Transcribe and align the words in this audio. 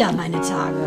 wieder 0.00 0.12
meine 0.12 0.40
Tage. 0.40 0.79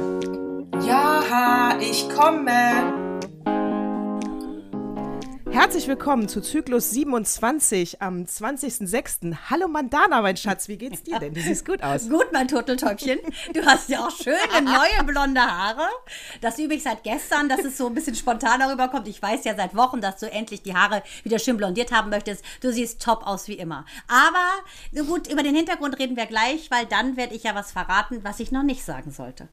Herzlich 5.84 5.98
willkommen 6.00 6.30
zu 6.30 6.40
Zyklus 6.40 6.92
27 6.92 8.02
am 8.02 8.24
20.06. 8.24 9.36
Hallo 9.50 9.68
Mandana, 9.68 10.22
mein 10.22 10.38
Schatz, 10.38 10.70
wie 10.70 10.78
geht's 10.78 11.04
dir 11.04 11.20
denn? 11.20 11.34
Du 11.34 11.42
siehst 11.42 11.66
gut 11.66 11.84
aus. 11.84 12.08
Gut, 12.08 12.28
mein 12.32 12.48
Turteltäubchen. 12.48 13.20
Du 13.54 13.66
hast 13.66 13.90
ja 13.90 14.08
auch 14.08 14.12
schöne 14.12 14.38
neue 14.64 15.04
blonde 15.06 15.42
Haare. 15.42 15.86
Das 16.40 16.58
übe 16.58 16.74
ich 16.76 16.84
seit 16.84 17.04
gestern, 17.04 17.50
dass 17.50 17.66
es 17.66 17.76
so 17.76 17.88
ein 17.88 17.94
bisschen 17.94 18.16
spontaner 18.16 18.72
rüberkommt. 18.72 19.10
Ich 19.10 19.22
weiß 19.22 19.44
ja 19.44 19.58
seit 19.58 19.76
Wochen, 19.76 20.00
dass 20.00 20.22
du 20.22 20.32
endlich 20.32 20.62
die 20.62 20.74
Haare 20.74 21.04
wieder 21.26 21.38
schön 21.38 21.58
blondiert 21.58 21.92
haben 21.92 22.10
möchtest. 22.10 22.46
Du 22.62 22.72
siehst 22.72 23.02
top 23.02 23.28
aus 23.28 23.50
wie 23.50 23.56
immer. 23.56 23.86
Aber 24.08 25.04
gut, 25.06 25.30
über 25.30 25.44
den 25.44 25.54
Hintergrund 25.54 26.00
reden 26.00 26.16
wir 26.16 26.28
gleich, 26.28 26.72
weil 26.72 26.86
dann 26.86 27.18
werde 27.18 27.36
ich 27.36 27.44
ja 27.44 27.56
was 27.56 27.74
verraten, 27.74 28.24
was 28.24 28.40
ich 28.40 28.54
noch 28.54 28.64
nicht 28.64 28.86
sagen 28.86 29.12
sollte. 29.12 29.50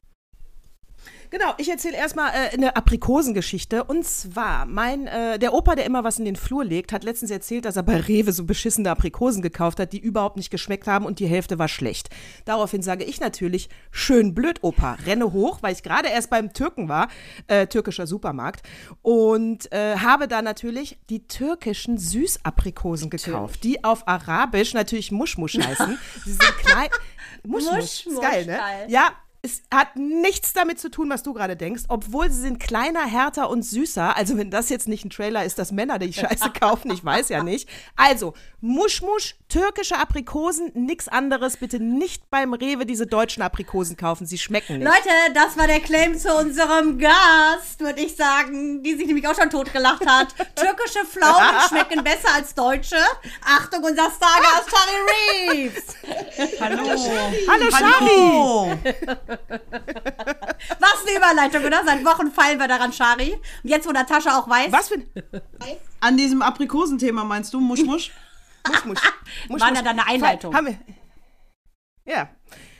Genau, 1.31 1.53
ich 1.57 1.69
erzähle 1.69 1.95
erstmal 1.95 2.29
äh, 2.33 2.53
eine 2.53 2.75
Aprikosengeschichte. 2.75 3.85
Und 3.85 4.05
zwar, 4.05 4.65
mein, 4.65 5.07
äh, 5.07 5.39
der 5.39 5.53
Opa, 5.53 5.75
der 5.75 5.85
immer 5.85 6.03
was 6.03 6.19
in 6.19 6.25
den 6.25 6.35
Flur 6.35 6.65
legt, 6.65 6.91
hat 6.91 7.05
letztens 7.05 7.31
erzählt, 7.31 7.63
dass 7.63 7.77
er 7.77 7.83
bei 7.83 7.95
Rewe 7.95 8.33
so 8.33 8.43
beschissene 8.43 8.91
Aprikosen 8.91 9.41
gekauft 9.41 9.79
hat, 9.79 9.93
die 9.93 9.99
überhaupt 9.99 10.35
nicht 10.35 10.51
geschmeckt 10.51 10.87
haben 10.87 11.05
und 11.05 11.19
die 11.19 11.27
Hälfte 11.27 11.57
war 11.57 11.69
schlecht. 11.69 12.09
Daraufhin 12.43 12.81
sage 12.81 13.05
ich 13.05 13.21
natürlich, 13.21 13.69
schön 13.91 14.35
blöd, 14.35 14.59
Opa, 14.61 14.97
renne 15.05 15.31
hoch, 15.31 15.59
weil 15.61 15.71
ich 15.71 15.83
gerade 15.83 16.09
erst 16.09 16.29
beim 16.29 16.51
Türken 16.51 16.89
war, 16.89 17.07
äh, 17.47 17.65
türkischer 17.65 18.07
Supermarkt, 18.07 18.67
und 19.01 19.71
äh, 19.71 19.95
habe 19.95 20.27
da 20.27 20.41
natürlich 20.41 20.99
die 21.09 21.27
türkischen 21.27 21.97
Süßaprikosen 21.97 23.09
gekauft, 23.09 23.63
die 23.63 23.85
auf 23.85 24.05
Arabisch 24.05 24.73
natürlich 24.73 25.13
Muschmusch 25.13 25.57
heißen. 25.65 25.97
Sie 26.25 26.31
sind 26.31 26.57
klein. 26.57 26.89
Muschmusch, 27.45 28.05
Musch, 28.05 28.07
ist 28.07 28.21
geil, 28.21 28.45
ne? 28.45 28.57
geil. 28.57 28.85
Ja, 28.89 29.11
es 29.43 29.63
hat 29.73 29.95
nichts 29.95 30.53
damit 30.53 30.79
zu 30.79 30.91
tun, 30.91 31.09
was 31.09 31.23
du 31.23 31.33
gerade 31.33 31.55
denkst, 31.55 31.83
obwohl 31.87 32.29
sie 32.29 32.41
sind 32.41 32.59
kleiner, 32.59 33.05
härter 33.05 33.49
und 33.49 33.63
süßer. 33.63 34.15
Also, 34.15 34.37
wenn 34.37 34.51
das 34.51 34.69
jetzt 34.69 34.87
nicht 34.87 35.03
ein 35.03 35.09
Trailer 35.09 35.43
ist, 35.43 35.57
dass 35.57 35.71
Männer 35.71 35.97
die 35.97 36.13
Scheiße 36.13 36.51
kaufen, 36.59 36.91
ich 36.91 37.03
weiß 37.03 37.29
ja 37.29 37.41
nicht. 37.41 37.67
Also, 37.95 38.35
Muschmusch, 38.59 39.35
türkische 39.49 39.97
Aprikosen, 39.97 40.71
nix 40.75 41.07
anderes. 41.07 41.57
Bitte 41.57 41.79
nicht 41.79 42.29
beim 42.29 42.53
Rewe 42.53 42.85
diese 42.85 43.07
deutschen 43.07 43.41
Aprikosen 43.41 43.97
kaufen, 43.97 44.27
sie 44.27 44.37
schmecken 44.37 44.77
nicht. 44.77 44.87
Leute, 44.87 45.33
das 45.33 45.57
war 45.57 45.65
der 45.65 45.79
Claim 45.79 46.15
zu 46.19 46.31
unserem 46.35 46.99
Gast, 46.99 47.79
würde 47.79 48.01
ich 48.01 48.15
sagen, 48.15 48.83
die 48.83 48.95
sich 48.95 49.07
nämlich 49.07 49.27
auch 49.27 49.35
schon 49.35 49.49
totgelacht 49.49 50.05
hat. 50.05 50.35
Türkische 50.55 51.03
Pflaumen 51.05 51.61
schmecken 51.67 52.03
besser 52.03 52.35
als 52.35 52.53
deutsche. 52.53 52.97
Achtung, 53.43 53.83
unser 53.83 54.11
Stargast 54.11 54.69
Harry 54.71 55.49
Reeves. 55.49 55.95
Hallo. 56.59 56.83
Hallo, 57.47 57.71
Shari! 57.71 58.05
Hallo. 58.05 58.77
Was 60.79 61.07
eine 61.07 61.17
Überleitung, 61.17 61.63
oder? 61.65 61.83
Seit 61.85 62.05
Wochen 62.05 62.31
feilen 62.31 62.59
wir 62.59 62.67
daran, 62.67 62.93
Shari. 62.93 63.33
Und 63.33 63.69
jetzt, 63.69 63.87
wo 63.87 63.91
Natascha 63.91 64.37
auch 64.37 64.49
weiß, 64.49 64.71
Was 64.71 64.89
für 64.89 64.95
ein 64.95 65.07
An 65.99 66.17
diesem 66.17 66.41
Aprikosenthema 66.41 67.23
meinst 67.23 67.53
du, 67.53 67.59
Musch, 67.59 67.83
Musch? 67.83 68.11
Muschmusch? 68.67 69.01
Muschmusch. 69.47 69.61
War 69.61 69.73
ja 69.73 69.81
deine 69.81 70.05
Einleitung. 70.05 70.55
Haben 70.55 70.67
wir, 70.67 70.77
ja. 72.05 72.29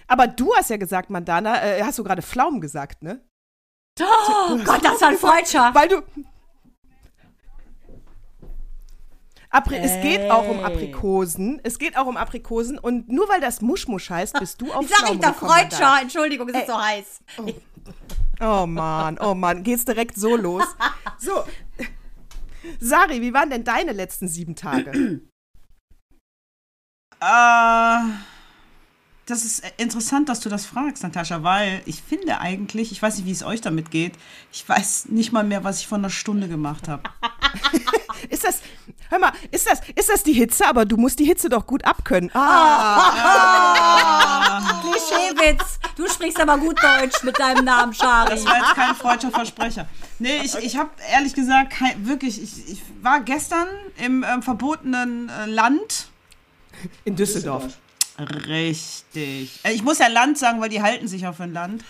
Aber 0.07 0.27
du 0.27 0.53
hast 0.55 0.69
ja 0.69 0.77
gesagt, 0.77 1.09
Mandana, 1.09 1.63
äh, 1.63 1.83
hast 1.83 1.97
du 1.97 2.03
gerade 2.03 2.21
Pflaumen 2.21 2.59
gesagt, 2.59 3.01
ne? 3.01 3.21
oh 3.99 4.57
Gott, 4.63 4.83
das 4.83 5.01
war 5.01 5.09
ein 5.09 5.17
Freudscher. 5.17 5.71
Weil 5.73 5.87
du. 5.87 6.01
Apri 9.51 9.75
Es 9.75 10.01
geht 10.01 10.31
auch 10.31 10.47
um. 10.47 10.63
Aprikosen. 10.63 11.59
Es 11.63 11.77
geht 11.77 11.97
auch 11.97 12.07
um 12.07 12.17
Aprikosen. 12.17 12.79
Und 12.79 13.09
nur 13.09 13.27
weil 13.29 13.41
das 13.41 13.61
Muschmusch 13.61 14.09
heißt, 14.09 14.39
bist 14.39 14.61
du 14.61 14.71
auf 14.71 14.83
Ich 14.85 14.89
sag 14.89 14.99
gekommen, 14.99 15.19
Mandana. 15.19 15.33
Freudscher. 15.33 16.01
Entschuldigung, 16.01 16.49
es 16.49 16.55
ist 16.61 16.67
so 16.67 16.81
heiß. 16.81 17.19
Oh 18.39 18.65
Mann, 18.65 19.19
oh 19.19 19.35
Mann, 19.35 19.61
geht's 19.63 19.85
direkt 19.85 20.15
so 20.15 20.35
los. 20.35 20.63
So, 21.19 21.43
Sari, 22.79 23.21
wie 23.21 23.33
waren 23.33 23.49
denn 23.49 23.63
deine 23.63 23.91
letzten 23.91 24.27
sieben 24.27 24.55
Tage? 24.55 25.21
Äh, 27.19 27.99
das 29.25 29.45
ist 29.45 29.63
interessant, 29.77 30.29
dass 30.29 30.39
du 30.39 30.49
das 30.49 30.65
fragst, 30.65 31.03
Natascha, 31.03 31.43
weil 31.43 31.81
ich 31.85 32.01
finde 32.01 32.39
eigentlich, 32.39 32.91
ich 32.91 33.01
weiß 33.01 33.17
nicht, 33.17 33.25
wie 33.25 33.31
es 33.31 33.43
euch 33.43 33.61
damit 33.61 33.91
geht, 33.91 34.13
ich 34.51 34.67
weiß 34.67 35.09
nicht 35.09 35.31
mal 35.31 35.43
mehr, 35.43 35.63
was 35.63 35.79
ich 35.79 35.87
vor 35.87 35.99
einer 35.99 36.09
Stunde 36.09 36.47
gemacht 36.47 36.87
habe. 36.87 37.03
Ist 38.29 38.43
das, 38.43 38.61
hör 39.11 39.19
mal, 39.19 39.31
ist 39.51 39.69
das, 39.69 39.81
ist 39.95 40.09
das 40.09 40.23
die 40.23 40.33
Hitze? 40.33 40.65
Aber 40.67 40.85
du 40.85 40.97
musst 40.97 41.19
die 41.19 41.25
Hitze 41.25 41.49
doch 41.49 41.67
gut 41.67 41.85
abkönnen. 41.85 42.31
Ah, 42.33 43.51
Klischeewitz. 44.83 45.79
Du 45.95 46.07
sprichst 46.07 46.39
aber 46.39 46.57
gut 46.57 46.77
Deutsch 46.81 47.23
mit 47.23 47.37
deinem 47.39 47.65
Namen, 47.65 47.93
Shari. 47.93 48.29
Das 48.31 48.45
war 48.45 48.57
jetzt 48.57 48.73
kein 48.73 48.95
freudscher 48.95 49.31
Versprecher. 49.31 49.87
Nee, 50.19 50.41
ich, 50.43 50.55
ich 50.55 50.77
habe 50.77 50.89
ehrlich 51.11 51.33
gesagt, 51.33 51.71
kein, 51.71 52.07
wirklich, 52.07 52.41
ich, 52.41 52.69
ich 52.71 52.81
war 53.01 53.19
gestern 53.21 53.67
im 53.97 54.23
ähm, 54.27 54.41
verbotenen 54.41 55.29
äh, 55.29 55.45
Land. 55.47 56.07
in 57.05 57.15
Düsseldorf. 57.15 57.65
Richtig. 58.19 59.59
Äh, 59.63 59.73
Ich 59.73 59.83
muss 59.83 59.99
ja 59.99 60.07
Land 60.07 60.37
sagen, 60.37 60.61
weil 60.61 60.69
die 60.69 60.81
halten 60.81 61.07
sich 61.07 61.21
ja 61.23 61.33
für 61.33 61.43
ein 61.43 61.53
Land. 61.53 61.83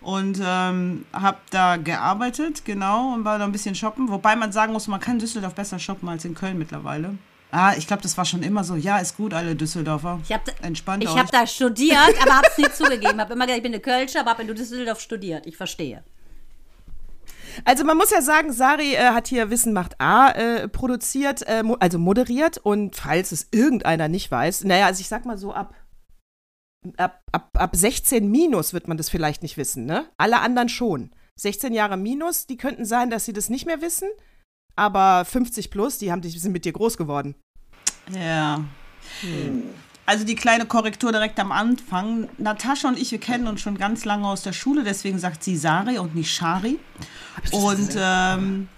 Und 0.00 0.40
ähm, 0.40 1.04
habe 1.12 1.38
da 1.50 1.76
gearbeitet, 1.76 2.64
genau, 2.64 3.14
und 3.14 3.24
war 3.24 3.38
da 3.38 3.44
ein 3.44 3.52
bisschen 3.52 3.74
shoppen. 3.74 4.08
Wobei 4.08 4.36
man 4.36 4.52
sagen 4.52 4.72
muss, 4.72 4.86
man 4.86 5.00
kann 5.00 5.14
in 5.14 5.18
Düsseldorf 5.20 5.54
besser 5.54 5.78
shoppen 5.78 6.08
als 6.08 6.24
in 6.24 6.34
Köln 6.34 6.58
mittlerweile. 6.58 7.18
Ah, 7.50 7.74
ich 7.76 7.86
glaube, 7.86 8.02
das 8.02 8.16
war 8.16 8.24
schon 8.24 8.42
immer 8.42 8.64
so. 8.64 8.76
Ja, 8.76 8.98
ist 8.98 9.16
gut, 9.16 9.32
alle 9.32 9.56
Düsseldorfer. 9.56 10.20
Ich 10.24 10.32
habe 10.32 10.52
Entspannt 10.62 11.02
ich 11.02 11.08
euch. 11.08 11.18
hab 11.18 11.30
da 11.30 11.46
studiert, 11.46 12.14
aber 12.20 12.36
habe 12.36 12.48
es 12.50 12.58
nie 12.58 12.70
zugegeben. 12.70 13.20
Habe 13.20 13.32
immer 13.32 13.46
gesagt, 13.46 13.58
ich 13.58 13.62
bin 13.62 13.72
eine 13.72 13.80
Kölsche, 13.80 14.20
aber 14.20 14.30
habe 14.30 14.42
in 14.42 14.54
Düsseldorf 14.54 15.00
studiert. 15.00 15.46
Ich 15.46 15.56
verstehe. 15.56 16.02
Also 17.64 17.84
man 17.84 17.96
muss 17.96 18.10
ja 18.10 18.20
sagen, 18.20 18.52
Sari 18.52 18.94
äh, 18.94 19.10
hat 19.12 19.28
hier 19.28 19.50
Wissen 19.50 19.72
macht 19.72 20.00
A 20.00 20.30
äh, 20.30 20.68
produziert, 20.68 21.42
äh, 21.46 21.62
mo 21.62 21.76
also 21.80 21.98
moderiert 21.98 22.58
und 22.58 22.96
falls 22.96 23.32
es 23.32 23.48
irgendeiner 23.50 24.08
nicht 24.08 24.30
weiß, 24.30 24.64
naja, 24.64 24.86
also 24.86 25.00
ich 25.00 25.08
sag 25.08 25.24
mal 25.24 25.38
so 25.38 25.54
ab, 25.54 25.72
ab, 26.96 27.22
ab, 27.32 27.50
ab 27.54 27.76
16 27.76 28.30
minus 28.30 28.72
wird 28.72 28.88
man 28.88 28.96
das 28.96 29.08
vielleicht 29.08 29.42
nicht 29.42 29.56
wissen, 29.56 29.86
ne? 29.86 30.06
Alle 30.16 30.40
anderen 30.40 30.68
schon. 30.68 31.10
16 31.36 31.72
Jahre 31.72 31.96
minus, 31.96 32.46
die 32.46 32.56
könnten 32.56 32.84
sein, 32.84 33.10
dass 33.10 33.24
sie 33.24 33.32
das 33.32 33.50
nicht 33.50 33.66
mehr 33.66 33.82
wissen, 33.82 34.08
aber 34.74 35.24
50 35.24 35.70
plus, 35.70 35.98
die, 35.98 36.10
haben, 36.10 36.22
die 36.22 36.30
sind 36.30 36.52
mit 36.52 36.64
dir 36.64 36.72
groß 36.72 36.96
geworden. 36.96 37.34
Ja. 38.14 38.64
Also 40.06 40.24
die 40.24 40.36
kleine 40.36 40.66
Korrektur 40.66 41.10
direkt 41.10 41.38
am 41.40 41.52
Anfang. 41.52 42.28
Natascha 42.38 42.88
und 42.88 42.98
ich, 42.98 43.10
wir 43.10 43.18
kennen 43.18 43.48
uns 43.48 43.60
schon 43.60 43.76
ganz 43.76 44.04
lange 44.04 44.26
aus 44.28 44.42
der 44.42 44.52
Schule, 44.52 44.84
deswegen 44.84 45.18
sagt 45.18 45.42
sie 45.42 45.56
Sari 45.56 45.98
und 45.98 46.14
nicht 46.14 46.32
Shari. 46.32 46.78
Und 47.50 47.96
ähm, 47.98 48.68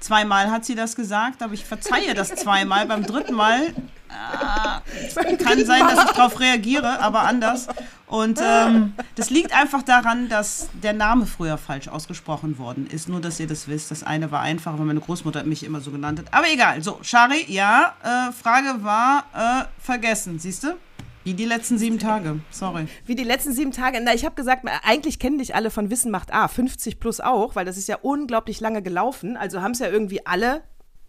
zweimal 0.00 0.50
hat 0.50 0.64
sie 0.64 0.74
das 0.74 0.96
gesagt, 0.96 1.42
aber 1.42 1.52
ich 1.52 1.64
verzeihe 1.64 2.14
das 2.14 2.34
zweimal. 2.34 2.86
Beim 2.86 3.04
dritten 3.04 3.34
Mal 3.34 3.74
äh, 4.08 5.36
kann 5.36 5.64
sein, 5.64 5.80
dass 5.80 6.04
ich 6.04 6.10
darauf 6.12 6.40
reagiere, 6.40 7.00
aber 7.00 7.20
anders. 7.22 7.68
Und 8.06 8.40
ähm, 8.42 8.94
das 9.16 9.30
liegt 9.30 9.54
einfach 9.54 9.82
daran, 9.82 10.28
dass 10.28 10.68
der 10.82 10.94
Name 10.94 11.26
früher 11.26 11.58
falsch 11.58 11.88
ausgesprochen 11.88 12.58
worden 12.58 12.86
ist. 12.86 13.08
Nur, 13.08 13.20
dass 13.20 13.38
ihr 13.38 13.46
das 13.46 13.68
wisst. 13.68 13.90
Das 13.90 14.02
eine 14.02 14.30
war 14.30 14.40
einfach, 14.40 14.78
weil 14.78 14.86
meine 14.86 15.00
Großmutter 15.00 15.44
mich 15.44 15.62
immer 15.62 15.80
so 15.80 15.90
genannt 15.90 16.18
hat. 16.18 16.26
Aber 16.32 16.46
egal. 16.50 16.82
So, 16.82 16.98
Shari, 17.02 17.44
ja, 17.48 17.94
äh, 18.02 18.32
Frage 18.32 18.82
war 18.82 19.24
äh, 19.34 19.64
vergessen, 19.78 20.38
siehst 20.38 20.64
du? 20.64 20.76
Wie 21.24 21.34
die 21.34 21.44
letzten 21.44 21.76
sieben 21.76 21.98
Tage. 21.98 22.40
Sorry. 22.50 22.86
Wie 23.04 23.14
die 23.14 23.24
letzten 23.24 23.52
sieben 23.52 23.72
Tage. 23.72 24.00
Na, 24.02 24.14
ich 24.14 24.24
habe 24.24 24.34
gesagt, 24.34 24.64
eigentlich 24.82 25.18
kennen 25.18 25.36
dich 25.36 25.54
alle 25.54 25.70
von 25.70 25.90
Wissen 25.90 26.10
macht 26.10 26.32
A, 26.32 26.48
50 26.48 26.98
plus 26.98 27.20
auch, 27.20 27.54
weil 27.54 27.66
das 27.66 27.76
ist 27.76 27.86
ja 27.86 27.98
unglaublich 28.00 28.60
lange 28.60 28.80
gelaufen. 28.80 29.36
Also 29.36 29.60
haben 29.60 29.72
es 29.72 29.80
ja 29.80 29.88
irgendwie 29.88 30.24
alle, 30.24 30.62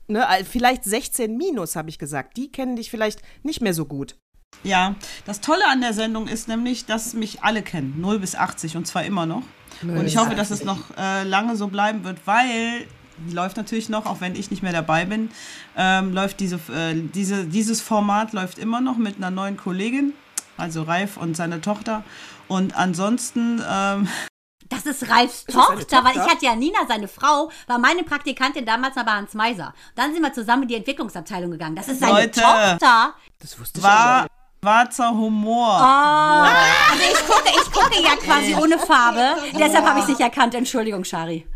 ne, 0.09 0.25
vielleicht 0.49 0.83
16 0.83 1.35
minus, 1.37 1.75
habe 1.75 1.89
ich 1.89 1.99
gesagt. 1.99 2.37
Die 2.37 2.51
kennen 2.51 2.75
dich 2.75 2.89
vielleicht 2.91 3.21
nicht 3.43 3.61
mehr 3.61 3.73
so 3.73 3.85
gut. 3.85 4.15
Ja, 4.63 4.95
das 5.25 5.41
Tolle 5.41 5.67
an 5.69 5.81
der 5.81 5.93
Sendung 5.93 6.27
ist 6.27 6.47
nämlich, 6.47 6.85
dass 6.85 7.13
mich 7.13 7.43
alle 7.43 7.61
kennen. 7.61 7.95
0 7.99 8.19
bis 8.19 8.35
80 8.35 8.75
und 8.77 8.85
zwar 8.87 9.05
immer 9.05 9.25
noch. 9.25 9.43
Und 9.81 10.05
ich 10.05 10.17
hoffe, 10.17 10.35
dass 10.35 10.51
es 10.51 10.65
noch 10.65 10.97
äh, 10.97 11.23
lange 11.23 11.55
so 11.55 11.67
bleiben 11.67 12.03
wird, 12.03 12.17
weil 12.25 12.85
die 13.27 13.33
läuft 13.33 13.57
natürlich 13.57 13.89
noch, 13.89 14.05
auch 14.05 14.21
wenn 14.21 14.35
ich 14.35 14.51
nicht 14.51 14.63
mehr 14.63 14.73
dabei 14.73 15.05
bin, 15.05 15.29
ähm, 15.77 16.13
läuft 16.13 16.39
diese, 16.39 16.55
äh, 16.55 16.95
diese, 16.95 17.45
dieses 17.45 17.81
Format 17.81 18.33
läuft 18.33 18.57
immer 18.57 18.81
noch 18.81 18.97
mit 18.97 19.17
einer 19.17 19.31
neuen 19.31 19.57
Kollegin, 19.57 20.13
also 20.57 20.83
Ralf 20.83 21.17
und 21.17 21.35
seine 21.35 21.61
Tochter. 21.61 22.03
Und 22.47 22.75
ansonsten, 22.75 23.61
ähm, 23.69 24.07
Das 24.69 24.85
ist 24.85 25.09
Ralfs 25.09 25.45
seine 25.47 25.63
Tochter, 25.65 26.03
weil 26.03 26.13
ich 26.15 26.21
hatte 26.21 26.45
ja 26.45 26.55
Nina, 26.55 26.79
seine 26.87 27.07
Frau, 27.07 27.49
war 27.67 27.79
meine 27.79 28.03
Praktikantin 28.03 28.65
damals 28.65 28.95
bei 28.95 29.01
Hans 29.03 29.33
Meiser. 29.33 29.73
Dann 29.95 30.13
sind 30.13 30.21
wir 30.21 30.31
zusammen 30.31 30.63
in 30.63 30.67
die 30.69 30.75
Entwicklungsabteilung 30.75 31.51
gegangen. 31.51 31.75
Das 31.75 31.87
ist 31.87 31.99
seine 31.99 32.13
Leute. 32.13 32.39
Tochter. 32.41 33.13
Das 33.39 33.59
wusste 33.59 33.81
war 33.81 34.27
schwarzer 34.61 35.09
Humor. 35.09 35.73
Also 35.81 37.03
ich 37.03 37.27
gucke, 37.27 37.49
ich 37.49 37.71
gucke 37.71 38.03
ja 38.03 38.15
quasi 38.17 38.55
ohne 38.55 38.77
Farbe. 38.77 39.37
Deshalb 39.57 39.85
habe 39.85 39.99
ich 39.99 40.03
es 40.03 40.09
nicht 40.09 40.21
erkannt. 40.21 40.53
Entschuldigung, 40.53 41.03
Shari. 41.03 41.47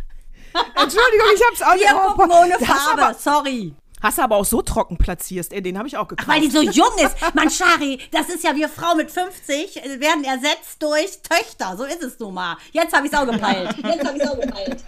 Entschuldigung, 0.54 1.28
ich 1.36 1.42
hab's 1.48 1.62
auch 1.62 1.76
Wir 1.76 1.96
oh, 1.96 2.12
gucken 2.12 2.30
boah. 2.30 2.42
ohne 2.42 2.60
Farbe. 2.66 3.02
aber- 3.04 3.14
Sorry. 3.14 3.76
Hast 4.04 4.18
du 4.18 4.22
aber 4.22 4.36
auch 4.36 4.46
so 4.46 4.62
trocken 4.62 4.98
platzierst. 4.98 5.54
Ey, 5.54 5.62
den 5.62 5.78
habe 5.78 5.88
ich 5.88 5.96
auch 5.96 6.10
gekauft. 6.10 6.28
Weil 6.28 6.42
die 6.42 6.50
so 6.50 6.62
jung 6.62 6.92
ist. 6.98 7.16
Mann, 7.34 7.50
Shari, 7.50 8.00
das 8.12 8.28
ist 8.28 8.44
ja 8.44 8.54
wir 8.54 8.68
Frau 8.68 8.96
mit 8.96 9.10
50 9.10 9.78
äh, 9.78 10.00
werden 10.02 10.26
ersetzt 10.26 10.82
durch 10.84 11.22
Töchter. 11.22 11.78
So 11.78 11.86
ist 11.86 12.04
es 12.04 12.20
nun 12.20 12.34
mal. 12.34 12.58
Jetzt 12.74 12.94
habe 12.94 13.08
ich 13.08 13.14
es 13.14 13.18
auch 13.18 13.26
gepeilt. 13.26 13.74
Jetzt 13.82 14.06
habe 14.06 14.18
ich 14.18 14.28
auch 14.28 14.40
gepeilt. 14.40 14.84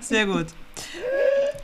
Sehr 0.00 0.26
gut. 0.26 0.46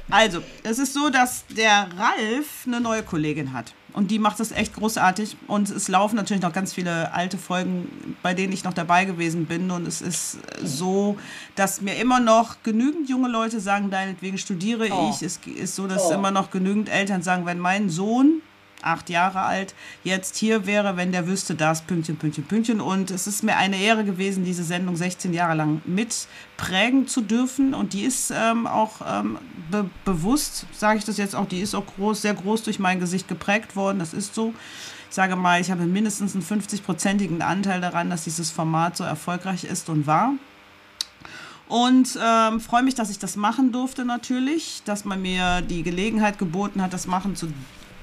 Also, 0.08 0.42
es 0.62 0.78
ist 0.78 0.94
so, 0.94 1.10
dass 1.10 1.44
der 1.48 1.88
Ralf 1.96 2.64
eine 2.66 2.80
neue 2.80 3.02
Kollegin 3.02 3.52
hat. 3.52 3.74
Und 3.92 4.10
die 4.10 4.18
macht 4.18 4.40
das 4.40 4.52
echt 4.52 4.74
großartig. 4.74 5.36
Und 5.46 5.68
es 5.70 5.88
laufen 5.88 6.16
natürlich 6.16 6.42
noch 6.42 6.52
ganz 6.52 6.72
viele 6.72 7.12
alte 7.12 7.38
Folgen, 7.38 8.16
bei 8.22 8.34
denen 8.34 8.52
ich 8.52 8.64
noch 8.64 8.72
dabei 8.74 9.04
gewesen 9.04 9.46
bin. 9.46 9.70
Und 9.70 9.86
es 9.86 10.00
ist 10.00 10.38
so, 10.62 11.16
dass 11.56 11.80
mir 11.80 11.96
immer 11.96 12.20
noch 12.20 12.62
genügend 12.62 13.08
junge 13.08 13.28
Leute 13.28 13.60
sagen, 13.60 13.90
deinetwegen 13.90 14.38
studiere 14.38 14.88
Oh. 14.92 15.10
ich. 15.14 15.22
Es 15.22 15.38
ist 15.44 15.74
so, 15.76 15.86
dass 15.86 16.10
immer 16.10 16.30
noch 16.30 16.50
genügend 16.50 16.88
Eltern 16.88 17.22
sagen, 17.22 17.46
wenn 17.46 17.58
mein 17.58 17.90
Sohn 17.90 18.42
acht 18.82 19.10
Jahre 19.10 19.42
alt, 19.42 19.74
jetzt 20.04 20.36
hier 20.36 20.66
wäre, 20.66 20.96
wenn 20.96 21.12
der 21.12 21.26
wüsste, 21.26 21.54
das, 21.54 21.82
Pünktchen, 21.82 22.16
Pünktchen, 22.16 22.44
Pünktchen. 22.44 22.80
Und 22.80 23.10
es 23.10 23.26
ist 23.26 23.42
mir 23.42 23.56
eine 23.56 23.76
Ehre 23.76 24.04
gewesen, 24.04 24.44
diese 24.44 24.64
Sendung 24.64 24.96
16 24.96 25.32
Jahre 25.32 25.54
lang 25.54 25.82
mitprägen 25.84 27.06
zu 27.06 27.20
dürfen. 27.20 27.74
Und 27.74 27.92
die 27.92 28.02
ist 28.02 28.32
ähm, 28.34 28.66
auch 28.66 29.00
ähm, 29.06 29.38
be 29.70 29.88
bewusst, 30.04 30.66
sage 30.72 30.98
ich 30.98 31.04
das 31.04 31.16
jetzt 31.16 31.34
auch, 31.34 31.46
die 31.46 31.60
ist 31.60 31.74
auch 31.74 31.86
groß, 31.96 32.22
sehr 32.22 32.34
groß 32.34 32.62
durch 32.62 32.78
mein 32.78 33.00
Gesicht 33.00 33.28
geprägt 33.28 33.76
worden. 33.76 33.98
Das 33.98 34.14
ist 34.14 34.34
so. 34.34 34.54
Ich 35.08 35.16
sage 35.16 35.34
mal, 35.34 35.60
ich 35.60 35.72
habe 35.72 35.86
mindestens 35.86 36.34
einen 36.34 36.44
50-prozentigen 36.44 37.40
Anteil 37.40 37.80
daran, 37.80 38.10
dass 38.10 38.22
dieses 38.24 38.52
Format 38.52 38.96
so 38.96 39.02
erfolgreich 39.02 39.64
ist 39.64 39.88
und 39.88 40.06
war. 40.06 40.34
Und 41.70 42.18
ähm, 42.20 42.60
freue 42.60 42.82
mich, 42.82 42.96
dass 42.96 43.10
ich 43.10 43.20
das 43.20 43.36
machen 43.36 43.70
durfte 43.70 44.04
natürlich, 44.04 44.82
dass 44.84 45.04
man 45.04 45.22
mir 45.22 45.62
die 45.62 45.84
Gelegenheit 45.84 46.36
geboten 46.36 46.82
hat, 46.82 46.92
das 46.92 47.06
machen 47.06 47.36
zu 47.36 47.46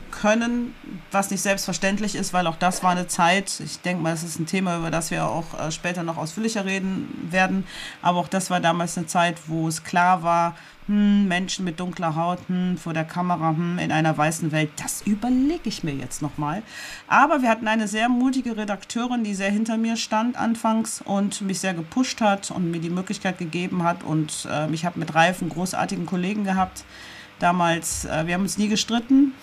können, 0.07 0.73
was 1.11 1.29
nicht 1.29 1.41
selbstverständlich 1.41 2.15
ist, 2.15 2.33
weil 2.33 2.47
auch 2.47 2.55
das 2.55 2.83
war 2.83 2.91
eine 2.91 3.07
Zeit, 3.07 3.59
ich 3.59 3.79
denke 3.81 4.03
mal, 4.03 4.13
es 4.13 4.23
ist 4.23 4.39
ein 4.39 4.45
Thema, 4.45 4.77
über 4.77 4.91
das 4.91 5.11
wir 5.11 5.25
auch 5.25 5.59
äh, 5.59 5.71
später 5.71 6.03
noch 6.03 6.17
ausführlicher 6.17 6.65
reden 6.65 7.27
werden, 7.31 7.65
aber 8.01 8.19
auch 8.19 8.27
das 8.27 8.49
war 8.49 8.59
damals 8.59 8.97
eine 8.97 9.07
Zeit, 9.07 9.37
wo 9.47 9.67
es 9.67 9.83
klar 9.83 10.23
war, 10.23 10.55
hm, 10.87 11.27
Menschen 11.27 11.65
mit 11.65 11.79
dunkler 11.79 12.15
Haut 12.15 12.39
hm, 12.47 12.77
vor 12.77 12.93
der 12.93 13.03
Kamera 13.03 13.49
hm, 13.49 13.77
in 13.77 13.91
einer 13.91 14.17
weißen 14.17 14.51
Welt, 14.51 14.71
das 14.77 15.01
überlege 15.01 15.67
ich 15.67 15.83
mir 15.83 15.93
jetzt 15.93 16.21
nochmal. 16.21 16.63
Aber 17.07 17.41
wir 17.41 17.49
hatten 17.49 17.67
eine 17.67 17.87
sehr 17.87 18.07
mutige 18.07 18.55
Redakteurin, 18.55 19.23
die 19.23 19.33
sehr 19.33 19.51
hinter 19.51 19.77
mir 19.77 19.97
stand 19.97 20.37
anfangs 20.37 21.01
und 21.01 21.41
mich 21.41 21.59
sehr 21.59 21.73
gepusht 21.73 22.21
hat 22.21 22.51
und 22.51 22.71
mir 22.71 22.79
die 22.79 22.89
Möglichkeit 22.89 23.37
gegeben 23.37 23.83
hat 23.83 24.03
und 24.03 24.47
äh, 24.49 24.71
ich 24.71 24.85
habe 24.85 24.99
mit 24.99 25.13
Ralf 25.13 25.41
einen 25.41 25.49
großartigen 25.49 26.05
Kollegen 26.05 26.45
gehabt, 26.45 26.85
damals, 27.39 28.05
äh, 28.05 28.25
wir 28.25 28.35
haben 28.35 28.43
uns 28.43 28.57
nie 28.57 28.69
gestritten 28.69 29.33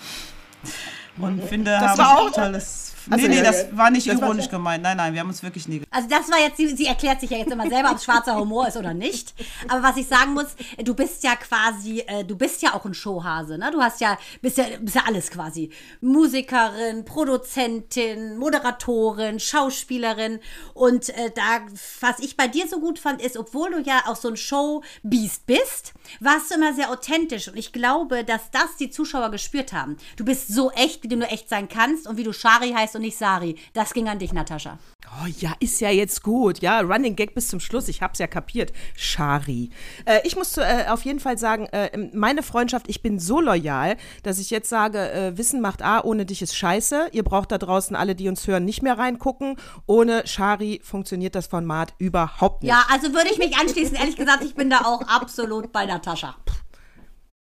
und 1.17 1.43
finde, 1.43 1.71
Das 1.71 1.81
haben 1.91 1.97
war 1.99 2.17
auch- 2.19 2.31
tolles. 2.31 2.93
Also, 3.09 3.27
nee, 3.27 3.35
nee, 3.35 3.43
das 3.43 3.67
war 3.75 3.89
nicht 3.91 4.07
das 4.07 4.17
war- 4.19 4.27
ironisch 4.27 4.49
gemeint. 4.49 4.83
Nein, 4.83 4.97
nein, 4.97 5.13
wir 5.13 5.19
haben 5.21 5.29
uns 5.29 5.43
wirklich 5.43 5.67
nie 5.67 5.81
Also 5.91 6.07
das 6.09 6.29
war 6.31 6.39
jetzt, 6.39 6.57
sie, 6.57 6.67
sie 6.75 6.85
erklärt 6.85 7.19
sich 7.21 7.29
ja 7.29 7.37
jetzt 7.37 7.51
immer 7.51 7.67
selber, 7.69 7.91
ob 7.91 7.97
es 7.97 8.03
schwarzer 8.03 8.35
Humor 8.35 8.67
ist 8.67 8.77
oder 8.77 8.93
nicht. 8.93 9.33
Aber 9.67 9.83
was 9.83 9.97
ich 9.97 10.07
sagen 10.07 10.33
muss, 10.33 10.47
du 10.83 10.93
bist 10.93 11.23
ja 11.23 11.35
quasi, 11.35 11.99
äh, 12.07 12.23
du 12.23 12.35
bist 12.35 12.61
ja 12.61 12.73
auch 12.73 12.85
ein 12.85 12.93
Showhase, 12.93 13.57
ne? 13.57 13.69
Du 13.71 13.81
hast 13.81 14.01
ja, 14.01 14.17
bist 14.41 14.57
ja, 14.57 14.65
bist 14.79 14.95
ja 14.95 15.03
alles 15.07 15.29
quasi. 15.29 15.69
Musikerin, 16.01 17.05
Produzentin, 17.05 18.37
Moderatorin, 18.37 19.39
Schauspielerin. 19.39 20.39
Und 20.73 21.09
äh, 21.09 21.31
da, 21.35 21.59
was 22.01 22.19
ich 22.19 22.35
bei 22.37 22.47
dir 22.47 22.67
so 22.67 22.79
gut 22.79 22.99
fand, 22.99 23.21
ist, 23.21 23.37
obwohl 23.37 23.71
du 23.71 23.79
ja 23.81 24.03
auch 24.07 24.15
so 24.15 24.29
ein 24.29 24.37
Showbeast 24.37 25.45
bist, 25.45 25.93
warst 26.19 26.49
du 26.51 26.55
immer 26.55 26.73
sehr 26.73 26.89
authentisch. 26.89 27.47
Und 27.47 27.57
ich 27.57 27.71
glaube, 27.73 28.23
dass 28.23 28.49
das 28.51 28.75
die 28.79 28.89
Zuschauer 28.89 29.29
gespürt 29.31 29.73
haben. 29.73 29.97
Du 30.17 30.25
bist 30.25 30.47
so 30.47 30.71
echt, 30.71 31.03
wie 31.03 31.07
du 31.07 31.17
nur 31.17 31.31
echt 31.31 31.49
sein 31.49 31.67
kannst 31.69 32.07
und 32.07 32.17
wie 32.17 32.23
du 32.23 32.33
Shari 32.33 32.71
heißt 32.71 32.94
und 32.95 33.01
nicht 33.01 33.17
Sari. 33.17 33.55
Das 33.73 33.93
ging 33.93 34.09
an 34.09 34.19
dich, 34.19 34.33
Natascha. 34.33 34.79
Oh 35.21 35.27
ja, 35.39 35.53
ist 35.59 35.81
ja 35.81 35.89
jetzt 35.89 36.23
gut. 36.23 36.59
Ja, 36.59 36.81
Running 36.81 37.15
Gag 37.15 37.35
bis 37.35 37.47
zum 37.47 37.59
Schluss. 37.59 37.87
Ich 37.87 38.01
hab's 38.01 38.19
ja 38.19 38.27
kapiert. 38.27 38.73
Shari. 38.95 39.69
Äh, 40.05 40.19
ich 40.23 40.35
muss 40.35 40.57
äh, 40.57 40.85
auf 40.89 41.03
jeden 41.05 41.19
Fall 41.19 41.37
sagen, 41.37 41.67
äh, 41.67 42.09
meine 42.13 42.43
Freundschaft, 42.43 42.87
ich 42.89 43.01
bin 43.01 43.19
so 43.19 43.39
loyal, 43.39 43.97
dass 44.23 44.39
ich 44.39 44.49
jetzt 44.49 44.69
sage, 44.69 45.11
äh, 45.11 45.37
Wissen 45.37 45.61
macht 45.61 45.81
A, 45.81 46.01
ohne 46.01 46.25
dich 46.25 46.41
ist 46.41 46.55
scheiße. 46.55 47.09
Ihr 47.11 47.23
braucht 47.23 47.51
da 47.51 47.57
draußen 47.57 47.95
alle, 47.95 48.15
die 48.15 48.27
uns 48.27 48.47
hören, 48.47 48.65
nicht 48.65 48.81
mehr 48.81 48.97
reingucken. 48.97 49.57
Ohne 49.85 50.25
Shari 50.25 50.81
funktioniert 50.83 51.35
das 51.35 51.47
Format 51.47 51.93
überhaupt 51.97 52.63
nicht. 52.63 52.71
Ja, 52.71 52.85
also 52.91 53.13
würde 53.13 53.29
ich 53.31 53.37
mich 53.37 53.57
anschließen. 53.57 53.95
Ehrlich 53.95 54.15
gesagt, 54.15 54.43
ich 54.43 54.55
bin 54.55 54.69
da 54.69 54.81
auch 54.85 55.01
absolut 55.01 55.71
bei 55.71 55.85
Natascha. 55.85 56.35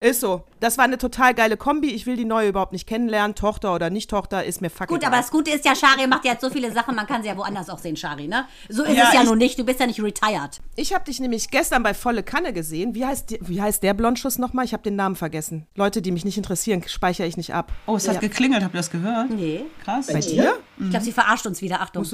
Ist 0.05 0.19
so. 0.21 0.43
Das 0.59 0.77
war 0.77 0.85
eine 0.85 0.99
total 0.99 1.33
geile 1.33 1.57
Kombi. 1.57 1.89
Ich 1.89 2.05
will 2.05 2.15
die 2.15 2.25
neue 2.25 2.49
überhaupt 2.49 2.73
nicht 2.73 2.85
kennenlernen. 2.87 3.33
Tochter 3.33 3.73
oder 3.73 3.89
nicht 3.89 4.07
Tochter, 4.09 4.43
ist 4.43 4.61
mir 4.61 4.69
fucking 4.69 4.95
Gut, 4.95 5.03
aber 5.03 5.17
das 5.17 5.31
Gute 5.31 5.49
ist 5.49 5.65
ja, 5.65 5.75
Shari 5.75 6.05
macht 6.05 6.25
ja 6.25 6.33
jetzt 6.33 6.41
so 6.41 6.51
viele 6.51 6.71
Sachen, 6.71 6.95
man 6.95 7.07
kann 7.07 7.23
sie 7.23 7.27
ja 7.29 7.35
woanders 7.35 7.71
auch 7.71 7.79
sehen, 7.79 7.95
Shari, 7.97 8.27
ne? 8.27 8.45
So 8.69 8.83
ist 8.83 8.95
Ja, 8.95 9.05
es 9.07 9.13
ja 9.15 9.23
nun 9.23 9.39
nicht. 9.39 9.57
Du 9.57 9.63
bist 9.63 9.79
ja 9.79 9.87
nicht 9.87 9.99
retired. 10.01 10.61
Ich 10.75 10.93
habe 10.93 11.03
dich 11.05 11.19
nämlich 11.19 11.49
gestern 11.49 11.81
bei 11.81 11.95
Volle 11.95 12.21
Kanne 12.21 12.53
gesehen. 12.53 12.93
Wie 12.93 13.03
heißt, 13.03 13.31
die- 13.31 13.39
wie 13.41 13.59
heißt 13.61 13.81
der 13.81 13.95
Blondschuss 13.95 14.37
nochmal? 14.37 14.65
Ich 14.65 14.73
habe 14.73 14.83
den 14.83 14.95
Namen 14.95 15.15
vergessen. 15.15 15.65
Leute, 15.75 16.03
die 16.03 16.11
mich 16.11 16.23
nicht 16.23 16.37
interessieren, 16.37 16.83
speichere 16.87 17.25
ich 17.25 17.35
nicht 17.37 17.55
ab. 17.55 17.71
Oh, 17.87 17.95
es 17.95 18.07
hat 18.07 18.21
geklingelt, 18.21 18.63
habt 18.63 18.75
ihr 18.75 18.77
das 18.77 18.91
gehört? 18.91 19.31
Nee. 19.31 19.65
Krass. 19.83 20.05
Bei 20.07 20.19
dir? 20.19 20.53
Ich 20.79 20.89
glaube, 20.91 21.03
sie 21.03 21.11
verarscht 21.13 21.47
uns 21.47 21.63
wieder. 21.63 21.81
Achtung. 21.81 22.05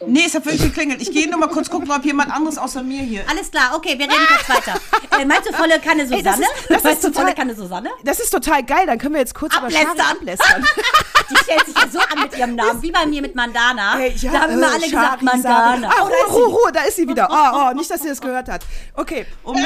Du- 0.00 0.06
Nee, 0.06 0.24
es 0.26 0.34
hat 0.34 0.44
wirklich 0.46 0.62
geklingelt. 0.62 1.00
Ich 1.02 1.12
gehe 1.12 1.28
nur 1.30 1.38
mal 1.38 1.48
kurz 1.48 1.68
gucken, 1.70 1.90
ob 1.90 2.04
jemand 2.04 2.32
anderes 2.32 2.56
außer 2.58 2.82
mir 2.82 3.02
hier. 3.02 3.22
Alles 3.30 3.50
klar, 3.50 3.72
okay, 3.76 3.98
wir 3.98 4.06
reden 4.06 4.26
kurz 4.28 4.48
weiter. 4.58 4.80
Äh, 5.20 5.24
meinst 5.26 5.46
du 5.48 5.52
volle 5.52 5.78
Kanne 5.80 6.04
Susanne? 6.06 6.22
das 6.22 6.38
ist- 6.38 6.48
das 6.68 6.76
ist 6.78 6.84
meinst 6.84 7.04
du 7.04 7.08
total- 7.08 7.22
volle 7.24 7.34
Kanne 7.34 7.54
Susanne? 7.54 7.90
Das 8.04 8.20
ist 8.20 8.30
total 8.30 8.62
geil. 8.62 8.86
Dann 8.86 8.96
können 8.98 9.12
wir 9.14 9.20
jetzt 9.20 9.34
kurz 9.34 9.54
über 9.54 9.64
Ablästern. 9.66 10.00
Ablästern. 10.00 10.64
Die 11.30 11.36
stellt 11.36 11.66
sich 11.66 11.74
ja 11.76 11.88
so 11.92 11.98
an 11.98 12.22
mit 12.22 12.38
ihrem 12.38 12.54
Namen, 12.54 12.80
wie 12.80 12.90
bei 12.90 13.04
mir 13.06 13.20
mit 13.20 13.34
Mandana. 13.34 13.98
Ey, 14.00 14.14
ja, 14.16 14.32
da 14.32 14.40
haben 14.42 14.52
immer 14.52 14.68
äh, 14.68 14.70
alle 14.70 14.80
gesagt, 14.86 15.08
Shari, 15.22 15.24
Mandana. 15.24 15.90
Ah, 15.90 16.02
Ruhe, 16.04 16.32
Ruhe, 16.32 16.46
Ruhe, 16.46 16.72
da 16.72 16.82
ist 16.84 16.96
sie 16.96 17.06
wieder. 17.06 17.28
Oh, 17.30 17.68
oh, 17.70 17.74
nicht, 17.74 17.90
dass 17.90 18.00
sie 18.00 18.08
das 18.08 18.20
gehört 18.20 18.48
hat. 18.48 18.62
Okay. 18.94 19.26
Um 19.42 19.56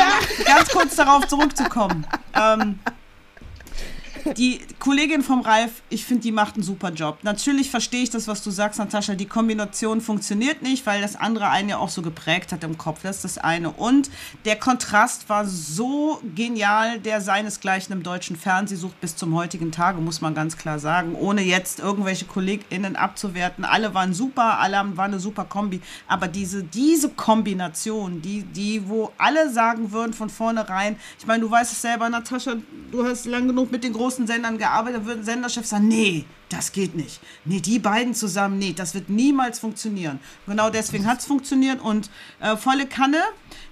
ganz 0.44 0.68
kurz 0.70 0.96
darauf 0.96 1.26
zurückzukommen. 1.28 2.04
Ähm, 2.34 2.80
die 4.36 4.60
Kollegin 4.78 5.22
vom 5.22 5.40
Ralf, 5.40 5.82
ich 5.90 6.04
finde, 6.04 6.22
die 6.22 6.32
macht 6.32 6.54
einen 6.54 6.62
super 6.62 6.90
Job. 6.90 7.18
Natürlich 7.22 7.70
verstehe 7.70 8.02
ich 8.02 8.10
das, 8.10 8.26
was 8.28 8.42
du 8.42 8.50
sagst, 8.50 8.78
Natascha. 8.78 9.14
Die 9.14 9.26
Kombination 9.26 10.00
funktioniert 10.00 10.62
nicht, 10.62 10.86
weil 10.86 11.02
das 11.02 11.16
andere 11.16 11.50
einen 11.50 11.68
ja 11.68 11.78
auch 11.78 11.88
so 11.88 12.02
geprägt 12.02 12.52
hat 12.52 12.64
im 12.64 12.78
Kopf. 12.78 13.00
Das 13.02 13.16
ist 13.16 13.24
das 13.24 13.38
eine. 13.38 13.70
Und 13.70 14.10
der 14.44 14.56
Kontrast 14.56 15.28
war 15.28 15.46
so 15.46 16.20
genial, 16.34 16.98
der 17.00 17.20
seinesgleichen 17.20 17.92
im 17.92 18.02
deutschen 18.02 18.36
Fernsehen 18.36 18.78
sucht 18.78 19.00
bis 19.00 19.16
zum 19.16 19.34
heutigen 19.34 19.72
Tage, 19.72 20.00
muss 20.00 20.20
man 20.20 20.34
ganz 20.34 20.56
klar 20.56 20.78
sagen. 20.78 21.14
Ohne 21.14 21.42
jetzt 21.42 21.80
irgendwelche 21.80 22.24
KollegInnen 22.24 22.96
abzuwerten. 22.96 23.64
Alle 23.64 23.94
waren 23.94 24.14
super, 24.14 24.58
alle 24.58 24.78
haben, 24.78 24.96
war 24.96 25.06
eine 25.06 25.20
super 25.20 25.44
Kombi. 25.44 25.80
Aber 26.08 26.28
diese, 26.28 26.62
diese 26.62 27.10
Kombination, 27.10 28.22
die, 28.22 28.42
die, 28.42 28.88
wo 28.88 29.12
alle 29.18 29.50
sagen 29.50 29.92
würden 29.92 30.12
von 30.12 30.30
vornherein, 30.30 30.96
ich 31.18 31.26
meine, 31.26 31.42
du 31.42 31.50
weißt 31.50 31.72
es 31.72 31.82
selber, 31.82 32.08
Natascha, 32.08 32.54
du 32.90 33.04
hast 33.04 33.26
lang 33.26 33.46
genug 33.48 33.70
mit 33.72 33.84
den 33.84 33.92
großen 33.92 34.13
Sendern 34.26 34.58
gearbeitet, 34.58 35.04
würden 35.04 35.24
Senderchefs 35.24 35.70
sagen, 35.70 35.88
nee, 35.88 36.24
das 36.48 36.72
geht 36.72 36.94
nicht. 36.94 37.20
Nee, 37.44 37.60
die 37.60 37.78
beiden 37.78 38.14
zusammen, 38.14 38.58
nee, 38.58 38.72
das 38.72 38.94
wird 38.94 39.08
niemals 39.08 39.58
funktionieren. 39.58 40.20
Genau 40.46 40.70
deswegen 40.70 41.06
hat 41.06 41.18
es 41.20 41.26
funktioniert 41.26 41.80
und 41.80 42.10
äh, 42.40 42.56
volle 42.56 42.86
Kanne, 42.86 43.18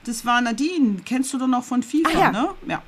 das 0.04 0.24
war 0.26 0.40
Nadine, 0.40 0.96
kennst 1.04 1.32
du 1.32 1.38
doch 1.38 1.46
noch 1.46 1.64
von 1.64 1.82
FIFA, 1.82 2.10
Ah, 2.14 2.18
ja. 2.20 2.32
ne? 2.32 2.48
Ja. 2.68 2.82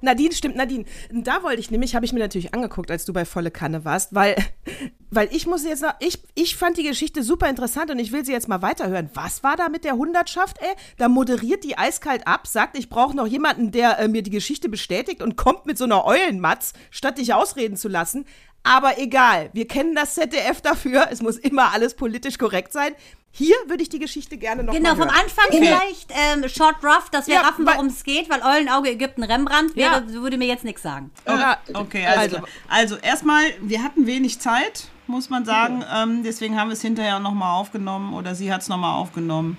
Nadine, 0.00 0.32
stimmt, 0.32 0.56
Nadine. 0.56 0.84
Da 1.12 1.42
wollte 1.42 1.60
ich 1.60 1.70
nämlich, 1.70 1.94
habe 1.94 2.04
ich 2.04 2.12
mir 2.12 2.20
natürlich 2.20 2.54
angeguckt, 2.54 2.90
als 2.90 3.04
du 3.04 3.12
bei 3.12 3.24
Volle 3.24 3.50
Kanne 3.50 3.84
warst, 3.84 4.14
weil, 4.14 4.36
weil 5.10 5.28
ich 5.32 5.46
muss 5.46 5.64
jetzt 5.64 5.82
noch, 5.82 5.94
ich, 6.00 6.18
ich 6.34 6.56
fand 6.56 6.76
die 6.76 6.84
Geschichte 6.84 7.22
super 7.22 7.48
interessant 7.48 7.90
und 7.90 7.98
ich 7.98 8.12
will 8.12 8.24
sie 8.24 8.32
jetzt 8.32 8.48
mal 8.48 8.62
weiterhören. 8.62 9.10
Was 9.14 9.42
war 9.42 9.56
da 9.56 9.68
mit 9.68 9.84
der 9.84 9.96
Hundertschaft, 9.96 10.58
ey? 10.60 10.74
Da 10.98 11.08
moderiert 11.08 11.64
die 11.64 11.76
eiskalt 11.78 12.26
ab, 12.26 12.46
sagt, 12.46 12.78
ich 12.78 12.88
brauche 12.88 13.16
noch 13.16 13.26
jemanden, 13.26 13.70
der 13.70 13.98
äh, 13.98 14.08
mir 14.08 14.22
die 14.22 14.30
Geschichte 14.30 14.68
bestätigt 14.68 15.22
und 15.22 15.36
kommt 15.36 15.66
mit 15.66 15.78
so 15.78 15.84
einer 15.84 16.04
Eulenmatz, 16.04 16.72
statt 16.90 17.18
dich 17.18 17.34
ausreden 17.34 17.76
zu 17.76 17.88
lassen. 17.88 18.26
Aber 18.62 18.98
egal, 18.98 19.48
wir 19.54 19.66
kennen 19.66 19.94
das 19.94 20.14
ZDF 20.14 20.60
dafür, 20.60 21.08
es 21.10 21.22
muss 21.22 21.38
immer 21.38 21.72
alles 21.72 21.94
politisch 21.94 22.36
korrekt 22.36 22.72
sein. 22.72 22.92
Hier 23.32 23.54
würde 23.68 23.82
ich 23.82 23.88
die 23.88 24.00
Geschichte 24.00 24.36
gerne 24.36 24.64
noch 24.64 24.74
Genau, 24.74 24.90
mal 24.90 24.96
vom 24.96 25.04
hören. 25.06 25.20
Anfang 25.22 25.44
vielleicht 25.50 26.10
ähm, 26.10 26.48
Short 26.48 26.76
Rough, 26.82 27.10
dass 27.10 27.28
wir 27.28 27.34
Ja, 27.36 27.42
raffen, 27.42 27.64
worum 27.64 27.86
es 27.86 28.02
geht, 28.02 28.28
weil 28.28 28.42
Eulenauge 28.42 28.90
Ägypten 28.90 29.22
Rembrandt 29.22 29.76
wäre, 29.76 30.04
würde 30.12 30.36
mir 30.36 30.48
jetzt 30.48 30.64
nichts 30.64 30.82
sagen. 30.82 31.10
Ja, 31.26 31.58
Okay, 31.72 32.04
also, 32.06 32.36
Also- 32.38 32.48
also 32.68 32.96
erstmal, 32.96 33.44
wir 33.60 33.82
hatten 33.84 34.06
wenig 34.06 34.40
Zeit, 34.40 34.88
muss 35.06 35.30
man 35.30 35.44
sagen. 35.44 35.84
Ähm, 35.94 36.22
deswegen 36.24 36.58
haben 36.58 36.68
wir 36.70 36.74
es 36.74 36.82
hinterher 36.82 37.20
nochmal 37.20 37.54
aufgenommen 37.60 38.14
oder 38.14 38.34
sie 38.34 38.52
hat 38.52 38.62
es 38.62 38.68
nochmal 38.68 38.94
aufgenommen. 39.00 39.56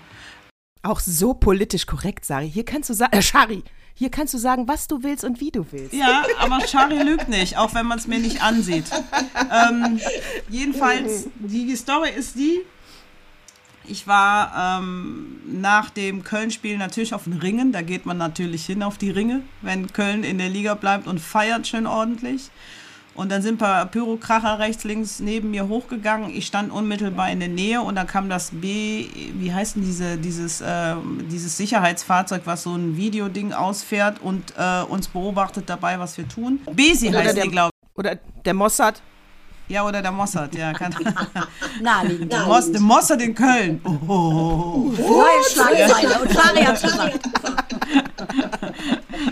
Auch 0.84 1.00
so 1.00 1.34
politisch 1.34 1.86
korrekt, 1.86 2.26
Sari. 2.26 2.50
Hier 2.52 2.66
kannst 2.66 2.90
du 2.90 2.94
sagen, 2.94 3.16
äh, 3.16 3.22
Shari, 3.22 3.64
hier 3.94 4.10
kannst 4.12 4.34
du 4.34 4.38
sagen, 4.38 4.68
was 4.68 4.88
du 4.88 5.02
willst 5.04 5.24
und 5.24 5.40
wie 5.40 5.52
du 5.52 5.66
willst. 5.72 5.94
Ja, 5.94 6.26
aber 6.40 6.60
Shari 6.68 7.02
lügt 7.04 7.30
nicht, 7.30 7.56
auch 7.58 7.74
wenn 7.74 7.86
man 7.86 8.00
es 8.00 8.08
mir 8.08 8.20
nicht 8.20 8.42
ansieht. 8.44 8.86
Ähm, 9.52 10.00
jedenfalls, 10.50 11.28
die 11.36 11.76
Story 11.76 12.10
ist 12.10 12.36
die, 12.36 12.62
Ich 13.88 14.08
war 14.08 14.80
ähm, 14.80 15.38
nach 15.46 15.90
dem 15.90 16.24
Köln-Spiel 16.24 16.78
natürlich 16.78 17.14
auf 17.14 17.26
den 17.26 17.34
Ringen. 17.34 17.72
Da 17.72 17.82
geht 17.82 18.06
man 18.06 18.18
natürlich 18.18 18.66
hin 18.66 18.84
auf 18.84 18.98
die 18.98 19.10
Ringe, 19.10 19.42
wenn 19.62 19.92
Köln 19.92 20.24
in 20.24 20.38
der 20.38 20.50
Liga 20.50 20.76
bleibt 20.76 21.08
und 21.08 21.20
feiert 21.20 21.68
schön 21.68 21.88
ordentlich. 21.88 22.52
Und 23.14 23.30
dann 23.30 23.42
sind 23.42 23.56
ein 23.56 23.58
paar 23.58 23.86
Pyrokracher 23.88 24.60
rechts, 24.60 24.86
links 24.86 25.20
neben 25.20 25.52
mir 25.52 25.68
hochgegangen. 25.68 26.30
Ich 26.30 26.46
stand 26.46 26.72
unmittelbar 26.72 27.30
in 27.30 27.40
der 27.40 27.50
Nähe 27.50 27.82
und 27.82 27.96
dann 27.96 28.08
kam 28.08 28.30
das 28.30 28.52
B, 28.54 29.08
wie 29.34 29.54
heißt 29.54 29.76
denn 29.76 29.84
diese, 29.84 30.18
dieses, 30.18 30.62
äh, 30.62 30.96
dieses 31.30 31.58
Sicherheitsfahrzeug, 31.58 32.44
was 32.46 32.64
so 32.64 32.74
ein 32.74 32.96
Videoding 32.96 33.52
ausfährt 33.52 34.22
und 34.22 34.54
äh, 34.58 34.84
uns 34.84 35.10
beobachtet 35.10 35.70
dabei, 35.70 36.00
was 36.00 36.18
wir 36.18 36.28
tun. 36.28 36.62
Besi 36.72 37.12
heißt 37.12 37.44
die, 37.44 37.50
glaube 37.50 37.72
Oder 37.96 38.18
der 38.46 38.54
Mossad. 38.54 39.02
Ja, 39.72 39.88
oder 39.88 40.02
der 40.02 40.12
Mossad, 40.12 40.54
ja. 40.54 40.74
Kann, 40.74 40.94
Naheliegend. 41.82 42.34
der, 42.34 42.46
Moss, 42.46 42.70
der 42.70 42.82
Mossad 42.82 43.22
in 43.22 43.34
Köln. 43.34 43.80
Oh, 43.86 43.98
oh, 44.06 44.12
oh. 44.12 44.94
Neue 44.98 45.44
Schlagzeile. 45.50 46.20
Und 46.20 46.30
gesagt. 46.82 47.30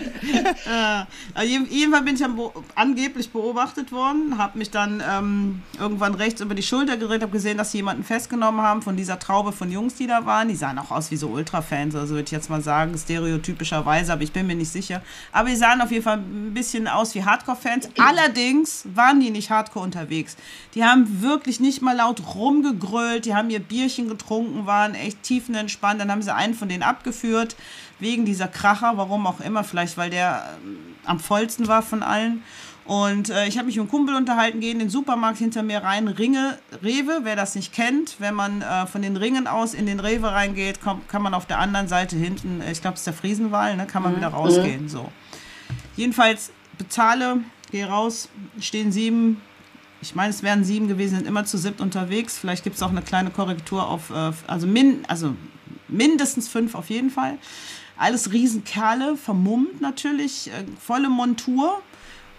Äh, 1.36 1.44
jeden- 1.46 1.70
jedenfalls 1.70 2.04
bin 2.04 2.14
ich 2.14 2.20
be 2.22 2.50
angeblich 2.74 3.30
beobachtet 3.30 3.92
worden, 3.92 4.36
habe 4.38 4.58
mich 4.58 4.70
dann 4.70 5.02
ähm, 5.08 5.62
irgendwann 5.78 6.14
rechts 6.14 6.40
über 6.40 6.54
die 6.54 6.62
Schulter 6.62 6.96
gedreht, 6.96 7.22
habe 7.22 7.32
gesehen, 7.32 7.58
dass 7.58 7.72
sie 7.72 7.78
jemanden 7.78 8.04
festgenommen 8.04 8.60
haben 8.60 8.82
von 8.82 8.96
dieser 8.96 9.18
Traube 9.18 9.52
von 9.52 9.70
Jungs, 9.70 9.94
die 9.94 10.06
da 10.06 10.26
waren. 10.26 10.48
Die 10.48 10.54
sahen 10.56 10.78
auch 10.78 10.90
aus 10.90 11.10
wie 11.10 11.16
so 11.16 11.28
Ultra-Fans, 11.28 11.94
also 11.94 12.14
würde 12.14 12.24
ich 12.24 12.30
jetzt 12.30 12.50
mal 12.50 12.60
sagen, 12.62 12.96
stereotypischerweise, 12.96 14.12
aber 14.12 14.22
ich 14.22 14.32
bin 14.32 14.46
mir 14.46 14.54
nicht 14.56 14.70
sicher. 14.72 15.02
Aber 15.32 15.48
die 15.48 15.56
sahen 15.56 15.80
auf 15.80 15.90
jeden 15.90 16.04
Fall 16.04 16.18
ein 16.18 16.52
bisschen 16.54 16.86
aus 16.88 17.14
wie 17.14 17.24
Hardcore-Fans. 17.24 17.88
Allerdings 17.98 18.84
waren 18.94 19.20
die 19.20 19.30
nicht 19.30 19.50
Hardcore 19.50 19.84
unterwegs. 19.84 20.36
Die 20.74 20.84
haben 20.84 21.22
wirklich 21.22 21.60
nicht 21.60 21.82
mal 21.82 21.96
laut 21.96 22.22
rumgegrölt, 22.34 23.24
die 23.24 23.34
haben 23.34 23.50
ihr 23.50 23.60
Bierchen 23.60 24.08
getrunken, 24.08 24.66
waren 24.66 24.94
echt 24.94 25.22
tiefenentspannt. 25.22 26.00
Dann 26.00 26.10
haben 26.10 26.22
sie 26.22 26.34
einen 26.34 26.54
von 26.54 26.68
denen 26.68 26.82
abgeführt 26.82 27.56
wegen 28.00 28.24
dieser 28.24 28.48
Kracher, 28.48 28.92
warum 28.96 29.26
auch 29.26 29.40
immer, 29.40 29.64
vielleicht 29.64 29.96
weil 29.96 30.10
der 30.10 30.58
ähm, 30.64 30.78
am 31.04 31.20
vollsten 31.20 31.68
war 31.68 31.82
von 31.82 32.02
allen. 32.02 32.42
Und 32.84 33.30
äh, 33.30 33.46
ich 33.46 33.56
habe 33.56 33.66
mich 33.66 33.76
mit 33.76 33.82
einem 33.82 33.90
Kumpel 33.90 34.16
unterhalten, 34.16 34.58
gehe 34.60 34.72
in 34.72 34.78
den 34.80 34.90
Supermarkt 34.90 35.38
hinter 35.38 35.62
mir 35.62 35.82
rein, 35.82 36.08
Ringe, 36.08 36.58
Rewe, 36.82 37.20
wer 37.22 37.36
das 37.36 37.54
nicht 37.54 37.72
kennt, 37.72 38.16
wenn 38.18 38.34
man 38.34 38.62
äh, 38.62 38.86
von 38.86 39.02
den 39.02 39.16
Ringen 39.16 39.46
aus 39.46 39.74
in 39.74 39.86
den 39.86 40.00
Rewe 40.00 40.32
reingeht, 40.32 40.80
kommt, 40.80 41.08
kann 41.08 41.22
man 41.22 41.34
auf 41.34 41.46
der 41.46 41.58
anderen 41.58 41.86
Seite 41.88 42.16
hinten, 42.16 42.60
äh, 42.60 42.72
ich 42.72 42.80
glaube 42.80 42.94
es 42.94 43.02
ist 43.02 43.06
der 43.06 43.14
Friesenwall, 43.14 43.76
ne, 43.76 43.86
kann 43.86 44.02
man 44.02 44.16
wieder 44.16 44.28
rausgehen. 44.28 44.88
So. 44.88 45.10
Jedenfalls 45.96 46.50
bezahle, 46.78 47.38
gehe 47.70 47.86
raus, 47.86 48.28
stehen 48.58 48.90
sieben, 48.90 49.40
ich 50.02 50.14
meine, 50.14 50.30
es 50.30 50.42
wären 50.42 50.64
sieben 50.64 50.88
gewesen, 50.88 51.16
sind 51.16 51.28
immer 51.28 51.44
zu 51.44 51.58
siebt 51.58 51.80
unterwegs. 51.80 52.38
Vielleicht 52.38 52.64
gibt 52.64 52.76
es 52.76 52.82
auch 52.82 52.90
eine 52.90 53.02
kleine 53.02 53.30
Korrektur 53.30 53.86
auf, 53.86 54.10
äh, 54.10 54.32
also, 54.46 54.66
min, 54.66 55.04
also 55.06 55.36
mindestens 55.88 56.48
fünf 56.48 56.74
auf 56.74 56.90
jeden 56.90 57.10
Fall. 57.10 57.38
Alles 58.00 58.32
Riesenkerle, 58.32 59.18
vermummt 59.18 59.82
natürlich, 59.82 60.48
äh, 60.48 60.64
volle 60.80 61.10
Montur. 61.10 61.82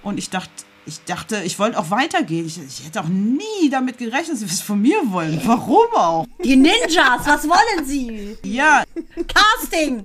Und 0.02 0.18
ich 0.18 0.32
dachte, 0.32 0.50
ich 0.88 1.04
dachte, 1.04 1.44
ich 1.46 1.60
wollte 1.60 1.78
auch 1.78 1.92
weitergehen. 1.92 2.48
Ich, 2.48 2.60
ich 2.60 2.84
hätte 2.84 3.00
auch 3.00 3.08
nie 3.08 3.70
damit 3.70 4.00
gerechnet, 4.00 4.32
dass 4.32 4.40
sie 4.40 4.50
was 4.50 4.62
von 4.62 4.82
mir 4.82 4.98
wollen. 5.12 5.40
Warum 5.46 5.86
auch? 5.94 6.26
Die 6.44 6.56
Ninjas, 6.56 7.26
was 7.26 7.48
wollen 7.48 7.86
sie? 7.86 8.38
Ja, 8.44 8.84
Casting. 9.28 10.04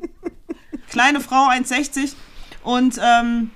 kleine 0.91 1.23
Frau, 1.23 1.49
1,60 1.49 2.13
und 2.63 3.01
ähm, 3.03 3.51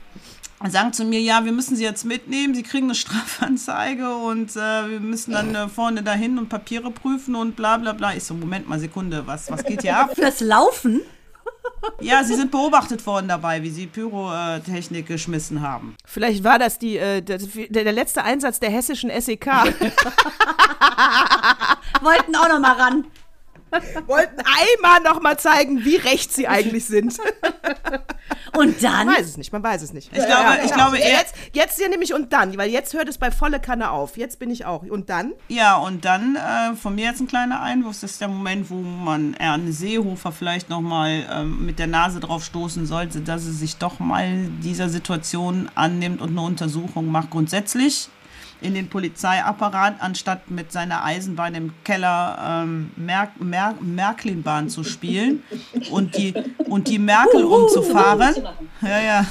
sagen 0.70 0.94
zu 0.94 1.04
mir, 1.04 1.20
ja, 1.20 1.44
wir 1.44 1.52
müssen 1.52 1.76
sie 1.76 1.84
jetzt 1.84 2.06
mitnehmen, 2.06 2.54
sie 2.54 2.62
kriegen 2.62 2.86
eine 2.86 2.94
Strafanzeige 2.94 4.14
und 4.16 4.56
äh, 4.56 4.88
wir 4.88 5.00
müssen 5.00 5.32
dann 5.32 5.54
äh, 5.54 5.68
vorne 5.68 6.02
dahin 6.02 6.38
und 6.38 6.48
Papiere 6.48 6.90
prüfen 6.90 7.34
und 7.34 7.56
bla 7.56 7.76
bla 7.76 7.92
bla. 7.92 8.14
Ich 8.14 8.24
so, 8.24 8.32
Moment 8.32 8.66
mal, 8.70 8.80
Sekunde, 8.80 9.26
was, 9.26 9.50
was 9.50 9.64
geht 9.64 9.82
hier 9.82 9.98
ab? 9.98 10.14
Fürs 10.14 10.40
Laufen? 10.40 11.02
Ja, 12.00 12.24
sie 12.24 12.34
sind 12.34 12.50
beobachtet 12.50 13.06
worden 13.06 13.28
dabei, 13.28 13.62
wie 13.62 13.70
sie 13.70 13.86
Pyrotechnik 13.86 15.06
geschmissen 15.06 15.62
haben. 15.62 15.96
Vielleicht 16.04 16.42
war 16.44 16.58
das 16.58 16.78
die, 16.78 16.96
äh, 16.98 17.22
der, 17.22 17.38
der, 17.38 17.92
letzte 17.92 18.22
Einsatz 18.24 18.58
der 18.60 18.70
hessischen 18.70 19.10
SEK. 19.10 19.46
Wollten 22.00 22.34
auch 22.36 22.48
noch 22.48 22.60
mal 22.60 22.72
ran. 22.72 23.06
Wollten 24.06 24.40
einmal 24.40 25.00
noch 25.02 25.20
mal 25.20 25.38
zeigen, 25.38 25.84
wie 25.84 25.96
recht 25.96 26.32
sie 26.32 26.48
eigentlich 26.48 26.86
sind. 26.86 27.18
Und 28.56 28.82
dann? 28.82 29.06
Man 29.06 29.16
weiß 29.16 29.26
es 29.26 29.36
nicht, 29.36 29.52
man 29.52 29.62
weiß 29.62 29.82
es 29.82 29.92
nicht. 29.92 30.10
Ich 30.12 30.26
glaube, 30.26 30.58
ich 30.64 30.72
glaube, 30.72 30.98
er, 30.98 31.20
Jetzt, 31.20 31.34
jetzt 31.52 31.78
hier 31.78 31.88
nämlich 31.88 32.14
und 32.14 32.32
dann, 32.32 32.56
weil 32.56 32.70
jetzt 32.70 32.94
hört 32.94 33.08
es 33.08 33.18
bei 33.18 33.30
volle 33.30 33.60
Kanne 33.60 33.90
auf. 33.90 34.16
Jetzt 34.16 34.38
bin 34.38 34.50
ich 34.50 34.64
auch. 34.64 34.82
Und 34.82 35.10
dann? 35.10 35.32
Ja, 35.48 35.76
und 35.76 36.04
dann 36.04 36.36
äh, 36.36 36.74
von 36.74 36.94
mir 36.94 37.06
jetzt 37.06 37.20
ein 37.20 37.26
kleiner 37.26 37.62
Einwurf. 37.62 38.00
Das 38.00 38.12
ist 38.12 38.20
der 38.20 38.28
Moment, 38.28 38.70
wo 38.70 38.76
man 38.76 39.34
Erne 39.34 39.72
Seehofer 39.72 40.32
vielleicht 40.32 40.68
nochmal 40.68 41.26
ähm, 41.30 41.64
mit 41.64 41.78
der 41.78 41.86
Nase 41.86 42.20
drauf 42.20 42.44
stoßen 42.44 42.86
sollte, 42.86 43.20
dass 43.20 43.44
sie 43.44 43.52
sich 43.52 43.76
doch 43.76 43.98
mal 43.98 44.48
dieser 44.62 44.88
Situation 44.88 45.70
annimmt 45.74 46.20
und 46.20 46.30
eine 46.30 46.42
Untersuchung 46.42 47.10
macht. 47.10 47.30
Grundsätzlich 47.30 48.08
in 48.60 48.74
den 48.74 48.88
Polizeiapparat, 48.88 49.94
anstatt 50.00 50.50
mit 50.50 50.70
seiner 50.72 51.04
Eisenbahn 51.04 51.54
im 51.54 51.72
Keller 51.84 52.62
ähm, 52.64 52.90
Mer 52.96 53.28
Mer 53.38 53.74
Märklinbahn 53.80 54.68
zu 54.68 54.84
spielen 54.84 55.42
und 55.90 56.16
die, 56.16 56.34
und 56.68 56.88
die 56.88 56.98
Merkel 56.98 57.44
umzufahren. 57.44 58.34
Ja, 58.82 59.00
ja. 59.00 59.26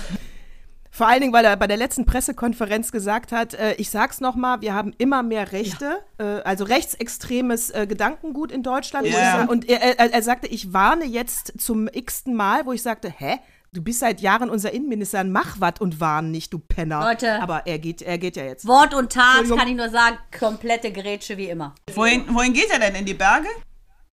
Vor 0.92 1.08
allen 1.08 1.22
Dingen, 1.22 1.32
weil 1.32 1.46
er 1.46 1.56
bei 1.56 1.68
der 1.68 1.78
letzten 1.78 2.06
Pressekonferenz 2.06 2.92
gesagt 2.92 3.32
hat, 3.32 3.54
äh, 3.54 3.74
ich 3.76 3.90
sag's 3.90 4.20
nochmal, 4.20 4.60
wir 4.62 4.74
haben 4.74 4.92
immer 4.98 5.24
mehr 5.24 5.52
Rechte, 5.54 6.00
äh, 6.18 6.24
also 6.44 6.66
rechtsextremes 6.66 7.70
äh, 7.70 7.88
Gedankengut 7.88 8.52
in 8.52 8.64
Deutschland. 8.64 9.08
Ja. 9.08 9.14
sa- 9.14 9.46
Und 9.46 9.70
er, 9.70 9.82
er, 9.82 10.12
er 10.14 10.22
sagte, 10.24 10.48
ich 10.48 10.74
warne 10.74 11.06
jetzt 11.06 11.54
zum 11.58 11.88
x-ten 11.88 12.36
Mal, 12.36 12.66
wo 12.66 12.74
ich 12.74 12.82
sagte, 12.82 13.14
hä? 13.16 13.38
Du 13.72 13.84
bist 13.84 14.00
seit 14.00 14.20
Jahren 14.22 14.50
unser 14.50 14.72
Innenminister, 14.74 15.24
mach 15.24 15.60
wat 15.60 15.80
und 15.80 16.00
warn 16.00 16.32
nicht, 16.32 16.52
du 16.54 16.58
Penner. 16.60 17.02
Leute. 17.02 17.40
Aber 17.40 17.68
er 17.68 17.78
geht, 17.78 18.02
er 18.02 18.18
geht 18.18 18.36
ja 18.36 18.44
jetzt. 18.44 18.66
Wort 18.66 18.96
und 18.96 19.12
Tat, 19.12 19.48
kann 19.48 19.68
ich 19.68 19.76
nur 19.76 19.90
sagen, 19.90 20.18
komplette 20.38 20.92
Grätsche 20.92 21.38
wie 21.38 21.50
immer. 21.50 21.76
Wohin, 21.94 22.26
wohin 22.34 22.52
geht 22.54 22.70
er 22.72 22.80
denn? 22.80 22.96
In 22.96 23.06
die 23.06 23.14
Berge? 23.14 23.48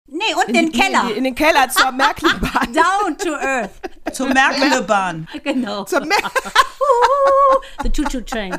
Nee, 0.08 0.20
und 0.46 0.54
den 0.54 0.72
die- 0.72 0.78
Keller. 0.80 1.10
In, 1.12 1.16
in 1.18 1.24
den 1.24 1.36
Keller 1.36 1.70
zur 1.70 1.90
Märklinbahn. 1.94 2.74
Down 2.74 3.18
to 3.18 3.34
earth. 3.34 3.72
Zur 4.12 4.28
Merkelebahn. 4.28 5.26
Genau. 5.44 5.86
zur 5.86 6.02
Mer 6.06 6.18
The 7.84 7.90
Choo-Choo 7.90 8.22
Train. 8.22 8.58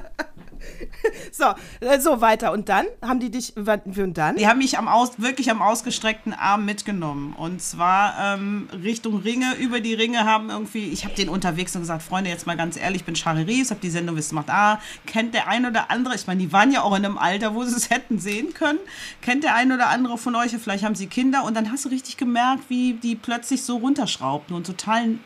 So, 1.33 1.45
äh, 1.81 2.01
so 2.01 2.21
weiter. 2.21 2.53
Und 2.53 2.69
dann 2.69 2.87
haben 3.03 3.21
die 3.21 3.31
dich, 3.31 3.55
und 3.57 4.19
dann? 4.19 4.37
Die 4.37 4.47
haben 4.47 4.59
mich 4.59 4.79
am 4.79 4.89
aus, 4.89 5.21
wirklich 5.21 5.51
am 5.51 5.63
ausgestreckten 5.63 6.33
Arm 6.33 6.65
mitgenommen. 6.65 7.35
Und 7.37 7.63
zwar 7.63 8.15
ähm, 8.21 8.69
Richtung 8.83 9.19
Ringe. 9.19 9.55
Über 9.57 9.81
die 9.81 9.95
Ringe 9.95 10.25
haben 10.25 10.51
irgendwie, 10.51 10.89
ich 10.89 11.05
habe 11.05 11.15
den 11.15 11.29
unterwegs 11.29 11.75
und 11.75 11.83
gesagt, 11.83 12.03
Freunde, 12.03 12.31
jetzt 12.31 12.47
mal 12.47 12.57
ganz 12.57 12.77
ehrlich, 12.77 13.03
ich 13.03 13.05
bin 13.05 13.15
Charlie 13.15 13.43
Ries, 13.43 13.71
habe 13.71 13.81
die 13.81 13.91
Sendung 13.91 14.17
Wissen 14.17 14.35
macht 14.35 14.51
A. 14.51 14.81
Kennt 15.07 15.35
der 15.35 15.49
ein 15.49 15.67
oder 15.67 15.91
andere, 15.91 16.15
ich 16.15 16.27
meine, 16.27 16.41
die 16.41 16.53
waren 16.53 16.73
ja 16.73 16.83
auch 16.83 16.97
in 16.97 17.05
einem 17.05 17.19
Alter, 17.19 17.55
wo 17.55 17.65
sie 17.65 17.77
es 17.77 17.91
hätten 17.91 18.19
sehen 18.19 18.55
können. 18.55 18.79
Kennt 19.23 19.45
der 19.45 19.55
ein 19.55 19.73
oder 19.73 19.89
andere 19.89 20.19
von 20.19 20.35
euch, 20.35 20.53
vielleicht 20.53 20.85
haben 20.85 20.95
sie 20.95 21.07
Kinder. 21.07 21.45
Und 21.45 21.55
dann 21.55 21.71
hast 21.71 21.85
du 21.85 21.89
richtig 21.89 22.17
gemerkt, 22.17 22.65
wie 22.69 22.95
die 22.95 23.15
plötzlich 23.15 23.63
so 23.63 23.77
runterschraubten 23.77 24.55
und 24.57 24.67
total 24.67 25.09
mm, 25.09 25.21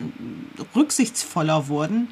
rücksichtsvoller 0.74 1.68
wurden 1.68 2.08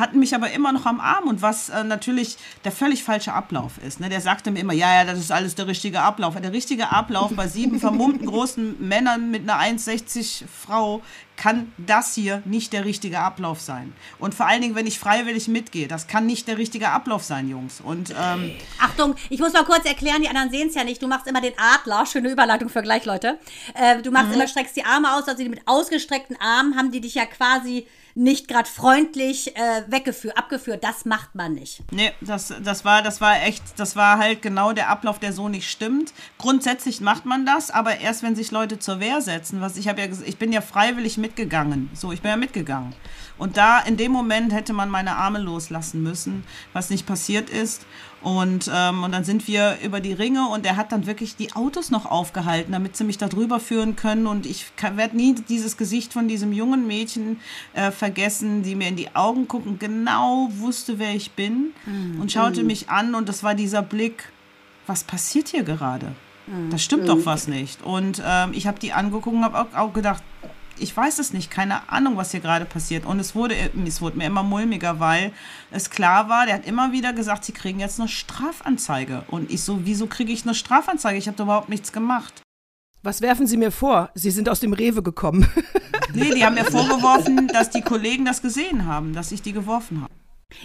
hatten 0.00 0.18
mich 0.18 0.34
aber 0.34 0.50
immer 0.50 0.72
noch 0.72 0.86
am 0.86 1.00
Arm 1.00 1.28
und 1.28 1.42
was 1.42 1.68
äh, 1.68 1.84
natürlich 1.84 2.36
der 2.64 2.72
völlig 2.72 3.04
falsche 3.04 3.32
Ablauf 3.32 3.78
ist. 3.86 4.00
Ne? 4.00 4.08
Der 4.08 4.20
sagte 4.20 4.50
mir 4.50 4.60
immer, 4.60 4.72
ja, 4.72 4.92
ja, 4.94 5.04
das 5.04 5.18
ist 5.18 5.30
alles 5.30 5.54
der 5.54 5.66
richtige 5.66 6.00
Ablauf. 6.00 6.34
Der 6.40 6.52
richtige 6.52 6.90
Ablauf 6.90 7.32
bei 7.34 7.46
sieben 7.46 7.78
vermummten 7.80 8.26
großen 8.26 8.76
Männern 8.86 9.30
mit 9.30 9.48
einer 9.48 9.60
1,60 9.60 10.44
Frau 10.46 11.02
kann 11.36 11.72
das 11.78 12.14
hier 12.14 12.42
nicht 12.44 12.74
der 12.74 12.84
richtige 12.84 13.18
Ablauf 13.18 13.60
sein. 13.60 13.94
Und 14.18 14.34
vor 14.34 14.46
allen 14.46 14.60
Dingen, 14.60 14.74
wenn 14.74 14.86
ich 14.86 14.98
freiwillig 14.98 15.48
mitgehe, 15.48 15.88
das 15.88 16.06
kann 16.06 16.26
nicht 16.26 16.46
der 16.48 16.58
richtige 16.58 16.90
Ablauf 16.90 17.24
sein, 17.24 17.48
Jungs. 17.48 17.80
Und 17.80 18.10
ähm, 18.10 18.52
Achtung, 18.78 19.14
ich 19.30 19.40
muss 19.40 19.54
mal 19.54 19.64
kurz 19.64 19.86
erklären, 19.86 20.20
die 20.20 20.28
anderen 20.28 20.50
sehen 20.50 20.68
es 20.68 20.74
ja 20.74 20.84
nicht. 20.84 21.02
Du 21.02 21.08
machst 21.08 21.26
immer 21.26 21.40
den 21.40 21.54
Adler, 21.56 22.04
schöne 22.04 22.30
Überleitung 22.30 22.68
für 22.68 22.82
gleich, 22.82 23.06
Leute. 23.06 23.38
Äh, 23.74 24.02
du 24.02 24.10
machst 24.10 24.34
immer, 24.34 24.46
streckst 24.48 24.76
die 24.76 24.84
Arme 24.84 25.14
aus, 25.14 25.28
also 25.28 25.42
die 25.42 25.48
mit 25.48 25.62
ausgestreckten 25.66 26.36
Armen 26.38 26.76
haben 26.76 26.90
die 26.90 27.00
dich 27.00 27.14
ja 27.14 27.24
quasi 27.24 27.86
nicht 28.14 28.48
gerade 28.48 28.68
freundlich 28.68 29.56
äh, 29.56 29.82
weggeführt, 29.88 30.36
abgeführt. 30.36 30.84
Das 30.84 31.04
macht 31.04 31.34
man 31.34 31.54
nicht. 31.54 31.82
Nee, 31.92 32.12
das, 32.20 32.52
das, 32.62 32.84
war, 32.84 33.02
das 33.02 33.20
war 33.20 33.42
echt, 33.42 33.62
das 33.76 33.96
war 33.96 34.18
halt 34.18 34.42
genau 34.42 34.72
der 34.72 34.88
Ablauf, 34.88 35.18
der 35.18 35.32
so 35.32 35.48
nicht 35.48 35.70
stimmt. 35.70 36.12
Grundsätzlich 36.38 37.00
macht 37.00 37.26
man 37.26 37.46
das, 37.46 37.70
aber 37.70 37.98
erst 37.98 38.22
wenn 38.22 38.36
sich 38.36 38.50
Leute 38.50 38.78
zur 38.78 39.00
Wehr 39.00 39.20
setzen. 39.20 39.60
Was 39.60 39.76
ich 39.76 39.88
habe 39.88 40.00
ja, 40.00 40.08
ich 40.24 40.38
bin 40.38 40.52
ja 40.52 40.60
freiwillig 40.60 41.18
mitgegangen. 41.18 41.90
So, 41.94 42.12
ich 42.12 42.22
bin 42.22 42.30
ja 42.30 42.36
mitgegangen. 42.36 42.94
Und 43.38 43.56
da 43.56 43.80
in 43.80 43.96
dem 43.96 44.12
Moment 44.12 44.52
hätte 44.52 44.74
man 44.74 44.90
meine 44.90 45.16
Arme 45.16 45.38
loslassen 45.38 46.02
müssen, 46.02 46.44
was 46.74 46.90
nicht 46.90 47.06
passiert 47.06 47.48
ist. 47.48 47.86
Und, 48.22 48.70
ähm, 48.72 49.02
und 49.02 49.12
dann 49.12 49.24
sind 49.24 49.48
wir 49.48 49.78
über 49.82 50.00
die 50.00 50.12
Ringe 50.12 50.48
und 50.48 50.66
er 50.66 50.76
hat 50.76 50.92
dann 50.92 51.06
wirklich 51.06 51.36
die 51.36 51.54
Autos 51.54 51.90
noch 51.90 52.04
aufgehalten, 52.04 52.72
damit 52.72 52.96
sie 52.96 53.04
mich 53.04 53.16
da 53.16 53.28
drüber 53.28 53.60
führen 53.60 53.96
können. 53.96 54.26
Und 54.26 54.44
ich 54.44 54.66
werde 54.94 55.16
nie 55.16 55.34
dieses 55.34 55.76
Gesicht 55.78 56.12
von 56.12 56.28
diesem 56.28 56.52
jungen 56.52 56.86
Mädchen 56.86 57.40
äh, 57.72 57.90
vergessen, 57.90 58.62
die 58.62 58.74
mir 58.74 58.88
in 58.88 58.96
die 58.96 59.14
Augen 59.14 59.48
gucken, 59.48 59.78
genau 59.78 60.48
wusste, 60.52 60.98
wer 60.98 61.14
ich 61.14 61.30
bin 61.32 61.72
und 62.20 62.30
schaute 62.30 62.62
mich 62.62 62.90
an. 62.90 63.14
Und 63.14 63.28
das 63.28 63.42
war 63.42 63.54
dieser 63.54 63.82
Blick, 63.82 64.30
was 64.86 65.02
passiert 65.04 65.48
hier 65.48 65.62
gerade? 65.62 66.12
Da 66.70 66.78
stimmt 66.78 67.08
doch 67.08 67.24
was 67.26 67.48
nicht. 67.48 67.82
Und 67.82 68.20
ähm, 68.26 68.52
ich 68.52 68.66
habe 68.66 68.78
die 68.78 68.92
angeguckt 68.92 69.36
und 69.36 69.44
habe 69.44 69.60
auch, 69.60 69.74
auch 69.74 69.92
gedacht, 69.92 70.22
ich 70.80 70.96
weiß 70.96 71.18
es 71.18 71.32
nicht, 71.32 71.50
keine 71.50 71.88
Ahnung, 71.90 72.16
was 72.16 72.30
hier 72.30 72.40
gerade 72.40 72.64
passiert. 72.64 73.04
Und 73.04 73.20
es 73.20 73.34
wurde, 73.34 73.54
es 73.86 74.00
wurde 74.00 74.18
mir 74.18 74.26
immer 74.26 74.42
mulmiger, 74.42 75.00
weil 75.00 75.32
es 75.70 75.90
klar 75.90 76.28
war, 76.28 76.46
der 76.46 76.56
hat 76.56 76.66
immer 76.66 76.92
wieder 76.92 77.12
gesagt, 77.12 77.44
sie 77.44 77.52
kriegen 77.52 77.80
jetzt 77.80 78.00
eine 78.00 78.08
Strafanzeige. 78.08 79.24
Und 79.28 79.50
ich 79.50 79.62
so, 79.62 79.80
wieso 79.84 80.06
kriege 80.06 80.32
ich 80.32 80.44
eine 80.44 80.54
Strafanzeige? 80.54 81.18
Ich 81.18 81.26
habe 81.26 81.36
da 81.36 81.44
überhaupt 81.44 81.68
nichts 81.68 81.92
gemacht. 81.92 82.42
Was 83.02 83.22
werfen 83.22 83.46
Sie 83.46 83.56
mir 83.56 83.72
vor? 83.72 84.10
Sie 84.14 84.30
sind 84.30 84.48
aus 84.48 84.60
dem 84.60 84.72
Rewe 84.72 85.02
gekommen. 85.02 85.48
Nee, 86.12 86.34
die 86.34 86.44
haben 86.44 86.56
mir 86.56 86.64
vorgeworfen, 86.64 87.46
dass 87.46 87.70
die 87.70 87.82
Kollegen 87.82 88.24
das 88.24 88.42
gesehen 88.42 88.86
haben, 88.86 89.12
dass 89.12 89.30
ich 89.30 89.42
die 89.42 89.52
geworfen 89.52 90.02
habe. 90.02 90.12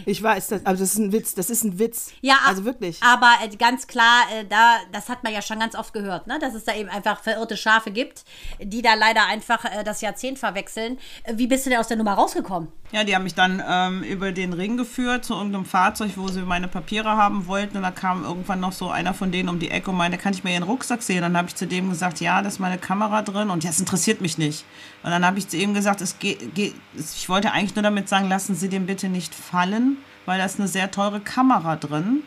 Ich 0.06 0.22
weiß, 0.22 0.48
das, 0.48 0.66
also 0.66 0.84
das 0.84 0.94
ist 0.94 1.00
ein 1.00 1.12
Witz, 1.12 1.34
das 1.36 1.50
ist 1.50 1.64
ein 1.64 1.80
Witz. 1.80 2.12
Ja, 2.22 2.40
also 2.46 2.66
wirklich. 2.66 3.02
Aber 3.02 3.32
äh, 3.44 3.56
ganz 3.56 3.88
klar, 3.88 4.24
äh, 4.34 4.46
da, 4.46 4.78
das 4.92 5.10
hat 5.10 5.24
man 5.24 5.34
ja 5.34 5.42
schon 5.42 5.60
ganz 5.60 5.76
oft 5.76 5.94
gehört, 5.94 6.28
ne? 6.28 6.40
dass 6.40 6.54
es 6.54 6.64
da 6.64 6.74
eben 6.76 6.90
einfach 6.90 7.22
verirrte 7.22 7.58
Schafe 7.58 7.92
gibt, 7.92 8.26
die 8.62 8.82
da 8.82 8.94
leider 8.94 9.26
einfach 9.28 9.66
äh, 9.66 9.84
das 9.84 10.02
Jahrzehnt 10.02 10.40
verwechseln. 10.40 10.98
Wie 11.34 11.48
bist 11.48 11.66
du 11.66 11.70
denn 11.70 11.80
aus 11.80 11.88
der 11.88 11.98
Nummer 11.98 12.14
rausgekommen? 12.14 12.70
Ja, 12.92 13.04
die 13.04 13.16
haben 13.16 13.24
mich 13.24 13.34
dann 13.34 13.62
ähm, 13.68 14.04
über 14.04 14.32
den 14.32 14.54
Ring 14.54 14.78
geführt 14.78 15.26
zu 15.26 15.34
irgendeinem 15.34 15.66
Fahrzeug, 15.66 16.12
wo 16.16 16.28
sie 16.28 16.42
meine 16.42 16.68
Papiere 16.68 17.10
haben 17.10 17.48
wollten. 17.48 17.78
Und 17.78 17.84
da 17.84 17.92
kam 17.92 18.24
irgendwann 18.24 18.60
noch 18.60 18.74
so 18.74 18.90
einer 18.90 19.14
von 19.14 19.32
denen 19.32 19.50
um 19.50 19.60
die 19.60 19.72
Ecke 19.72 19.90
und 19.90 19.98
meinte, 19.98 20.18
kann 20.18 20.34
ich 20.34 20.44
mir 20.44 20.54
ihren 20.54 20.64
Rucksack 20.64 21.02
sehen? 21.02 21.18
Und 21.18 21.34
dann 21.34 21.38
habe 21.38 21.48
ich 21.48 21.56
zu 21.56 21.66
dem 21.66 21.90
gesagt, 21.90 22.22
ja, 22.22 22.42
da 22.42 22.48
ist 22.48 22.60
meine 22.60 22.78
Kamera 22.78 23.24
drin. 23.24 23.50
Und 23.50 23.64
ja, 23.64 23.72
es 23.72 23.80
interessiert 23.80 24.22
mich 24.22 24.38
nicht. 24.38 24.66
Und 25.06 25.12
dann 25.12 25.24
habe 25.24 25.38
ich 25.38 25.48
zu 25.48 25.56
ihm 25.56 25.76
gesagt, 25.76 26.02
es 26.02 26.18
geht, 26.18 26.56
geht, 26.56 26.74
ich 26.96 27.30
wollte 27.30 27.52
eigentlich 27.52 27.76
nur 27.76 27.84
damit 27.84 28.10
sagen, 28.10 28.28
lassen 28.28 28.56
Sie 28.56 28.70
den 28.70 28.88
bitte 28.88 29.08
nicht 29.08 29.36
fallen, 29.36 29.98
weil 30.26 30.40
da 30.40 30.46
ist 30.46 30.58
eine 30.58 30.68
sehr 30.68 30.90
teure 30.90 31.20
Kamera 31.20 31.76
drin. 31.76 32.24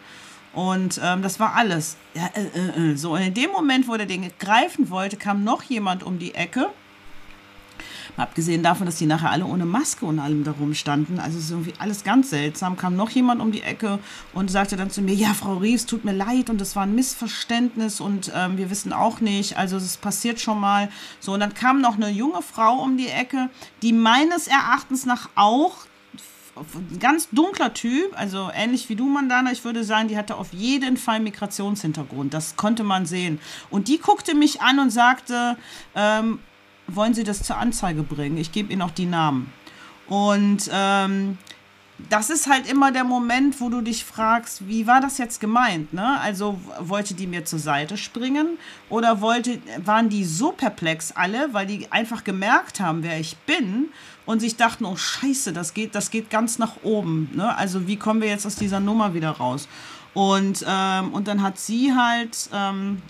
Und 0.53 1.01
ähm, 1.03 1.21
das 1.23 1.41
war 1.41 1.57
alles. 1.57 1.97
Ja, 2.15 2.31
äh, 2.35 2.45
äh, 2.45 2.93
äh. 2.93 2.97
So, 2.97 3.15
und 3.15 3.21
in 3.21 3.35
dem 3.35 3.51
Moment, 3.51 3.89
wo 3.89 3.97
der 3.97 4.07
den 4.07 4.31
greifen 4.39 4.91
wollte, 4.91 5.17
kam 5.17 5.43
noch 5.43 5.65
jemand 5.65 6.05
um 6.05 6.21
die 6.21 6.37
Ecke. 6.37 6.69
Abgesehen 8.19 8.65
davon, 8.65 8.85
dass 8.85 8.97
die 8.97 9.07
nachher 9.07 9.31
alle 9.31 9.47
ohne 9.47 9.65
Maske 9.65 10.05
und 10.05 10.19
allem 10.19 10.43
darum 10.43 10.75
standen, 10.75 11.21
also 11.21 11.39
es 11.39 11.45
ist 11.45 11.51
irgendwie 11.53 11.75
alles 11.79 12.03
ganz 12.03 12.31
seltsam, 12.31 12.77
kam 12.77 12.97
noch 12.97 13.11
jemand 13.11 13.41
um 13.41 13.53
die 13.53 13.63
Ecke 13.63 14.01
und 14.35 14.51
sagte 14.51 14.77
dann 14.77 14.91
zu 14.91 15.03
mir, 15.03 15.15
ja, 15.15 15.35
Frau 15.35 15.59
Ries, 15.59 15.87
tut 15.87 16.05
mir 16.05 16.13
leid 16.13 16.51
und 16.51 16.61
es 16.61 16.75
war 16.75 16.83
ein 16.83 16.97
Missverständnis 16.97 18.01
und 18.01 18.33
ähm, 18.35 18.59
wir 18.59 18.71
wissen 18.71 18.93
auch 18.93 19.21
nicht, 19.21 19.57
also 19.57 19.77
es 19.77 19.97
passiert 19.97 20.41
schon 20.41 20.59
mal. 20.59 20.89
So, 21.21 21.35
und 21.35 21.41
dann 21.41 21.55
kam 21.55 21.81
noch 21.81 21.95
eine 21.95 22.11
junge 22.11 22.43
Frau 22.43 22.83
um 22.83 22.97
die 22.97 23.07
Ecke, 23.07 23.51
die 23.83 23.93
meines 23.93 24.49
Erachtens 24.49 25.07
nach 25.07 25.29
auch 25.37 25.87
ganz 26.99 27.29
dunkler 27.31 27.73
Typ, 27.73 28.19
also 28.19 28.51
ähnlich 28.53 28.89
wie 28.89 28.97
du, 28.97 29.07
Mandana. 29.07 29.53
Ich 29.53 29.65
würde 29.65 29.85
sagen, 29.85 30.09
die 30.09 30.17
hatte 30.17 30.35
auf 30.35 30.53
jeden 30.53 30.97
Fall 30.97 31.21
Migrationshintergrund. 31.21 32.35
Das 32.35 32.57
konnte 32.57 32.83
man 32.83 33.07
sehen. 33.07 33.39
Und 33.71 33.87
die 33.87 33.99
guckte 33.99 34.35
mich 34.35 34.61
an 34.61 34.81
und 34.81 34.91
sagte, 34.91 35.57
ähm, 35.95 36.41
wollen 36.89 37.15
Sie 37.15 37.25
das 37.25 37.43
zur 37.43 37.57
Anzeige 37.57 38.03
bringen? 38.03 38.37
Ich 38.37 38.53
gebe 38.53 38.73
Ihnen 38.73 38.83
auch 38.83 38.91
die 38.91 39.07
Namen. 39.07 39.53
Und 40.09 40.71
ähm, 40.73 41.39
das 42.09 42.31
ist 42.31 42.49
halt 42.49 42.71
immer 42.71 42.93
der 42.93 43.05
Moment, 43.05 43.61
wo 43.61 43.69
du 43.69 43.81
dich 43.81 44.05
fragst, 44.05 44.69
wie 44.69 44.87
war 44.87 45.01
das 45.01 45.19
jetzt 45.19 45.41
gemeint? 45.41 45.93
Ne? 45.93 46.21
Also 46.21 46.59
wollte 46.81 47.15
die 47.15 47.27
mir 47.27 47.45
zur 47.45 47.59
Seite 47.59 47.97
springen 47.97 48.59
oder 48.89 49.21
wollte, 49.21 49.59
waren 49.85 50.09
die 50.09 50.25
so 50.25 50.53
perplex 50.53 51.13
alle, 51.13 51.53
weil 51.53 51.67
die 51.67 51.91
einfach 51.91 52.23
gemerkt 52.23 52.81
haben, 52.81 53.03
wer 53.03 53.19
ich 53.19 53.37
bin 53.39 53.89
und 54.27 54.41
sich 54.41 54.57
dachten, 54.57 54.85
oh 54.85 54.97
Scheiße, 54.97 55.53
das 55.53 55.75
geht, 55.75 55.95
das 55.95 56.11
geht 56.11 56.31
ganz 56.31 56.59
nach 56.59 56.77
oben. 56.85 57.31
Ne? 57.35 57.57
Also 57.57 57.89
wie 57.89 57.97
kommen 57.97 58.21
wir 58.21 58.29
jetzt 58.29 58.47
aus 58.47 58.57
dieser 58.57 58.81
Nummer 58.81 59.13
wieder 59.15 59.31
raus? 59.31 59.69
Und, 60.15 60.65
ähm, 60.69 61.13
und 61.13 61.27
dann 61.29 61.43
hat 61.43 61.59
sie 61.59 61.95
halt 61.95 62.49
ähm, 62.53 63.03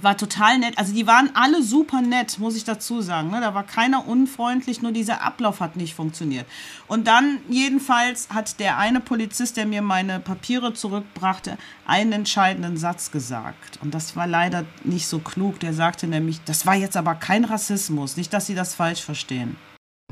war 0.00 0.16
total 0.16 0.58
nett. 0.58 0.78
Also 0.78 0.92
die 0.92 1.06
waren 1.06 1.30
alle 1.34 1.62
super 1.62 2.00
nett, 2.00 2.38
muss 2.38 2.56
ich 2.56 2.64
dazu 2.64 3.00
sagen. 3.00 3.30
Ne? 3.30 3.40
Da 3.40 3.54
war 3.54 3.64
keiner 3.64 4.06
unfreundlich, 4.06 4.82
nur 4.82 4.92
dieser 4.92 5.22
Ablauf 5.22 5.60
hat 5.60 5.76
nicht 5.76 5.94
funktioniert. 5.94 6.46
Und 6.86 7.06
dann 7.06 7.38
jedenfalls 7.48 8.28
hat 8.30 8.60
der 8.60 8.78
eine 8.78 9.00
Polizist, 9.00 9.56
der 9.56 9.66
mir 9.66 9.82
meine 9.82 10.20
Papiere 10.20 10.74
zurückbrachte, 10.74 11.58
einen 11.86 12.12
entscheidenden 12.12 12.76
Satz 12.76 13.10
gesagt. 13.10 13.78
Und 13.82 13.94
das 13.94 14.16
war 14.16 14.26
leider 14.26 14.64
nicht 14.84 15.06
so 15.06 15.18
klug. 15.18 15.60
Der 15.60 15.74
sagte 15.74 16.06
nämlich, 16.06 16.40
das 16.44 16.66
war 16.66 16.74
jetzt 16.74 16.96
aber 16.96 17.14
kein 17.14 17.44
Rassismus. 17.44 18.16
Nicht, 18.16 18.32
dass 18.32 18.46
Sie 18.46 18.54
das 18.54 18.74
falsch 18.74 19.02
verstehen. 19.02 19.56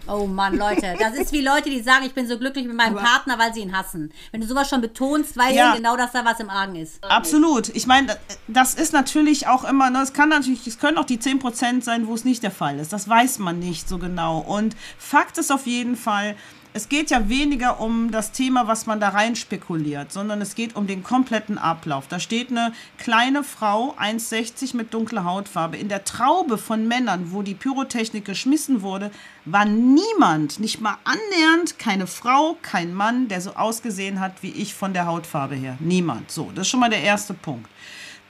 Oh 0.06 0.26
Mann, 0.26 0.56
Leute, 0.56 0.94
das 0.98 1.14
ist 1.14 1.32
wie 1.32 1.40
Leute, 1.40 1.70
die 1.70 1.80
sagen, 1.80 2.04
ich 2.06 2.14
bin 2.14 2.26
so 2.28 2.38
glücklich 2.38 2.66
mit 2.66 2.76
meinem 2.76 2.96
Partner, 2.96 3.38
weil 3.38 3.52
sie 3.52 3.60
ihn 3.60 3.76
hassen. 3.76 4.12
Wenn 4.30 4.40
du 4.40 4.46
sowas 4.46 4.68
schon 4.68 4.80
betonst, 4.80 5.36
weißt 5.36 5.54
Ja. 5.54 5.70
du 5.72 5.78
genau, 5.78 5.96
dass 5.96 6.12
da 6.12 6.24
was 6.24 6.40
im 6.40 6.50
Argen 6.50 6.76
ist. 6.76 7.02
Absolut. 7.04 7.68
Ich 7.70 7.86
meine, 7.86 8.16
das 8.46 8.74
ist 8.74 8.92
natürlich 8.92 9.46
auch 9.46 9.64
immer, 9.64 9.90
ne, 9.90 10.02
es 10.02 10.12
kann 10.12 10.28
natürlich, 10.28 10.66
es 10.66 10.78
können 10.78 10.98
auch 10.98 11.04
die 11.04 11.18
10% 11.18 11.82
sein, 11.82 12.06
wo 12.06 12.14
es 12.14 12.24
nicht 12.24 12.42
der 12.42 12.50
Fall 12.50 12.78
ist. 12.78 12.92
Das 12.92 13.08
weiß 13.08 13.38
man 13.38 13.58
nicht 13.58 13.88
so 13.88 13.98
genau. 13.98 14.38
Und 14.38 14.76
Fakt 14.98 15.38
ist 15.38 15.50
auf 15.52 15.66
jeden 15.66 15.96
Fall, 15.96 16.36
es 16.74 16.88
geht 16.88 17.10
ja 17.10 17.28
weniger 17.28 17.80
um 17.80 18.10
das 18.10 18.32
Thema, 18.32 18.66
was 18.66 18.86
man 18.86 19.00
da 19.00 19.08
rein 19.08 19.36
spekuliert, 19.36 20.12
sondern 20.12 20.40
es 20.40 20.54
geht 20.54 20.76
um 20.76 20.86
den 20.86 21.02
kompletten 21.02 21.58
Ablauf. 21.58 22.06
Da 22.08 22.20
steht 22.20 22.50
eine 22.50 22.72
kleine 22.98 23.42
Frau, 23.42 23.94
1,60 23.98 24.76
mit 24.76 24.92
dunkler 24.92 25.24
Hautfarbe. 25.24 25.76
In 25.76 25.88
der 25.88 26.04
Traube 26.04 26.58
von 26.58 26.86
Männern, 26.86 27.32
wo 27.32 27.42
die 27.42 27.54
Pyrotechnik 27.54 28.24
geschmissen 28.24 28.82
wurde, 28.82 29.10
war 29.44 29.64
niemand, 29.64 30.60
nicht 30.60 30.80
mal 30.80 30.98
annähernd, 31.04 31.78
keine 31.78 32.06
Frau, 32.06 32.56
kein 32.62 32.92
Mann, 32.92 33.28
der 33.28 33.40
so 33.40 33.54
ausgesehen 33.54 34.20
hat 34.20 34.42
wie 34.42 34.50
ich 34.50 34.74
von 34.74 34.92
der 34.92 35.06
Hautfarbe 35.06 35.54
her. 35.54 35.76
Niemand. 35.80 36.30
So, 36.30 36.50
das 36.54 36.62
ist 36.62 36.70
schon 36.70 36.80
mal 36.80 36.90
der 36.90 37.02
erste 37.02 37.34
Punkt. 37.34 37.68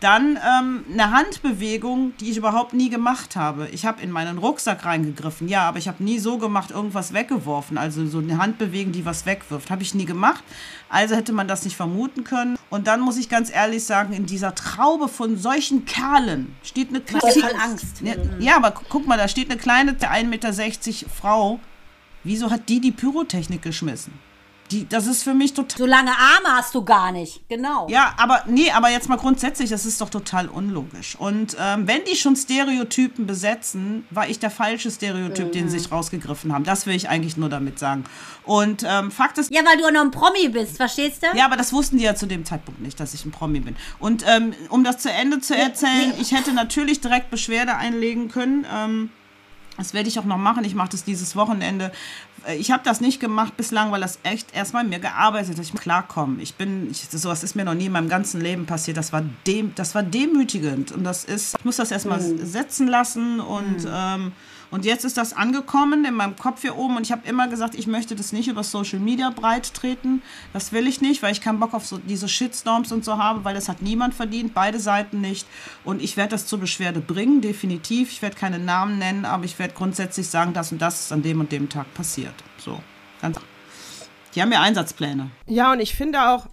Dann 0.00 0.38
ähm, 0.38 0.84
eine 0.92 1.10
Handbewegung, 1.10 2.12
die 2.20 2.30
ich 2.30 2.36
überhaupt 2.36 2.72
nie 2.72 2.88
gemacht 2.88 3.34
habe. 3.34 3.68
Ich 3.72 3.84
habe 3.84 4.00
in 4.00 4.12
meinen 4.12 4.38
Rucksack 4.38 4.84
reingegriffen, 4.84 5.48
ja, 5.48 5.62
aber 5.68 5.78
ich 5.78 5.88
habe 5.88 6.04
nie 6.04 6.20
so 6.20 6.38
gemacht, 6.38 6.70
irgendwas 6.70 7.12
weggeworfen. 7.12 7.76
Also 7.78 8.06
so 8.06 8.18
eine 8.18 8.38
Handbewegung, 8.38 8.92
die 8.92 9.04
was 9.04 9.26
wegwirft, 9.26 9.70
habe 9.70 9.82
ich 9.82 9.94
nie 9.96 10.04
gemacht. 10.04 10.44
Also 10.88 11.16
hätte 11.16 11.32
man 11.32 11.48
das 11.48 11.64
nicht 11.64 11.76
vermuten 11.76 12.22
können. 12.22 12.56
Und 12.70 12.86
dann 12.86 13.00
muss 13.00 13.16
ich 13.16 13.28
ganz 13.28 13.50
ehrlich 13.52 13.82
sagen, 13.84 14.12
in 14.12 14.26
dieser 14.26 14.54
Traube 14.54 15.08
von 15.08 15.36
solchen 15.36 15.84
Kerlen 15.84 16.54
steht 16.62 16.90
eine 16.90 17.00
dir 17.00 17.18
voll 17.20 17.30
Angst. 17.60 18.00
ja, 18.02 18.14
ja, 18.38 18.56
aber 18.56 18.70
gu- 18.70 18.84
guck 18.88 19.06
mal, 19.06 19.18
da 19.18 19.26
steht 19.26 19.50
eine 19.50 19.58
kleine 19.58 19.92
1,60 19.92 20.26
Meter 20.28 20.52
Frau. 21.12 21.58
Wieso 22.22 22.50
hat 22.50 22.68
die 22.68 22.80
die 22.80 22.92
Pyrotechnik 22.92 23.62
geschmissen? 23.62 24.12
Die, 24.70 24.88
das 24.88 25.06
ist 25.06 25.22
für 25.22 25.34
mich 25.34 25.54
total. 25.54 25.78
So 25.78 25.86
lange 25.86 26.10
Arme 26.10 26.56
hast 26.56 26.74
du 26.74 26.84
gar 26.84 27.10
nicht. 27.12 27.48
Genau. 27.48 27.86
Ja, 27.88 28.14
aber 28.18 28.42
nee, 28.46 28.70
aber 28.70 28.90
jetzt 28.90 29.08
mal 29.08 29.16
grundsätzlich, 29.16 29.70
das 29.70 29.86
ist 29.86 30.00
doch 30.00 30.10
total 30.10 30.48
unlogisch. 30.48 31.16
Und 31.16 31.56
ähm, 31.58 31.86
wenn 31.86 32.04
die 32.04 32.16
schon 32.16 32.36
Stereotypen 32.36 33.26
besetzen, 33.26 34.04
war 34.10 34.28
ich 34.28 34.38
der 34.38 34.50
falsche 34.50 34.90
Stereotyp, 34.90 35.52
den 35.52 35.68
sie 35.68 35.78
sich 35.78 35.90
rausgegriffen 35.90 36.52
haben. 36.52 36.64
Das 36.64 36.86
will 36.86 36.94
ich 36.94 37.08
eigentlich 37.08 37.36
nur 37.36 37.48
damit 37.48 37.78
sagen. 37.78 38.04
Und 38.44 38.84
ähm, 38.86 39.10
Fakt 39.10 39.38
ist, 39.38 39.50
Ja, 39.50 39.62
weil 39.64 39.78
du 39.78 39.86
auch 39.86 39.90
noch 39.92 40.00
ein 40.02 40.10
Promi 40.10 40.48
bist, 40.48 40.76
verstehst 40.76 41.22
du? 41.22 41.36
ja, 41.36 41.44
aber 41.44 41.56
das 41.56 41.72
wussten 41.72 41.98
die 41.98 42.04
ja 42.04 42.14
zu 42.14 42.26
dem 42.26 42.44
Zeitpunkt 42.44 42.80
nicht, 42.80 42.98
dass 43.00 43.14
ich 43.14 43.24
ein 43.24 43.30
Promi 43.30 43.60
bin. 43.60 43.76
Und 43.98 44.24
ähm, 44.26 44.54
um 44.70 44.84
das 44.84 44.98
zu 44.98 45.10
Ende 45.10 45.40
zu 45.40 45.56
erzählen, 45.56 46.12
ich 46.20 46.32
hätte 46.32 46.52
natürlich 46.52 47.00
direkt 47.00 47.30
Beschwerde 47.30 47.76
einlegen 47.76 48.28
können. 48.30 48.66
Ähm, 48.72 49.10
das 49.78 49.94
werde 49.94 50.08
ich 50.08 50.18
auch 50.18 50.24
noch 50.24 50.36
machen. 50.36 50.64
Ich 50.64 50.74
mache 50.74 50.90
das 50.90 51.04
dieses 51.04 51.34
Wochenende. 51.36 51.90
Äh, 52.46 52.56
Ich 52.56 52.70
habe 52.70 52.82
das 52.84 53.00
nicht 53.00 53.20
gemacht 53.20 53.56
bislang, 53.56 53.90
weil 53.90 54.00
das 54.00 54.18
echt 54.24 54.54
erstmal 54.54 54.84
mir 54.84 54.98
gearbeitet 54.98 55.56
hat. 55.56 55.64
Ich 55.64 55.72
muss 55.72 55.80
klarkommen. 55.82 56.40
Ich 56.40 56.54
bin, 56.56 56.90
ich, 56.90 57.08
sowas 57.10 57.42
ist 57.42 57.56
mir 57.56 57.64
noch 57.64 57.74
nie 57.74 57.86
in 57.86 57.92
meinem 57.92 58.08
ganzen 58.08 58.40
Leben 58.40 58.66
passiert. 58.66 58.96
Das 58.96 59.12
war, 59.12 59.22
dem, 59.46 59.74
das 59.74 59.94
war 59.94 60.02
demütigend. 60.02 60.92
Und 60.92 61.04
das 61.04 61.24
ist, 61.24 61.56
ich 61.58 61.64
muss 61.64 61.76
das 61.76 61.90
erstmal 61.90 62.20
setzen 62.20 62.88
lassen. 62.88 63.40
Und, 63.40 63.86
ähm, 63.90 64.32
und 64.70 64.84
jetzt 64.84 65.04
ist 65.04 65.16
das 65.16 65.32
angekommen 65.32 66.04
in 66.04 66.14
meinem 66.14 66.36
Kopf 66.36 66.60
hier 66.60 66.76
oben. 66.76 66.96
Und 66.96 67.02
ich 67.02 67.12
habe 67.12 67.26
immer 67.26 67.48
gesagt, 67.48 67.74
ich 67.74 67.86
möchte 67.86 68.14
das 68.14 68.32
nicht 68.32 68.48
über 68.48 68.62
Social 68.62 68.98
Media 68.98 69.30
breit 69.30 69.72
treten. 69.72 70.22
Das 70.52 70.72
will 70.72 70.86
ich 70.86 71.00
nicht, 71.00 71.22
weil 71.22 71.32
ich 71.32 71.40
keinen 71.40 71.58
Bock 71.58 71.72
auf 71.72 71.86
so 71.86 71.96
diese 71.96 72.28
Shitstorms 72.28 72.92
und 72.92 73.04
so 73.04 73.16
habe, 73.16 73.44
weil 73.44 73.54
das 73.54 73.68
hat 73.68 73.80
niemand 73.80 74.14
verdient, 74.14 74.52
beide 74.52 74.78
Seiten 74.78 75.20
nicht. 75.20 75.46
Und 75.84 76.02
ich 76.02 76.16
werde 76.16 76.30
das 76.30 76.46
zur 76.46 76.60
Beschwerde 76.60 77.00
bringen, 77.00 77.40
definitiv. 77.40 78.12
Ich 78.12 78.20
werde 78.20 78.36
keine 78.36 78.58
Namen 78.58 78.98
nennen, 78.98 79.24
aber 79.24 79.44
ich 79.44 79.58
werde 79.58 79.72
grundsätzlich 79.74 80.28
sagen, 80.28 80.52
das 80.52 80.70
und 80.70 80.82
das 80.82 81.00
ist 81.00 81.12
an 81.12 81.22
dem 81.22 81.40
und 81.40 81.50
dem 81.50 81.68
Tag 81.70 81.92
passiert. 81.94 82.34
So, 82.58 82.80
ganz. 83.22 83.38
Die 84.34 84.42
haben 84.42 84.52
ja 84.52 84.60
Einsatzpläne. 84.60 85.30
Ja, 85.46 85.72
und 85.72 85.80
ich 85.80 85.94
finde 85.94 86.28
auch, 86.28 86.46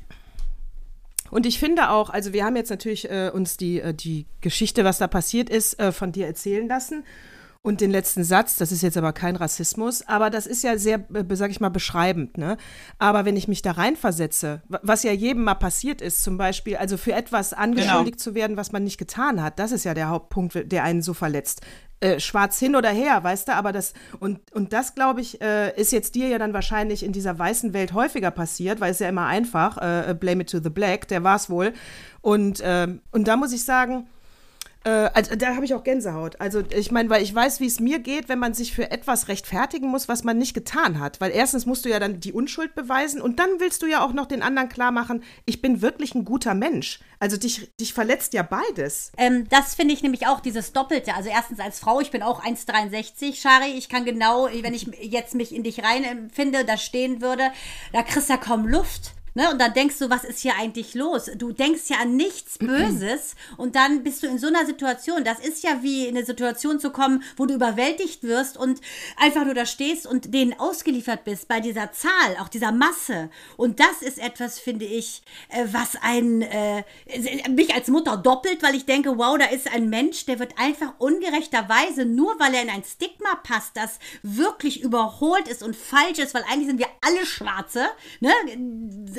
und 1.32 1.46
ich 1.46 1.60
finde 1.60 1.90
auch, 1.90 2.10
also 2.10 2.32
wir 2.32 2.46
haben 2.46 2.56
jetzt 2.56 2.70
natürlich 2.70 3.10
äh, 3.10 3.30
uns 3.34 3.58
die, 3.58 3.82
äh, 3.82 3.94
die 3.94 4.26
Geschichte, 4.40 4.86
was 4.86 5.00
da 5.00 5.08
passiert 5.08 5.50
ist, 5.50 5.78
äh, 5.80 5.92
von 5.92 6.14
dir 6.14 6.28
erzählen 6.28 6.68
lassen. 6.68 7.04
Und 7.66 7.82
den 7.82 7.90
letzten 7.90 8.24
Satz, 8.24 8.58
das 8.58 8.72
ist 8.72 8.84
jetzt 8.84 8.96
aber 8.96 9.12
kein 9.12 9.36
Rassismus, 9.36 10.08
aber 10.08 10.30
das 10.30 10.46
ist 10.46 10.64
ja 10.64 10.78
sehr, 10.78 11.00
äh, 11.14 11.36
sag 11.36 11.50
ich 11.50 11.60
mal, 11.60 11.70
beschreibend. 11.70 12.38
Ne? 12.38 12.58
Aber 13.00 13.26
wenn 13.26 13.36
ich 13.36 13.48
mich 13.48 13.64
da 13.64 13.72
reinversetze, 13.72 14.62
wa- 14.70 14.80
was 14.84 15.02
ja 15.02 15.12
jedem 15.12 15.44
mal 15.46 15.56
passiert 15.56 16.00
ist, 16.00 16.24
zum 16.24 16.38
Beispiel, 16.38 16.78
also 16.78 16.96
für 16.98 17.14
etwas 17.14 17.54
angeschuldigt 17.54 18.20
zu 18.20 18.36
werden, 18.36 18.56
was 18.56 18.72
man 18.72 18.84
nicht 18.84 19.00
getan 19.00 19.42
hat, 19.42 19.58
das 19.58 19.72
ist 19.72 19.84
ja 19.84 19.96
der 19.96 20.10
Hauptpunkt, 20.10 20.72
der 20.72 20.84
einen 20.84 21.02
so 21.02 21.16
verletzt. 21.16 21.62
Äh, 22.02 22.20
schwarz 22.20 22.60
hin 22.60 22.76
oder 22.76 22.90
her, 22.90 23.24
weißt 23.24 23.48
du, 23.48 23.54
aber 23.54 23.72
das, 23.72 23.94
und, 24.20 24.40
und 24.54 24.72
das, 24.72 24.94
glaube 24.94 25.22
ich, 25.22 25.42
äh, 25.42 25.74
ist 25.80 25.92
jetzt 25.92 26.14
dir 26.14 26.28
ja 26.28 26.38
dann 26.38 26.54
wahrscheinlich 26.54 27.02
in 27.04 27.14
dieser 27.14 27.40
weißen 27.40 27.74
Welt 27.74 27.94
häufiger 27.94 28.30
passiert, 28.30 28.80
weil 28.80 28.92
es 28.92 29.00
ja 29.00 29.10
immer 29.10 29.26
einfach, 29.26 29.78
äh, 29.80 30.14
blame 30.14 30.42
it 30.44 30.52
to 30.52 30.60
the 30.62 30.70
black, 30.70 31.08
der 31.08 31.24
war 31.24 31.38
es 31.38 31.50
wohl. 31.50 31.74
Und, 32.22 32.62
ähm, 32.64 33.02
und 33.12 33.28
da 33.28 33.38
muss 33.38 33.54
ich 33.54 33.64
sagen, 33.64 34.06
Äh, 34.06 34.15
also 34.90 35.36
da 35.36 35.56
habe 35.56 35.66
ich 35.66 35.74
auch 35.74 35.84
Gänsehaut. 35.84 36.40
Also 36.40 36.62
ich 36.70 36.92
meine, 36.92 37.10
weil 37.10 37.24
ich 37.24 37.34
weiß, 37.34 37.60
wie 37.60 37.66
es 37.66 37.80
mir 37.80 38.00
geht, 38.00 38.30
wenn 38.30 38.40
man 38.40 38.54
sich 38.54 38.74
für 38.74 38.92
etwas 38.92 39.28
rechtfertigen 39.28 39.88
muss, 39.88 40.08
was 40.08 40.24
man 40.24 40.38
nicht 40.38 40.54
getan 40.54 41.00
hat. 41.00 41.20
Weil 41.20 41.32
erstens 41.32 41.66
musst 41.66 41.86
du 41.86 41.90
ja 41.90 42.00
dann 42.00 42.20
die 42.20 42.34
Unschuld 42.34 42.76
beweisen 42.76 43.22
und 43.22 43.40
dann 43.40 43.50
willst 43.60 43.82
du 43.82 43.88
ja 43.88 44.06
auch 44.06 44.14
noch 44.14 44.28
den 44.28 44.44
anderen 44.44 44.70
klar 44.70 44.92
machen, 44.92 45.24
ich 45.46 45.62
bin 45.62 45.82
wirklich 45.82 46.14
ein 46.14 46.24
guter 46.24 46.54
Mensch. 46.54 47.00
Also 47.20 47.38
dich, 47.38 47.72
dich 47.80 47.94
verletzt 47.94 48.34
ja 48.34 48.44
beides. 48.44 49.12
Ähm, 49.18 49.48
das 49.50 49.76
finde 49.76 49.94
ich 49.94 50.04
nämlich 50.04 50.28
auch 50.28 50.40
dieses 50.40 50.74
Doppelte. 50.74 51.16
Also 51.16 51.30
erstens 51.30 51.60
als 51.60 51.80
Frau, 51.80 52.00
ich 52.00 52.12
bin 52.12 52.22
auch 52.22 52.44
1,63, 52.44 53.36
Shari. 53.36 53.72
Ich 53.78 53.90
kann 53.90 54.06
genau, 54.06 54.48
wenn 54.62 54.74
ich 54.74 54.88
jetzt 55.02 55.34
mich 55.34 55.56
in 55.56 55.64
dich 55.64 55.84
rein 55.84 56.04
empfinde, 56.04 56.66
da 56.66 56.78
stehen 56.78 57.22
würde, 57.22 57.52
da 57.92 58.04
kriegst 58.04 58.30
du 58.30 58.34
ja 58.34 58.38
kaum 58.38 58.68
Luft. 58.68 59.14
Ne? 59.36 59.52
Und 59.52 59.60
dann 59.60 59.74
denkst 59.74 60.00
du, 60.00 60.10
was 60.10 60.24
ist 60.24 60.40
hier 60.40 60.54
eigentlich 60.58 60.96
los? 60.96 61.30
Du 61.36 61.52
denkst 61.52 61.90
ja 61.90 61.98
an 61.98 62.16
nichts 62.16 62.58
Böses 62.60 63.36
und 63.58 63.76
dann 63.76 64.02
bist 64.02 64.24
du 64.24 64.28
in 64.28 64.40
so 64.40 64.48
einer 64.48 64.66
Situation. 64.66 65.26
Das 65.26 65.40
ist 65.40 65.62
ja 65.62 65.84
wie 65.84 66.08
in 66.08 66.16
eine 66.16 66.26
Situation 66.26 66.80
zu 66.80 66.90
kommen, 66.90 67.22
wo 67.36 67.46
du 67.46 67.54
überwältigt 67.54 68.24
wirst 68.24 68.58
und 68.58 68.80
einfach 69.18 69.44
nur 69.44 69.54
da 69.54 69.66
stehst 69.66 70.08
und 70.08 70.34
denen 70.34 70.58
ausgeliefert 70.58 71.26
bist 71.26 71.50
bei 71.50 71.60
dieser 71.60 71.92
Zahl, 71.92 72.38
auch 72.40 72.48
dieser 72.48 72.72
Masse. 72.72 73.30
Und 73.58 73.82
das 73.82 74.02
ist 74.02 74.20
etwas, 74.20 74.58
finde 74.58 74.86
ich, 74.86 75.22
äh, 75.50 75.66
was 75.70 75.98
ein, 76.02 76.42
äh, 76.42 76.84
mich 77.50 77.74
als 77.76 77.90
Mutter 77.90 78.16
doppelt, 78.16 78.64
weil 78.64 78.76
ich 78.76 78.86
denke, 78.86 79.18
wow, 79.18 79.38
da 79.38 79.48
ist 79.48 79.70
ein 79.74 79.90
Mensch, 79.90 80.26
der 80.26 80.40
wird 80.40 80.58
einfach 80.58 80.94
ungerechterweise, 80.98 82.06
nur 82.06 82.40
weil 82.40 82.54
er 82.54 82.62
in 82.62 82.70
ein 82.70 82.86
Stigma 82.86 83.36
passt, 83.44 83.76
das 83.76 84.00
wirklich 84.24 84.82
überholt 84.82 85.50
ist 85.50 85.62
und 85.62 85.76
falsch 85.76 86.20
ist, 86.20 86.34
weil 86.34 86.44
eigentlich 86.44 86.68
sind 86.68 86.80
wir 86.80 86.88
alle 87.02 87.26
Schwarze, 87.26 87.86
ne? 88.22 88.32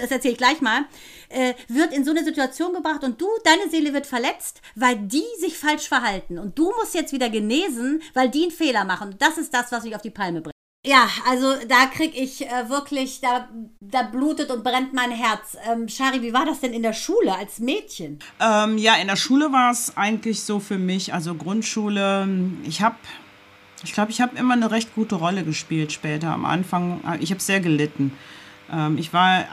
Das 0.06 0.16
erzähle 0.16 0.32
ich 0.32 0.38
gleich 0.38 0.60
mal, 0.60 0.84
äh, 1.28 1.54
wird 1.68 1.92
in 1.92 2.04
so 2.04 2.10
eine 2.10 2.24
Situation 2.24 2.72
gebracht 2.72 3.04
und 3.04 3.20
du, 3.20 3.28
deine 3.44 3.70
Seele 3.70 3.92
wird 3.92 4.06
verletzt, 4.06 4.60
weil 4.74 4.96
die 4.96 5.24
sich 5.40 5.58
falsch 5.58 5.88
verhalten. 5.88 6.38
Und 6.38 6.58
du 6.58 6.72
musst 6.78 6.94
jetzt 6.94 7.12
wieder 7.12 7.30
genesen, 7.30 8.02
weil 8.14 8.30
die 8.30 8.42
einen 8.42 8.52
Fehler 8.52 8.84
machen. 8.84 9.16
Das 9.18 9.38
ist 9.38 9.52
das, 9.52 9.72
was 9.72 9.84
mich 9.84 9.94
auf 9.94 10.02
die 10.02 10.10
Palme 10.10 10.40
bringt. 10.40 10.52
Ja, 10.84 11.08
also 11.28 11.54
da 11.66 11.86
kriege 11.86 12.16
ich 12.16 12.46
äh, 12.46 12.68
wirklich, 12.68 13.20
da, 13.20 13.48
da 13.80 14.02
blutet 14.02 14.52
und 14.52 14.62
brennt 14.62 14.92
mein 14.94 15.10
Herz. 15.10 15.56
Ähm, 15.68 15.88
Shari, 15.88 16.22
wie 16.22 16.32
war 16.32 16.46
das 16.46 16.60
denn 16.60 16.72
in 16.72 16.82
der 16.82 16.92
Schule 16.92 17.34
als 17.34 17.58
Mädchen? 17.58 18.20
Ähm, 18.38 18.78
ja, 18.78 18.94
in 18.94 19.08
der 19.08 19.16
Schule 19.16 19.50
war 19.52 19.72
es 19.72 19.96
eigentlich 19.96 20.42
so 20.42 20.60
für 20.60 20.78
mich, 20.78 21.12
also 21.12 21.34
Grundschule, 21.34 22.28
ich 22.64 22.82
habe 22.82 22.96
ich 23.82 23.92
glaube, 23.92 24.10
ich 24.10 24.20
habe 24.20 24.36
immer 24.36 24.54
eine 24.54 24.70
recht 24.70 24.94
gute 24.94 25.16
Rolle 25.16 25.44
gespielt 25.44 25.92
später. 25.92 26.32
Am 26.32 26.44
Anfang, 26.44 27.00
ich 27.20 27.30
habe 27.30 27.40
sehr 27.40 27.60
gelitten. 27.60 28.12
Ähm, 28.72 28.98
ich 28.98 29.12
war, 29.12 29.44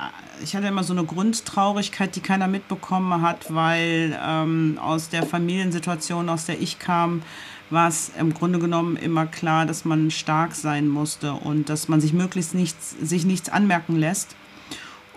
ich 0.42 0.56
hatte 0.56 0.68
immer 0.68 0.84
so 0.84 0.94
eine 0.94 1.06
Grundtraurigkeit, 1.06 2.16
die 2.16 2.22
keiner 2.22 2.48
mitbekommen 2.48 3.22
hat, 3.22 3.54
weil 3.54 4.18
ähm, 4.26 4.80
aus 4.82 5.10
der 5.10 5.24
Familiensituation, 5.24 6.30
aus 6.30 6.46
der 6.46 6.62
ich 6.62 6.80
kam, 6.80 7.22
war 7.70 7.88
es 7.88 8.12
im 8.18 8.34
Grunde 8.34 8.60
genommen 8.60 8.96
immer 8.96 9.26
klar, 9.26 9.66
dass 9.66 9.86
man 9.86 10.12
stark 10.12 10.56
sein 10.56 10.88
musste 10.88 11.34
und 11.34 11.70
dass 11.70 11.88
man 11.88 12.02
sich 12.02 12.14
möglichst 12.14 12.54
nichts, 12.54 12.96
sich 13.02 13.26
nichts 13.26 13.50
anmerken 13.50 13.96
lässt. 13.96 14.36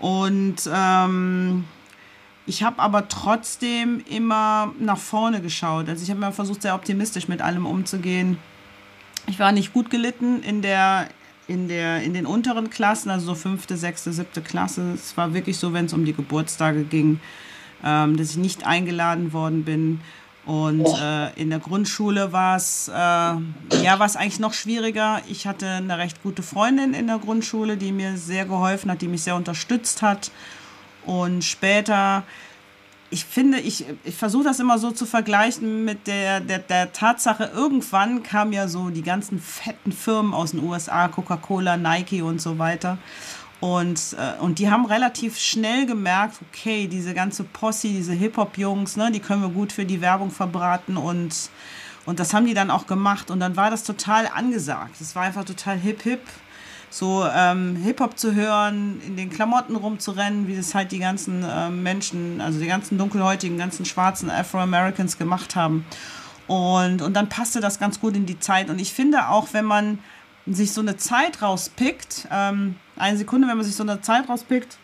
Und 0.01 0.69
ähm, 0.73 1.65
ich 2.47 2.63
habe 2.63 2.81
aber 2.81 3.09
trotzdem 3.09 4.03
immer 4.09 4.73
nach 4.79 4.99
vorne 4.99 5.41
geschaut. 5.41 5.89
Also 5.89 6.03
ich 6.03 6.11
habe 6.11 6.19
immer 6.19 6.33
versucht, 6.33 6.63
sehr 6.63 6.75
optimistisch 6.75 7.29
mit 7.29 7.43
allem 7.43 7.67
umzugehen. 7.67 8.39
Ich 9.27 9.39
war 9.39 9.53
nicht 9.53 9.73
gut 9.73 9.91
gelitten 9.91 10.43
in 10.43 10.63
der, 10.63 11.09
in, 11.49 11.69
der, 11.69 12.03
in 12.03 12.15
den 12.15 12.27
unteren 12.27 12.71
Klassen, 12.71 13.11
also 13.11 13.27
so 13.27 13.35
fünfte, 13.35 13.77
sechste, 13.77 14.13
siebte 14.13 14.43
Klasse. 14.43 14.93
Es 14.95 15.17
war 15.17 15.35
wirklich 15.35 15.59
so, 15.59 15.73
wenn 15.73 15.87
es 15.87 15.93
um 15.93 16.05
die 16.05 16.13
Geburtstage 16.13 16.85
ging, 16.85 17.21
ähm, 17.85 18.17
dass 18.17 18.31
ich 18.31 18.37
nicht 18.37 18.67
eingeladen 18.67 19.33
worden 19.33 19.65
bin. 19.65 20.01
Und 20.45 20.87
äh, 20.87 21.33
in 21.35 21.51
der 21.51 21.59
Grundschule 21.59 22.33
war 22.33 22.57
es 22.57 22.89
äh, 22.89 22.93
ja 22.93 23.99
war's 23.99 24.15
eigentlich 24.15 24.39
noch 24.39 24.55
schwieriger. 24.55 25.21
Ich 25.29 25.47
hatte 25.47 25.69
eine 25.69 25.99
recht 25.99 26.23
gute 26.23 26.45
Freundin 26.45 26.95
in 26.95 27.09
der 27.09 27.19
Grundschule, 27.19 27.77
die 27.77 27.91
mir 27.91 28.17
sehr 28.17 28.45
geholfen 28.45 28.91
hat, 28.91 29.03
die 29.03 29.09
mich 29.09 29.23
sehr 29.23 29.35
unterstützt 29.35 30.03
hat. 30.03 30.31
Und 31.05 31.43
später 31.45 32.23
ich 33.11 33.25
finde, 33.25 33.59
ich, 33.59 33.85
ich 34.05 34.15
versuche 34.15 34.45
das 34.45 34.59
immer 34.59 34.79
so 34.79 34.91
zu 34.91 35.07
vergleichen 35.07 35.85
mit 35.85 36.07
der, 36.07 36.41
der, 36.41 36.59
der 36.59 36.93
Tatsache, 36.93 37.51
irgendwann 37.55 38.23
kamen 38.23 38.53
ja 38.53 38.69
so 38.69 38.91
die 38.91 39.03
ganzen 39.03 39.39
fetten 39.39 39.93
Firmen 39.93 40.35
aus 40.35 40.51
den 40.51 40.63
USA, 40.63 41.09
Coca-Cola, 41.09 41.77
Nike 41.77 42.23
und 42.23 42.41
so 42.41 42.59
weiter. 42.59 42.99
Und, 43.61 44.17
äh, 44.19 44.41
und 44.41 44.59
die 44.59 44.71
haben 44.71 44.85
relativ 44.85 45.39
schnell 45.39 45.87
gemerkt, 45.87 46.39
okay, 46.51 46.89
diese 46.89 47.15
ganze 47.15 47.45
Posse, 47.45 47.89
diese 47.89 48.13
Hip-Hop-Jungs, 48.13 48.97
ne, 48.97 49.11
die 49.11 49.21
können 49.21 49.43
wir 49.43 49.49
gut 49.49 49.73
für 49.73 49.85
die 49.85 50.01
Werbung 50.01 50.31
verbraten 50.31 50.97
und, 50.97 51.51
und 52.05 52.21
das 52.21 52.35
haben 52.35 52.47
die 52.47 52.55
dann 52.55 52.71
auch 52.71 52.87
gemacht. 52.87 53.31
Und 53.31 53.41
dann 53.41 53.57
war 53.57 53.71
das 53.71 53.85
total 53.85 54.29
angesagt. 54.29 55.01
Es 55.01 55.17
war 55.17 55.23
einfach 55.23 55.45
total 55.45 55.79
hip-hip 55.79 56.21
so 56.91 57.27
ähm, 57.33 57.77
Hip-Hop 57.77 58.19
zu 58.19 58.35
hören, 58.35 59.01
in 59.07 59.17
den 59.17 59.31
Klamotten 59.31 59.77
rumzurennen, 59.77 60.47
wie 60.47 60.57
das 60.57 60.75
halt 60.75 60.93
die 60.93 60.99
ganzen 60.99 61.43
äh, 61.43 61.69
Menschen, 61.69 62.41
also 62.41 62.59
die 62.59 62.67
ganzen 62.67 62.99
dunkelhäutigen, 62.99 63.59
ganzen 63.59 63.85
schwarzen 63.85 64.31
Afro-Americans 64.31 65.19
gemacht 65.19 65.57
haben. 65.57 65.85
Und, 66.47 67.03
und 67.03 67.15
dann 67.15 67.29
passte 67.29 67.61
das 67.61 67.79
ganz 67.79 68.01
gut 68.01 68.17
in 68.17 68.27
die 68.27 68.39
Zeit. 68.39 68.71
Und 68.71 68.81
ich 68.81 68.93
finde 68.93 69.29
auch, 69.29 69.49
wenn 69.53 69.65
man 69.65 69.99
sich 70.47 70.73
so 70.73 70.81
eine 70.81 70.97
Zeit 70.97 71.43
rauspickt, 71.43 72.29
ähm, 72.31 72.77
eine 72.97 73.17
Sekunde, 73.19 73.49
wenn 73.49 73.57
man 73.57 73.67
sich 73.67 73.75
so 73.75 73.83
eine 73.83 74.01
Zeit 74.01 74.29
rauspickt, 74.29 74.79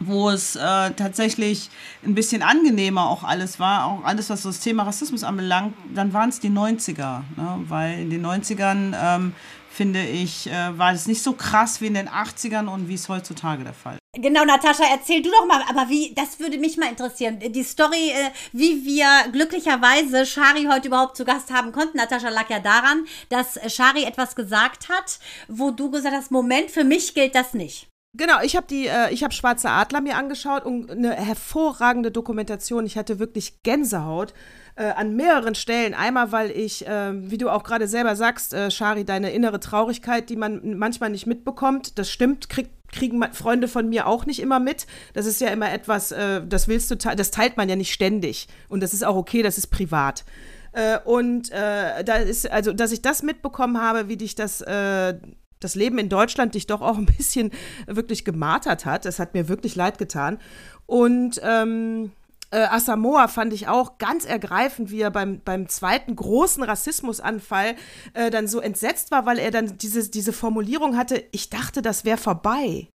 wo 0.00 0.30
es 0.30 0.56
äh, 0.56 0.90
tatsächlich 0.92 1.68
ein 2.04 2.14
bisschen 2.14 2.42
angenehmer 2.42 3.08
auch 3.08 3.22
alles 3.22 3.60
war, 3.60 3.84
auch 3.84 4.04
alles, 4.04 4.30
was 4.30 4.42
das 4.42 4.60
Thema 4.60 4.84
Rassismus 4.84 5.24
anbelangt, 5.24 5.74
dann 5.94 6.14
waren 6.14 6.30
es 6.30 6.40
die 6.40 6.48
90er. 6.48 7.20
Ne? 7.36 7.58
Weil 7.68 7.98
in 8.00 8.10
den 8.10 8.24
90ern 8.24 8.94
ähm, 8.98 9.34
finde 9.70 10.02
ich, 10.02 10.48
äh, 10.48 10.76
war 10.78 10.92
es 10.92 11.06
nicht 11.06 11.22
so 11.22 11.32
krass 11.32 11.80
wie 11.80 11.86
in 11.86 11.94
den 11.94 12.08
80ern 12.08 12.66
und 12.66 12.88
wie 12.88 12.94
es 12.94 13.08
heutzutage 13.08 13.64
der 13.64 13.72
Fall 13.72 13.94
ist. 13.94 14.00
Genau, 14.22 14.44
Natascha, 14.44 14.82
erzähl 14.90 15.22
du 15.22 15.30
doch 15.30 15.46
mal, 15.46 15.62
aber 15.68 15.88
wie, 15.88 16.12
das 16.14 16.40
würde 16.40 16.58
mich 16.58 16.76
mal 16.76 16.88
interessieren. 16.88 17.38
Die 17.38 17.62
Story, 17.62 18.10
äh, 18.10 18.30
wie 18.52 18.84
wir 18.84 19.06
glücklicherweise 19.30 20.26
Shari 20.26 20.64
heute 20.64 20.88
überhaupt 20.88 21.16
zu 21.16 21.24
Gast 21.24 21.52
haben 21.52 21.70
konnten. 21.70 21.96
Natascha 21.96 22.28
lag 22.28 22.50
ja 22.50 22.58
daran, 22.58 23.06
dass 23.28 23.58
Shari 23.72 24.02
etwas 24.02 24.34
gesagt 24.34 24.88
hat, 24.88 25.20
wo 25.46 25.70
du 25.70 25.90
gesagt 25.90 26.14
hast, 26.14 26.32
Moment, 26.32 26.72
für 26.72 26.84
mich 26.84 27.14
gilt 27.14 27.36
das 27.36 27.54
nicht. 27.54 27.86
Genau, 28.12 28.40
ich 28.42 28.56
habe 28.56 28.66
die, 28.68 28.88
äh, 28.88 29.12
ich 29.12 29.22
habe 29.22 29.32
Schwarze 29.32 29.70
Adler 29.70 30.00
mir 30.00 30.16
angeschaut 30.16 30.64
und 30.64 30.90
eine 30.90 31.14
hervorragende 31.14 32.10
Dokumentation. 32.10 32.84
Ich 32.84 32.98
hatte 32.98 33.20
wirklich 33.20 33.62
Gänsehaut 33.62 34.34
äh, 34.76 34.84
an 34.84 35.16
mehreren 35.16 35.54
Stellen. 35.54 35.94
Einmal, 35.94 36.32
weil 36.32 36.50
ich, 36.50 36.86
äh, 36.86 37.12
wie 37.30 37.38
du 37.38 37.48
auch 37.50 37.64
gerade 37.64 37.88
selber 37.88 38.16
sagst, 38.16 38.54
äh, 38.54 38.70
Shari, 38.70 39.04
deine 39.04 39.30
innere 39.30 39.60
Traurigkeit, 39.60 40.28
die 40.30 40.36
man 40.36 40.78
manchmal 40.78 41.10
nicht 41.10 41.26
mitbekommt, 41.26 41.98
das 41.98 42.10
stimmt, 42.10 42.48
kriegt 42.48 42.70
kriegen 42.92 43.22
Freunde 43.32 43.68
von 43.68 43.88
mir 43.88 44.06
auch 44.06 44.26
nicht 44.26 44.40
immer 44.40 44.58
mit. 44.58 44.86
Das 45.12 45.26
ist 45.26 45.40
ja 45.40 45.48
immer 45.48 45.72
etwas, 45.72 46.12
äh, 46.12 46.44
das 46.46 46.68
willst 46.68 46.90
du, 46.90 46.96
das 46.96 47.30
teilt 47.30 47.56
man 47.56 47.68
ja 47.68 47.76
nicht 47.76 47.92
ständig. 47.92 48.48
Und 48.68 48.82
das 48.82 48.92
ist 48.92 49.04
auch 49.04 49.16
okay, 49.16 49.42
das 49.42 49.58
ist 49.58 49.68
privat. 49.68 50.24
Äh, 50.72 50.98
und 51.04 51.50
äh, 51.50 52.04
da 52.04 52.16
ist, 52.16 52.50
also, 52.50 52.72
dass 52.72 52.92
ich 52.92 53.02
das 53.02 53.22
mitbekommen 53.22 53.80
habe, 53.80 54.08
wie 54.08 54.16
dich 54.16 54.34
das, 54.34 54.60
äh, 54.60 55.14
das 55.58 55.74
Leben 55.74 55.98
in 55.98 56.08
Deutschland 56.08 56.54
dich 56.54 56.66
doch 56.66 56.80
auch 56.80 56.96
ein 56.96 57.06
bisschen 57.06 57.50
wirklich 57.86 58.24
gemartert 58.24 58.86
hat. 58.86 59.04
Das 59.04 59.18
hat 59.18 59.34
mir 59.34 59.48
wirklich 59.48 59.76
leid 59.76 59.98
getan. 59.98 60.38
Und 60.86 61.40
ähm, 61.44 62.12
äh, 62.50 62.58
Asamoah 62.58 63.28
fand 63.28 63.52
ich 63.52 63.68
auch 63.68 63.98
ganz 63.98 64.24
ergreifend, 64.24 64.90
wie 64.90 65.00
er 65.00 65.10
beim, 65.10 65.40
beim 65.40 65.68
zweiten 65.68 66.16
großen 66.16 66.62
Rassismusanfall 66.62 67.76
äh, 68.14 68.30
dann 68.30 68.48
so 68.48 68.60
entsetzt 68.60 69.10
war, 69.10 69.26
weil 69.26 69.38
er 69.38 69.50
dann 69.50 69.78
diese, 69.78 70.08
diese 70.08 70.32
Formulierung 70.32 70.96
hatte, 70.96 71.24
ich 71.32 71.50
dachte, 71.50 71.82
das 71.82 72.04
wäre 72.04 72.18
vorbei. 72.18 72.88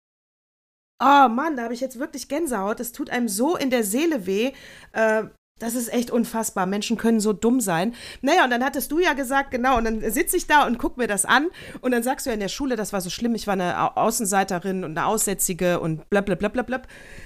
Oh 0.99 1.27
Mann, 1.27 1.57
da 1.57 1.63
habe 1.63 1.73
ich 1.73 1.81
jetzt 1.81 1.99
wirklich 1.99 2.29
Gänsehaut. 2.29 2.79
Das 2.79 2.93
tut 2.93 3.09
einem 3.09 3.27
so 3.27 3.55
in 3.55 3.69
der 3.69 3.83
Seele 3.83 4.25
weh. 4.25 4.53
Äh, 4.93 5.25
das 5.59 5.75
ist 5.75 5.93
echt 5.93 6.11
unfassbar. 6.11 6.65
Menschen 6.65 6.97
können 6.97 7.19
so 7.19 7.31
dumm 7.31 7.61
sein. 7.61 7.93
Naja, 8.21 8.43
und 8.43 8.49
dann 8.49 8.63
hattest 8.63 8.91
du 8.91 8.99
ja 8.99 9.13
gesagt, 9.13 9.51
genau, 9.51 9.77
und 9.77 9.85
dann 9.85 10.11
sitze 10.11 10.35
ich 10.35 10.47
da 10.47 10.65
und 10.65 10.77
gucke 10.77 10.99
mir 10.99 11.07
das 11.07 11.25
an. 11.25 11.47
Und 11.81 11.91
dann 11.91 12.03
sagst 12.03 12.25
du 12.25 12.31
ja 12.31 12.33
in 12.33 12.39
der 12.39 12.47
Schule, 12.47 12.75
das 12.75 12.91
war 12.91 13.01
so 13.01 13.09
schlimm, 13.09 13.35
ich 13.35 13.47
war 13.47 13.53
eine 13.53 13.95
Außenseiterin 13.97 14.83
und 14.83 14.97
eine 14.97 15.05
Aussätzige 15.05 15.79
und 15.79 16.09
blablabla. 16.09 16.81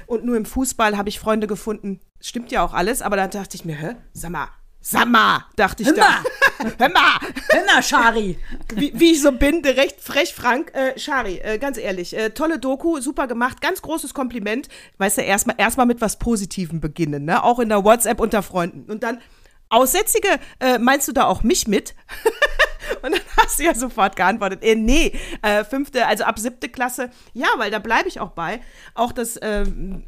Und 0.08 0.26
nur 0.26 0.36
im 0.36 0.46
Fußball 0.46 0.98
habe 0.98 1.10
ich 1.10 1.20
Freunde 1.20 1.48
gefunden. 1.48 2.00
Stimmt 2.20 2.52
ja 2.52 2.64
auch 2.64 2.74
alles, 2.74 3.02
aber 3.02 3.16
dann 3.16 3.30
dachte 3.30 3.56
ich 3.56 3.66
mir, 3.66 3.76
hä, 3.76 3.96
sag 4.14 4.32
mal, 4.32 4.48
Samma, 4.90 5.46
dachte 5.58 5.84
ich 5.84 5.90
Hör 5.90 5.96
da. 5.96 6.24
Hör 6.78 6.90
mal. 6.90 7.20
Hör 7.50 7.66
mal, 7.66 7.84
Shari. 7.84 8.40
Wie, 8.74 8.98
wie 8.98 9.12
ich 9.12 9.22
so 9.22 9.34
bin, 9.34 9.62
recht 9.66 10.00
frech, 10.00 10.34
Frank. 10.34 10.74
Äh, 10.74 10.98
Shari, 10.98 11.40
äh, 11.40 11.58
ganz 11.58 11.78
ehrlich, 11.78 12.16
äh, 12.16 12.30
tolle 12.30 12.58
Doku, 12.58 13.02
super 13.02 13.28
gemacht, 13.28 13.60
ganz 13.60 13.82
großes 13.82 14.14
Kompliment. 14.14 14.70
Weißt 14.98 15.18
du, 15.18 15.24
erstmal 15.24 15.58
erst 15.60 15.78
mit 15.78 16.00
was 16.00 16.20
Positivem 16.20 16.80
beginnen, 16.80 17.26
ne? 17.26 17.44
Auch 17.44 17.60
in 17.60 17.68
der 17.68 17.84
WhatsApp 17.84 18.22
unter 18.22 18.42
Freunden. 18.42 18.90
Und 18.90 19.04
dann, 19.04 19.20
Aussätzige, 19.68 20.30
äh, 20.62 20.78
meinst 20.80 21.08
du 21.10 21.12
da 21.12 21.26
auch 21.26 21.44
mich 21.44 21.68
mit? 21.68 21.94
Und 23.02 23.12
dann 23.12 23.22
hast 23.36 23.60
du 23.60 23.64
ja 23.64 23.76
sofort 23.76 24.16
geantwortet, 24.16 24.64
äh, 24.64 24.76
nee, 24.76 25.12
äh, 25.42 25.66
fünfte, 25.66 26.08
also 26.08 26.24
ab 26.24 26.40
siebte 26.40 26.70
Klasse, 26.70 27.10
ja, 27.34 27.48
weil 27.58 27.70
da 27.70 27.80
bleibe 27.80 28.08
ich 28.08 28.22
auch 28.22 28.32
bei. 28.32 28.62
Auch 28.94 29.12
das, 29.12 29.38
ähm, 29.42 30.06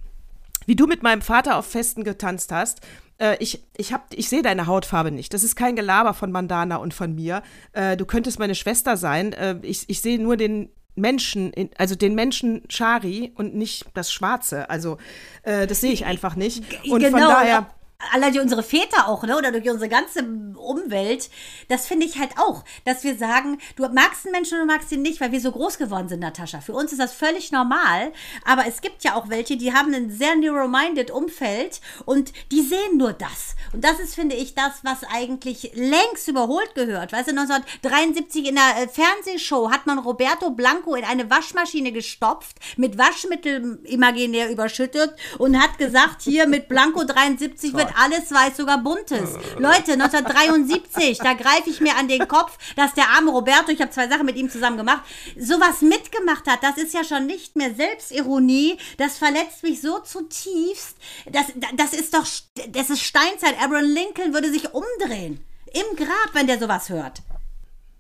wie 0.70 0.76
du 0.76 0.86
mit 0.86 1.02
meinem 1.02 1.24
Vater 1.24 1.58
auf 1.58 1.66
Festen 1.66 2.04
getanzt 2.04 2.52
hast. 2.52 2.82
Äh, 3.18 3.38
ich 3.40 3.64
ich, 3.76 3.96
ich 4.14 4.30
sehe 4.30 4.44
deine 4.44 4.68
Hautfarbe 4.68 5.10
nicht. 5.10 5.34
Das 5.34 5.44
ist 5.44 5.56
kein 5.56 5.76
Gelaber 5.76 6.14
von 6.14 6.32
Mandana 6.32 6.76
und 6.76 6.94
von 6.94 7.16
mir. 7.16 7.42
Äh, 7.74 7.98
du 7.98 8.06
könntest 8.06 8.38
meine 8.38 8.54
Schwester 8.54 8.96
sein. 8.96 9.34
Äh, 9.34 9.56
ich 9.64 9.90
ich 9.90 10.02
sehe 10.02 10.22
nur 10.22 10.38
den 10.38 10.70
Menschen, 10.94 11.52
also 11.78 11.96
den 11.96 12.14
Menschen 12.14 12.62
Shari 12.70 13.32
und 13.36 13.56
nicht 13.56 13.88
das 13.96 14.14
Schwarze. 14.14 14.70
Also 14.70 15.00
äh, 15.42 15.66
das 15.66 15.82
sehe 15.82 15.92
ich 15.92 16.06
einfach 16.06 16.36
nicht. 16.36 16.64
Und 16.88 17.00
genau, 17.00 17.18
von 17.18 17.28
daher 17.28 17.68
allein 18.14 18.32
durch 18.32 18.44
unsere 18.44 18.64
Väter 18.64 19.08
auch, 19.08 19.24
ne, 19.24 19.38
oder 19.38 19.52
durch 19.52 19.70
unsere 19.70 19.90
ganze 19.90 20.24
Umwelt, 20.56 21.30
das 21.68 21.86
finde 21.86 22.06
ich 22.06 22.18
halt 22.18 22.32
auch, 22.38 22.64
dass 22.86 23.04
wir 23.04 23.18
sagen, 23.18 23.60
du 23.76 23.88
magst 23.90 24.26
einen 24.26 24.32
Menschen 24.32 24.60
und 24.60 24.68
du 24.68 24.74
magst 24.74 24.92
ihn 24.92 25.02
nicht, 25.02 25.20
weil 25.20 25.34
wir 25.34 25.42
so 25.42 25.52
groß 25.52 25.78
geworden 25.78 26.08
sind, 26.08 26.22
Natascha. 26.22 26.62
Für 26.62 26.74
uns 26.74 26.94
ist 26.94 27.00
das 27.00 27.14
völlig 27.14 27.52
normal, 27.52 28.14
aber 28.46 28.66
es 28.68 28.82
gibt 28.82 29.04
ja 29.04 29.16
auch 29.16 29.30
welche, 29.30 29.58
die 29.58 29.74
haben 29.74 29.94
ein 29.94 30.10
sehr 30.10 30.36
neuro-minded 30.36 31.12
Umfeld 31.12 31.82
und 32.06 32.32
die 32.52 32.62
sehen 32.62 32.98
nur 32.98 33.12
das. 33.12 33.56
Und 33.74 33.84
das 33.84 34.00
ist, 34.00 34.16
finde 34.16 34.36
ich, 34.36 34.56
das, 34.56 34.80
was 34.84 35.04
eigentlich 35.04 35.72
längst 35.74 36.28
überholt 36.28 36.74
gehört. 36.76 37.12
Weißt 37.12 37.28
du, 37.28 37.32
1973 37.32 38.48
in 38.48 38.56
der 38.56 38.84
äh, 38.84 38.88
Fernsehshow 38.88 39.72
hat 39.72 39.86
man 39.86 40.00
Roberto 40.00 40.52
Blanco 40.52 40.96
in 40.96 41.04
eine 41.04 41.30
Waschmaschine 41.30 41.92
gestopft, 41.92 42.58
mit 42.78 42.98
Waschmittel 42.98 43.80
imaginär 43.84 44.50
überschüttet 44.50 45.14
und 45.38 45.62
hat 45.62 45.78
gesagt, 45.78 46.22
hier 46.22 46.48
mit 46.48 46.70
Blanco 46.70 47.04
73 47.04 47.74
wird 47.74 47.89
alles 47.98 48.32
weiß, 48.32 48.58
sogar 48.58 48.80
buntes. 48.80 49.34
Leute, 49.58 49.94
1973, 49.94 51.20
da 51.20 51.34
greife 51.34 51.70
ich 51.70 51.82
mir 51.82 51.96
an 51.96 52.08
den 52.08 52.28
Kopf, 52.28 52.58
dass 52.76 52.94
der 52.94 53.10
arme 53.10 53.32
Roberto, 53.32 53.72
ich 53.72 53.82
habe 53.82 53.92
zwei 53.92 54.08
Sachen 54.08 54.26
mit 54.26 54.36
ihm 54.36 54.50
zusammen 54.50 54.78
gemacht, 54.78 55.04
sowas 55.38 55.82
mitgemacht 55.82 56.48
hat. 56.48 56.64
Das 56.64 56.78
ist 56.78 56.94
ja 56.94 57.04
schon 57.04 57.26
nicht 57.26 57.56
mehr 57.56 57.74
Selbstironie. 57.74 58.78
Das 58.98 59.18
verletzt 59.18 59.64
mich 59.64 59.82
so 59.82 60.00
zutiefst. 60.00 60.96
Das, 61.32 61.46
das 61.76 61.94
ist 61.94 62.14
doch, 62.14 62.26
das 62.70 62.90
ist 62.90 63.02
Steinzeit. 63.02 63.62
Abraham 63.62 63.86
Lincoln 63.86 64.34
würde 64.34 64.52
sich 64.52 64.74
umdrehen. 64.74 65.46
Im 65.74 65.96
Grab, 65.96 66.34
wenn 66.34 66.48
der 66.48 66.60
sowas 66.60 66.90
hört. 66.90 67.22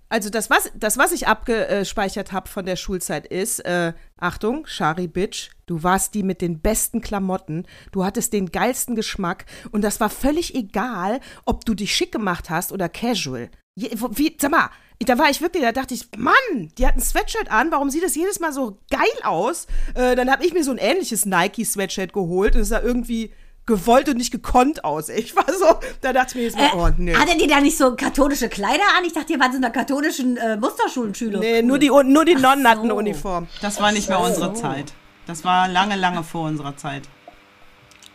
Also 0.09 0.31
das, 0.31 0.49
was, 0.49 0.71
das, 0.73 0.97
was 0.97 1.11
ich 1.11 1.27
abgespeichert 1.27 2.31
habe 2.31 2.49
von 2.49 2.65
der 2.65 2.75
Schulzeit 2.75 3.27
ist, 3.27 3.59
äh, 3.59 3.93
Achtung, 4.17 4.65
Shari 4.65 5.07
Bitch, 5.07 5.51
du 5.67 5.83
warst 5.83 6.15
die 6.15 6.23
mit 6.23 6.41
den 6.41 6.59
besten 6.59 7.01
Klamotten, 7.01 7.67
du 7.91 8.03
hattest 8.03 8.33
den 8.33 8.51
geilsten 8.51 8.95
Geschmack 8.95 9.45
und 9.71 9.83
das 9.83 9.99
war 9.99 10.09
völlig 10.09 10.55
egal, 10.55 11.19
ob 11.45 11.63
du 11.63 11.75
dich 11.75 11.95
schick 11.95 12.11
gemacht 12.11 12.49
hast 12.49 12.71
oder 12.71 12.89
casual. 12.89 13.51
Je, 13.75 13.91
wie, 14.09 14.35
sag 14.41 14.49
mal, 14.49 14.69
da 14.99 15.17
war 15.19 15.29
ich 15.29 15.41
wirklich, 15.41 15.63
da 15.63 15.71
dachte 15.71 15.93
ich, 15.93 16.07
Mann, 16.17 16.33
die 16.77 16.87
hat 16.87 16.95
ein 16.95 17.01
Sweatshirt 17.01 17.51
an, 17.51 17.71
warum 17.71 17.91
sieht 17.91 18.03
das 18.03 18.15
jedes 18.15 18.39
Mal 18.39 18.51
so 18.51 18.79
geil 18.89 19.07
aus? 19.23 19.67
Äh, 19.93 20.15
dann 20.15 20.31
habe 20.31 20.43
ich 20.43 20.53
mir 20.53 20.63
so 20.63 20.71
ein 20.71 20.79
ähnliches 20.79 21.27
Nike-Sweatshirt 21.27 22.13
geholt 22.13 22.55
und 22.55 22.61
es 22.61 22.69
sah 22.69 22.81
irgendwie 22.81 23.31
gewollt 23.69 24.09
und 24.09 24.17
nicht 24.17 24.31
gekonnt 24.31 24.83
aus. 24.83 25.07
Ich 25.07 25.33
war 25.35 25.45
so, 25.47 25.79
da 26.01 26.11
dachte 26.11 26.31
ich 26.31 26.35
mir 26.35 26.41
jetzt 26.43 26.57
mal, 26.57 26.65
Äh, 26.65 26.75
oh 26.75 26.89
nee. 26.97 27.15
Hatte 27.15 27.37
die 27.37 27.47
da 27.47 27.61
nicht 27.61 27.77
so 27.77 27.95
katholische 27.95 28.49
Kleider 28.49 28.83
an? 28.97 29.05
Ich 29.05 29.13
dachte, 29.13 29.31
ihr 29.31 29.39
wart 29.39 29.51
so 29.53 29.57
einer 29.57 29.69
katholischen 29.69 30.35
äh, 30.35 30.57
Musterschulenschüler. 30.57 31.39
Nee, 31.39 31.61
nur 31.61 31.77
die, 31.79 31.89
nur 31.89 32.25
die 32.25 32.35
Nonnen 32.35 32.67
hatten 32.67 32.89
so. 32.89 32.95
Uniform. 32.95 33.47
Das 33.61 33.79
war 33.79 33.93
nicht 33.93 34.09
mehr 34.09 34.19
unsere 34.19 34.53
Zeit. 34.53 34.91
Das 35.27 35.45
war 35.45 35.67
lange, 35.67 35.95
lange 35.95 36.23
vor 36.23 36.47
unserer 36.47 36.75
Zeit. 36.75 37.03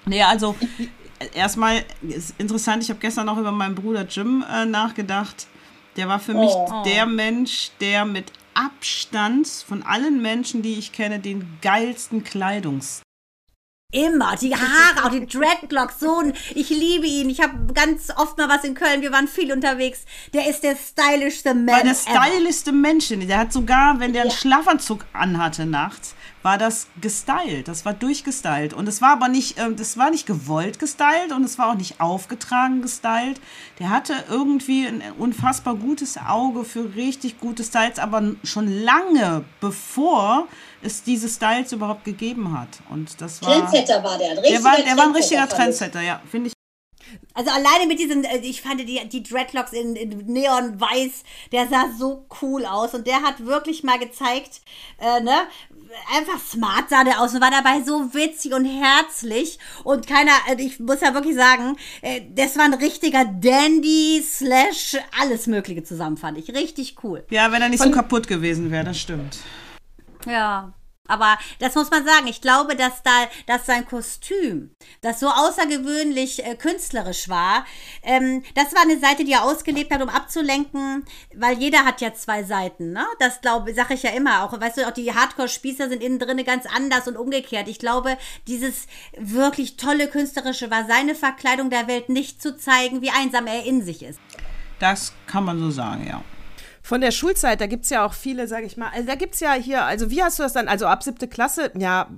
Nee, 0.05 0.23
also 0.23 0.55
erstmal 1.33 1.85
ist 2.03 2.35
interessant, 2.39 2.83
ich 2.83 2.91
habe 2.91 3.01
gestern 3.01 3.27
noch 3.27 3.39
über 3.39 3.53
meinen 3.53 3.77
Bruder 3.77 4.05
Jim 4.05 4.45
äh, 4.53 4.67
nachgedacht. 4.67 5.47
Der 5.97 6.09
war 6.09 6.19
für 6.19 6.35
mich 6.35 6.53
der 6.85 7.07
Mensch, 7.07 7.71
der 7.81 8.05
mit 8.05 8.33
Abstand 8.55 9.47
von 9.47 9.85
allen 9.85 10.21
Menschen, 10.21 10.63
die 10.63 10.75
ich 10.75 10.91
kenne, 10.91 11.21
den 11.21 11.47
geilsten 11.63 12.25
Kleidungs 12.25 13.04
Immer. 13.95 14.35
Die 14.35 14.55
Haare, 14.55 15.05
auch 15.05 15.11
die 15.11 15.25
Dreadlocks. 15.25 16.01
So 16.01 16.19
ein, 16.19 16.35
ich 16.55 16.69
liebe 16.69 17.07
ihn. 17.07 17.31
Ich 17.31 17.41
habe 17.41 17.73
ganz 17.73 18.11
oft 18.17 18.37
mal 18.37 18.49
was 18.49 18.65
in 18.65 18.75
Köln. 18.75 19.03
Wir 19.03 19.13
waren 19.13 19.29
viel 19.29 19.53
unterwegs. 19.53 20.05
Der 20.33 20.49
ist 20.49 20.65
der 20.65 20.77
stylischste 20.77 21.51
war 21.51 21.83
der 21.83 21.95
styliste 21.95 22.73
Mensch. 22.73 23.09
Der 23.09 23.39
hat 23.39 23.53
sogar, 23.53 24.01
wenn 24.01 24.13
der 24.13 24.23
einen 24.23 24.31
Schlafanzug 24.33 25.05
anhatte 25.13 25.65
nachts, 25.65 26.17
war 26.45 26.59
das 26.59 26.89
gestylt. 27.01 27.69
Das 27.69 27.87
war 27.87 27.95
durchgestylt. 27.95 28.75
Und 28.75 28.87
es 28.87 29.01
war 29.01 29.13
aber 29.13 29.29
nicht, 29.29 29.59
ähm, 29.59 29.77
das 29.77 29.97
war 29.97 30.11
nicht 30.11 30.27
gewollt 30.27 30.79
gestylt 30.79 31.33
und 31.35 31.43
es 31.43 31.59
war 31.59 31.71
auch 31.71 31.75
nicht 31.75 32.01
aufgetragen 32.01 32.83
gestylt. 32.83 33.41
Der 33.79 33.89
hatte 33.89 34.13
irgendwie 34.29 34.87
ein 34.87 35.03
unfassbar 35.19 35.75
gutes 35.75 36.19
Auge 36.19 36.65
für 36.65 36.95
richtig 36.95 37.41
gute 37.41 37.65
Styles, 37.65 37.99
aber 37.99 38.23
schon 38.45 38.69
lange 38.69 39.45
bevor 39.61 40.47
es 40.83 41.03
diese 41.03 41.29
Styles 41.29 41.73
überhaupt 41.73 42.05
gegeben 42.05 42.57
hat. 42.59 42.69
Und 42.91 43.21
das 43.23 43.43
war. 43.43 43.49
Trendsetter 43.49 44.05
war 44.05 44.19
der. 44.19 44.33
Ein 44.33 44.43
Der 44.43 44.63
war, 44.63 44.77
der 44.77 44.97
war 44.99 45.05
ein 45.05 45.13
richtiger. 45.13 45.49
Trendsetter, 45.49 46.03
ja, 46.03 46.21
finde 46.31 46.49
ich. 46.49 46.54
Also 47.35 47.51
alleine 47.51 47.87
mit 47.87 47.99
diesen, 47.99 48.25
äh, 48.25 48.39
ich 48.39 48.63
fand 48.63 48.81
die, 48.81 49.01
die 49.09 49.23
Dreadlocks 49.23 49.73
in, 49.73 49.97
in 49.97 50.11
Neon-Weiß, 50.27 51.25
der 51.53 51.69
sah 51.69 51.91
so 51.99 52.27
cool 52.43 52.65
aus. 52.65 52.95
Und 52.95 53.07
der 53.07 53.23
hat 53.23 53.45
wirklich 53.45 53.83
mal 53.83 53.99
gezeigt, 53.99 54.61
äh, 54.99 55.21
ne, 55.21 55.35
einfach 56.15 56.39
smart 56.39 56.91
sah 56.91 57.05
der 57.05 57.21
aus 57.21 57.35
und 57.35 57.41
war 57.41 57.51
dabei 57.51 57.83
so 57.83 58.15
witzig 58.15 58.53
und 58.53 58.65
herzlich. 58.65 59.59
Und 59.85 60.07
keiner, 60.07 60.33
äh, 60.49 60.61
ich 60.63 60.81
muss 60.81 61.01
ja 61.01 61.15
wirklich 61.15 61.37
sagen, 61.37 61.77
äh, 62.03 62.23
das 62.35 62.57
war 62.57 62.65
ein 62.65 62.75
richtiger 62.75 63.25
Dandy 63.25 64.23
slash 64.25 64.97
alles 65.21 65.47
Mögliche 65.47 65.83
zusammen, 65.83 66.17
fand 66.17 66.39
ich. 66.39 66.55
Richtig 66.55 66.97
cool. 67.03 67.25
Ja, 67.31 67.53
wenn 67.53 67.63
er 67.63 67.69
nicht 67.69 67.83
so 67.83 67.91
kaputt 67.91 68.29
gewesen 68.29 68.71
wäre, 68.71 68.85
das 68.85 68.99
stimmt. 68.99 69.39
Ja. 70.27 70.73
Aber 71.07 71.37
das 71.59 71.75
muss 71.75 71.91
man 71.91 72.05
sagen. 72.05 72.27
Ich 72.29 72.41
glaube, 72.41 72.77
dass 72.77 73.03
da, 73.03 73.11
dass 73.47 73.67
sein 73.67 73.87
Kostüm, 73.87 74.75
das 75.03 75.21
so 75.21 75.29
außergewöhnlich 75.29 76.45
äh, 76.47 76.55
künstlerisch 76.55 77.29
war, 77.29 77.67
ähm, 78.03 78.43
das 78.55 78.75
war 78.75 78.83
eine 78.83 78.99
Seite, 78.99 79.25
die 79.25 79.33
er 79.33 79.45
ausgelebt 79.45 79.93
hat, 79.93 80.01
um 80.01 80.09
abzulenken, 80.09 81.05
weil 81.35 81.59
jeder 81.59 81.85
hat 81.85 82.01
ja 82.01 82.15
zwei 82.15 82.43
Seiten, 82.43 82.93
ne? 82.93 83.05
Das 83.19 83.43
glaube, 83.43 83.75
sage 83.75 83.95
ich 83.95 84.03
ja 84.03 84.11
immer 84.11 84.45
auch. 84.45 84.59
Weißt 84.59 84.79
du, 84.79 84.89
auch 84.89 84.93
die 84.93 85.15
Hardcore-Spießer 85.15 85.91
sind 85.91 86.03
innen 86.03 86.19
drinne 86.19 86.45
ganz 86.45 86.65
anders 86.75 87.07
und 87.07 87.19
umgekehrt. 87.19 87.69
Ich 87.69 87.79
glaube, 87.79 88.17
dieses 88.47 88.87
wirklich 89.19 89.77
tolle 89.77 90.09
künstlerische 90.09 90.71
war 90.71 90.87
seine 90.87 91.15
Verkleidung 91.15 91.69
der 91.69 91.87
Welt 91.87 92.09
nicht 92.09 92.41
zu 92.41 92.57
zeigen, 92.57 93.03
wie 93.03 93.11
einsam 93.11 93.47
er 93.47 93.65
in 93.65 93.85
sich 93.85 94.03
ist. 94.03 94.21
Das 94.79 95.13
kann 95.27 95.45
man 95.45 95.59
so 95.59 95.71
sagen, 95.71 96.07
ja. 96.07 96.23
Von 96.87 97.01
der 97.01 97.13
Schulzeit, 97.13 97.63
da 97.63 97.67
gibt 97.67 97.85
es 97.85 97.91
ja 97.91 98.05
auch 98.05 98.13
viele, 98.13 98.47
sage 98.47 98.67
ich 98.67 98.77
mal, 98.77 98.91
also 98.95 99.07
da 99.07 99.15
gibt 99.15 99.33
es 99.33 99.41
ja 99.41 99.55
hier, 99.55 99.87
also 99.87 100.11
wie 100.11 100.23
hast 100.23 100.39
du 100.39 100.43
das 100.43 100.53
dann, 100.53 100.69
also 100.69 100.87
ab 100.87 101.03
siebte 101.03 101.27
Klasse, 101.27 101.73
ja, 101.79 102.11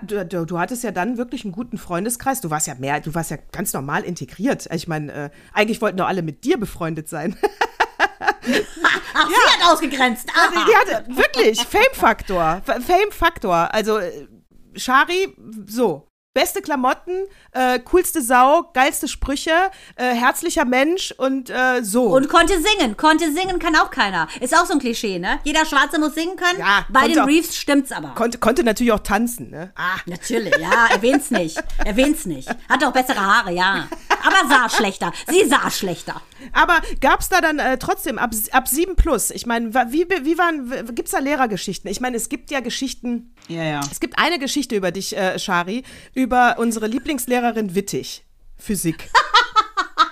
du, 0.00 0.24
du 0.24 0.46
du 0.46 0.58
hattest 0.58 0.82
ja 0.82 0.92
dann 0.92 1.18
wirklich 1.18 1.44
einen 1.44 1.52
guten 1.52 1.76
Freundeskreis, 1.76 2.40
du 2.40 2.48
warst 2.48 2.68
ja 2.68 2.74
mehr, 2.76 3.00
du 3.00 3.14
warst 3.14 3.30
ja 3.30 3.36
ganz 3.52 3.74
normal 3.74 4.04
integriert. 4.04 4.66
Ich 4.72 4.88
meine, 4.88 5.12
äh, 5.12 5.30
eigentlich 5.52 5.82
wollten 5.82 5.98
doch 5.98 6.06
alle 6.06 6.22
mit 6.22 6.44
dir 6.44 6.58
befreundet 6.58 7.10
sein. 7.10 7.36
Ach, 7.98 9.28
sie 9.28 9.62
hat 9.62 9.70
ausgegrenzt. 9.70 10.30
Aha. 10.34 10.64
Die 10.66 10.74
hatte 10.74 11.14
wirklich 11.14 11.60
Fame-Faktor, 11.60 12.62
Fame-Faktor, 12.64 13.74
also 13.74 13.98
äh, 13.98 14.26
Shari, 14.74 15.36
so. 15.66 16.07
Beste 16.38 16.62
Klamotten, 16.62 17.24
äh, 17.50 17.80
coolste 17.80 18.22
Sau, 18.22 18.70
geilste 18.72 19.08
Sprüche, 19.08 19.50
äh, 19.96 20.14
herzlicher 20.14 20.64
Mensch 20.64 21.10
und 21.18 21.50
äh, 21.50 21.82
so. 21.82 22.04
Und 22.14 22.28
konnte 22.28 22.54
singen. 22.62 22.96
Konnte 22.96 23.32
singen 23.32 23.58
kann 23.58 23.74
auch 23.74 23.90
keiner. 23.90 24.28
Ist 24.40 24.56
auch 24.56 24.64
so 24.64 24.74
ein 24.74 24.78
Klischee, 24.78 25.18
ne? 25.18 25.40
Jeder 25.42 25.66
Schwarze 25.66 25.98
muss 25.98 26.14
singen 26.14 26.36
können. 26.36 26.60
Ja, 26.60 26.86
Bei 26.90 27.08
den 27.08 27.18
auch- 27.18 27.26
Reeves 27.26 27.56
stimmt's 27.56 27.90
aber. 27.90 28.10
konnte, 28.14 28.38
konnte 28.38 28.62
natürlich 28.62 28.92
auch 28.92 29.00
tanzen, 29.00 29.50
ne? 29.50 29.72
Ah, 29.74 29.96
natürlich, 30.06 30.56
ja, 30.58 30.86
erwähn's 30.92 31.32
nicht. 31.32 31.60
Erwähn's 31.84 32.24
nicht. 32.24 32.48
Hatte 32.68 32.86
auch 32.86 32.92
bessere 32.92 33.18
Haare, 33.20 33.50
ja. 33.52 33.88
Aber 34.24 34.48
sah 34.48 34.68
schlechter. 34.68 35.12
Sie 35.28 35.44
sah 35.48 35.68
schlechter. 35.72 36.22
Aber 36.52 36.80
gab 37.00 37.18
es 37.18 37.28
da 37.30 37.40
dann 37.40 37.58
äh, 37.58 37.78
trotzdem 37.78 38.16
ab, 38.16 38.30
ab 38.52 38.68
7 38.68 38.94
plus? 38.94 39.30
Ich 39.32 39.44
meine, 39.44 39.74
wie, 39.90 40.06
wie 40.08 40.38
waren, 40.38 40.70
gibt 40.94 41.08
es 41.08 41.12
da 41.12 41.18
Lehrergeschichten? 41.18 41.90
Ich 41.90 42.00
meine, 42.00 42.16
es 42.16 42.28
gibt 42.28 42.52
ja 42.52 42.60
Geschichten, 42.60 43.34
Ja, 43.48 43.64
ja. 43.64 43.80
es 43.90 43.98
gibt 44.00 44.18
eine 44.18 44.38
Geschichte 44.38 44.76
über 44.76 44.92
dich, 44.92 45.16
äh, 45.16 45.38
Shari, 45.38 45.82
über 46.14 46.56
unsere 46.58 46.86
Lieblingslehrerin 46.86 47.74
Wittig. 47.74 48.24
Physik. 48.56 49.08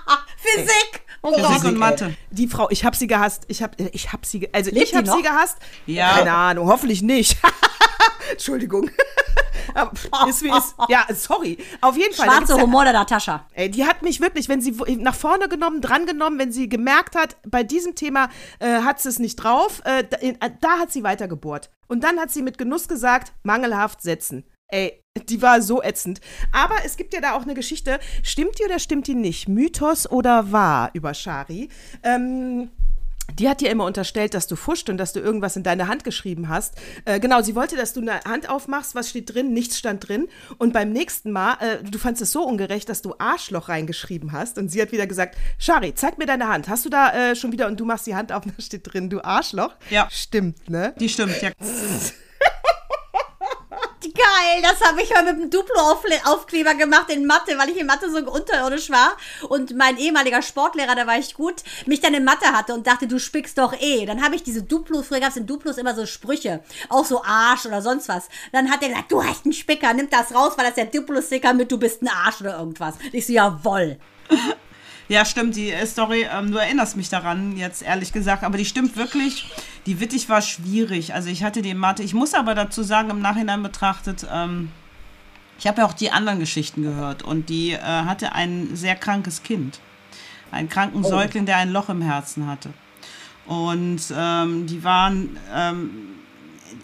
Physik. 0.38 1.05
Oh 1.26 1.34
Physik 1.34 1.62
Gott. 1.62 1.64
und 1.64 1.78
Mathe. 1.78 2.16
Die 2.30 2.46
Frau, 2.46 2.70
ich 2.70 2.84
habe 2.84 2.96
sie 2.96 3.08
gehasst. 3.08 3.44
Ich 3.48 3.62
habe 3.62 3.74
ich 3.92 4.12
hab 4.12 4.24
sie, 4.24 4.48
also 4.52 4.70
Lebt 4.70 4.86
ich 4.86 4.94
habe 4.94 5.10
sie 5.10 5.22
gehasst. 5.22 5.58
Ja. 5.86 6.14
Keine 6.14 6.32
Ahnung, 6.32 6.68
hoffentlich 6.68 7.02
nicht. 7.02 7.36
Entschuldigung. 8.30 8.90
Ist 10.28 10.42
wie 10.42 10.48
ist. 10.48 10.74
Ja, 10.88 11.06
sorry. 11.12 11.58
Auf 11.82 11.96
jeden 11.98 12.14
Fall. 12.14 12.26
Schwarze 12.26 12.54
Humor 12.54 12.84
der 12.84 12.94
Natascha. 12.94 13.46
Ey, 13.52 13.70
die 13.70 13.84
hat 13.84 14.00
mich 14.02 14.20
wirklich, 14.20 14.48
wenn 14.48 14.62
sie 14.62 14.74
nach 14.98 15.14
vorne 15.14 15.48
genommen, 15.48 15.82
dran 15.82 16.06
genommen, 16.06 16.38
wenn 16.38 16.50
sie 16.50 16.68
gemerkt 16.68 17.14
hat, 17.14 17.36
bei 17.46 17.62
diesem 17.62 17.94
Thema 17.94 18.30
äh, 18.58 18.82
hat 18.82 19.00
sie 19.00 19.10
es 19.10 19.18
nicht 19.18 19.36
drauf, 19.36 19.82
äh, 19.84 20.04
da, 20.08 20.16
äh, 20.18 20.34
da 20.60 20.78
hat 20.78 20.92
sie 20.92 21.02
weitergebohrt. 21.02 21.70
Und 21.88 22.04
dann 22.04 22.18
hat 22.18 22.30
sie 22.30 22.42
mit 22.42 22.56
Genuss 22.56 22.88
gesagt, 22.88 23.32
mangelhaft 23.42 24.00
setzen. 24.00 24.44
Ey, 24.68 25.02
die 25.28 25.42
war 25.42 25.62
so 25.62 25.82
ätzend. 25.82 26.20
Aber 26.52 26.76
es 26.84 26.96
gibt 26.96 27.14
ja 27.14 27.20
da 27.20 27.34
auch 27.34 27.42
eine 27.42 27.54
Geschichte, 27.54 28.00
stimmt 28.22 28.58
die 28.58 28.64
oder 28.64 28.78
stimmt 28.78 29.06
die 29.06 29.14
nicht? 29.14 29.48
Mythos 29.48 30.10
oder 30.10 30.52
wahr 30.52 30.90
über 30.92 31.14
Shari? 31.14 31.68
Ähm, 32.02 32.70
die 33.34 33.48
hat 33.48 33.60
dir 33.60 33.70
immer 33.70 33.84
unterstellt, 33.84 34.34
dass 34.34 34.46
du 34.46 34.56
fuscht 34.56 34.88
und 34.88 34.98
dass 34.98 35.12
du 35.12 35.20
irgendwas 35.20 35.56
in 35.56 35.62
deine 35.62 35.88
Hand 35.88 36.04
geschrieben 36.04 36.48
hast. 36.48 36.74
Äh, 37.04 37.20
genau, 37.20 37.42
sie 37.42 37.54
wollte, 37.54 37.76
dass 37.76 37.92
du 37.92 38.00
eine 38.00 38.20
Hand 38.24 38.48
aufmachst, 38.48 38.94
was 38.94 39.10
steht 39.10 39.34
drin, 39.34 39.52
nichts 39.52 39.78
stand 39.78 40.08
drin. 40.08 40.28
Und 40.58 40.72
beim 40.72 40.90
nächsten 40.92 41.32
Mal, 41.32 41.56
äh, 41.60 41.82
du 41.82 41.98
fandest 41.98 42.22
es 42.22 42.32
so 42.32 42.44
ungerecht, 42.44 42.88
dass 42.88 43.02
du 43.02 43.14
Arschloch 43.18 43.68
reingeschrieben 43.68 44.32
hast. 44.32 44.58
Und 44.58 44.70
sie 44.70 44.80
hat 44.80 44.92
wieder 44.92 45.06
gesagt, 45.06 45.36
Shari, 45.58 45.94
zeig 45.94 46.18
mir 46.18 46.26
deine 46.26 46.48
Hand. 46.48 46.68
Hast 46.68 46.84
du 46.84 46.88
da 46.88 47.12
äh, 47.12 47.36
schon 47.36 47.52
wieder, 47.52 47.66
und 47.66 47.78
du 47.78 47.84
machst 47.84 48.06
die 48.06 48.14
Hand 48.14 48.32
auf, 48.32 48.44
da 48.56 48.62
steht 48.62 48.92
drin, 48.92 49.10
du 49.10 49.22
Arschloch? 49.22 49.74
Ja. 49.90 50.08
Stimmt, 50.10 50.70
ne? 50.70 50.94
Die 50.98 51.08
stimmt, 51.08 51.40
ja. 51.42 51.50
Geil, 54.16 54.62
das 54.62 54.80
habe 54.80 55.02
ich 55.02 55.10
mal 55.10 55.24
mit 55.24 55.42
dem 55.42 55.50
Duplo-Aufkleber 55.50 56.74
gemacht 56.74 57.10
in 57.10 57.26
Mathe, 57.26 57.58
weil 57.58 57.68
ich 57.68 57.76
in 57.76 57.86
Mathe 57.86 58.10
so 58.10 58.18
unterirdisch 58.18 58.88
war 58.88 59.16
und 59.50 59.76
mein 59.76 59.98
ehemaliger 59.98 60.40
Sportlehrer, 60.40 60.94
da 60.94 61.06
war 61.06 61.18
ich 61.18 61.34
gut, 61.34 61.56
mich 61.84 62.00
dann 62.00 62.14
in 62.14 62.24
Mathe 62.24 62.46
hatte 62.46 62.72
und 62.72 62.86
dachte, 62.86 63.06
du 63.06 63.18
spickst 63.18 63.58
doch 63.58 63.74
eh. 63.78 64.06
Dann 64.06 64.24
habe 64.24 64.34
ich 64.34 64.42
diese 64.42 64.62
Duplos, 64.62 65.08
früher 65.08 65.20
gab 65.20 65.30
es 65.30 65.36
in 65.36 65.46
Duplos 65.46 65.76
immer 65.76 65.94
so 65.94 66.06
Sprüche, 66.06 66.62
auch 66.88 67.04
so 67.04 67.22
Arsch 67.24 67.66
oder 67.66 67.82
sonst 67.82 68.08
was. 68.08 68.28
Dann 68.52 68.70
hat 68.70 68.82
er 68.82 68.88
gesagt, 68.88 69.12
du 69.12 69.22
hast 69.22 69.44
einen 69.44 69.52
Spicker, 69.52 69.92
nimm 69.92 70.08
das 70.08 70.34
raus, 70.34 70.54
weil 70.56 70.64
das 70.64 70.76
der 70.76 70.86
Duplo-Sticker 70.86 71.52
mit, 71.52 71.70
du 71.70 71.78
bist 71.78 72.00
ein 72.00 72.08
Arsch 72.08 72.40
oder 72.40 72.58
irgendwas. 72.58 72.94
Ich 73.12 73.26
so, 73.26 73.34
jawoll. 73.34 73.98
Ja, 75.08 75.24
stimmt, 75.24 75.54
die 75.54 75.70
äh, 75.70 75.86
Story, 75.86 76.26
ähm, 76.30 76.50
du 76.50 76.58
erinnerst 76.58 76.96
mich 76.96 77.08
daran, 77.08 77.56
jetzt 77.56 77.82
ehrlich 77.82 78.12
gesagt, 78.12 78.42
aber 78.42 78.58
die 78.58 78.64
stimmt 78.64 78.96
wirklich. 78.96 79.52
Die 79.86 80.00
Wittig 80.00 80.28
war 80.28 80.42
schwierig. 80.42 81.14
Also 81.14 81.28
ich 81.28 81.44
hatte 81.44 81.62
die 81.62 81.74
Mathe, 81.74 82.02
ich 82.02 82.12
muss 82.12 82.34
aber 82.34 82.54
dazu 82.54 82.82
sagen, 82.82 83.10
im 83.10 83.20
Nachhinein 83.20 83.62
betrachtet, 83.62 84.26
ähm, 84.32 84.70
ich 85.58 85.66
habe 85.66 85.80
ja 85.80 85.86
auch 85.86 85.92
die 85.92 86.10
anderen 86.10 86.40
Geschichten 86.40 86.82
gehört 86.82 87.22
und 87.22 87.48
die 87.48 87.72
äh, 87.72 87.78
hatte 87.78 88.32
ein 88.32 88.74
sehr 88.74 88.96
krankes 88.96 89.42
Kind. 89.42 89.80
Einen 90.50 90.68
kranken 90.68 91.02
Säugling, 91.02 91.46
der 91.46 91.56
ein 91.56 91.70
Loch 91.70 91.88
im 91.88 92.02
Herzen 92.02 92.46
hatte. 92.46 92.70
Und 93.46 94.02
ähm, 94.16 94.66
die 94.66 94.82
waren, 94.84 95.38
ähm, 95.54 95.90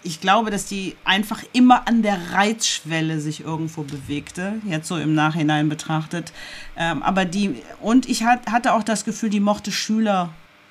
ich 0.03 0.21
glaube, 0.21 0.51
dass 0.51 0.65
die 0.65 0.95
einfach 1.03 1.43
immer 1.53 1.87
an 1.87 2.01
der 2.01 2.33
Reizschwelle 2.33 3.19
sich 3.19 3.41
irgendwo 3.41 3.83
bewegte, 3.83 4.55
jetzt 4.67 4.87
so 4.87 4.97
im 4.97 5.13
Nachhinein 5.13 5.69
betrachtet. 5.69 6.33
Ähm, 6.75 7.03
aber 7.03 7.25
die, 7.25 7.55
und 7.81 8.09
ich 8.09 8.23
hat, 8.23 8.47
hatte 8.51 8.73
auch 8.73 8.83
das 8.83 9.05
Gefühl, 9.05 9.29
die 9.29 9.39
mochte 9.39 9.71
Schüler 9.71 10.29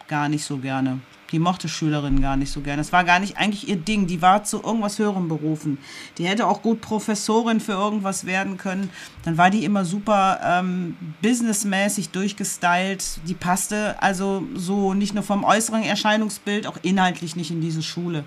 gar 0.08 0.28
nicht 0.28 0.44
so 0.44 0.58
gerne. 0.58 1.00
Die 1.32 1.38
mochte 1.38 1.66
Schülerinnen 1.66 2.20
gar 2.20 2.37
nicht 2.37 2.52
so 2.52 2.61
gerne. 2.61 2.76
Das 2.82 2.92
war 2.92 3.04
gar 3.04 3.18
nicht 3.18 3.38
eigentlich 3.38 3.66
ihr 3.66 3.76
Ding. 3.76 4.06
Die 4.06 4.20
war 4.20 4.44
zu 4.44 4.62
irgendwas 4.62 4.98
Höherem 4.98 5.28
berufen. 5.28 5.78
Die 6.18 6.26
hätte 6.26 6.46
auch 6.46 6.61
gut 6.61 6.82
Professorin 6.82 7.58
für 7.58 7.72
irgendwas 7.72 8.26
werden 8.26 8.58
können. 8.58 8.90
Dann 9.24 9.38
war 9.38 9.48
die 9.48 9.64
immer 9.64 9.87
super 9.87 10.40
ähm, 10.44 10.94
businessmäßig 11.22 12.11
durchgestylt. 12.11 13.20
Die 13.26 13.35
passte 13.35 14.00
also 14.02 14.42
so 14.54 14.92
nicht 14.92 15.14
nur 15.14 15.22
vom 15.22 15.42
äußeren 15.42 15.82
Erscheinungsbild, 15.82 16.66
auch 16.66 16.76
inhaltlich 16.82 17.35
nicht 17.35 17.50
in 17.50 17.62
diese 17.62 17.82
Schule. 17.82 18.24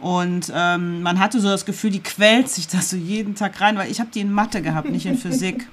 Und 0.00 0.52
ähm, 0.54 1.02
man 1.02 1.18
hatte 1.18 1.40
so 1.40 1.48
das 1.48 1.64
Gefühl, 1.64 1.90
die 1.90 2.02
quält 2.02 2.48
sich 2.48 2.68
das 2.68 2.90
so 2.90 2.96
jeden 2.96 3.34
Tag 3.34 3.60
rein, 3.60 3.76
weil 3.76 3.90
ich 3.90 3.98
habe 4.00 4.10
die 4.14 4.20
in 4.20 4.32
Mathe 4.32 4.62
gehabt, 4.62 4.88
nicht 4.90 5.06
in 5.06 5.18
Physik. 5.18 5.66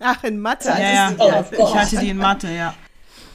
Ach, 0.00 0.22
in 0.24 0.38
Mathe. 0.38 0.68
Ja, 0.68 1.10
ja, 1.10 1.44
Oh 1.58 1.66
ich 1.68 1.74
hatte 1.74 1.96
die 1.96 2.10
in 2.10 2.18
Mathe, 2.18 2.50
ja. 2.52 2.74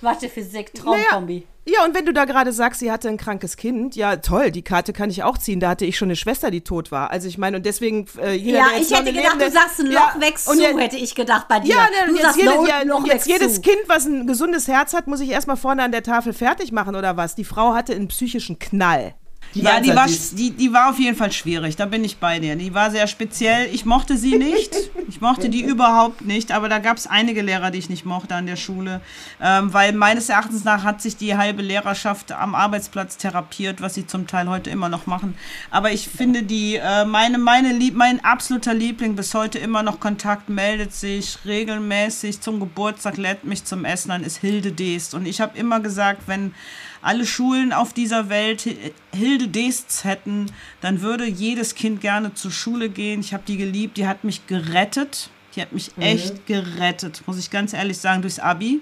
Mathe, 0.01 0.29
Physik, 0.29 0.73
Traumkombi. 0.73 1.45
Ja, 1.65 1.83
und 1.85 1.93
wenn 1.93 2.05
du 2.05 2.13
da 2.13 2.25
gerade 2.25 2.51
sagst, 2.53 2.79
sie 2.79 2.91
hatte 2.91 3.09
ein 3.09 3.17
krankes 3.17 3.55
Kind, 3.57 3.95
ja 3.95 4.15
toll, 4.15 4.49
die 4.49 4.61
Karte 4.63 4.91
kann 4.93 5.09
ich 5.11 5.21
auch 5.23 5.37
ziehen. 5.37 5.59
Da 5.59 5.69
hatte 5.69 5.85
ich 5.85 5.97
schon 5.97 6.07
eine 6.07 6.15
Schwester, 6.15 6.49
die 6.51 6.61
tot 6.61 6.91
war. 6.91 7.11
Also 7.11 7.27
ich 7.27 7.37
meine, 7.37 7.57
und 7.57 7.65
deswegen 7.65 8.05
äh, 8.19 8.33
jeder, 8.33 8.59
Ja, 8.59 8.65
ich 8.79 8.89
hätte 8.91 9.11
gedacht, 9.11 9.33
du 9.33 9.37
lebende- 9.39 9.51
sagst, 9.51 9.79
ein 9.79 9.87
Loch 9.87 10.15
Ja, 10.15 10.21
wächst 10.21 10.47
und 10.47 10.55
zu, 10.55 10.61
jetzt- 10.63 10.79
hätte 10.79 10.95
ich 10.97 11.13
gedacht 11.15 11.47
bei 11.47 11.59
dir. 11.59 11.75
Ja, 11.75 11.87
du 12.05 12.11
ne, 12.13 12.17
jetzt, 12.17 12.23
sagst, 12.23 12.37
jede, 12.37 12.49
Lo- 12.55 12.65
ja, 12.67 12.81
Loch 12.83 13.05
jetzt 13.05 13.13
wächst 13.13 13.27
jedes 13.27 13.55
zu. 13.55 13.61
Kind, 13.61 13.77
was 13.87 14.05
ein 14.05 14.25
gesundes 14.25 14.67
Herz 14.67 14.93
hat, 14.93 15.05
muss 15.07 15.19
ich 15.19 15.29
erstmal 15.29 15.57
vorne 15.57 15.83
an 15.83 15.91
der 15.91 16.01
Tafel 16.01 16.33
fertig 16.33 16.71
machen 16.71 16.95
oder 16.95 17.17
was? 17.17 17.35
Die 17.35 17.43
Frau 17.43 17.73
hatte 17.75 17.93
einen 17.93 18.07
psychischen 18.07 18.57
Knall. 18.57 19.13
Ja, 19.53 19.79
die 19.79 19.95
war 19.95 20.05
die, 20.07 20.51
die 20.51 20.73
war 20.73 20.89
auf 20.89 20.99
jeden 20.99 21.17
Fall 21.17 21.31
schwierig, 21.31 21.75
da 21.75 21.85
bin 21.85 22.03
ich 22.03 22.17
bei 22.17 22.39
dir. 22.39 22.55
Die 22.55 22.73
war 22.73 22.91
sehr 22.91 23.07
speziell. 23.07 23.67
Ich 23.73 23.83
mochte 23.85 24.15
sie 24.17 24.37
nicht. 24.37 24.75
Ich 25.07 25.21
mochte 25.21 25.49
die 25.49 25.61
überhaupt 25.61 26.21
nicht, 26.21 26.51
aber 26.51 26.69
da 26.69 26.77
gab 26.77 26.97
es 26.97 27.07
einige 27.07 27.41
Lehrer, 27.41 27.71
die 27.71 27.79
ich 27.79 27.89
nicht 27.89 28.05
mochte 28.05 28.35
an 28.35 28.45
der 28.45 28.57
Schule. 28.57 29.01
Ähm, 29.41 29.73
weil 29.73 29.93
meines 29.93 30.29
Erachtens 30.29 30.63
nach 30.63 30.83
hat 30.83 31.01
sich 31.01 31.17
die 31.17 31.35
halbe 31.35 31.63
Lehrerschaft 31.63 32.31
am 32.31 32.53
Arbeitsplatz 32.53 33.17
therapiert, 33.17 33.81
was 33.81 33.95
sie 33.95 34.05
zum 34.05 34.27
Teil 34.27 34.47
heute 34.47 34.69
immer 34.69 34.89
noch 34.89 35.07
machen. 35.07 35.35
Aber 35.71 35.91
ich 35.91 36.07
finde 36.07 36.43
die, 36.43 36.75
äh, 36.75 37.05
meine, 37.05 37.39
meine 37.39 37.73
Lieb, 37.73 37.95
mein 37.95 38.23
absoluter 38.23 38.75
Liebling 38.75 39.15
bis 39.15 39.33
heute 39.33 39.57
immer 39.57 39.81
noch 39.81 39.99
Kontakt, 39.99 40.49
meldet 40.49 40.93
sich 40.93 41.39
regelmäßig 41.45 42.41
zum 42.41 42.59
Geburtstag, 42.59 43.17
lädt 43.17 43.45
mich 43.45 43.65
zum 43.65 43.85
Essen 43.85 44.11
an, 44.11 44.23
ist 44.23 44.37
Hilde 44.37 44.71
Deest. 44.71 45.15
Und 45.15 45.25
ich 45.25 45.41
habe 45.41 45.57
immer 45.57 45.79
gesagt, 45.79 46.23
wenn 46.27 46.53
alle 47.01 47.25
Schulen 47.25 47.71
auf 47.73 47.93
dieser 47.93 48.29
Welt 48.29 48.65
Hi- 48.65 48.93
Hilde 49.15 49.47
Dests 49.47 50.03
hätten, 50.03 50.47
dann 50.81 51.01
würde 51.01 51.25
jedes 51.25 51.75
Kind 51.75 52.01
gerne 52.01 52.33
zur 52.33 52.51
Schule 52.51 52.89
gehen. 52.89 53.19
Ich 53.21 53.33
habe 53.33 53.43
die 53.47 53.57
geliebt, 53.57 53.97
die 53.97 54.07
hat 54.07 54.23
mich 54.23 54.45
gerettet. 54.47 55.29
Die 55.55 55.61
hat 55.61 55.71
mich 55.73 55.91
echt 55.99 56.45
gerettet, 56.45 57.23
muss 57.25 57.39
ich 57.39 57.49
ganz 57.49 57.73
ehrlich 57.73 57.97
sagen, 57.97 58.21
durchs 58.21 58.37
Abi. 58.39 58.81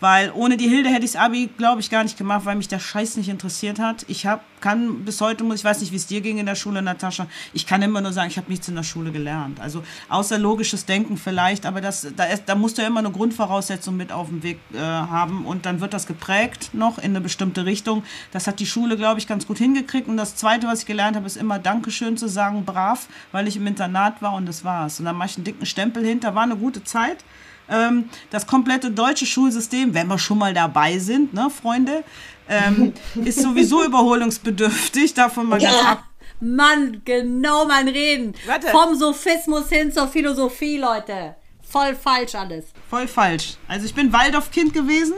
Weil 0.00 0.30
ohne 0.34 0.56
die 0.56 0.68
Hilde 0.68 0.90
hätte 0.90 1.04
ich 1.04 1.12
das 1.12 1.20
Abi, 1.20 1.48
glaube 1.56 1.80
ich, 1.80 1.88
gar 1.88 2.02
nicht 2.02 2.18
gemacht, 2.18 2.44
weil 2.44 2.56
mich 2.56 2.68
der 2.68 2.78
Scheiß 2.78 3.16
nicht 3.16 3.28
interessiert 3.28 3.78
hat. 3.78 4.04
Ich 4.08 4.26
hab, 4.26 4.44
kann 4.60 5.04
bis 5.04 5.20
heute, 5.22 5.42
muss 5.42 5.60
ich 5.60 5.64
weiß 5.64 5.80
nicht, 5.80 5.92
wie 5.92 5.96
es 5.96 6.06
dir 6.06 6.20
ging 6.20 6.38
in 6.38 6.44
der 6.44 6.54
Schule, 6.54 6.82
Natascha, 6.82 7.26
ich 7.54 7.66
kann 7.66 7.80
immer 7.80 8.02
nur 8.02 8.12
sagen, 8.12 8.28
ich 8.28 8.36
habe 8.36 8.50
nichts 8.50 8.68
in 8.68 8.74
der 8.74 8.82
Schule 8.82 9.10
gelernt. 9.10 9.58
Also 9.58 9.82
außer 10.10 10.38
logisches 10.38 10.84
Denken 10.84 11.16
vielleicht, 11.16 11.64
aber 11.64 11.80
das, 11.80 12.06
da, 12.14 12.24
ist, 12.24 12.44
da 12.46 12.54
musst 12.54 12.76
du 12.76 12.82
ja 12.82 12.88
immer 12.88 13.00
eine 13.00 13.10
Grundvoraussetzung 13.10 13.96
mit 13.96 14.12
auf 14.12 14.28
dem 14.28 14.42
Weg 14.42 14.58
äh, 14.74 14.78
haben 14.78 15.46
und 15.46 15.64
dann 15.64 15.80
wird 15.80 15.94
das 15.94 16.06
geprägt 16.06 16.70
noch 16.74 16.98
in 16.98 17.04
eine 17.04 17.20
bestimmte 17.22 17.64
Richtung. 17.64 18.02
Das 18.32 18.46
hat 18.46 18.60
die 18.60 18.66
Schule, 18.66 18.96
glaube 18.96 19.18
ich, 19.18 19.26
ganz 19.26 19.46
gut 19.46 19.58
hingekriegt. 19.58 20.08
Und 20.08 20.18
das 20.18 20.36
Zweite, 20.36 20.66
was 20.66 20.80
ich 20.80 20.86
gelernt 20.86 21.16
habe, 21.16 21.26
ist 21.26 21.36
immer 21.36 21.58
Dankeschön 21.58 22.16
zu 22.18 22.28
sagen, 22.28 22.64
brav, 22.64 23.08
weil 23.32 23.48
ich 23.48 23.56
im 23.56 23.66
Internat 23.66 24.20
war 24.20 24.34
und 24.34 24.46
das 24.46 24.64
war's. 24.64 24.98
Und 24.98 25.06
dann 25.06 25.16
mache 25.16 25.30
ich 25.30 25.36
einen 25.36 25.44
dicken 25.44 25.64
Stempel 25.64 26.04
hinter, 26.04 26.34
war 26.34 26.42
eine 26.42 26.56
gute 26.56 26.84
Zeit. 26.84 27.24
Ähm, 27.68 28.08
das 28.30 28.46
komplette 28.46 28.90
deutsche 28.90 29.26
Schulsystem, 29.26 29.92
wenn 29.94 30.06
wir 30.08 30.18
schon 30.18 30.38
mal 30.38 30.54
dabei 30.54 30.98
sind, 30.98 31.34
ne, 31.34 31.48
Freunde, 31.50 32.04
ähm, 32.48 32.92
ist 33.24 33.40
sowieso 33.42 33.84
überholungsbedürftig, 33.84 35.14
davon 35.14 35.48
mal 35.48 35.60
ganz 35.60 35.74
Ja. 35.74 35.92
ab. 35.92 36.04
Mann, 36.40 37.00
genau 37.04 37.66
mein 37.66 37.88
Reden. 37.88 38.34
Warte. 38.46 38.68
Vom 38.68 38.94
Sophismus 38.94 39.68
hin 39.70 39.90
zur 39.90 40.06
Philosophie, 40.06 40.76
Leute. 40.76 41.34
Voll 41.68 41.94
falsch 41.94 42.34
alles. 42.34 42.66
Voll 42.90 43.08
falsch. 43.08 43.54
Also 43.66 43.86
ich 43.86 43.94
bin 43.94 44.12
Waldorf-Kind 44.12 44.72
gewesen. 44.74 45.14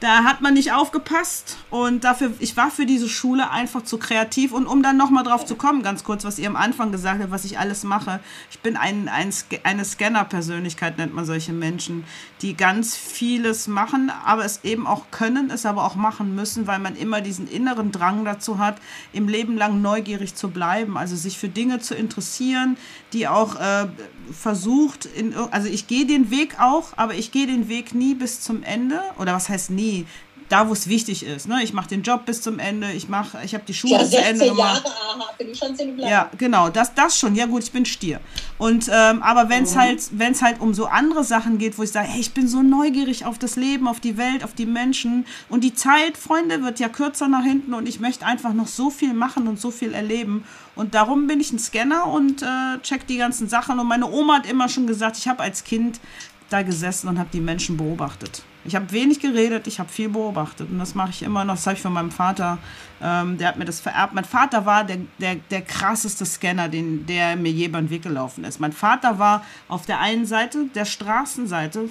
Da 0.00 0.24
hat 0.24 0.40
man 0.40 0.54
nicht 0.54 0.72
aufgepasst 0.72 1.58
und 1.68 2.04
dafür, 2.04 2.32
ich 2.38 2.56
war 2.56 2.70
für 2.70 2.86
diese 2.86 3.06
Schule 3.06 3.50
einfach 3.50 3.82
zu 3.82 3.98
kreativ. 3.98 4.52
Und 4.52 4.66
um 4.66 4.82
dann 4.82 4.96
nochmal 4.96 5.24
drauf 5.24 5.44
zu 5.44 5.56
kommen, 5.56 5.82
ganz 5.82 6.04
kurz, 6.04 6.24
was 6.24 6.38
ihr 6.38 6.48
am 6.48 6.56
Anfang 6.56 6.90
gesagt 6.90 7.20
habt, 7.20 7.30
was 7.30 7.44
ich 7.44 7.58
alles 7.58 7.84
mache. 7.84 8.20
Ich 8.50 8.60
bin 8.60 8.78
ein, 8.78 9.10
ein, 9.10 9.30
eine 9.62 9.84
Scanner-Persönlichkeit, 9.84 10.96
nennt 10.96 11.12
man 11.12 11.26
solche 11.26 11.52
Menschen, 11.52 12.04
die 12.40 12.56
ganz 12.56 12.96
vieles 12.96 13.68
machen, 13.68 14.10
aber 14.24 14.46
es 14.46 14.64
eben 14.64 14.86
auch 14.86 15.10
können, 15.10 15.50
es 15.50 15.66
aber 15.66 15.84
auch 15.84 15.96
machen 15.96 16.34
müssen, 16.34 16.66
weil 16.66 16.78
man 16.78 16.96
immer 16.96 17.20
diesen 17.20 17.46
inneren 17.46 17.92
Drang 17.92 18.24
dazu 18.24 18.58
hat, 18.58 18.80
im 19.12 19.28
Leben 19.28 19.58
lang 19.58 19.82
neugierig 19.82 20.34
zu 20.34 20.48
bleiben, 20.48 20.96
also 20.96 21.14
sich 21.14 21.36
für 21.36 21.50
Dinge 21.50 21.78
zu 21.78 21.94
interessieren, 21.94 22.78
die 23.12 23.28
auch 23.28 23.56
äh, 23.56 23.88
versucht, 24.32 25.06
in, 25.06 25.34
also 25.34 25.68
ich 25.68 25.86
gehe 25.86 26.06
den 26.06 26.30
Weg 26.30 26.60
auch, 26.60 26.92
aber 26.96 27.14
ich 27.14 27.32
gehe 27.32 27.46
den 27.46 27.68
Weg 27.68 27.94
nie 27.94 28.14
bis 28.14 28.40
zum 28.40 28.62
Ende, 28.62 29.00
oder 29.18 29.34
was 29.34 29.48
heißt 29.48 29.70
nie? 29.70 30.06
Da, 30.50 30.68
wo 30.68 30.72
es 30.72 30.88
wichtig 30.88 31.24
ist. 31.24 31.46
Ne? 31.46 31.62
Ich 31.62 31.72
mache 31.72 31.88
den 31.88 32.02
Job 32.02 32.26
bis 32.26 32.42
zum 32.42 32.58
Ende, 32.58 32.90
ich 32.90 33.08
mache, 33.08 33.38
ich 33.44 33.54
habe 33.54 33.62
die 33.66 33.72
Schule 33.72 33.92
Ja, 33.94 33.98
bis 34.00 34.10
zu 34.10 34.16
Ende 34.18 34.38
16 34.38 34.56
gemacht. 34.56 34.84
Jahre, 34.84 35.22
aha, 35.22 35.30
bin 35.38 35.50
ich 35.52 35.58
schon. 35.58 35.98
Ja, 35.98 36.28
genau, 36.36 36.68
das, 36.68 36.92
das 36.92 37.16
schon. 37.16 37.36
Ja 37.36 37.46
gut, 37.46 37.62
ich 37.62 37.70
bin 37.70 37.86
Stier. 37.86 38.20
Und 38.58 38.90
ähm, 38.92 39.22
aber 39.22 39.48
wenn 39.48 39.62
es 39.62 39.76
halt, 39.76 40.02
wenn 40.10 40.32
es 40.32 40.42
halt 40.42 40.60
um 40.60 40.74
so 40.74 40.86
andere 40.86 41.22
Sachen 41.22 41.58
geht, 41.58 41.78
wo 41.78 41.84
ich 41.84 41.92
sage, 41.92 42.08
hey, 42.08 42.20
ich 42.20 42.32
bin 42.32 42.48
so 42.48 42.62
neugierig 42.62 43.24
auf 43.24 43.38
das 43.38 43.54
Leben, 43.54 43.86
auf 43.86 44.00
die 44.00 44.16
Welt, 44.16 44.42
auf 44.42 44.52
die 44.52 44.66
Menschen 44.66 45.24
und 45.48 45.62
die 45.62 45.72
Zeit, 45.72 46.16
Freunde, 46.16 46.64
wird 46.64 46.80
ja 46.80 46.88
kürzer 46.88 47.28
nach 47.28 47.44
hinten 47.44 47.72
und 47.72 47.88
ich 47.88 48.00
möchte 48.00 48.26
einfach 48.26 48.52
noch 48.52 48.66
so 48.66 48.90
viel 48.90 49.14
machen 49.14 49.46
und 49.46 49.60
so 49.60 49.70
viel 49.70 49.94
erleben. 49.94 50.44
Und 50.74 50.94
darum 50.96 51.28
bin 51.28 51.38
ich 51.38 51.52
ein 51.52 51.60
Scanner 51.60 52.06
und 52.08 52.42
äh, 52.42 52.80
check 52.82 53.06
die 53.06 53.18
ganzen 53.18 53.48
Sachen. 53.48 53.78
Und 53.78 53.86
meine 53.86 54.10
Oma 54.10 54.38
hat 54.38 54.50
immer 54.50 54.68
schon 54.68 54.88
gesagt, 54.88 55.16
ich 55.16 55.28
habe 55.28 55.44
als 55.44 55.62
Kind 55.62 56.00
da 56.48 56.62
gesessen 56.62 57.06
und 57.06 57.20
habe 57.20 57.30
die 57.32 57.40
Menschen 57.40 57.76
beobachtet. 57.76 58.42
Ich 58.64 58.74
habe 58.74 58.92
wenig 58.92 59.20
geredet, 59.20 59.66
ich 59.66 59.78
habe 59.78 59.88
viel 59.88 60.10
beobachtet 60.10 60.68
und 60.70 60.78
das 60.78 60.94
mache 60.94 61.10
ich 61.10 61.22
immer 61.22 61.44
noch. 61.44 61.54
Das 61.54 61.66
habe 61.66 61.76
ich 61.76 61.82
von 61.82 61.94
meinem 61.94 62.10
Vater, 62.10 62.58
ähm, 63.02 63.38
der 63.38 63.48
hat 63.48 63.56
mir 63.56 63.64
das 63.64 63.80
vererbt. 63.80 64.12
Mein 64.12 64.24
Vater 64.24 64.66
war 64.66 64.84
der, 64.84 64.98
der, 65.18 65.36
der 65.36 65.62
krasseste 65.62 66.26
Scanner, 66.26 66.68
den, 66.68 67.06
der 67.06 67.36
mir 67.36 67.50
je 67.50 67.66
über 67.66 67.80
den 67.80 67.88
Weg 67.88 68.02
gelaufen 68.02 68.44
ist. 68.44 68.60
Mein 68.60 68.72
Vater 68.72 69.18
war 69.18 69.44
auf 69.68 69.86
der 69.86 70.00
einen 70.00 70.26
Seite, 70.26 70.66
der 70.74 70.84
Straßenseite, 70.84 71.88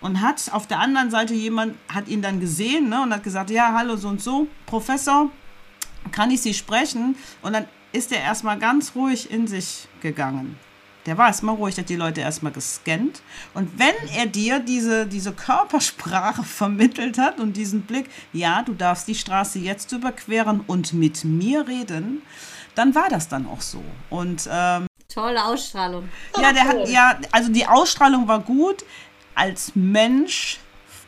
und 0.00 0.20
hat 0.20 0.52
auf 0.52 0.66
der 0.66 0.78
anderen 0.78 1.10
Seite 1.10 1.34
jemand, 1.34 1.74
hat 1.92 2.08
ihn 2.08 2.22
dann 2.22 2.40
gesehen 2.40 2.88
ne, 2.88 3.02
und 3.02 3.12
hat 3.12 3.22
gesagt, 3.22 3.50
ja, 3.50 3.72
hallo, 3.72 3.96
so 3.96 4.08
und 4.08 4.20
so, 4.20 4.46
Professor, 4.66 5.30
kann 6.12 6.30
ich 6.30 6.42
Sie 6.42 6.54
sprechen? 6.54 7.16
Und 7.42 7.54
dann 7.54 7.66
ist 7.92 8.12
er 8.12 8.20
erstmal 8.20 8.58
ganz 8.58 8.94
ruhig 8.94 9.30
in 9.30 9.46
sich 9.46 9.88
gegangen. 10.00 10.58
Der 11.06 11.16
war 11.16 11.28
erstmal 11.28 11.54
ruhig, 11.54 11.74
der 11.76 11.82
hat 11.84 11.88
die 11.88 11.96
Leute 11.96 12.20
erstmal 12.20 12.52
gescannt. 12.52 13.22
Und 13.54 13.78
wenn 13.78 13.94
er 14.14 14.26
dir 14.26 14.58
diese, 14.58 15.06
diese 15.06 15.32
Körpersprache 15.32 16.42
vermittelt 16.44 17.18
hat 17.18 17.38
und 17.40 17.56
diesen 17.56 17.82
Blick, 17.82 18.10
ja, 18.32 18.62
du 18.62 18.74
darfst 18.74 19.08
die 19.08 19.14
Straße 19.14 19.60
jetzt 19.60 19.92
überqueren 19.92 20.60
und 20.66 20.92
mit 20.92 21.24
mir 21.24 21.66
reden, 21.66 22.22
dann 22.74 22.94
war 22.94 23.08
das 23.08 23.28
dann 23.28 23.46
auch 23.46 23.60
so. 23.60 23.82
Und 24.10 24.48
ähm, 24.50 24.86
Tolle 25.08 25.42
Ausstrahlung. 25.44 26.08
ja, 26.38 26.52
der 26.52 26.64
hat, 26.64 26.88
ja, 26.88 27.18
also 27.30 27.50
die 27.50 27.66
Ausstrahlung 27.66 28.28
war 28.28 28.40
gut. 28.40 28.84
Als 29.34 29.72
Mensch 29.74 30.58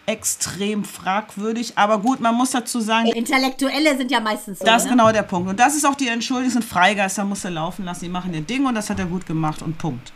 extrem 0.09 0.85
fragwürdig. 0.85 1.75
Aber 1.77 1.99
gut, 1.99 2.19
man 2.21 2.35
muss 2.35 2.51
dazu 2.51 2.81
sagen, 2.81 3.09
Intellektuelle 3.09 3.97
sind 3.97 4.11
ja 4.11 4.21
meistens 4.21 4.59
so. 4.59 4.65
das 4.65 4.83
ist 4.83 4.85
ne? 4.87 4.97
genau 4.97 5.13
der 5.13 5.23
Punkt. 5.23 5.51
Und 5.51 5.61
das 5.61 5.77
ist 5.77 5.87
auch 5.87 5.95
die 5.95 6.09
Entschuldigung, 6.09 6.53
sind 6.53 6.65
Freigeister, 6.65 7.25
musst 7.25 7.45
du 7.45 7.51
laufen 7.51 7.85
lassen, 7.85 8.05
die 8.05 8.11
machen 8.11 8.33
ihr 8.33 8.41
Ding 8.41 8.65
und 8.67 8.75
das 8.75 8.89
hat 8.89 8.99
er 8.99 9.07
gut 9.07 9.27
gemacht 9.27 9.63
und 9.63 9.77
Punkt. 9.77 10.13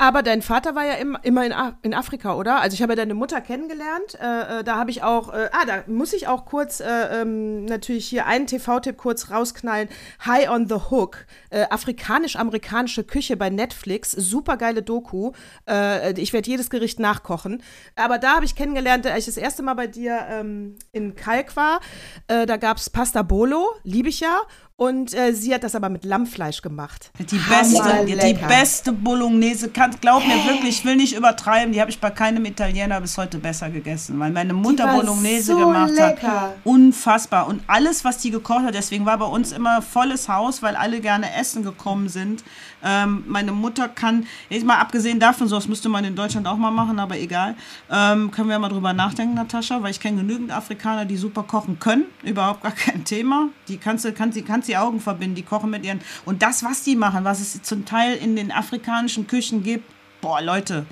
Aber 0.00 0.22
dein 0.22 0.40
Vater 0.40 0.74
war 0.74 0.86
ja 0.86 0.94
im, 0.94 1.14
immer 1.24 1.44
in, 1.44 1.52
A- 1.52 1.76
in 1.82 1.92
Afrika, 1.92 2.34
oder? 2.34 2.62
Also 2.62 2.72
ich 2.74 2.80
habe 2.80 2.92
ja 2.92 2.96
deine 2.96 3.12
Mutter 3.12 3.42
kennengelernt. 3.42 4.18
Äh, 4.18 4.60
äh, 4.60 4.64
da 4.64 4.76
habe 4.76 4.90
ich 4.90 5.02
auch, 5.02 5.28
äh, 5.30 5.50
ah, 5.52 5.66
da 5.66 5.84
muss 5.88 6.14
ich 6.14 6.26
auch 6.26 6.46
kurz 6.46 6.80
äh, 6.80 7.20
ähm, 7.20 7.66
natürlich 7.66 8.06
hier 8.06 8.24
einen 8.24 8.46
TV-Tipp 8.46 8.96
kurz 8.96 9.30
rausknallen. 9.30 9.90
High 10.24 10.48
on 10.48 10.68
the 10.70 10.76
Hook, 10.90 11.26
äh, 11.50 11.66
afrikanisch-amerikanische 11.68 13.04
Küche 13.04 13.36
bei 13.36 13.50
Netflix, 13.50 14.12
super 14.12 14.56
geile 14.56 14.82
Doku. 14.82 15.32
Äh, 15.68 16.18
ich 16.18 16.32
werde 16.32 16.48
jedes 16.48 16.70
Gericht 16.70 16.98
nachkochen. 16.98 17.62
Aber 17.94 18.16
da 18.16 18.36
habe 18.36 18.46
ich 18.46 18.54
kennengelernt, 18.54 19.06
als 19.06 19.28
ich 19.28 19.34
das 19.34 19.36
erste 19.36 19.62
Mal 19.62 19.74
bei 19.74 19.86
dir 19.86 20.18
ähm, 20.30 20.76
in 20.92 21.14
Kalk 21.14 21.56
war. 21.56 21.80
Da 22.26 22.56
gab 22.56 22.78
es 22.78 22.88
Pasta 22.88 23.20
Bolo, 23.22 23.68
liebe 23.82 24.08
ich 24.08 24.20
ja. 24.20 24.40
Und 24.80 25.12
äh, 25.12 25.34
sie 25.34 25.52
hat 25.52 25.62
das 25.62 25.74
aber 25.74 25.90
mit 25.90 26.06
Lammfleisch 26.06 26.62
gemacht. 26.62 27.10
Die 27.18 27.36
beste, 27.36 27.84
Hammer 27.84 28.04
die 28.06 28.14
lecker. 28.14 28.46
beste 28.46 28.92
Bolognese, 28.94 29.68
kann, 29.68 29.94
glaub 30.00 30.26
mir 30.26 30.42
wirklich, 30.46 30.78
ich 30.78 30.84
will 30.86 30.96
nicht 30.96 31.14
übertreiben, 31.14 31.74
die 31.74 31.82
habe 31.82 31.90
ich 31.90 32.00
bei 32.00 32.08
keinem 32.08 32.46
Italiener 32.46 32.98
bis 33.02 33.18
heute 33.18 33.36
besser 33.36 33.68
gegessen, 33.68 34.18
weil 34.18 34.30
meine 34.30 34.54
Mutter 34.54 34.86
Bolognese 34.90 35.52
so 35.52 35.58
gemacht 35.58 35.90
lecker. 35.90 36.40
hat. 36.40 36.54
Unfassbar. 36.64 37.46
Und 37.46 37.62
alles, 37.66 38.06
was 38.06 38.16
die 38.18 38.30
gekocht 38.30 38.64
hat, 38.64 38.74
deswegen 38.74 39.04
war 39.04 39.18
bei 39.18 39.26
uns 39.26 39.52
immer 39.52 39.82
volles 39.82 40.30
Haus, 40.30 40.62
weil 40.62 40.76
alle 40.76 41.02
gerne 41.02 41.26
essen 41.38 41.62
gekommen 41.62 42.08
sind. 42.08 42.42
Ähm, 42.82 43.24
meine 43.26 43.52
Mutter 43.52 43.88
kann, 43.88 44.26
jetzt 44.48 44.64
mal 44.64 44.78
abgesehen 44.78 45.20
davon, 45.20 45.48
so 45.48 45.56
das 45.56 45.68
müsste 45.68 45.88
man 45.88 46.04
in 46.04 46.16
Deutschland 46.16 46.46
auch 46.46 46.56
mal 46.56 46.70
machen, 46.70 46.98
aber 46.98 47.18
egal, 47.18 47.54
ähm, 47.90 48.30
können 48.30 48.48
wir 48.48 48.58
mal 48.58 48.68
drüber 48.68 48.92
nachdenken, 48.92 49.34
Natascha, 49.34 49.82
weil 49.82 49.90
ich 49.90 50.00
kenne 50.00 50.18
genügend 50.18 50.50
Afrikaner, 50.50 51.04
die 51.04 51.16
super 51.16 51.42
kochen 51.42 51.78
können, 51.78 52.04
überhaupt 52.22 52.62
gar 52.62 52.72
kein 52.72 53.04
Thema. 53.04 53.48
Die 53.68 53.76
kannst 53.76 54.04
du, 54.04 54.12
kannst, 54.12 54.36
die 54.36 54.42
kannst 54.42 54.68
die 54.68 54.76
Augen 54.76 55.00
verbinden, 55.00 55.34
die 55.34 55.42
kochen 55.42 55.70
mit 55.70 55.84
ihren, 55.84 56.00
und 56.24 56.42
das, 56.42 56.64
was 56.64 56.82
die 56.82 56.96
machen, 56.96 57.24
was 57.24 57.40
es 57.40 57.62
zum 57.62 57.84
Teil 57.84 58.16
in 58.16 58.36
den 58.36 58.52
afrikanischen 58.52 59.26
Küchen 59.26 59.62
gibt, 59.62 59.84
boah, 60.20 60.40
Leute, 60.40 60.86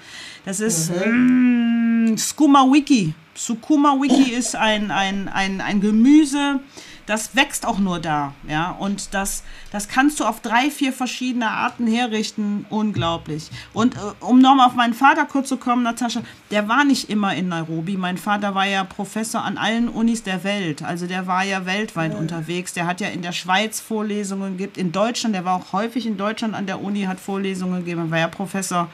das 0.44 0.60
ist 0.60 0.90
mm, 0.90 2.16
Skuma 2.16 2.64
Wiki. 2.70 3.14
Sukuma 3.34 3.94
Wiki 4.00 4.32
ist 4.32 4.56
ein, 4.56 4.90
ein, 4.90 5.28
ein, 5.28 5.60
ein 5.60 5.80
Gemüse, 5.80 6.60
das 7.08 7.34
wächst 7.34 7.64
auch 7.64 7.78
nur 7.78 8.00
da, 8.00 8.34
ja, 8.46 8.70
und 8.70 9.14
das, 9.14 9.42
das 9.72 9.88
kannst 9.88 10.20
du 10.20 10.24
auf 10.24 10.40
drei, 10.40 10.70
vier 10.70 10.92
verschiedene 10.92 11.48
Arten 11.48 11.86
herrichten, 11.86 12.66
unglaublich. 12.68 13.48
Und 13.72 13.96
äh, 13.96 13.98
um 14.20 14.40
nochmal 14.40 14.66
auf 14.66 14.74
meinen 14.74 14.92
Vater 14.92 15.24
kurz 15.24 15.48
zu 15.48 15.56
kommen, 15.56 15.82
Natascha, 15.82 16.20
der 16.50 16.68
war 16.68 16.84
nicht 16.84 17.08
immer 17.08 17.34
in 17.34 17.48
Nairobi. 17.48 17.96
Mein 17.96 18.18
Vater 18.18 18.54
war 18.54 18.66
ja 18.66 18.84
Professor 18.84 19.42
an 19.42 19.56
allen 19.56 19.88
Unis 19.88 20.22
der 20.22 20.44
Welt, 20.44 20.82
also 20.82 21.06
der 21.06 21.26
war 21.26 21.44
ja 21.44 21.64
weltweit 21.64 22.14
unterwegs. 22.14 22.74
Der 22.74 22.86
hat 22.86 23.00
ja 23.00 23.08
in 23.08 23.22
der 23.22 23.32
Schweiz 23.32 23.80
Vorlesungen 23.80 24.58
gegeben, 24.58 24.78
in 24.78 24.92
Deutschland, 24.92 25.34
der 25.34 25.46
war 25.46 25.54
auch 25.54 25.72
häufig 25.72 26.04
in 26.04 26.18
Deutschland 26.18 26.54
an 26.54 26.66
der 26.66 26.82
Uni, 26.82 27.04
hat 27.04 27.20
Vorlesungen 27.20 27.78
gegeben, 27.78 28.02
er 28.02 28.10
war 28.10 28.18
ja 28.18 28.28
Professor 28.28 28.88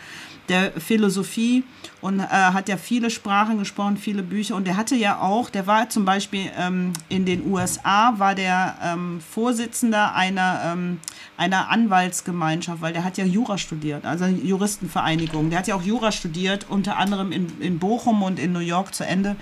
der 0.48 0.72
Philosophie 0.72 1.64
und 2.04 2.20
äh, 2.20 2.26
hat 2.26 2.68
ja 2.68 2.76
viele 2.76 3.08
Sprachen 3.08 3.56
gesprochen, 3.56 3.96
viele 3.96 4.22
Bücher. 4.22 4.56
Und 4.56 4.66
der 4.66 4.76
hatte 4.76 4.94
ja 4.94 5.20
auch, 5.20 5.48
der 5.48 5.66
war 5.66 5.88
zum 5.88 6.04
Beispiel 6.04 6.50
ähm, 6.58 6.92
in 7.08 7.24
den 7.24 7.50
USA, 7.50 8.12
war 8.18 8.34
der 8.34 8.76
ähm, 8.84 9.22
Vorsitzender 9.22 10.14
einer, 10.14 10.60
ähm, 10.66 11.00
einer 11.38 11.70
Anwaltsgemeinschaft, 11.70 12.82
weil 12.82 12.92
der 12.92 13.04
hat 13.04 13.16
ja 13.16 13.24
Jura 13.24 13.56
studiert, 13.56 14.04
also 14.04 14.26
Juristenvereinigung. 14.26 15.48
Der 15.48 15.60
hat 15.60 15.66
ja 15.66 15.76
auch 15.76 15.82
Jura 15.82 16.12
studiert, 16.12 16.66
unter 16.68 16.98
anderem 16.98 17.32
in, 17.32 17.58
in 17.58 17.78
Bochum 17.78 18.22
und 18.22 18.38
in 18.38 18.52
New 18.52 18.58
York 18.58 18.94
zu 18.94 19.06
Ende. 19.06 19.36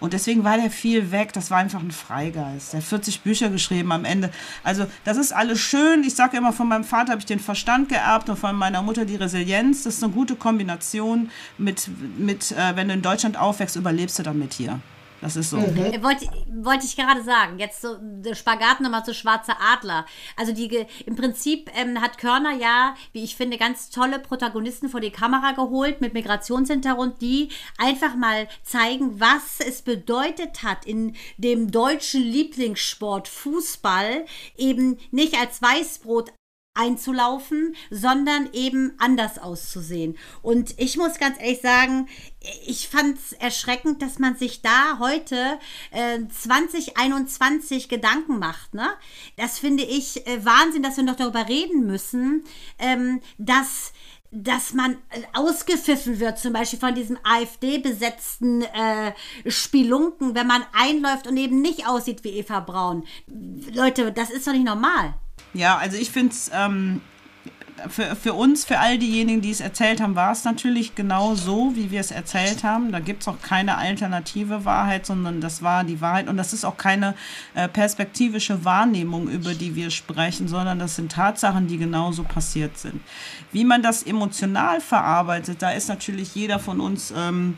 Und 0.00 0.12
deswegen 0.12 0.44
war 0.44 0.56
der 0.56 0.70
viel 0.70 1.10
weg. 1.10 1.32
Das 1.32 1.50
war 1.50 1.58
einfach 1.58 1.80
ein 1.80 1.90
Freigeist. 1.90 2.72
Der 2.72 2.80
hat 2.80 2.86
40 2.86 3.22
Bücher 3.22 3.50
geschrieben 3.50 3.92
am 3.92 4.04
Ende. 4.04 4.30
Also 4.62 4.86
das 5.04 5.16
ist 5.16 5.32
alles 5.32 5.60
schön. 5.60 6.04
Ich 6.04 6.14
sage 6.14 6.36
immer, 6.36 6.52
von 6.52 6.68
meinem 6.68 6.84
Vater 6.84 7.12
habe 7.12 7.20
ich 7.20 7.26
den 7.26 7.40
Verstand 7.40 7.88
geerbt 7.88 8.28
und 8.28 8.38
von 8.38 8.54
meiner 8.56 8.82
Mutter 8.82 9.04
die 9.04 9.16
Resilienz. 9.16 9.82
Das 9.84 9.94
ist 9.94 10.04
eine 10.04 10.12
gute 10.12 10.36
Kombination 10.36 11.30
mit, 11.56 11.88
mit 12.16 12.52
äh, 12.52 12.76
wenn 12.76 12.88
du 12.88 12.94
in 12.94 13.02
Deutschland 13.02 13.36
aufwächst, 13.38 13.76
überlebst 13.76 14.18
du 14.18 14.22
damit 14.22 14.54
hier. 14.54 14.80
Das 15.20 15.36
ist 15.36 15.50
so. 15.50 15.58
Äh, 15.58 16.02
Wollte 16.02 16.26
wollte 16.64 16.84
ich 16.84 16.96
gerade 16.96 17.22
sagen, 17.22 17.58
jetzt 17.58 17.80
so 17.80 17.96
der 18.00 18.34
Spagat 18.34 18.80
nochmal 18.80 19.04
zu 19.04 19.14
Schwarzer 19.14 19.56
Adler. 19.60 20.06
Also 20.36 20.52
die 20.52 20.86
im 21.06 21.16
Prinzip 21.16 21.70
ähm, 21.74 22.00
hat 22.00 22.18
Körner 22.18 22.52
ja, 22.52 22.94
wie 23.12 23.24
ich 23.24 23.36
finde, 23.36 23.58
ganz 23.58 23.90
tolle 23.90 24.18
Protagonisten 24.18 24.88
vor 24.88 25.00
die 25.00 25.10
Kamera 25.10 25.52
geholt 25.52 26.00
mit 26.00 26.14
Migrationshintergrund, 26.14 27.20
die 27.20 27.50
einfach 27.78 28.14
mal 28.14 28.48
zeigen, 28.62 29.20
was 29.20 29.60
es 29.60 29.82
bedeutet 29.82 30.62
hat, 30.62 30.84
in 30.84 31.14
dem 31.36 31.70
deutschen 31.70 32.22
Lieblingssport 32.22 33.28
Fußball 33.28 34.24
eben 34.56 34.98
nicht 35.10 35.38
als 35.38 35.60
Weißbrot 35.62 36.32
einzulaufen, 36.78 37.74
sondern 37.90 38.48
eben 38.52 38.92
anders 38.98 39.38
auszusehen. 39.38 40.16
Und 40.42 40.78
ich 40.78 40.96
muss 40.96 41.18
ganz 41.18 41.38
ehrlich 41.40 41.60
sagen, 41.60 42.08
ich 42.66 42.88
fand 42.88 43.18
es 43.18 43.32
erschreckend, 43.32 44.00
dass 44.00 44.18
man 44.18 44.36
sich 44.36 44.62
da 44.62 44.98
heute 45.00 45.58
äh, 45.90 46.20
2021 46.28 47.88
Gedanken 47.88 48.38
macht. 48.38 48.74
Ne? 48.74 48.88
Das 49.36 49.58
finde 49.58 49.82
ich 49.82 50.26
äh, 50.26 50.44
Wahnsinn, 50.44 50.82
dass 50.82 50.96
wir 50.96 51.04
noch 51.04 51.16
darüber 51.16 51.48
reden 51.48 51.86
müssen, 51.86 52.44
ähm, 52.78 53.20
dass 53.38 53.92
dass 54.30 54.74
man 54.74 54.92
äh, 55.08 55.22
ausgepfiffen 55.32 56.20
wird, 56.20 56.38
zum 56.38 56.52
Beispiel 56.52 56.78
von 56.78 56.94
diesem 56.94 57.18
AfD-besetzten 57.22 58.60
äh, 58.60 59.14
Spelunken, 59.46 60.34
wenn 60.34 60.46
man 60.46 60.62
einläuft 60.72 61.26
und 61.26 61.38
eben 61.38 61.62
nicht 61.62 61.88
aussieht 61.88 62.24
wie 62.24 62.36
Eva 62.36 62.60
Braun. 62.60 63.06
Leute, 63.72 64.12
das 64.12 64.28
ist 64.28 64.46
doch 64.46 64.52
nicht 64.52 64.66
normal. 64.66 65.14
Ja, 65.54 65.76
also 65.76 65.96
ich 65.96 66.10
finde 66.10 66.32
es 66.32 66.50
ähm, 66.54 67.00
für, 67.88 68.16
für 68.16 68.34
uns, 68.34 68.64
für 68.64 68.78
all 68.78 68.98
diejenigen, 68.98 69.40
die 69.40 69.50
es 69.50 69.60
erzählt 69.60 70.00
haben, 70.00 70.16
war 70.16 70.32
es 70.32 70.44
natürlich 70.44 70.94
genau 70.94 71.34
so, 71.34 71.72
wie 71.74 71.90
wir 71.90 72.00
es 72.00 72.10
erzählt 72.10 72.64
haben. 72.64 72.92
Da 72.92 73.00
gibt 73.00 73.22
es 73.22 73.28
auch 73.28 73.40
keine 73.40 73.78
alternative 73.78 74.64
Wahrheit, 74.64 75.06
sondern 75.06 75.40
das 75.40 75.62
war 75.62 75.84
die 75.84 76.00
Wahrheit. 76.00 76.28
Und 76.28 76.36
das 76.36 76.52
ist 76.52 76.64
auch 76.64 76.76
keine 76.76 77.14
äh, 77.54 77.68
perspektivische 77.68 78.64
Wahrnehmung, 78.64 79.28
über 79.28 79.54
die 79.54 79.74
wir 79.74 79.90
sprechen, 79.90 80.48
sondern 80.48 80.78
das 80.78 80.96
sind 80.96 81.12
Tatsachen, 81.12 81.68
die 81.68 81.78
genauso 81.78 82.24
passiert 82.24 82.78
sind. 82.78 83.00
Wie 83.52 83.64
man 83.64 83.82
das 83.82 84.02
emotional 84.02 84.80
verarbeitet, 84.80 85.62
da 85.62 85.70
ist 85.70 85.88
natürlich 85.88 86.34
jeder 86.34 86.58
von 86.58 86.80
uns. 86.80 87.12
Ähm, 87.16 87.56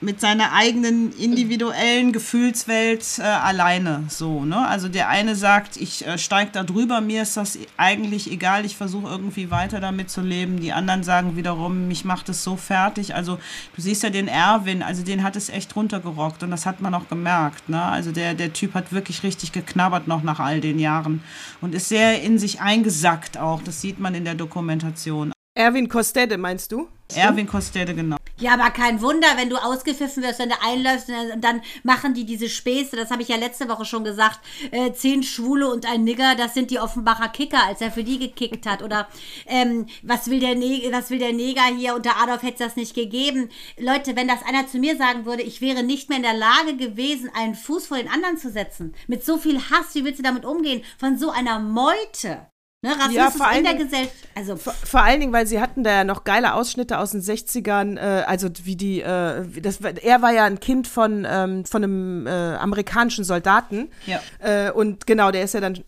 mit 0.00 0.20
seiner 0.20 0.52
eigenen 0.52 1.12
individuellen 1.12 2.12
Gefühlswelt 2.12 3.04
äh, 3.18 3.22
alleine 3.22 4.04
so. 4.08 4.44
Ne? 4.44 4.66
Also 4.66 4.88
der 4.88 5.08
eine 5.08 5.34
sagt, 5.34 5.76
ich 5.76 6.06
äh, 6.06 6.18
steige 6.18 6.52
da 6.52 6.62
drüber, 6.62 7.00
mir 7.00 7.22
ist 7.22 7.36
das 7.36 7.58
eigentlich 7.76 8.30
egal, 8.30 8.64
ich 8.64 8.76
versuche 8.76 9.08
irgendwie 9.08 9.50
weiter 9.50 9.80
damit 9.80 10.08
zu 10.08 10.20
leben. 10.20 10.60
Die 10.60 10.72
anderen 10.72 11.02
sagen 11.02 11.36
wiederum, 11.36 11.88
mich 11.88 12.04
macht 12.04 12.28
es 12.28 12.44
so 12.44 12.56
fertig. 12.56 13.16
Also 13.16 13.38
du 13.74 13.82
siehst 13.82 14.04
ja 14.04 14.10
den 14.10 14.28
Erwin, 14.28 14.84
also 14.84 15.02
den 15.02 15.24
hat 15.24 15.34
es 15.34 15.48
echt 15.48 15.74
runtergerockt 15.74 16.44
und 16.44 16.52
das 16.52 16.64
hat 16.64 16.80
man 16.80 16.94
auch 16.94 17.08
gemerkt. 17.08 17.68
Ne? 17.68 17.82
Also 17.82 18.12
der, 18.12 18.34
der 18.34 18.52
Typ 18.52 18.74
hat 18.74 18.92
wirklich 18.92 19.24
richtig 19.24 19.50
geknabbert 19.50 20.06
noch 20.06 20.22
nach 20.22 20.38
all 20.38 20.60
den 20.60 20.78
Jahren 20.78 21.24
und 21.60 21.74
ist 21.74 21.88
sehr 21.88 22.22
in 22.22 22.38
sich 22.38 22.60
eingesackt 22.60 23.36
auch. 23.36 23.62
Das 23.62 23.80
sieht 23.80 23.98
man 23.98 24.14
in 24.14 24.24
der 24.24 24.36
Dokumentation. 24.36 25.32
Erwin 25.58 25.88
Kostede, 25.88 26.38
meinst 26.38 26.70
du? 26.70 26.86
Erwin 27.16 27.48
Kostede, 27.48 27.92
genau. 27.92 28.16
Ja, 28.38 28.54
aber 28.54 28.70
kein 28.70 29.02
Wunder, 29.02 29.26
wenn 29.34 29.50
du 29.50 29.56
ausgepfiffen 29.56 30.22
wirst, 30.22 30.38
wenn 30.38 30.50
du 30.50 30.62
einläufst, 30.62 31.08
und 31.08 31.42
dann 31.42 31.62
machen 31.82 32.14
die 32.14 32.24
diese 32.24 32.48
Späße, 32.48 32.94
das 32.94 33.10
habe 33.10 33.22
ich 33.22 33.28
ja 33.28 33.36
letzte 33.36 33.68
Woche 33.68 33.84
schon 33.84 34.04
gesagt, 34.04 34.38
äh, 34.70 34.92
zehn 34.92 35.24
Schwule 35.24 35.68
und 35.68 35.84
ein 35.84 36.04
Nigger, 36.04 36.36
das 36.36 36.54
sind 36.54 36.70
die 36.70 36.78
Offenbacher 36.78 37.28
Kicker, 37.30 37.64
als 37.66 37.80
er 37.80 37.90
für 37.90 38.04
die 38.04 38.20
gekickt 38.20 38.66
hat. 38.66 38.84
Oder 38.84 39.08
ähm, 39.46 39.86
was, 40.04 40.30
will 40.30 40.38
der 40.38 40.54
ne 40.54 40.90
was 40.92 41.10
will 41.10 41.18
der 41.18 41.32
Neger 41.32 41.64
hier, 41.76 41.96
unter 41.96 42.22
Adolf 42.22 42.44
hätte 42.44 42.62
es 42.62 42.68
das 42.68 42.76
nicht 42.76 42.94
gegeben. 42.94 43.48
Leute, 43.76 44.14
wenn 44.14 44.28
das 44.28 44.44
einer 44.44 44.68
zu 44.68 44.78
mir 44.78 44.96
sagen 44.96 45.26
würde, 45.26 45.42
ich 45.42 45.60
wäre 45.60 45.82
nicht 45.82 46.08
mehr 46.08 46.18
in 46.18 46.22
der 46.22 46.34
Lage 46.34 46.76
gewesen, 46.76 47.32
einen 47.34 47.56
Fuß 47.56 47.88
vor 47.88 47.96
den 47.96 48.08
anderen 48.08 48.36
zu 48.36 48.52
setzen, 48.52 48.94
mit 49.08 49.24
so 49.24 49.38
viel 49.38 49.58
Hass, 49.58 49.96
wie 49.96 50.04
willst 50.04 50.20
du 50.20 50.22
damit 50.22 50.44
umgehen? 50.44 50.84
Von 50.98 51.18
so 51.18 51.30
einer 51.30 51.58
Meute. 51.58 52.46
Ne, 52.80 52.90
Rassismus 52.90 53.34
vor 53.34 53.48
allen 53.48 53.58
in 53.58 53.64
der 53.64 53.74
Gesellschaft. 53.74 54.28
Also, 54.36 54.56
Vor, 54.56 54.72
vor 54.72 55.02
allen 55.02 55.18
Dingen, 55.18 55.32
weil 55.32 55.48
sie 55.48 55.60
hatten 55.60 55.82
da 55.82 55.90
ja 55.90 56.04
noch 56.04 56.22
geile 56.22 56.54
Ausschnitte 56.54 56.98
aus 56.98 57.10
den 57.10 57.20
60ern, 57.20 57.96
äh, 57.96 58.22
also 58.22 58.48
wie 58.62 58.76
die, 58.76 59.00
äh, 59.00 59.44
wie 59.48 59.60
das, 59.60 59.80
er 59.80 60.22
war 60.22 60.32
ja 60.32 60.44
ein 60.44 60.60
Kind 60.60 60.86
von, 60.86 61.26
ähm, 61.28 61.64
von 61.64 61.82
einem 61.82 62.26
äh, 62.28 62.30
amerikanischen 62.30 63.24
Soldaten. 63.24 63.90
Ja. 64.06 64.20
Äh, 64.38 64.70
und 64.70 65.08
genau, 65.08 65.32
der 65.32 65.42
ist 65.42 65.54
ja 65.54 65.60
dann 65.60 65.82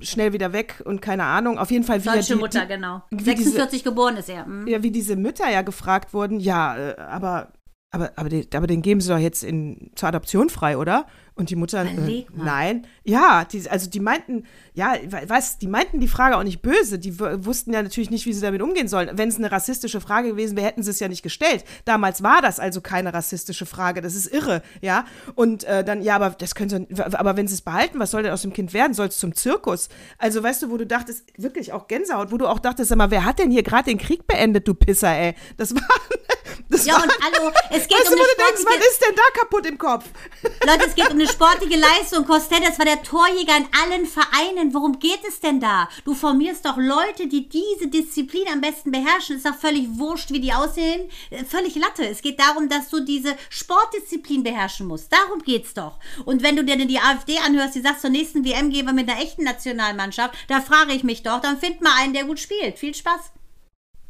schnell 0.00 0.32
wieder 0.32 0.52
weg 0.52 0.82
und 0.84 1.00
keine 1.00 1.22
Ahnung. 1.22 1.56
Auf 1.56 1.70
jeden 1.70 1.84
Fall 1.84 2.04
wie 2.04 2.08
Deutsche 2.08 2.34
die, 2.34 2.40
Mutter, 2.40 2.62
die, 2.62 2.74
genau. 2.74 3.02
wie 3.10 3.22
46 3.22 3.70
diese, 3.70 3.84
geboren 3.84 4.16
ist 4.16 4.28
er. 4.28 4.44
Mhm. 4.44 4.66
ja, 4.66 4.82
wie 4.82 4.90
diese 4.90 5.14
Mütter 5.14 5.48
ja 5.48 5.62
gefragt 5.62 6.12
wurden, 6.12 6.40
ja, 6.40 6.76
äh, 6.76 6.96
aber, 6.98 7.52
aber, 7.92 8.10
aber, 8.16 8.28
den, 8.28 8.46
aber 8.52 8.66
den 8.66 8.82
geben 8.82 9.00
sie 9.00 9.08
doch 9.08 9.18
jetzt 9.18 9.44
in, 9.44 9.92
zur 9.94 10.08
Adoption 10.08 10.50
frei, 10.50 10.78
oder? 10.78 11.06
Und 11.36 11.50
die 11.50 11.56
Mutter, 11.56 11.84
äh, 11.84 12.26
nein. 12.32 12.86
Ja, 13.02 13.44
die, 13.44 13.68
also 13.68 13.90
die 13.90 13.98
meinten, 13.98 14.44
ja, 14.72 14.94
weißt, 15.10 15.60
die 15.60 15.66
meinten 15.66 15.98
die 15.98 16.06
Frage 16.06 16.36
auch 16.36 16.44
nicht 16.44 16.62
böse. 16.62 16.96
Die 17.00 17.18
wussten 17.18 17.72
ja 17.72 17.82
natürlich 17.82 18.10
nicht, 18.10 18.24
wie 18.24 18.32
sie 18.32 18.40
damit 18.40 18.62
umgehen 18.62 18.86
sollen. 18.86 19.10
Wenn 19.14 19.30
es 19.30 19.36
eine 19.36 19.50
rassistische 19.50 20.00
Frage 20.00 20.28
gewesen 20.28 20.56
wäre, 20.56 20.68
hätten 20.68 20.84
sie 20.84 20.90
es 20.90 21.00
ja 21.00 21.08
nicht 21.08 21.24
gestellt. 21.24 21.64
Damals 21.86 22.22
war 22.22 22.40
das 22.40 22.60
also 22.60 22.80
keine 22.80 23.12
rassistische 23.12 23.66
Frage. 23.66 24.00
Das 24.00 24.14
ist 24.14 24.32
irre, 24.32 24.62
ja. 24.80 25.06
Und 25.34 25.64
äh, 25.64 25.82
dann, 25.82 26.02
ja, 26.02 26.14
aber 26.14 26.30
das 26.30 26.54
können 26.54 26.70
sie, 26.88 27.02
aber 27.02 27.36
wenn 27.36 27.48
sie 27.48 27.54
es 27.54 27.62
behalten, 27.62 27.98
was 27.98 28.12
soll 28.12 28.22
denn 28.22 28.32
aus 28.32 28.42
dem 28.42 28.52
Kind 28.52 28.72
werden? 28.72 28.94
Soll 28.94 29.08
es 29.08 29.18
zum 29.18 29.34
Zirkus? 29.34 29.88
Also, 30.18 30.40
weißt 30.40 30.62
du, 30.62 30.70
wo 30.70 30.76
du 30.76 30.86
dachtest, 30.86 31.24
wirklich 31.36 31.72
auch 31.72 31.88
Gänsehaut, 31.88 32.30
wo 32.30 32.38
du 32.38 32.46
auch 32.46 32.60
dachtest, 32.60 32.90
sag 32.90 32.98
mal, 32.98 33.10
wer 33.10 33.24
hat 33.24 33.40
denn 33.40 33.50
hier 33.50 33.64
gerade 33.64 33.90
den 33.90 33.98
Krieg 33.98 34.28
beendet, 34.28 34.68
du 34.68 34.74
Pisser, 34.74 35.12
ey? 35.12 35.34
Das 35.56 35.74
war, 35.74 35.82
das 36.74 36.86
Ja, 36.86 36.96
und 36.96 37.12
hallo, 37.22 37.52
es 37.70 37.88
geht 37.88 37.98
weißt 37.98 38.10
um 38.10 38.16
du, 38.16 38.22
eine 38.22 38.32
du 38.36 38.44
denkst, 38.44 38.64
was 38.64 38.86
ist 38.86 39.02
denn 39.06 39.14
da 39.14 39.40
kaputt 39.40 39.66
im 39.66 39.78
Kopf? 39.78 40.04
Leute, 40.66 40.86
es 40.86 40.94
geht 40.94 41.08
um 41.08 41.18
eine 41.18 41.28
sportliche 41.28 41.78
Leistung. 41.78 42.26
Costello, 42.26 42.64
war 42.78 42.84
der 42.84 43.02
Torjäger 43.02 43.56
in 43.56 43.66
allen 43.82 44.06
Vereinen. 44.06 44.74
Worum 44.74 44.98
geht 44.98 45.20
es 45.28 45.40
denn 45.40 45.60
da? 45.60 45.88
Du 46.04 46.14
formierst 46.14 46.64
doch 46.64 46.76
Leute, 46.76 47.26
die 47.26 47.48
diese 47.48 47.88
Disziplin 47.88 48.46
am 48.52 48.60
besten 48.60 48.90
beherrschen. 48.90 49.36
Ist 49.36 49.46
doch 49.46 49.54
völlig 49.54 49.86
wurscht, 49.98 50.30
wie 50.30 50.40
die 50.40 50.52
aussehen. 50.52 51.10
Äh, 51.30 51.44
Völlig 51.44 51.76
Latte. 51.76 52.06
Es 52.08 52.22
geht 52.22 52.40
darum, 52.40 52.68
dass 52.68 52.88
du 52.88 53.00
diese 53.00 53.36
Sportdisziplin 53.48 54.42
beherrschen 54.42 54.86
musst. 54.86 55.12
Darum 55.12 55.42
geht's 55.42 55.74
doch. 55.74 55.98
Und 56.24 56.42
wenn 56.42 56.56
du 56.56 56.64
dir 56.64 56.76
denn 56.76 56.88
die 56.88 56.98
AfD 56.98 57.38
anhörst, 57.38 57.74
die 57.74 57.80
sagt, 57.80 58.00
zur 58.00 58.10
nächsten 58.10 58.44
WM 58.44 58.70
gehen 58.70 58.86
wir 58.86 58.92
mit 58.92 59.08
einer 59.08 59.20
echten 59.20 59.44
Nationalmannschaft, 59.44 60.34
da 60.48 60.60
frage 60.60 60.92
ich 60.92 61.04
mich 61.04 61.22
doch, 61.22 61.40
dann 61.40 61.58
find 61.58 61.80
mal 61.80 61.94
einen, 61.98 62.14
der 62.14 62.24
gut 62.24 62.40
spielt. 62.40 62.78
Viel 62.78 62.94
Spaß. 62.94 63.30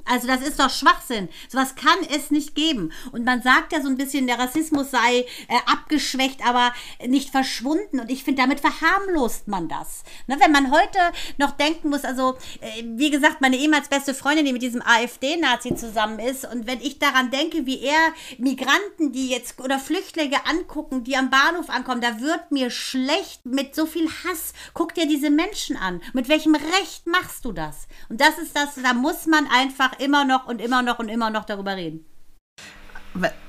Also 0.05 0.27
das 0.27 0.43
ist 0.43 0.61
doch 0.61 0.71
Schwachsinn. 0.71 1.29
Sowas 1.49 1.75
kann 1.77 1.99
es 2.11 2.31
nicht 2.31 2.55
geben. 2.55 2.93
Und 3.13 3.25
man 3.25 3.43
sagt 3.43 3.73
ja 3.73 3.81
so 3.81 3.89
ein 3.89 3.97
bisschen, 3.97 4.27
der 4.27 4.39
Rassismus 4.39 4.91
sei 4.91 5.21
äh, 5.21 5.57
abgeschwächt, 5.67 6.47
aber 6.47 6.73
nicht 7.07 7.31
verschwunden. 7.31 8.01
Und 8.01 8.11
ich 8.11 8.25
finde, 8.25 8.43
damit 8.43 8.61
verharmlost 8.61 9.49
man 9.49 9.69
das. 9.69 10.05
Ne, 10.27 10.37
wenn 10.41 10.53
man 10.53 10.71
heute 10.71 10.99
noch 11.39 11.53
denken 11.53 11.91
muss, 11.91 12.05
also 12.05 12.37
äh, 12.61 12.83
wie 12.85 13.11
gesagt, 13.11 13.41
meine 13.41 13.57
ehemals 13.57 13.89
beste 13.89 14.15
Freundin, 14.15 14.45
die 14.45 14.53
mit 14.53 14.63
diesem 14.63 14.83
AfD-Nazi 14.83 15.75
zusammen 15.75 16.19
ist, 16.19 16.45
und 16.45 16.67
wenn 16.67 16.81
ich 16.81 16.99
daran 16.99 17.31
denke, 17.31 17.67
wie 17.67 17.81
er 17.81 18.13
Migranten, 18.39 19.13
die 19.13 19.29
jetzt 19.29 19.61
oder 19.61 19.79
Flüchtlinge 19.79 20.47
angucken, 20.47 21.05
die 21.05 21.17
am 21.17 21.31
Bahnhof 21.31 21.71
ankommen, 21.71 22.01
da 22.01 22.21
wird 22.21 22.51
mir 22.51 22.71
schlecht 22.71 23.47
mit 23.47 23.75
so 23.75 23.87
viel 23.87 24.09
Hass. 24.09 24.53
Guck 24.75 24.95
dir 24.95 25.07
diese 25.07 25.31
Menschen 25.31 25.77
an. 25.77 26.03
Mit 26.13 26.29
welchem 26.29 26.55
Recht 26.55 27.07
machst 27.07 27.45
du 27.45 27.53
das? 27.53 27.87
Und 28.09 28.21
das 28.21 28.39
ist 28.39 28.57
das, 28.57 28.75
da 28.83 28.95
muss 28.95 29.27
man 29.27 29.47
einfach 29.47 29.94
immer 30.01 30.25
noch 30.25 30.47
und 30.47 30.61
immer 30.61 30.83
noch 30.83 30.99
und 30.99 31.09
immer 31.09 31.31
noch 31.31 31.45
darüber 31.45 31.77
reden. 31.77 32.05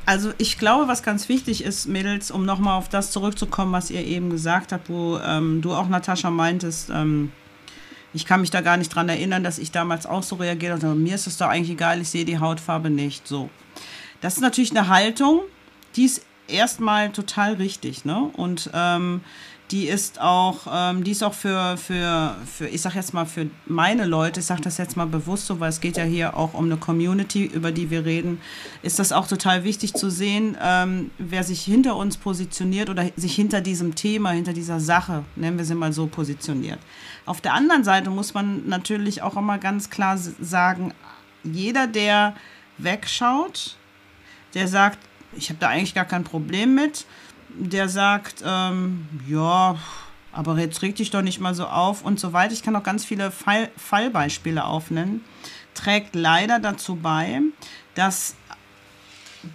Also 0.06 0.32
ich 0.38 0.60
glaube, 0.60 0.88
was 0.88 1.02
ganz 1.02 1.28
wichtig 1.28 1.64
ist, 1.64 1.88
Mädels, 1.88 2.30
um 2.30 2.46
nochmal 2.46 2.78
auf 2.78 2.88
das 2.88 3.10
zurückzukommen, 3.10 3.72
was 3.72 3.89
ihr 3.89 4.06
eben 4.06 4.30
gesagt 4.30 4.72
habt, 4.72 4.89
wo 4.89 5.18
ähm, 5.18 5.62
du 5.62 5.74
auch, 5.74 5.89
Natascha, 5.89 6.30
meintest, 6.30 6.91
ähm, 6.91 7.32
ich 8.14 8.26
kann 8.26 8.41
mich 8.41 8.52
da 8.52 8.62
gar 8.62 8.78
nicht 8.78 8.93
dran 8.93 9.10
erinnern, 9.10 9.43
dass 9.43 9.58
ich 9.58 9.72
damals 9.72 10.06
auch 10.06 10.24
so 10.24 10.36
reagiert 10.36 10.84
habe. 10.84 10.96
Mir 10.96 11.16
ist 11.16 11.28
es 11.28 11.38
doch 11.38 11.48
eigentlich 11.48 11.72
egal, 11.72 12.00
ich 12.00 12.10
sehe 12.10 12.26
die 12.26 12.39
Hautfarbe 12.39 12.89
nicht. 12.89 13.28
So. 13.28 13.50
Das 14.22 14.36
ist 14.36 14.41
natürlich 14.41 14.72
eine 14.72 14.88
Haltung, 14.88 15.41
die 15.96 16.06
ist 16.06 16.26
erstmal 16.48 17.12
total 17.12 17.56
richtig, 17.56 18.06
ne? 18.06 18.30
Und 18.34 18.70
ähm, 18.74 19.22
die 19.72 19.88
ist 19.88 20.22
auch, 20.22 20.68
ähm, 20.72 21.03
die 21.03 21.11
ist 21.11 21.24
auch 21.24 21.34
für, 21.34 21.76
für, 21.78 22.36
für, 22.45 22.68
ich 22.68 22.82
sag 22.82 22.93
jetzt 22.93 23.13
mal, 23.13 23.26
für 23.26 23.47
meine 23.66 24.05
Leute, 24.05 24.39
ich 24.39 24.45
sag 24.45 24.61
das 24.61 24.78
jetzt 24.78 24.95
mal 24.95 25.07
bewusst 25.07 25.47
so, 25.47 25.59
weil 25.59 25.70
es 25.70 25.82
geht 25.82 25.97
ja 25.97 26.03
hier 26.03 26.38
auch 26.38 26.53
um 26.53 26.66
eine 26.66 26.78
Community, 26.78 27.45
über 27.45 27.72
die 27.72 27.89
wir 27.89 28.05
reden, 28.05 28.39
ist 28.84 28.99
das 28.99 29.11
auch 29.11 29.28
total 29.28 29.63
wichtig 29.63 29.93
zu 29.95 30.11
sehen, 30.11 30.55
ähm, 30.61 31.09
wer 31.18 31.43
sich 31.43 31.61
hinter 31.61 31.95
uns 31.95 32.18
positioniert 32.18 32.89
oder 32.89 33.09
sich 33.16 33.34
hinter 33.34 33.61
diesem 33.61 33.95
Thema, 33.95 34.32
hinter 34.32 34.53
dieser 34.53 34.80
Sache, 34.80 35.24
nennen 35.36 35.57
wir 35.57 35.66
sie 35.66 35.76
mal 35.76 35.93
so, 35.93 36.05
positioniert. 36.05 36.80
Auf 37.26 37.41
der 37.41 37.53
anderen 37.53 37.84
Seite 37.84 38.11
muss 38.11 38.36
man 38.36 38.68
natürlich 38.70 39.24
auch 39.24 39.36
immer 39.36 39.57
ganz 39.57 39.89
klar 39.89 40.18
sagen, 40.18 40.93
jeder, 41.43 41.88
der 41.88 42.36
wegschaut, 42.78 43.78
der 44.53 44.68
sagt, 44.68 44.99
ich 45.38 45.49
habe 45.49 45.59
da 45.59 45.70
eigentlich 45.70 45.95
gar 45.95 46.05
kein 46.05 46.24
Problem 46.24 46.76
mit, 46.76 47.05
der 47.58 47.89
sagt, 47.89 48.43
ähm, 48.45 49.08
ja, 49.28 49.78
aber 50.32 50.58
jetzt 50.60 50.82
reg 50.82 50.95
dich 50.95 51.12
doch 51.12 51.22
nicht 51.22 51.39
mal 51.39 51.53
so 51.56 51.66
auf 51.66 52.03
und 52.03 52.20
so 52.20 52.34
weiter. 52.34 52.53
Ich 52.53 52.64
kann 52.64 52.76
auch 52.76 52.84
ganz 52.84 53.06
viele 53.06 53.32
Fall, 53.32 53.70
Fallbeispiele 53.78 54.64
aufnennen. 54.64 55.24
Trägt 55.74 56.16
leider 56.16 56.60
dazu 56.60 56.95
bei, 56.95 57.41
dass 57.95 58.36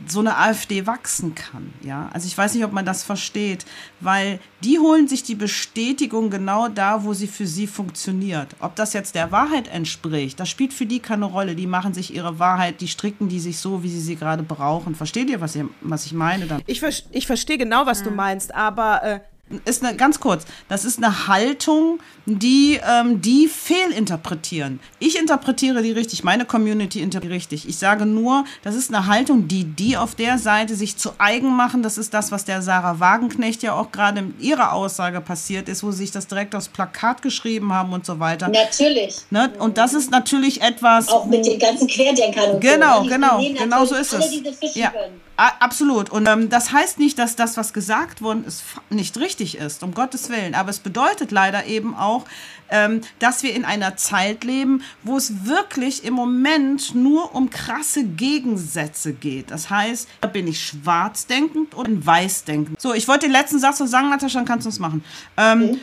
so 0.06 0.20
eine 0.20 0.36
AfD 0.36 0.86
wachsen 0.86 1.34
kann. 1.34 1.72
Ja? 1.82 2.08
Also 2.12 2.26
ich 2.26 2.36
weiß 2.36 2.54
nicht, 2.54 2.64
ob 2.64 2.72
man 2.72 2.84
das 2.84 3.02
versteht, 3.02 3.64
weil 4.00 4.40
die 4.62 4.78
holen 4.78 5.08
sich 5.08 5.22
die 5.22 5.34
Bestätigung 5.34 6.30
genau 6.30 6.68
da, 6.68 7.04
wo 7.04 7.14
sie 7.14 7.26
für 7.26 7.46
sie 7.46 7.66
funktioniert. 7.66 8.54
Ob 8.60 8.76
das 8.76 8.92
jetzt 8.92 9.14
der 9.14 9.32
Wahrheit 9.32 9.68
entspricht, 9.68 10.38
das 10.38 10.48
spielt 10.48 10.72
für 10.72 10.86
die 10.86 11.00
keine 11.00 11.24
Rolle. 11.24 11.54
Die 11.54 11.66
machen 11.66 11.94
sich 11.94 12.14
ihre 12.14 12.38
Wahrheit, 12.38 12.80
die 12.80 12.88
stricken 12.88 13.28
die 13.28 13.40
sich 13.40 13.58
so, 13.58 13.82
wie 13.82 13.88
sie 13.88 14.00
sie 14.00 14.16
gerade 14.16 14.42
brauchen. 14.42 14.94
Versteht 14.94 15.30
ihr, 15.30 15.40
was, 15.40 15.56
ihr, 15.56 15.68
was 15.80 16.06
ich 16.06 16.12
meine? 16.12 16.46
Dann 16.46 16.62
Ich, 16.66 16.80
ver 16.80 16.90
ich 17.12 17.26
verstehe 17.26 17.58
genau, 17.58 17.86
was 17.86 18.02
du 18.02 18.10
meinst, 18.10 18.54
aber 18.54 19.02
äh, 19.02 19.20
ist 19.64 19.84
eine, 19.84 19.96
ganz 19.96 20.20
kurz, 20.20 20.44
das 20.68 20.84
ist 20.84 20.98
eine 20.98 21.26
Haltung, 21.26 22.00
die 22.26 22.80
ähm, 22.86 23.20
die 23.20 23.48
fehlinterpretieren. 23.48 24.80
Ich 24.98 25.18
interpretiere 25.18 25.82
die 25.82 25.92
richtig, 25.92 26.24
meine 26.24 26.44
Community 26.44 27.00
interpretiert 27.00 27.20
richtig. 27.30 27.68
Ich 27.68 27.78
sage 27.78 28.06
nur, 28.06 28.44
das 28.62 28.74
ist 28.74 28.92
eine 28.92 29.06
Haltung, 29.06 29.48
die 29.48 29.64
die 29.64 29.96
auf 29.96 30.14
der 30.14 30.38
Seite 30.38 30.74
sich 30.74 30.96
zu 30.96 31.12
eigen 31.18 31.54
machen. 31.54 31.82
Das 31.82 31.98
ist 31.98 32.14
das, 32.14 32.32
was 32.32 32.44
der 32.44 32.62
Sarah 32.62 33.00
Wagenknecht 33.00 33.62
ja 33.62 33.74
auch 33.74 33.92
gerade 33.92 34.20
in 34.20 34.34
ihrer 34.40 34.72
Aussage 34.72 35.20
passiert 35.20 35.68
ist, 35.68 35.82
wo 35.82 35.90
sie 35.90 35.98
sich 35.98 36.10
das 36.10 36.26
direkt 36.26 36.54
aufs 36.54 36.68
Plakat 36.68 37.22
geschrieben 37.22 37.72
haben 37.72 37.92
und 37.92 38.06
so 38.06 38.20
weiter. 38.20 38.48
Natürlich. 38.48 39.16
Ne? 39.30 39.52
Und 39.58 39.78
das 39.78 39.94
ist 39.94 40.10
natürlich 40.10 40.62
etwas. 40.62 41.08
Auch 41.08 41.26
mit 41.26 41.44
den 41.46 41.58
ganzen 41.58 41.88
Querdenkern 41.88 42.52
und 42.52 42.60
Genau, 42.60 42.98
so. 42.98 43.02
Die 43.04 43.08
genau, 43.08 43.38
nehmen 43.38 43.56
genau 43.56 43.84
so 43.84 43.94
ist 43.94 44.14
alle 44.14 44.24
es. 44.24 44.74
Ja, 44.74 44.90
können. 44.90 45.20
absolut. 45.36 46.10
Und 46.10 46.26
ähm, 46.28 46.48
das 46.48 46.72
heißt 46.72 46.98
nicht, 46.98 47.18
dass 47.18 47.36
das, 47.36 47.56
was 47.56 47.72
gesagt 47.72 48.22
worden 48.22 48.44
ist, 48.44 48.62
nicht 48.90 49.18
richtig 49.18 49.39
ist, 49.40 49.82
um 49.82 49.94
Gottes 49.94 50.28
Willen. 50.28 50.54
Aber 50.54 50.70
es 50.70 50.78
bedeutet 50.78 51.30
leider 51.30 51.66
eben 51.66 51.94
auch, 51.94 52.24
ähm, 52.70 53.00
dass 53.18 53.42
wir 53.42 53.54
in 53.54 53.64
einer 53.64 53.96
Zeit 53.96 54.44
leben, 54.44 54.82
wo 55.02 55.16
es 55.16 55.46
wirklich 55.46 56.04
im 56.04 56.14
Moment 56.14 56.94
nur 56.94 57.34
um 57.34 57.50
krasse 57.50 58.04
Gegensätze 58.04 59.12
geht. 59.12 59.50
Das 59.50 59.70
heißt, 59.70 60.08
bin 60.32 60.46
ich 60.46 60.64
schwarzdenkend 60.64 61.76
oder 61.76 61.90
weißdenkend? 61.90 62.80
So, 62.80 62.94
ich 62.94 63.08
wollte 63.08 63.26
den 63.26 63.32
letzten 63.32 63.58
Satz 63.58 63.80
noch 63.80 63.86
sagen, 63.86 64.10
Natascha, 64.10 64.38
dann 64.38 64.46
kannst 64.46 64.66
du 64.66 64.70
es 64.70 64.78
machen. 64.78 65.04
Ähm, 65.36 65.78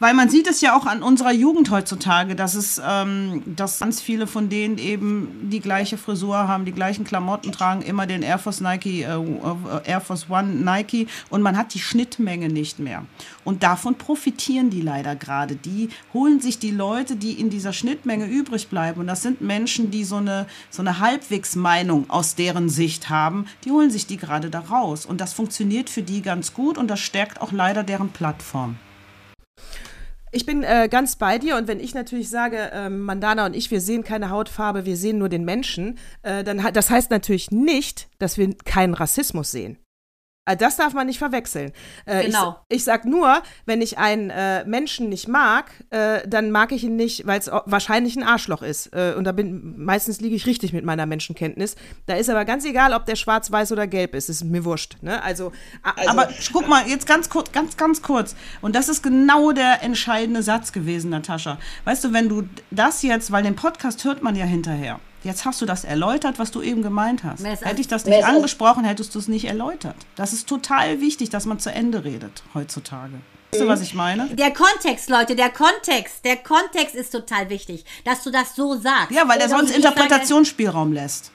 weil 0.00 0.14
man 0.14 0.30
sieht 0.30 0.48
es 0.48 0.62
ja 0.62 0.76
auch 0.76 0.86
an 0.86 1.02
unserer 1.02 1.32
Jugend 1.32 1.70
heutzutage, 1.70 2.34
dass 2.34 2.54
es, 2.54 2.80
ähm, 2.84 3.42
dass 3.44 3.78
ganz 3.78 4.00
viele 4.00 4.26
von 4.26 4.48
denen 4.48 4.78
eben 4.78 5.50
die 5.50 5.60
gleiche 5.60 5.98
Frisur 5.98 6.36
haben, 6.48 6.64
die 6.64 6.72
gleichen 6.72 7.04
Klamotten 7.04 7.52
tragen, 7.52 7.82
immer 7.82 8.06
den 8.06 8.22
Air 8.22 8.38
Force 8.38 8.60
Nike, 8.62 9.02
äh, 9.02 9.14
äh, 9.14 9.84
Air 9.84 10.00
Force 10.00 10.28
One 10.30 10.48
Nike 10.48 11.06
und 11.28 11.42
man 11.42 11.56
hat 11.56 11.74
die 11.74 11.78
Schnittmenge 11.78 12.48
nicht 12.48 12.78
mehr. 12.78 13.04
Und 13.44 13.62
davon 13.62 13.96
profitieren 13.96 14.70
die 14.70 14.80
leider 14.80 15.16
gerade. 15.16 15.54
Die 15.54 15.90
holen 16.14 16.40
sich 16.40 16.58
die 16.58 16.70
Leute, 16.70 17.16
die 17.16 17.32
in 17.32 17.50
dieser 17.50 17.74
Schnittmenge 17.74 18.26
übrig 18.26 18.68
bleiben. 18.68 19.00
Und 19.00 19.06
das 19.06 19.22
sind 19.22 19.42
Menschen, 19.42 19.90
die 19.90 20.04
so 20.04 20.16
eine, 20.16 20.46
so 20.70 20.80
eine 20.80 21.00
Halbwegsmeinung 21.00 22.08
aus 22.08 22.34
deren 22.34 22.70
Sicht 22.70 23.10
haben. 23.10 23.44
Die 23.64 23.70
holen 23.70 23.90
sich 23.90 24.06
die 24.06 24.16
gerade 24.16 24.48
da 24.48 24.60
raus. 24.60 25.04
Und 25.04 25.20
das 25.20 25.34
funktioniert 25.34 25.90
für 25.90 26.02
die 26.02 26.22
ganz 26.22 26.54
gut 26.54 26.78
und 26.78 26.88
das 26.88 27.00
stärkt 27.00 27.42
auch 27.42 27.52
leider 27.52 27.82
deren 27.82 28.08
Plattform. 28.08 28.76
Ich 30.32 30.46
bin 30.46 30.62
äh, 30.62 30.88
ganz 30.88 31.16
bei 31.16 31.38
dir 31.38 31.56
und 31.56 31.66
wenn 31.66 31.80
ich 31.80 31.92
natürlich 31.92 32.30
sage, 32.30 32.70
ähm, 32.72 33.00
Mandana 33.00 33.46
und 33.46 33.56
ich, 33.56 33.70
wir 33.72 33.80
sehen 33.80 34.04
keine 34.04 34.30
Hautfarbe, 34.30 34.86
wir 34.86 34.96
sehen 34.96 35.18
nur 35.18 35.28
den 35.28 35.44
Menschen, 35.44 35.98
äh, 36.22 36.44
dann 36.44 36.72
das 36.72 36.88
heißt 36.88 37.10
natürlich 37.10 37.50
nicht, 37.50 38.08
dass 38.18 38.38
wir 38.38 38.54
keinen 38.64 38.94
Rassismus 38.94 39.50
sehen. 39.50 39.76
Äh, 40.46 40.56
Das 40.56 40.76
darf 40.76 40.94
man 40.94 41.06
nicht 41.06 41.18
verwechseln. 41.18 41.72
Äh, 42.06 42.24
Genau. 42.26 42.56
Ich, 42.68 42.78
ich 42.78 42.84
sag 42.84 43.04
nur, 43.04 43.42
wenn 43.66 43.82
ich 43.82 43.98
einen 43.98 44.30
äh, 44.30 44.64
Menschen 44.64 45.08
nicht 45.08 45.28
mag, 45.28 45.70
äh, 45.90 46.26
dann 46.26 46.50
mag 46.50 46.72
ich 46.72 46.84
ihn 46.84 46.96
nicht, 46.96 47.26
weil 47.26 47.38
es 47.38 47.50
wahrscheinlich 47.66 48.16
ein 48.16 48.22
Arschloch 48.22 48.62
ist. 48.62 48.86
Äh, 48.94 49.14
und 49.16 49.24
da 49.24 49.32
bin 49.32 49.74
meistens 49.84 50.20
liege 50.20 50.34
ich 50.34 50.46
richtig 50.46 50.72
mit 50.72 50.84
meiner 50.84 51.04
Menschenkenntnis. 51.06 51.76
Da 52.06 52.14
ist 52.14 52.30
aber 52.30 52.44
ganz 52.44 52.64
egal, 52.64 52.94
ob 52.94 53.04
der 53.06 53.16
schwarz, 53.16 53.50
weiß 53.52 53.72
oder 53.72 53.86
gelb 53.86 54.14
ist. 54.14 54.28
Ist 54.30 54.44
mir 54.44 54.64
wurscht. 54.64 54.96
Ne? 55.02 55.22
Also, 55.22 55.52
a- 55.82 55.94
Aber 56.08 56.28
guck 56.52 56.68
mal, 56.68 56.86
jetzt 56.88 57.06
ganz 57.06 57.28
kurz, 57.28 57.52
ganz, 57.52 57.76
ganz 57.76 58.00
kurz. 58.02 58.34
Und 58.62 58.74
das 58.74 58.88
ist 58.88 59.02
genau 59.02 59.52
der 59.52 59.82
entscheidende 59.82 60.42
Satz 60.42 60.72
gewesen, 60.72 61.10
Natascha. 61.10 61.58
Weißt 61.84 62.02
du, 62.04 62.12
wenn 62.12 62.28
du 62.28 62.44
das 62.70 63.02
jetzt, 63.02 63.30
weil 63.30 63.42
den 63.42 63.56
Podcast 63.56 64.04
hört 64.04 64.22
man 64.22 64.34
ja 64.36 64.46
hinterher. 64.46 65.00
Jetzt 65.22 65.44
hast 65.44 65.60
du 65.60 65.66
das 65.66 65.84
erläutert, 65.84 66.38
was 66.38 66.50
du 66.50 66.62
eben 66.62 66.82
gemeint 66.82 67.24
hast. 67.24 67.44
Hätte 67.44 67.80
ich 67.80 67.88
das 67.88 68.06
nicht 68.06 68.24
angesprochen, 68.24 68.84
hättest 68.84 69.14
du 69.14 69.18
es 69.18 69.28
nicht 69.28 69.44
erläutert. 69.44 69.96
Das 70.16 70.32
ist 70.32 70.48
total 70.48 71.00
wichtig, 71.00 71.30
dass 71.30 71.46
man 71.46 71.58
zu 71.58 71.70
Ende 71.70 72.04
redet 72.04 72.42
heutzutage. 72.54 73.14
Weißt 73.52 73.62
du, 73.62 73.68
was 73.68 73.80
ich 73.80 73.94
meine? 73.94 74.28
Der 74.28 74.52
Kontext, 74.52 75.10
Leute, 75.10 75.34
der 75.34 75.50
Kontext, 75.50 76.24
der 76.24 76.36
Kontext 76.36 76.94
ist 76.94 77.10
total 77.10 77.50
wichtig, 77.50 77.84
dass 78.04 78.22
du 78.22 78.30
das 78.30 78.54
so 78.54 78.76
sagst. 78.76 79.10
Ja, 79.10 79.26
weil 79.28 79.38
Oder 79.38 79.48
sonst 79.48 79.76
Interpretationsspielraum 79.76 80.92
lässt. 80.92 81.32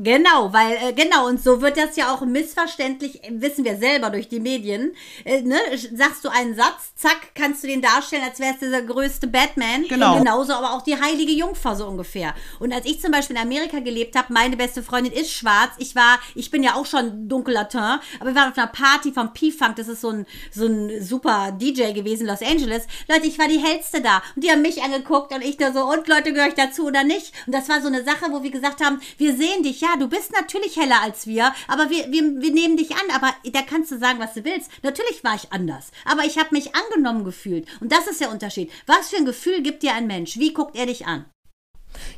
Genau, 0.00 0.52
weil, 0.52 0.76
äh, 0.76 0.92
genau, 0.92 1.26
und 1.26 1.42
so 1.42 1.60
wird 1.60 1.76
das 1.76 1.96
ja 1.96 2.14
auch 2.14 2.20
missverständlich, 2.20 3.24
äh, 3.24 3.30
wissen 3.32 3.64
wir 3.64 3.76
selber 3.78 4.10
durch 4.10 4.28
die 4.28 4.38
Medien. 4.38 4.94
Äh, 5.24 5.42
ne? 5.42 5.56
Sagst 5.92 6.24
du 6.24 6.28
einen 6.28 6.54
Satz, 6.54 6.94
zack, 6.94 7.34
kannst 7.34 7.64
du 7.64 7.66
den 7.66 7.82
darstellen, 7.82 8.22
als 8.22 8.38
wärst 8.38 8.62
du 8.62 8.70
der 8.70 8.82
größte 8.82 9.26
Batman. 9.26 9.88
Genau. 9.88 10.12
Und 10.12 10.18
genauso 10.20 10.52
aber 10.52 10.74
auch 10.74 10.82
die 10.82 11.00
heilige 11.00 11.32
Jungfrau 11.32 11.74
so 11.74 11.88
ungefähr. 11.88 12.32
Und 12.60 12.72
als 12.72 12.86
ich 12.86 13.00
zum 13.00 13.10
Beispiel 13.10 13.34
in 13.34 13.42
Amerika 13.42 13.80
gelebt 13.80 14.14
habe, 14.16 14.32
meine 14.32 14.56
beste 14.56 14.84
Freundin 14.84 15.12
ist 15.12 15.32
schwarz. 15.32 15.72
Ich 15.78 15.96
war, 15.96 16.20
ich 16.36 16.52
bin 16.52 16.62
ja 16.62 16.76
auch 16.76 16.86
schon 16.86 17.28
dunkellatin, 17.28 17.98
aber 18.20 18.30
wir 18.30 18.34
waren 18.36 18.52
auf 18.52 18.58
einer 18.58 18.68
Party 18.68 19.10
vom 19.10 19.32
P-Funk, 19.32 19.76
das 19.76 19.88
ist 19.88 20.02
so 20.02 20.10
ein, 20.10 20.26
so 20.52 20.66
ein 20.66 21.02
super 21.02 21.50
DJ 21.50 21.92
gewesen, 21.92 22.28
Los 22.28 22.42
Angeles. 22.42 22.86
Leute, 23.08 23.26
ich 23.26 23.38
war 23.40 23.48
die 23.48 23.58
hellste 23.58 24.00
da. 24.00 24.22
Und 24.36 24.44
die 24.44 24.50
haben 24.52 24.62
mich 24.62 24.80
angeguckt 24.80 25.34
und 25.34 25.42
ich 25.42 25.56
da 25.56 25.72
so, 25.72 25.84
und 25.90 26.06
Leute, 26.06 26.32
gehöre 26.32 26.48
ich 26.48 26.54
dazu 26.54 26.86
oder 26.86 27.02
nicht? 27.02 27.32
Und 27.46 27.52
das 27.52 27.68
war 27.68 27.80
so 27.80 27.88
eine 27.88 28.04
Sache, 28.04 28.26
wo 28.30 28.44
wir 28.44 28.52
gesagt 28.52 28.80
haben, 28.84 29.00
wir 29.16 29.36
sehen 29.36 29.64
dich, 29.64 29.80
ja, 29.80 29.87
du 29.96 30.08
bist 30.08 30.32
natürlich 30.32 30.76
heller 30.76 31.02
als 31.02 31.26
wir, 31.26 31.52
aber 31.68 31.90
wir, 31.90 32.10
wir, 32.10 32.40
wir 32.40 32.52
nehmen 32.52 32.76
dich 32.76 32.92
an. 32.92 33.14
Aber 33.14 33.32
da 33.52 33.62
kannst 33.62 33.90
du 33.90 33.98
sagen, 33.98 34.18
was 34.18 34.34
du 34.34 34.44
willst. 34.44 34.70
Natürlich 34.82 35.24
war 35.24 35.34
ich 35.34 35.52
anders. 35.52 35.90
Aber 36.04 36.24
ich 36.24 36.38
habe 36.38 36.50
mich 36.52 36.72
angenommen 36.74 37.24
gefühlt. 37.24 37.66
Und 37.80 37.92
das 37.92 38.06
ist 38.06 38.20
der 38.20 38.30
Unterschied. 38.30 38.70
Was 38.86 39.08
für 39.08 39.16
ein 39.16 39.24
Gefühl 39.24 39.62
gibt 39.62 39.82
dir 39.82 39.94
ein 39.94 40.06
Mensch? 40.06 40.38
Wie 40.38 40.52
guckt 40.52 40.76
er 40.76 40.86
dich 40.86 41.06
an? 41.06 41.26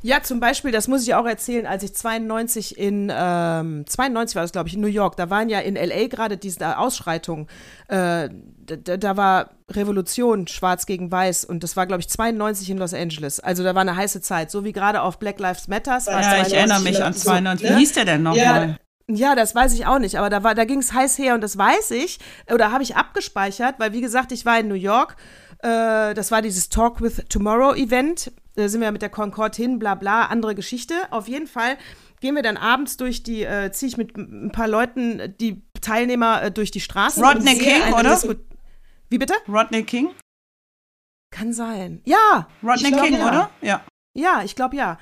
Ja, 0.02 0.22
zum 0.22 0.40
Beispiel, 0.40 0.72
das 0.72 0.88
muss 0.88 1.02
ich 1.02 1.14
auch 1.14 1.26
erzählen, 1.26 1.66
als 1.66 1.82
ich 1.82 1.94
92 1.94 2.78
in, 2.78 3.12
ähm, 3.14 3.84
92 3.86 4.34
war 4.34 4.42
das, 4.42 4.52
glaube 4.52 4.68
ich, 4.68 4.74
in 4.74 4.80
New 4.80 4.88
York, 4.88 5.16
da 5.16 5.30
waren 5.30 5.48
ja 5.48 5.60
in 5.60 5.76
L.A. 5.76 6.08
gerade 6.08 6.36
diese 6.36 6.78
Ausschreitungen, 6.78 7.46
äh, 7.88 8.28
da, 8.76 8.96
da 8.96 9.16
war 9.16 9.50
Revolution, 9.70 10.46
schwarz 10.46 10.86
gegen 10.86 11.10
weiß 11.10 11.44
und 11.44 11.62
das 11.62 11.76
war, 11.76 11.86
glaube 11.86 12.00
ich, 12.00 12.08
92 12.08 12.70
in 12.70 12.78
Los 12.78 12.94
Angeles. 12.94 13.40
Also 13.40 13.62
da 13.62 13.74
war 13.74 13.82
eine 13.82 13.96
heiße 13.96 14.20
Zeit, 14.20 14.50
so 14.50 14.64
wie 14.64 14.72
gerade 14.72 15.02
auf 15.02 15.18
Black 15.18 15.38
Lives 15.38 15.68
Matters. 15.68 16.06
war 16.06 16.14
Ja, 16.14 16.42
ich 16.42 16.48
92. 16.48 16.56
erinnere 16.56 16.80
mich 16.80 17.02
an 17.02 17.12
so, 17.12 17.20
92. 17.20 17.68
Wie 17.68 17.72
ne? 17.72 17.78
hieß 17.78 17.92
der 17.92 18.04
denn 18.04 18.22
nochmal? 18.22 18.68
Ja. 18.68 18.76
Ja, 19.12 19.34
das 19.34 19.56
weiß 19.56 19.74
ich 19.74 19.86
auch 19.86 19.98
nicht, 19.98 20.16
aber 20.18 20.30
da 20.30 20.44
war, 20.44 20.54
da 20.54 20.64
ging 20.64 20.78
es 20.78 20.92
heiß 20.92 21.18
her 21.18 21.34
und 21.34 21.40
das 21.40 21.58
weiß 21.58 21.90
ich 21.90 22.20
oder 22.52 22.70
habe 22.70 22.84
ich 22.84 22.94
abgespeichert, 22.94 23.74
weil 23.78 23.92
wie 23.92 24.00
gesagt, 24.00 24.30
ich 24.30 24.46
war 24.46 24.60
in 24.60 24.68
New 24.68 24.74
York. 24.74 25.16
Äh, 25.62 26.14
das 26.14 26.30
war 26.30 26.42
dieses 26.42 26.68
Talk 26.68 27.00
with 27.00 27.20
Tomorrow 27.28 27.74
Event. 27.74 28.30
Da 28.54 28.68
sind 28.68 28.80
wir 28.80 28.92
mit 28.92 29.02
der 29.02 29.08
Concorde 29.08 29.56
hin, 29.56 29.80
bla 29.80 29.96
bla, 29.96 30.26
andere 30.26 30.54
Geschichte. 30.54 30.94
Auf 31.10 31.26
jeden 31.26 31.48
Fall 31.48 31.76
gehen 32.20 32.36
wir 32.36 32.42
dann 32.42 32.56
abends 32.56 32.96
durch 32.98 33.22
die, 33.22 33.42
äh, 33.42 33.72
ziehe 33.72 33.88
ich 33.88 33.96
mit 33.96 34.16
ein 34.16 34.52
paar 34.52 34.68
Leuten 34.68 35.34
die 35.40 35.62
Teilnehmer 35.80 36.42
äh, 36.42 36.50
durch 36.52 36.70
die 36.70 36.80
Straßen. 36.80 37.24
Rodney 37.24 37.58
King, 37.58 37.92
oder? 37.92 38.14
Disku- 38.14 38.38
Wie 39.10 39.18
bitte? 39.18 39.34
Rodney 39.48 39.82
King? 39.84 40.10
Kann 41.32 41.52
sein. 41.52 42.00
Ja, 42.04 42.48
Rodney 42.62 42.90
glaub, 42.90 43.04
King, 43.04 43.14
ja. 43.18 43.28
oder? 43.28 43.50
Ja. 43.60 43.84
Ja, 44.14 44.42
ich 44.44 44.56
glaube 44.56 44.76
ja. 44.76 44.98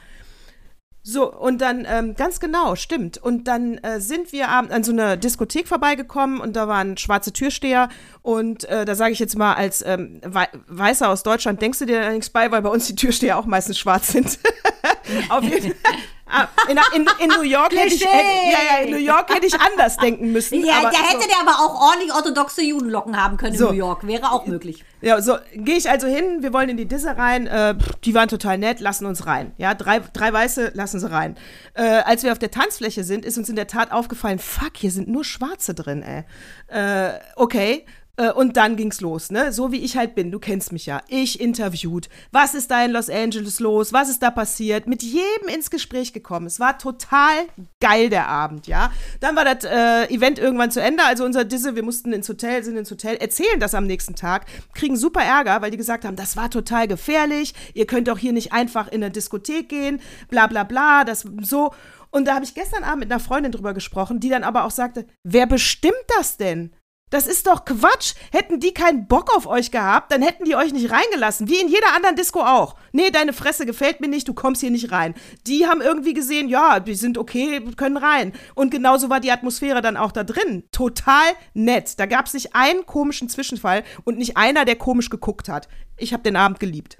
So, 1.02 1.32
und 1.32 1.62
dann, 1.62 1.86
ähm, 1.88 2.14
ganz 2.16 2.38
genau, 2.38 2.74
stimmt. 2.74 3.16
Und 3.16 3.44
dann 3.44 3.78
äh, 3.78 3.98
sind 3.98 4.30
wir 4.32 4.48
abend 4.50 4.72
an 4.72 4.84
so 4.84 4.92
einer 4.92 5.16
Diskothek 5.16 5.66
vorbeigekommen 5.66 6.38
und 6.38 6.54
da 6.54 6.68
waren 6.68 6.98
schwarze 6.98 7.32
Türsteher. 7.32 7.88
Und 8.20 8.64
äh, 8.64 8.84
da 8.84 8.94
sage 8.94 9.12
ich 9.12 9.18
jetzt 9.18 9.38
mal, 9.38 9.54
als 9.54 9.80
ähm, 9.86 10.20
Wei- 10.22 10.50
Weißer 10.66 11.08
aus 11.08 11.22
Deutschland 11.22 11.62
denkst 11.62 11.78
du 11.78 11.86
dir 11.86 12.02
da 12.02 12.10
nichts 12.10 12.28
bei, 12.28 12.50
weil 12.50 12.60
bei 12.60 12.68
uns 12.68 12.86
die 12.88 12.94
Türsteher 12.94 13.38
auch 13.38 13.46
meistens 13.46 13.78
schwarz 13.78 14.08
sind. 14.08 14.38
Auf 15.30 15.44
jeden 15.44 15.72
Fall. 15.72 15.74
Ah, 16.30 16.46
In, 16.68 16.78
in, 16.94 17.06
in 17.20 17.28
New 17.28 17.42
York 17.42 17.72
hätte 17.74 17.94
ich, 17.94 18.04
hätte, 18.04 18.16
ja, 18.52 18.58
ja, 18.78 18.84
in 18.84 18.90
New 18.90 18.98
York 18.98 19.32
hätte 19.34 19.46
ich 19.46 19.58
anders 19.58 19.96
denken 19.96 20.32
müssen. 20.32 20.64
Ja, 20.64 20.78
aber 20.80 20.90
da 20.90 20.98
hätte 20.98 21.22
so. 21.22 21.28
der 21.28 21.40
aber 21.40 21.58
auch 21.64 21.80
ordentlich 21.88 22.12
orthodoxe 22.12 22.62
Judenlocken 22.62 23.16
haben 23.22 23.36
können 23.36 23.56
So. 23.56 23.66
in 23.68 23.72
New 23.72 23.78
York. 23.78 24.06
Wäre 24.06 24.30
auch 24.32 24.46
möglich. 24.46 24.84
Ja, 25.00 25.20
so 25.22 25.38
gehe 25.54 25.76
ich 25.76 25.88
also 25.88 26.06
hin, 26.08 26.42
wir 26.42 26.52
wollen 26.52 26.68
in 26.68 26.76
die 26.76 26.86
Disse 26.86 27.16
rein, 27.16 27.46
äh, 27.46 27.74
die 28.04 28.14
waren 28.14 28.28
total 28.28 28.58
nett, 28.58 28.80
lassen 28.80 29.06
uns 29.06 29.26
rein. 29.26 29.52
Ja, 29.56 29.74
drei, 29.74 30.00
drei 30.12 30.32
Weiße 30.32 30.72
lassen 30.74 30.98
sie 31.00 31.10
rein. 31.10 31.36
Äh, 31.74 31.82
als 31.82 32.24
wir 32.24 32.32
auf 32.32 32.38
der 32.38 32.50
Tanzfläche 32.50 33.04
sind, 33.04 33.24
ist 33.24 33.38
uns 33.38 33.48
in 33.48 33.56
der 33.56 33.68
Tat 33.68 33.92
aufgefallen, 33.92 34.38
fuck, 34.38 34.76
hier 34.76 34.90
sind 34.90 35.08
nur 35.08 35.24
Schwarze 35.24 35.72
drin, 35.74 36.02
ey. 36.02 36.24
Äh, 36.66 37.18
okay. 37.36 37.86
Äh, 38.18 38.32
Und 38.32 38.56
dann 38.56 38.76
ging's 38.76 39.00
los, 39.00 39.30
ne? 39.30 39.52
So 39.52 39.70
wie 39.70 39.78
ich 39.84 39.96
halt 39.96 40.16
bin, 40.16 40.32
du 40.32 40.40
kennst 40.40 40.72
mich 40.72 40.86
ja. 40.86 41.00
Ich 41.08 41.40
interviewt. 41.40 42.08
Was 42.32 42.54
ist 42.54 42.70
da 42.70 42.84
in 42.84 42.90
Los 42.90 43.08
Angeles 43.08 43.60
los? 43.60 43.92
Was 43.92 44.10
ist 44.10 44.22
da 44.22 44.30
passiert? 44.32 44.88
Mit 44.88 45.02
jedem 45.04 45.48
ins 45.48 45.70
Gespräch 45.70 46.12
gekommen. 46.12 46.46
Es 46.46 46.58
war 46.58 46.78
total 46.78 47.46
geil, 47.80 48.10
der 48.10 48.26
Abend, 48.26 48.66
ja. 48.66 48.90
Dann 49.20 49.36
war 49.36 49.44
das 49.44 49.64
äh, 49.64 50.12
Event 50.12 50.40
irgendwann 50.40 50.72
zu 50.72 50.82
Ende. 50.82 51.04
Also 51.04 51.24
unser 51.24 51.44
Disse, 51.44 51.76
wir 51.76 51.84
mussten 51.84 52.12
ins 52.12 52.28
Hotel, 52.28 52.64
sind 52.64 52.76
ins 52.76 52.90
Hotel, 52.90 53.16
erzählen 53.16 53.60
das 53.60 53.74
am 53.74 53.86
nächsten 53.86 54.16
Tag, 54.16 54.46
kriegen 54.74 54.96
super 54.96 55.22
Ärger, 55.22 55.62
weil 55.62 55.70
die 55.70 55.76
gesagt 55.76 56.04
haben, 56.04 56.16
das 56.16 56.36
war 56.36 56.50
total 56.50 56.88
gefährlich. 56.88 57.54
Ihr 57.74 57.86
könnt 57.86 58.08
doch 58.08 58.18
hier 58.18 58.32
nicht 58.32 58.52
einfach 58.52 58.88
in 58.88 59.02
eine 59.02 59.12
Diskothek 59.12 59.68
gehen, 59.68 60.00
bla 60.28 60.48
bla 60.48 60.64
bla, 60.64 61.04
das 61.04 61.24
so. 61.42 61.70
Und 62.10 62.26
da 62.26 62.34
habe 62.34 62.44
ich 62.44 62.54
gestern 62.54 62.84
Abend 62.84 63.00
mit 63.00 63.12
einer 63.12 63.20
Freundin 63.20 63.52
drüber 63.52 63.74
gesprochen, 63.74 64.18
die 64.18 64.30
dann 64.30 64.42
aber 64.42 64.64
auch 64.64 64.70
sagte, 64.70 65.06
wer 65.24 65.46
bestimmt 65.46 65.94
das 66.16 66.36
denn? 66.38 66.72
Das 67.10 67.26
ist 67.26 67.46
doch 67.46 67.64
Quatsch. 67.64 68.14
Hätten 68.32 68.60
die 68.60 68.74
keinen 68.74 69.06
Bock 69.06 69.34
auf 69.34 69.46
euch 69.46 69.70
gehabt, 69.70 70.12
dann 70.12 70.22
hätten 70.22 70.44
die 70.44 70.56
euch 70.56 70.72
nicht 70.72 70.90
reingelassen. 70.90 71.48
Wie 71.48 71.60
in 71.60 71.68
jeder 71.68 71.94
anderen 71.94 72.16
Disco 72.16 72.40
auch. 72.40 72.76
Nee, 72.92 73.10
deine 73.10 73.32
Fresse 73.32 73.64
gefällt 73.64 74.00
mir 74.00 74.08
nicht, 74.08 74.28
du 74.28 74.34
kommst 74.34 74.60
hier 74.60 74.70
nicht 74.70 74.92
rein. 74.92 75.14
Die 75.46 75.66
haben 75.66 75.80
irgendwie 75.80 76.14
gesehen, 76.14 76.48
ja, 76.48 76.80
die 76.80 76.94
sind 76.94 77.16
okay, 77.16 77.60
können 77.76 77.96
rein. 77.96 78.32
Und 78.54 78.70
genauso 78.70 79.08
war 79.08 79.20
die 79.20 79.32
Atmosphäre 79.32 79.80
dann 79.80 79.96
auch 79.96 80.12
da 80.12 80.24
drin. 80.24 80.64
Total 80.72 81.32
nett. 81.54 81.98
Da 81.98 82.06
gab 82.06 82.26
es 82.26 82.34
nicht 82.34 82.54
einen 82.54 82.84
komischen 82.84 83.28
Zwischenfall 83.28 83.84
und 84.04 84.18
nicht 84.18 84.36
einer, 84.36 84.64
der 84.64 84.76
komisch 84.76 85.10
geguckt 85.10 85.48
hat. 85.48 85.68
Ich 85.96 86.12
habe 86.12 86.22
den 86.22 86.36
Abend 86.36 86.60
geliebt. 86.60 86.98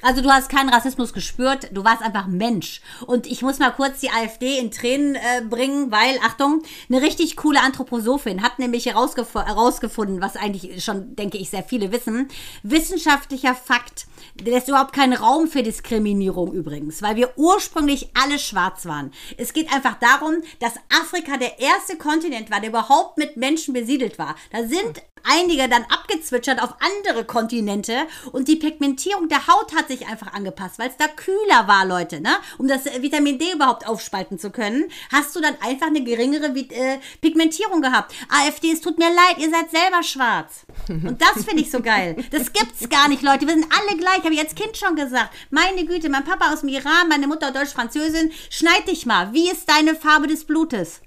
Also 0.00 0.22
du 0.22 0.30
hast 0.30 0.48
keinen 0.48 0.68
Rassismus 0.68 1.12
gespürt, 1.12 1.70
du 1.72 1.82
warst 1.84 2.02
einfach 2.02 2.28
Mensch. 2.28 2.80
Und 3.06 3.26
ich 3.26 3.42
muss 3.42 3.58
mal 3.58 3.72
kurz 3.72 3.98
die 3.98 4.10
AfD 4.10 4.58
in 4.58 4.70
Tränen 4.70 5.16
äh, 5.16 5.42
bringen, 5.42 5.90
weil, 5.90 6.18
Achtung, 6.24 6.62
eine 6.88 7.02
richtig 7.02 7.36
coole 7.36 7.60
Anthroposophin 7.60 8.42
hat 8.42 8.60
nämlich 8.60 8.86
herausgef 8.86 9.34
herausgefunden, 9.34 10.20
was 10.20 10.36
eigentlich 10.36 10.84
schon, 10.84 11.16
denke 11.16 11.38
ich, 11.38 11.50
sehr 11.50 11.64
viele 11.64 11.90
wissen. 11.90 12.28
Wissenschaftlicher 12.62 13.56
Fakt, 13.56 14.06
der 14.36 14.52
lässt 14.52 14.68
überhaupt 14.68 14.92
keinen 14.92 15.14
Raum 15.14 15.48
für 15.48 15.64
Diskriminierung 15.64 16.52
übrigens, 16.52 17.02
weil 17.02 17.16
wir 17.16 17.36
ursprünglich 17.36 18.10
alle 18.14 18.38
schwarz 18.38 18.86
waren. 18.86 19.10
Es 19.36 19.52
geht 19.52 19.72
einfach 19.72 19.98
darum, 19.98 20.42
dass 20.60 20.74
Afrika 21.02 21.38
der 21.38 21.58
erste 21.58 21.96
Kontinent 21.96 22.52
war, 22.52 22.60
der 22.60 22.70
überhaupt 22.70 23.18
mit 23.18 23.36
Menschen 23.36 23.74
besiedelt 23.74 24.16
war. 24.16 24.36
Da 24.52 24.62
sind 24.62 25.02
einige 25.24 25.68
dann 25.68 25.84
abgezwitschert 25.84 26.62
auf 26.62 26.74
andere 26.80 27.24
Kontinente 27.24 28.06
und 28.32 28.48
die 28.48 28.56
Pigmentierung 28.56 29.28
der 29.28 29.46
Haut 29.46 29.74
hat 29.74 29.88
sich 29.88 30.06
einfach 30.06 30.32
angepasst, 30.32 30.78
weil 30.78 30.88
es 30.88 30.96
da 30.96 31.06
kühler 31.08 31.66
war, 31.66 31.84
Leute, 31.84 32.20
ne? 32.20 32.36
Um 32.58 32.68
das 32.68 32.86
äh, 32.86 33.02
Vitamin 33.02 33.38
D 33.38 33.52
überhaupt 33.52 33.86
aufspalten 33.86 34.38
zu 34.38 34.50
können, 34.50 34.90
hast 35.12 35.34
du 35.34 35.40
dann 35.40 35.56
einfach 35.60 35.88
eine 35.88 36.02
geringere 36.02 36.46
äh, 36.46 36.98
Pigmentierung 37.20 37.82
gehabt. 37.82 38.14
AfD, 38.28 38.72
es 38.72 38.80
tut 38.80 38.98
mir 38.98 39.08
leid, 39.08 39.38
ihr 39.38 39.50
seid 39.50 39.70
selber 39.70 40.02
schwarz. 40.02 40.66
Und 40.88 41.20
das 41.20 41.44
finde 41.44 41.62
ich 41.62 41.70
so 41.70 41.80
geil. 41.80 42.16
Das 42.30 42.52
gibt's 42.52 42.88
gar 42.88 43.08
nicht, 43.08 43.22
Leute. 43.22 43.46
Wir 43.46 43.54
sind 43.54 43.66
alle 43.72 43.98
gleich, 43.98 44.18
habe 44.24 44.34
ich 44.34 44.40
als 44.40 44.54
Kind 44.54 44.76
schon 44.76 44.96
gesagt. 44.96 45.34
Meine 45.50 45.84
Güte, 45.84 46.08
mein 46.08 46.24
Papa 46.24 46.52
aus 46.52 46.60
dem 46.60 46.68
Iran, 46.68 47.08
meine 47.08 47.26
Mutter 47.26 47.52
Deutsch-Französin. 47.52 48.32
Schneid 48.50 48.88
dich 48.88 49.06
mal. 49.06 49.32
Wie 49.32 49.50
ist 49.50 49.68
deine 49.68 49.94
Farbe 49.94 50.26
des 50.26 50.44
Blutes? 50.44 51.00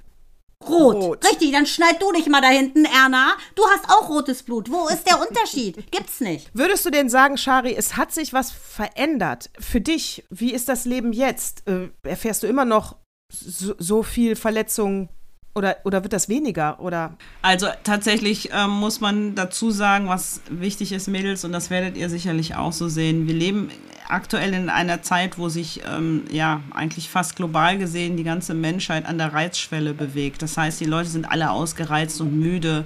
Rot. 0.68 0.96
Rot. 0.96 1.26
Richtig, 1.26 1.52
dann 1.52 1.66
schneid 1.66 2.02
du 2.02 2.12
dich 2.12 2.28
mal 2.28 2.42
da 2.42 2.50
hinten, 2.50 2.86
Erna. 2.86 3.34
Du 3.56 3.64
hast 3.66 3.90
auch 3.90 4.10
rotes 4.10 4.44
Blut. 4.44 4.72
Wo 4.72 4.88
ist 4.88 5.08
der 5.08 5.20
Unterschied? 5.20 5.84
Gibt's 5.92 6.20
nicht. 6.22 6.50
Würdest 6.54 6.86
du 6.86 6.90
denn 6.90 7.10
sagen, 7.10 7.38
Shari, 7.38 7.76
es 7.76 7.98
hat 7.98 8.12
sich 8.12 8.34
was 8.34 8.52
verändert 8.52 9.50
für 9.60 9.82
dich? 9.82 10.24
Wie 10.30 10.54
ist 10.54 10.70
das 10.70 10.86
Leben 10.86 11.14
jetzt? 11.14 11.68
Äh, 11.68 11.90
erfährst 12.04 12.44
du 12.44 12.48
immer 12.48 12.66
noch 12.66 12.96
so, 13.32 13.74
so 13.78 14.04
viel 14.04 14.36
Verletzungen 14.36 15.10
oder, 15.54 15.78
oder 15.84 16.04
wird 16.04 16.14
das 16.14 16.30
weniger? 16.30 16.80
Oder 16.80 17.14
Also 17.42 17.68
tatsächlich 17.84 18.50
ähm, 18.54 18.70
muss 18.70 19.02
man 19.02 19.36
dazu 19.36 19.72
sagen, 19.72 20.08
was 20.08 20.42
wichtig 20.50 20.92
ist, 20.94 21.08
Mädels, 21.08 21.44
und 21.44 21.52
das 21.52 21.70
werdet 21.70 21.98
ihr 21.98 22.10
sicherlich 22.10 22.56
auch 22.56 22.72
so 22.72 22.88
sehen. 22.88 23.28
Wir 23.28 23.34
leben 23.34 23.70
aktuell 24.08 24.54
in 24.54 24.70
einer 24.70 25.02
Zeit, 25.02 25.38
wo 25.38 25.50
sich 25.50 25.82
ähm, 25.86 26.24
ja 26.32 26.62
eigentlich 26.72 27.10
fast 27.10 27.36
global 27.36 27.78
gesehen 27.78 28.18
die 28.18 28.24
ganze 28.24 28.54
Menschheit 28.54 29.06
an 29.06 29.18
der 29.18 29.34
Reizschwelle 29.34 29.94
bewegt. 29.94 30.42
Das 30.42 30.58
heißt, 30.58 30.80
die 30.80 30.86
Leute 30.86 31.10
sind 31.10 31.30
alle 31.30 31.52
ausgereizt 31.52 32.22
und 32.22 32.38
müde. 32.38 32.86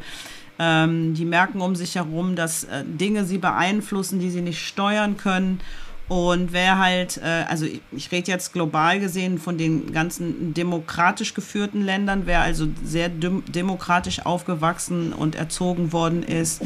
Ähm, 0.58 1.14
die 1.14 1.26
merken 1.26 1.62
um 1.62 1.76
sich 1.76 1.96
herum, 1.96 2.36
dass 2.36 2.64
äh, 2.64 2.84
Dinge 2.86 3.26
sie 3.26 3.38
beeinflussen, 3.38 4.20
die 4.20 4.30
sie 4.30 4.42
nicht 4.42 4.66
steuern 4.66 5.18
können. 5.18 5.60
Und 6.08 6.54
wer 6.54 6.78
halt, 6.78 7.18
äh, 7.18 7.46
also 7.50 7.66
ich, 7.66 7.82
ich 7.92 8.12
rede 8.12 8.32
jetzt 8.32 8.54
global 8.54 9.00
gesehen 9.00 9.40
von 9.40 9.58
den 9.58 9.92
ganzen 9.92 10.54
demokratisch 10.54 11.34
geführten 11.34 11.82
Ländern, 11.82 12.24
wer 12.26 12.42
also 12.42 12.68
sehr 12.84 13.10
dem 13.10 13.44
demokratisch 13.46 14.26
aufgewachsen 14.26 15.14
und 15.14 15.36
erzogen 15.36 15.92
worden 15.94 16.22
ist, 16.22 16.62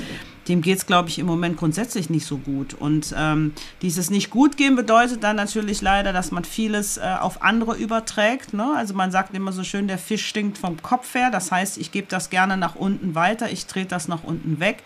dem 0.49 0.61
geht 0.61 0.79
es, 0.79 0.85
glaube 0.85 1.09
ich, 1.09 1.19
im 1.19 1.27
Moment 1.27 1.57
grundsätzlich 1.57 2.09
nicht 2.09 2.25
so 2.25 2.37
gut. 2.37 2.73
Und 2.73 3.13
ähm, 3.15 3.53
dieses 3.81 4.09
nicht 4.09 4.29
gut 4.29 4.57
gehen 4.57 4.75
bedeutet 4.75 5.23
dann 5.23 5.35
natürlich 5.35 5.81
leider, 5.81 6.11
dass 6.11 6.31
man 6.31 6.43
vieles 6.43 6.97
äh, 6.97 7.15
auf 7.19 7.43
andere 7.43 7.77
überträgt. 7.77 8.53
Ne? 8.53 8.73
Also 8.75 8.93
man 8.95 9.11
sagt 9.11 9.33
immer 9.35 9.51
so 9.51 9.63
schön, 9.63 9.87
der 9.87 9.99
Fisch 9.99 10.25
stinkt 10.25 10.57
vom 10.57 10.81
Kopf 10.81 11.13
her. 11.13 11.29
Das 11.31 11.51
heißt, 11.51 11.77
ich 11.77 11.91
gebe 11.91 12.07
das 12.09 12.29
gerne 12.29 12.57
nach 12.57 12.75
unten 12.75 13.15
weiter, 13.15 13.51
ich 13.51 13.67
trete 13.67 13.89
das 13.89 14.07
nach 14.07 14.23
unten 14.23 14.59
weg. 14.59 14.83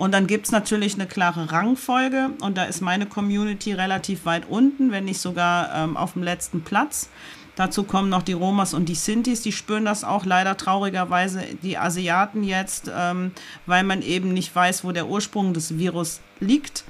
Und 0.00 0.12
dann 0.12 0.26
gibt 0.26 0.46
es 0.46 0.50
natürlich 0.50 0.94
eine 0.94 1.06
klare 1.06 1.52
Rangfolge 1.52 2.30
und 2.40 2.56
da 2.56 2.64
ist 2.64 2.80
meine 2.80 3.04
Community 3.04 3.74
relativ 3.74 4.24
weit 4.24 4.48
unten, 4.48 4.92
wenn 4.92 5.04
nicht 5.04 5.20
sogar 5.20 5.74
ähm, 5.74 5.94
auf 5.98 6.14
dem 6.14 6.22
letzten 6.22 6.62
Platz. 6.62 7.10
Dazu 7.54 7.82
kommen 7.82 8.08
noch 8.08 8.22
die 8.22 8.32
Romas 8.32 8.72
und 8.72 8.88
die 8.88 8.94
Sintis, 8.94 9.42
die 9.42 9.52
spüren 9.52 9.84
das 9.84 10.02
auch 10.02 10.24
leider 10.24 10.56
traurigerweise, 10.56 11.42
die 11.62 11.76
Asiaten 11.76 12.44
jetzt, 12.44 12.90
ähm, 12.90 13.32
weil 13.66 13.84
man 13.84 14.00
eben 14.00 14.32
nicht 14.32 14.56
weiß, 14.56 14.84
wo 14.84 14.92
der 14.92 15.06
Ursprung 15.06 15.52
des 15.52 15.76
Virus 15.76 16.20
liegt. 16.40 16.84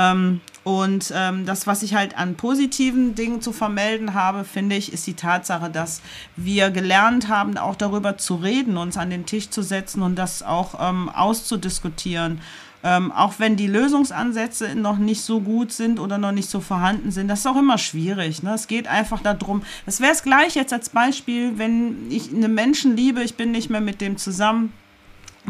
Ähm, 0.00 0.40
und 0.62 1.12
ähm, 1.14 1.46
das, 1.46 1.66
was 1.66 1.82
ich 1.82 1.94
halt 1.94 2.18
an 2.18 2.34
positiven 2.34 3.14
Dingen 3.14 3.40
zu 3.40 3.52
vermelden 3.52 4.14
habe, 4.14 4.44
finde 4.44 4.76
ich, 4.76 4.92
ist 4.92 5.06
die 5.06 5.14
Tatsache, 5.14 5.70
dass 5.70 6.02
wir 6.36 6.70
gelernt 6.70 7.28
haben, 7.28 7.56
auch 7.56 7.76
darüber 7.76 8.18
zu 8.18 8.36
reden, 8.36 8.76
uns 8.76 8.96
an 8.96 9.10
den 9.10 9.26
Tisch 9.26 9.48
zu 9.50 9.62
setzen 9.62 10.02
und 10.02 10.16
das 10.16 10.42
auch 10.42 10.74
ähm, 10.80 11.08
auszudiskutieren. 11.08 12.40
Ähm, 12.82 13.12
auch 13.12 13.34
wenn 13.38 13.56
die 13.56 13.66
Lösungsansätze 13.66 14.74
noch 14.74 14.96
nicht 14.96 15.22
so 15.22 15.40
gut 15.40 15.70
sind 15.70 16.00
oder 16.00 16.16
noch 16.16 16.32
nicht 16.32 16.48
so 16.48 16.60
vorhanden 16.60 17.10
sind, 17.10 17.28
das 17.28 17.40
ist 17.40 17.46
auch 17.46 17.58
immer 17.58 17.76
schwierig. 17.76 18.42
Ne? 18.42 18.54
Es 18.54 18.68
geht 18.68 18.86
einfach 18.86 19.20
darum, 19.20 19.62
das 19.84 20.00
wäre 20.00 20.12
es 20.12 20.22
gleich 20.22 20.54
jetzt 20.54 20.72
als 20.72 20.88
Beispiel, 20.88 21.58
wenn 21.58 22.10
ich 22.10 22.32
einen 22.32 22.54
Menschen 22.54 22.96
liebe, 22.96 23.22
ich 23.22 23.34
bin 23.34 23.50
nicht 23.50 23.68
mehr 23.68 23.82
mit 23.82 24.00
dem 24.00 24.16
zusammen, 24.16 24.72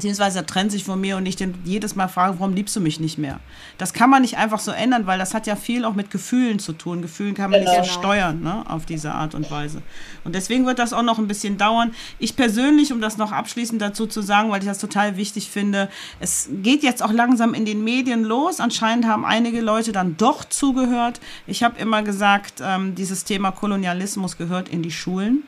beziehungsweise 0.00 0.38
er 0.38 0.46
trennt 0.46 0.72
sich 0.72 0.84
von 0.84 0.98
mir 0.98 1.18
und 1.18 1.26
ich 1.26 1.36
den 1.36 1.54
jedes 1.62 1.94
Mal 1.94 2.08
frage, 2.08 2.38
warum 2.38 2.54
liebst 2.54 2.74
du 2.74 2.80
mich 2.80 3.00
nicht 3.00 3.18
mehr? 3.18 3.38
Das 3.76 3.92
kann 3.92 4.08
man 4.08 4.22
nicht 4.22 4.38
einfach 4.38 4.58
so 4.58 4.70
ändern, 4.70 5.06
weil 5.06 5.18
das 5.18 5.34
hat 5.34 5.46
ja 5.46 5.56
viel 5.56 5.84
auch 5.84 5.92
mit 5.92 6.10
Gefühlen 6.10 6.58
zu 6.58 6.72
tun. 6.72 7.02
Gefühlen 7.02 7.34
kann 7.34 7.50
man 7.50 7.60
genau. 7.60 7.78
nicht 7.78 7.84
so 7.84 8.00
steuern, 8.00 8.40
ne, 8.40 8.64
auf 8.66 8.86
diese 8.86 9.12
Art 9.12 9.34
und 9.34 9.50
Weise. 9.50 9.82
Und 10.24 10.34
deswegen 10.34 10.64
wird 10.64 10.78
das 10.78 10.94
auch 10.94 11.02
noch 11.02 11.18
ein 11.18 11.28
bisschen 11.28 11.58
dauern. 11.58 11.92
Ich 12.18 12.34
persönlich, 12.34 12.94
um 12.94 13.02
das 13.02 13.18
noch 13.18 13.30
abschließend 13.30 13.82
dazu 13.82 14.06
zu 14.06 14.22
sagen, 14.22 14.50
weil 14.50 14.60
ich 14.60 14.68
das 14.68 14.78
total 14.78 15.18
wichtig 15.18 15.50
finde, 15.50 15.90
es 16.18 16.48
geht 16.62 16.82
jetzt 16.82 17.02
auch 17.02 17.12
langsam 17.12 17.52
in 17.52 17.66
den 17.66 17.84
Medien 17.84 18.24
los. 18.24 18.58
Anscheinend 18.58 19.06
haben 19.06 19.26
einige 19.26 19.60
Leute 19.60 19.92
dann 19.92 20.16
doch 20.16 20.46
zugehört. 20.46 21.20
Ich 21.46 21.62
habe 21.62 21.78
immer 21.78 22.02
gesagt, 22.02 22.62
ähm, 22.62 22.94
dieses 22.94 23.24
Thema 23.24 23.50
Kolonialismus 23.50 24.38
gehört 24.38 24.70
in 24.70 24.82
die 24.82 24.92
Schulen. 24.92 25.42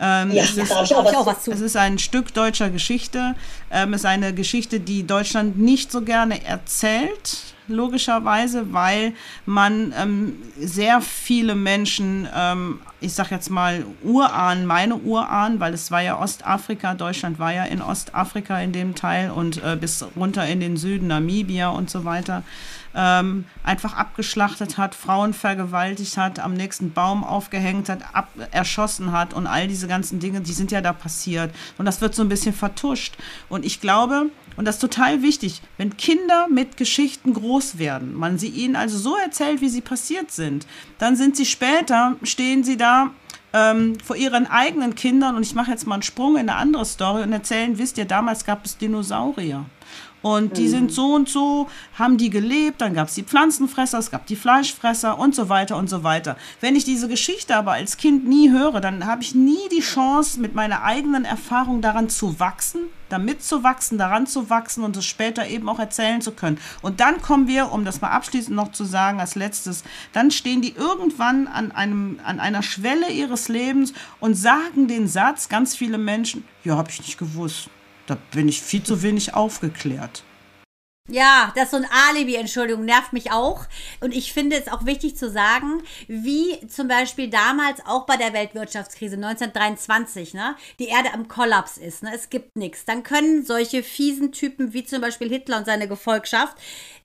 Ähm, 0.00 0.30
ja, 0.32 0.44
es, 0.44 0.56
ist, 0.56 0.70
ich 0.70 0.94
auch, 0.94 1.04
auch 1.14 1.26
was 1.26 1.44
zu. 1.44 1.52
es 1.52 1.60
ist 1.60 1.76
ein 1.76 1.98
Stück 1.98 2.32
deutscher 2.32 2.70
Geschichte. 2.70 3.34
Ähm, 3.70 3.92
es 3.92 4.00
ist 4.00 4.06
eine 4.06 4.32
Geschichte, 4.32 4.80
die 4.80 5.06
Deutschland 5.06 5.58
nicht 5.58 5.92
so 5.92 6.00
gerne 6.00 6.44
erzählt, 6.44 7.49
logischerweise, 7.70 8.72
weil 8.72 9.12
man 9.46 9.94
ähm, 9.98 10.34
sehr 10.58 11.00
viele 11.00 11.54
Menschen, 11.54 12.28
ähm, 12.34 12.80
ich 13.00 13.12
sag 13.12 13.30
jetzt 13.30 13.50
mal 13.50 13.84
Urahn, 14.02 14.66
meine 14.66 14.96
Urahn, 14.96 15.60
weil 15.60 15.74
es 15.74 15.90
war 15.90 16.02
ja 16.02 16.18
Ostafrika, 16.18 16.94
Deutschland 16.94 17.38
war 17.38 17.52
ja 17.52 17.64
in 17.64 17.82
Ostafrika 17.82 18.60
in 18.60 18.72
dem 18.72 18.94
Teil 18.94 19.30
und 19.30 19.62
äh, 19.62 19.76
bis 19.80 20.04
runter 20.16 20.46
in 20.46 20.60
den 20.60 20.76
Süden, 20.76 21.06
Namibia 21.08 21.68
und 21.68 21.90
so 21.90 22.04
weiter 22.04 22.42
ähm, 22.94 23.44
einfach 23.62 23.94
abgeschlachtet 23.94 24.76
hat, 24.76 24.94
Frauen 24.94 25.32
vergewaltigt 25.32 26.16
hat, 26.16 26.40
am 26.40 26.54
nächsten 26.54 26.92
Baum 26.92 27.22
aufgehängt 27.22 27.88
hat, 27.88 28.00
ab, 28.14 28.28
erschossen 28.50 29.12
hat 29.12 29.32
und 29.32 29.46
all 29.46 29.68
diese 29.68 29.86
ganzen 29.86 30.18
Dinge, 30.18 30.40
die 30.40 30.52
sind 30.52 30.72
ja 30.72 30.80
da 30.80 30.92
passiert. 30.92 31.54
Und 31.78 31.84
das 31.84 32.00
wird 32.00 32.14
so 32.14 32.22
ein 32.22 32.28
bisschen 32.28 32.54
vertuscht. 32.54 33.16
Und 33.48 33.64
ich 33.64 33.80
glaube, 33.80 34.26
und 34.60 34.66
das 34.66 34.74
ist 34.74 34.82
total 34.82 35.22
wichtig, 35.22 35.62
wenn 35.78 35.96
Kinder 35.96 36.46
mit 36.46 36.76
Geschichten 36.76 37.32
groß 37.32 37.78
werden, 37.78 38.12
man 38.12 38.36
sie 38.36 38.48
ihnen 38.48 38.76
also 38.76 38.98
so 38.98 39.16
erzählt, 39.16 39.62
wie 39.62 39.70
sie 39.70 39.80
passiert 39.80 40.30
sind, 40.30 40.66
dann 40.98 41.16
sind 41.16 41.34
sie 41.34 41.46
später, 41.46 42.16
stehen 42.24 42.62
sie 42.62 42.76
da 42.76 43.10
ähm, 43.54 43.96
vor 44.04 44.16
ihren 44.16 44.46
eigenen 44.46 44.94
Kindern 44.94 45.34
und 45.36 45.46
ich 45.46 45.54
mache 45.54 45.70
jetzt 45.70 45.86
mal 45.86 45.94
einen 45.94 46.02
Sprung 46.02 46.34
in 46.34 46.50
eine 46.50 46.56
andere 46.56 46.84
Story 46.84 47.22
und 47.22 47.32
erzählen, 47.32 47.78
wisst 47.78 47.96
ihr, 47.96 48.04
damals 48.04 48.44
gab 48.44 48.66
es 48.66 48.76
Dinosaurier. 48.76 49.64
Und 50.20 50.58
die 50.58 50.64
mhm. 50.64 50.68
sind 50.68 50.92
so 50.92 51.14
und 51.14 51.30
so, 51.30 51.66
haben 51.98 52.18
die 52.18 52.28
gelebt, 52.28 52.82
dann 52.82 52.92
gab 52.92 53.08
es 53.08 53.14
die 53.14 53.22
Pflanzenfresser, 53.22 53.98
es 53.98 54.10
gab 54.10 54.26
die 54.26 54.36
Fleischfresser 54.36 55.18
und 55.18 55.34
so 55.34 55.48
weiter 55.48 55.78
und 55.78 55.88
so 55.88 56.04
weiter. 56.04 56.36
Wenn 56.60 56.76
ich 56.76 56.84
diese 56.84 57.08
Geschichte 57.08 57.56
aber 57.56 57.72
als 57.72 57.96
Kind 57.96 58.28
nie 58.28 58.50
höre, 58.50 58.82
dann 58.82 59.06
habe 59.06 59.22
ich 59.22 59.34
nie 59.34 59.70
die 59.72 59.80
Chance, 59.80 60.38
mit 60.38 60.54
meiner 60.54 60.82
eigenen 60.82 61.24
Erfahrung 61.24 61.80
daran 61.80 62.10
zu 62.10 62.38
wachsen, 62.38 62.90
damit 63.12 63.42
zu 63.42 63.62
wachsen, 63.62 63.98
daran 63.98 64.26
zu 64.26 64.50
wachsen 64.50 64.84
und 64.84 64.96
es 64.96 65.04
später 65.04 65.46
eben 65.46 65.68
auch 65.68 65.78
erzählen 65.78 66.20
zu 66.20 66.32
können. 66.32 66.58
Und 66.82 67.00
dann 67.00 67.20
kommen 67.20 67.46
wir, 67.46 67.72
um 67.72 67.84
das 67.84 68.00
mal 68.00 68.10
abschließend 68.10 68.56
noch 68.56 68.72
zu 68.72 68.84
sagen, 68.84 69.20
als 69.20 69.34
letztes, 69.34 69.84
dann 70.12 70.30
stehen 70.30 70.62
die 70.62 70.74
irgendwann 70.74 71.46
an, 71.46 71.72
einem, 71.72 72.20
an 72.24 72.40
einer 72.40 72.62
Schwelle 72.62 73.10
ihres 73.10 73.48
Lebens 73.48 73.92
und 74.20 74.34
sagen 74.34 74.88
den 74.88 75.08
Satz, 75.08 75.48
ganz 75.48 75.76
viele 75.76 75.98
Menschen, 75.98 76.44
ja, 76.64 76.76
habe 76.76 76.90
ich 76.90 77.00
nicht 77.00 77.18
gewusst 77.18 77.68
da 78.10 78.18
bin 78.32 78.48
ich 78.48 78.60
viel 78.60 78.82
zu 78.82 79.02
wenig 79.02 79.34
aufgeklärt. 79.34 80.24
Ja, 81.10 81.52
das 81.56 81.64
ist 81.64 81.70
so 81.72 81.76
ein 81.76 81.86
Alibi, 82.08 82.36
Entschuldigung, 82.36 82.84
nervt 82.84 83.12
mich 83.12 83.32
auch. 83.32 83.66
Und 84.00 84.14
ich 84.14 84.32
finde 84.32 84.56
es 84.56 84.68
auch 84.68 84.86
wichtig 84.86 85.16
zu 85.16 85.28
sagen, 85.28 85.82
wie 86.06 86.64
zum 86.68 86.86
Beispiel 86.86 87.28
damals 87.28 87.84
auch 87.84 88.06
bei 88.06 88.16
der 88.16 88.32
Weltwirtschaftskrise 88.32 89.16
1923, 89.16 90.34
ne, 90.34 90.54
die 90.78 90.86
Erde 90.86 91.12
am 91.12 91.26
Kollaps 91.26 91.78
ist, 91.78 92.04
ne, 92.04 92.12
es 92.14 92.30
gibt 92.30 92.56
nichts. 92.56 92.84
Dann 92.84 93.02
können 93.02 93.44
solche 93.44 93.82
fiesen 93.82 94.30
Typen 94.30 94.72
wie 94.72 94.84
zum 94.84 95.00
Beispiel 95.00 95.28
Hitler 95.28 95.58
und 95.58 95.66
seine 95.66 95.88
Gefolgschaft 95.88 96.56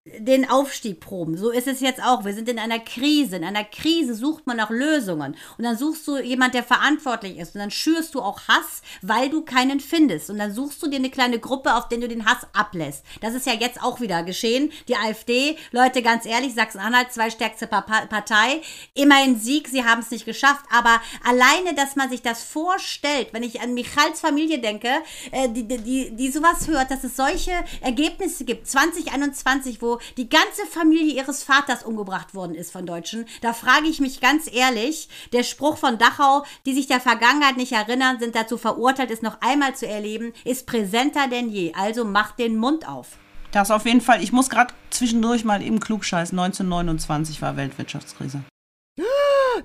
den 0.05 0.47
Aufstieg 0.47 0.99
proben. 0.99 1.35
So 1.35 1.49
ist 1.49 1.67
es 1.67 1.79
jetzt 1.79 2.01
auch. 2.01 2.25
Wir 2.25 2.35
sind 2.35 2.47
in 2.47 2.59
einer 2.59 2.77
Krise. 2.77 3.37
In 3.37 3.43
einer 3.43 3.63
Krise 3.63 4.13
sucht 4.13 4.45
man 4.45 4.55
nach 4.55 4.69
Lösungen. 4.69 5.35
Und 5.57 5.63
dann 5.63 5.77
suchst 5.77 6.07
du 6.07 6.19
jemand, 6.19 6.53
der 6.53 6.61
verantwortlich 6.61 7.39
ist. 7.39 7.55
Und 7.55 7.61
dann 7.61 7.71
schürst 7.71 8.13
du 8.13 8.21
auch 8.21 8.41
Hass, 8.47 8.83
weil 9.01 9.31
du 9.31 9.41
keinen 9.41 9.79
findest. 9.79 10.29
Und 10.29 10.37
dann 10.37 10.53
suchst 10.53 10.81
du 10.83 10.87
dir 10.87 10.97
eine 10.97 11.09
kleine 11.09 11.39
Gruppe, 11.39 11.73
auf 11.73 11.87
den 11.87 12.01
du 12.01 12.07
den 12.07 12.25
Hass 12.25 12.45
ablässt. 12.53 13.03
Das 13.21 13.33
ist 13.33 13.47
ja 13.47 13.53
jetzt 13.53 13.81
auch 13.81 13.99
wieder 13.99 14.21
geschehen. 14.21 14.71
Die 14.87 14.95
AfD, 14.95 15.57
Leute, 15.71 16.03
ganz 16.03 16.27
ehrlich, 16.27 16.53
Sachsen-Anhalt, 16.53 17.11
zweistärkste 17.11 17.65
Partei. 17.65 18.61
Immerhin 18.93 19.39
Sieg, 19.39 19.67
sie 19.67 19.85
haben 19.85 20.01
es 20.01 20.11
nicht 20.11 20.25
geschafft. 20.25 20.65
Aber 20.71 21.01
alleine, 21.23 21.73
dass 21.75 21.95
man 21.95 22.11
sich 22.11 22.21
das 22.21 22.43
vorstellt, 22.43 23.29
wenn 23.31 23.41
ich 23.41 23.59
an 23.59 23.73
Michals 23.73 24.19
Familie 24.19 24.59
denke, 24.59 24.89
äh, 25.31 25.49
die, 25.49 25.67
die, 25.67 26.15
die 26.15 26.31
sowas 26.31 26.67
hört, 26.67 26.91
dass 26.91 27.03
es 27.03 27.15
solche 27.15 27.53
Ergebnisse 27.81 28.45
gibt. 28.45 28.67
2021, 28.67 29.81
wo 29.81 29.94
die 30.17 30.29
ganze 30.29 30.65
Familie 30.69 31.13
ihres 31.13 31.43
Vaters 31.43 31.83
umgebracht 31.83 32.33
worden 32.33 32.55
ist 32.55 32.71
von 32.71 32.85
Deutschen. 32.85 33.25
Da 33.41 33.53
frage 33.53 33.87
ich 33.87 33.99
mich 33.99 34.21
ganz 34.21 34.51
ehrlich, 34.51 35.09
der 35.33 35.43
Spruch 35.43 35.77
von 35.77 35.97
Dachau, 35.97 36.45
die 36.65 36.73
sich 36.73 36.87
der 36.87 37.01
Vergangenheit 37.01 37.57
nicht 37.57 37.71
erinnern, 37.71 38.19
sind 38.19 38.35
dazu 38.35 38.57
verurteilt, 38.57 39.11
es 39.11 39.21
noch 39.21 39.41
einmal 39.41 39.75
zu 39.75 39.87
erleben, 39.87 40.33
ist 40.43 40.67
präsenter 40.67 41.27
denn 41.27 41.49
je. 41.49 41.73
Also 41.73 42.05
macht 42.05 42.39
den 42.39 42.57
Mund 42.57 42.87
auf. 42.87 43.17
Das 43.51 43.71
auf 43.71 43.85
jeden 43.85 44.01
Fall. 44.01 44.21
Ich 44.21 44.33
muss 44.33 44.49
gerade 44.49 44.73
zwischendurch 44.89 45.45
mal 45.45 45.61
eben 45.61 45.79
klugscheißen. 45.79 46.37
1929 46.37 47.41
war 47.41 47.55
Weltwirtschaftskrise. 47.55 48.41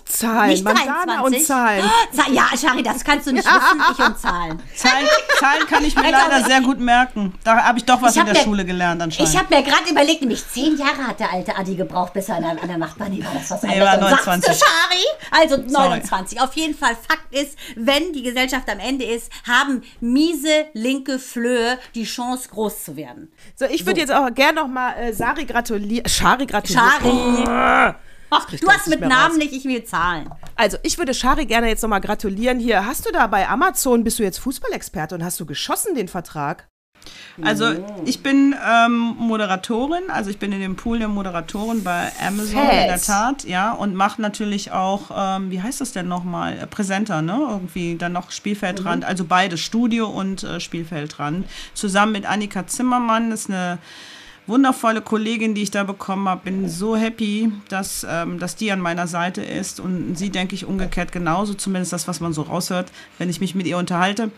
Zahlen, 0.05 0.51
nicht 0.51 0.64
Mandana 0.64 1.22
und 1.22 1.40
Zahlen. 1.42 1.84
Oh, 1.84 2.32
ja, 2.32 2.48
Shari, 2.57 2.82
das 2.82 3.05
kannst 3.05 3.26
du 3.26 3.32
nicht 3.32 3.44
wissen, 3.46 3.82
ich 3.92 4.05
und 4.05 4.18
Zahlen. 4.18 4.62
Zahlen, 4.74 5.07
Zahlen 5.38 5.66
kann 5.66 5.84
ich 5.84 5.94
mir 5.94 6.05
also, 6.14 6.28
leider 6.28 6.44
sehr 6.46 6.61
gut 6.61 6.78
merken. 6.78 7.34
Da 7.44 7.64
habe 7.64 7.78
ich 7.78 7.84
doch 7.84 8.01
was 8.03 8.16
in 8.16 8.24
der 8.24 8.34
mir, 8.34 8.40
Schule 8.40 8.64
gelernt 8.64 9.01
anscheinend. 9.03 9.32
Ich 9.32 9.38
habe 9.38 9.55
mir 9.55 9.62
gerade 9.62 9.90
überlegt, 9.90 10.20
nämlich 10.20 10.46
zehn 10.46 10.76
Jahre 10.76 11.07
hat 11.07 11.20
der 11.20 11.32
alte 11.32 11.57
Adi 11.57 11.74
gebraucht, 11.74 12.12
bis 12.12 12.28
er 12.28 12.36
an 12.36 12.42
der, 12.42 12.62
an 12.62 12.68
der 12.68 12.78
Macht 12.78 12.98
war. 12.98 13.09
Das 13.09 13.51
was 13.51 13.62
nee, 13.62 13.80
war 13.80 13.96
29. 13.96 14.44
Sagst 14.44 14.62
du, 14.62 14.66
Shari? 14.66 15.05
Also 15.42 15.57
29. 15.57 16.38
Sorry. 16.38 16.48
Auf 16.48 16.57
jeden 16.57 16.74
Fall, 16.74 16.96
Fakt 16.96 17.34
ist, 17.34 17.57
wenn 17.76 18.12
die 18.12 18.22
Gesellschaft 18.22 18.68
am 18.68 18.78
Ende 18.78 19.05
ist, 19.05 19.30
haben 19.46 19.82
miese 20.01 20.66
linke 20.74 21.18
Flöhe 21.18 21.78
die 21.94 22.05
Chance, 22.05 22.48
groß 22.51 22.84
zu 22.84 22.96
werden. 22.96 23.32
So, 23.57 23.66
ich 23.66 23.86
würde 23.86 24.01
so. 24.01 24.07
jetzt 24.07 24.12
auch 24.12 24.32
gerne 24.34 24.61
noch 24.61 24.68
mal 24.68 24.94
äh, 24.94 25.12
Sari 25.12 25.44
gratulieren. 25.44 26.09
Shari 26.09 26.46
gratulieren. 26.46 27.44
Shari. 27.44 27.94
Ach, 28.30 28.48
du 28.48 28.68
hast 28.68 28.88
mit 28.88 29.00
Namen 29.00 29.32
raus. 29.32 29.36
nicht, 29.36 29.52
ich 29.52 29.64
will 29.64 29.84
Zahlen. 29.84 30.30
Also, 30.56 30.78
ich 30.82 30.98
würde 30.98 31.14
Shari 31.14 31.46
gerne 31.46 31.68
jetzt 31.68 31.82
nochmal 31.82 32.00
gratulieren. 32.00 32.58
Hier, 32.58 32.86
hast 32.86 33.06
du 33.06 33.12
da 33.12 33.26
bei 33.26 33.48
Amazon, 33.48 34.04
bist 34.04 34.18
du 34.18 34.22
jetzt 34.22 34.38
Fußballexperte 34.38 35.14
und 35.14 35.24
hast 35.24 35.38
du 35.40 35.46
geschossen 35.46 35.94
den 35.94 36.08
Vertrag? 36.08 36.68
Also 37.42 37.72
ich 38.04 38.22
bin 38.22 38.54
ähm, 38.66 39.14
Moderatorin, 39.18 40.10
also 40.10 40.30
ich 40.30 40.38
bin 40.38 40.52
in 40.52 40.60
dem 40.60 40.76
Pool 40.76 40.98
der 40.98 41.08
Moderatoren 41.08 41.82
bei 41.82 42.10
Amazon 42.20 42.66
Fest. 42.66 42.72
in 42.72 42.86
der 42.86 43.00
Tat, 43.00 43.44
ja, 43.44 43.72
und 43.72 43.94
mache 43.94 44.20
natürlich 44.20 44.72
auch, 44.72 45.10
ähm, 45.16 45.50
wie 45.50 45.62
heißt 45.62 45.80
das 45.80 45.92
denn 45.92 46.08
nochmal, 46.08 46.58
äh, 46.58 46.66
Präsenter, 46.66 47.22
ne, 47.22 47.38
irgendwie 47.48 47.96
dann 47.96 48.12
noch 48.12 48.30
Spielfeldrand, 48.30 49.04
mhm. 49.04 49.08
also 49.08 49.24
beide, 49.24 49.56
Studio 49.56 50.08
und 50.08 50.44
äh, 50.44 50.60
Spielfeldrand, 50.60 51.46
zusammen 51.72 52.12
mit 52.12 52.26
Annika 52.26 52.66
Zimmermann, 52.66 53.30
das 53.30 53.42
ist 53.42 53.50
eine 53.50 53.78
wundervolle 54.47 55.01
Kollegin, 55.01 55.55
die 55.55 55.62
ich 55.62 55.70
da 55.70 55.84
bekommen 55.84 56.28
habe. 56.28 56.43
Bin 56.45 56.68
so 56.68 56.97
happy, 56.97 57.53
dass, 57.68 58.07
ähm, 58.09 58.38
dass 58.38 58.57
die 58.57 58.72
an 58.72 58.80
meiner 58.80 59.07
Seite 59.07 59.43
ist 59.43 59.80
und 59.80 60.16
sie, 60.16 60.30
denke 60.30 60.55
ich, 60.55 60.64
umgekehrt 60.64 61.12
genauso, 61.12 61.55
zumindest 61.55 61.93
das, 61.93 62.09
was 62.09 62.20
man 62.20 62.32
so 62.32 62.43
raushört, 62.43 62.91
wenn 63.18 63.30
ich 63.30 63.41
mich 63.41 63.55
mit 63.55 63.66
ihr 63.66 63.78
unterhalte. 63.78 64.30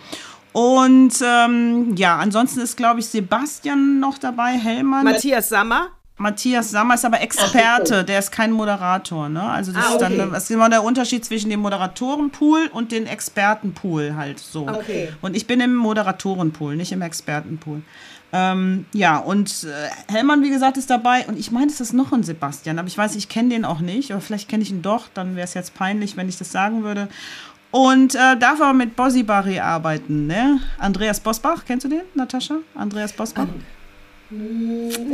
Und 0.52 1.14
ähm, 1.24 1.94
ja, 1.96 2.18
ansonsten 2.18 2.60
ist, 2.60 2.76
glaube 2.76 3.00
ich, 3.00 3.06
Sebastian 3.06 4.00
noch 4.00 4.18
dabei, 4.18 4.58
Hellmann. 4.58 5.04
Matthias 5.04 5.48
Sammer. 5.48 5.88
Matthias 6.18 6.70
Sammer 6.70 6.94
ist 6.94 7.04
aber 7.06 7.20
Experte, 7.22 8.04
der 8.04 8.18
ist 8.18 8.30
kein 8.30 8.52
Moderator. 8.52 9.28
Ne? 9.30 9.42
Also 9.42 9.72
das 9.72 9.84
Ah, 9.86 9.92
ist 9.92 10.00
dann 10.02 10.12
okay. 10.12 10.28
das 10.30 10.44
ist 10.44 10.50
immer 10.50 10.68
der 10.68 10.84
Unterschied 10.84 11.24
zwischen 11.24 11.48
dem 11.50 11.60
Moderatorenpool 11.60 12.68
und 12.72 12.92
dem 12.92 13.06
Expertenpool 13.06 14.14
halt 14.14 14.38
so. 14.38 14.68
Okay. 14.68 15.08
Und 15.22 15.34
ich 15.34 15.46
bin 15.46 15.60
im 15.60 15.74
Moderatorenpool, 15.74 16.76
nicht 16.76 16.92
im 16.92 17.02
Expertenpool. 17.02 17.82
Ähm, 18.32 18.86
ja, 18.94 19.18
und 19.18 19.64
äh, 19.64 20.12
Hellmann, 20.12 20.42
wie 20.42 20.50
gesagt, 20.50 20.78
ist 20.78 20.88
dabei. 20.88 21.26
Und 21.26 21.38
ich 21.38 21.50
meine, 21.50 21.66
es 21.66 21.80
ist 21.80 21.92
noch 21.92 22.12
ein 22.12 22.22
Sebastian, 22.22 22.78
aber 22.78 22.88
ich 22.88 22.96
weiß, 22.96 23.14
ich 23.16 23.28
kenne 23.28 23.50
den 23.50 23.64
auch 23.64 23.80
nicht. 23.80 24.10
Aber 24.10 24.20
vielleicht 24.20 24.48
kenne 24.48 24.62
ich 24.62 24.70
ihn 24.70 24.82
doch, 24.82 25.08
dann 25.12 25.36
wäre 25.36 25.44
es 25.44 25.54
jetzt 25.54 25.74
peinlich, 25.74 26.16
wenn 26.16 26.28
ich 26.28 26.38
das 26.38 26.50
sagen 26.50 26.82
würde. 26.82 27.08
Und 27.70 28.14
äh, 28.14 28.36
darf 28.38 28.60
aber 28.60 28.74
mit 28.74 28.96
Bossi 28.96 29.26
arbeiten, 29.28 30.26
ne? 30.26 30.60
Andreas 30.78 31.20
Bosbach, 31.20 31.64
kennst 31.66 31.84
du 31.84 31.88
den, 31.88 32.02
Natascha? 32.14 32.56
Andreas 32.74 33.12
Bosbach? 33.12 33.46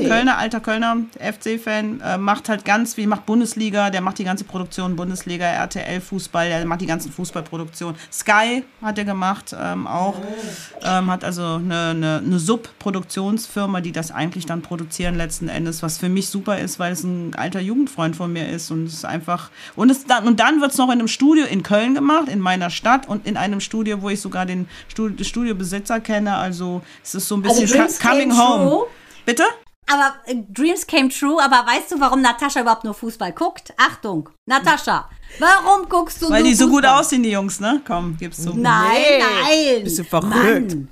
Kölner, 0.06 0.38
alter 0.38 0.60
Kölner, 0.60 0.96
FC-Fan, 1.18 2.00
äh, 2.00 2.18
macht 2.18 2.48
halt 2.48 2.64
ganz 2.64 2.94
viel, 2.94 3.06
macht 3.06 3.26
Bundesliga, 3.26 3.90
der 3.90 4.00
macht 4.00 4.18
die 4.18 4.24
ganze 4.24 4.44
Produktion 4.44 4.96
Bundesliga, 4.96 5.44
RTL, 5.46 6.00
Fußball, 6.00 6.48
der 6.48 6.64
macht 6.66 6.80
die 6.80 6.86
ganzen 6.86 7.10
Fußballproduktionen. 7.12 7.96
Sky 8.12 8.64
hat 8.82 8.98
er 8.98 9.04
gemacht, 9.04 9.54
ähm, 9.60 9.86
auch. 9.86 10.14
Ähm, 10.84 11.10
hat 11.10 11.24
also 11.24 11.42
eine, 11.56 11.88
eine, 11.90 12.22
eine 12.24 12.38
Sub-Produktionsfirma, 12.38 13.80
die 13.80 13.92
das 13.92 14.10
eigentlich 14.10 14.46
dann 14.46 14.62
produzieren 14.62 15.16
letzten 15.16 15.48
Endes, 15.48 15.82
was 15.82 15.98
für 15.98 16.08
mich 16.08 16.28
super 16.28 16.58
ist, 16.58 16.78
weil 16.78 16.92
es 16.92 17.02
ein 17.04 17.34
alter 17.36 17.60
Jugendfreund 17.60 18.16
von 18.16 18.32
mir 18.32 18.48
ist 18.48 18.70
und 18.70 18.84
es 18.86 18.94
ist 18.94 19.04
einfach. 19.04 19.50
Und, 19.76 19.90
es 19.90 20.04
dann, 20.06 20.26
und 20.26 20.40
dann 20.40 20.60
wird 20.60 20.72
es 20.72 20.78
noch 20.78 20.86
in 20.86 20.92
einem 20.98 21.08
Studio 21.08 21.44
in 21.44 21.62
Köln 21.62 21.94
gemacht, 21.94 22.28
in 22.28 22.40
meiner 22.40 22.70
Stadt 22.70 23.08
und 23.08 23.26
in 23.26 23.36
einem 23.36 23.60
Studio, 23.60 24.02
wo 24.02 24.08
ich 24.10 24.20
sogar 24.20 24.46
den 24.46 24.68
Studio, 24.88 25.24
Studiobesitzer 25.24 26.00
kenne. 26.00 26.36
Also 26.36 26.82
es 27.02 27.14
ist 27.14 27.28
so 27.28 27.36
ein 27.36 27.44
Also 27.44 27.60
bisschen 27.60 27.86
co- 27.86 28.08
coming 28.08 28.36
home. 28.36 28.70
true. 28.70 28.86
Bitte? 29.28 29.44
Aber 29.90 30.14
äh, 30.24 30.36
Dreams 30.48 30.86
came 30.86 31.10
true, 31.10 31.38
aber 31.42 31.66
weißt 31.70 31.92
du, 31.92 32.00
warum 32.00 32.22
Natascha 32.22 32.62
überhaupt 32.62 32.84
nur 32.84 32.94
Fußball 32.94 33.32
guckt? 33.32 33.74
Achtung, 33.76 34.30
Natascha, 34.46 35.06
warum 35.38 35.86
guckst 35.86 36.22
du 36.22 36.30
Weil 36.30 36.40
nur 36.42 36.48
die 36.50 36.54
so 36.54 36.66
gut 36.68 36.84
Fußball? 36.84 37.00
aussehen, 37.00 37.22
die 37.22 37.30
Jungs, 37.32 37.60
ne? 37.60 37.82
Komm, 37.86 38.16
gib's 38.18 38.42
zu. 38.42 38.54
Nein, 38.54 38.90
Nee, 38.94 39.18
nein. 39.74 39.84
bist 39.84 39.98
du 39.98 40.04
verrückt? 40.04 40.30
Mann. 40.34 40.88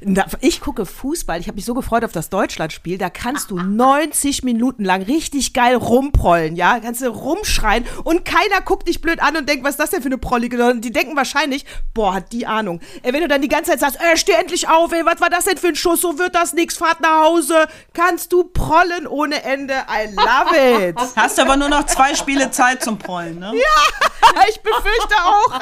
Na, 0.00 0.26
Ich 0.40 0.60
gucke 0.60 0.86
Fußball. 0.86 1.40
Ich 1.40 1.46
habe 1.48 1.56
mich 1.56 1.64
so 1.64 1.74
gefreut 1.74 2.04
auf 2.04 2.12
das 2.12 2.30
Deutschlandspiel. 2.30 2.98
Da 2.98 3.10
kannst 3.10 3.50
du 3.50 3.58
90 3.58 4.42
Minuten 4.42 4.84
lang 4.84 5.02
richtig 5.02 5.52
geil 5.52 5.74
rumprollen, 5.76 6.56
ja? 6.56 6.80
Kannst 6.80 7.02
du 7.02 7.08
rumschreien 7.08 7.84
und 8.04 8.24
keiner 8.24 8.60
guckt 8.64 8.88
dich 8.88 9.00
blöd 9.00 9.20
an 9.22 9.36
und 9.36 9.48
denkt, 9.48 9.64
was 9.64 9.72
ist 9.72 9.80
das 9.80 9.90
denn 9.90 10.02
für 10.02 10.06
eine 10.06 10.18
Prollige? 10.18 10.56
Sondern 10.56 10.80
Die 10.80 10.92
denken 10.92 11.16
wahrscheinlich, 11.16 11.64
boah, 11.94 12.14
hat 12.14 12.32
die 12.32 12.46
Ahnung. 12.46 12.80
Ey, 13.02 13.12
wenn 13.12 13.20
du 13.22 13.28
dann 13.28 13.42
die 13.42 13.48
ganze 13.48 13.72
Zeit 13.72 13.80
sagst, 13.80 13.98
ey, 14.00 14.16
steh 14.16 14.32
endlich 14.32 14.68
auf, 14.68 14.92
ey, 14.92 15.04
was 15.04 15.20
war 15.20 15.30
das 15.30 15.44
denn 15.44 15.56
für 15.58 15.68
ein 15.68 15.76
Schuss? 15.76 16.00
So 16.00 16.18
wird 16.18 16.34
das 16.34 16.52
nix, 16.52 16.76
fahrt 16.76 17.00
nach 17.00 17.24
Hause. 17.24 17.66
Kannst 17.92 18.32
du 18.32 18.44
prollen 18.44 19.06
ohne 19.06 19.42
Ende. 19.42 19.74
I 19.88 20.14
love 20.14 20.88
it. 20.88 20.96
Hast 21.16 21.38
aber 21.38 21.56
nur 21.56 21.68
noch 21.68 21.86
zwei 21.86 22.14
Spiele 22.14 22.50
Zeit 22.50 22.82
zum 22.82 22.98
Prollen, 22.98 23.38
ne? 23.38 23.52
ich 24.48 24.60
befürchte 24.60 25.14
auch. 25.24 25.60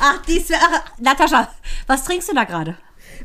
Ach, 0.00 0.22
dies 0.26 0.50
ach, 0.52 0.82
Natascha, 0.98 1.48
was 1.86 2.04
trinkst 2.04 2.28
du 2.30 2.34
da 2.34 2.44
gerade? 2.44 2.77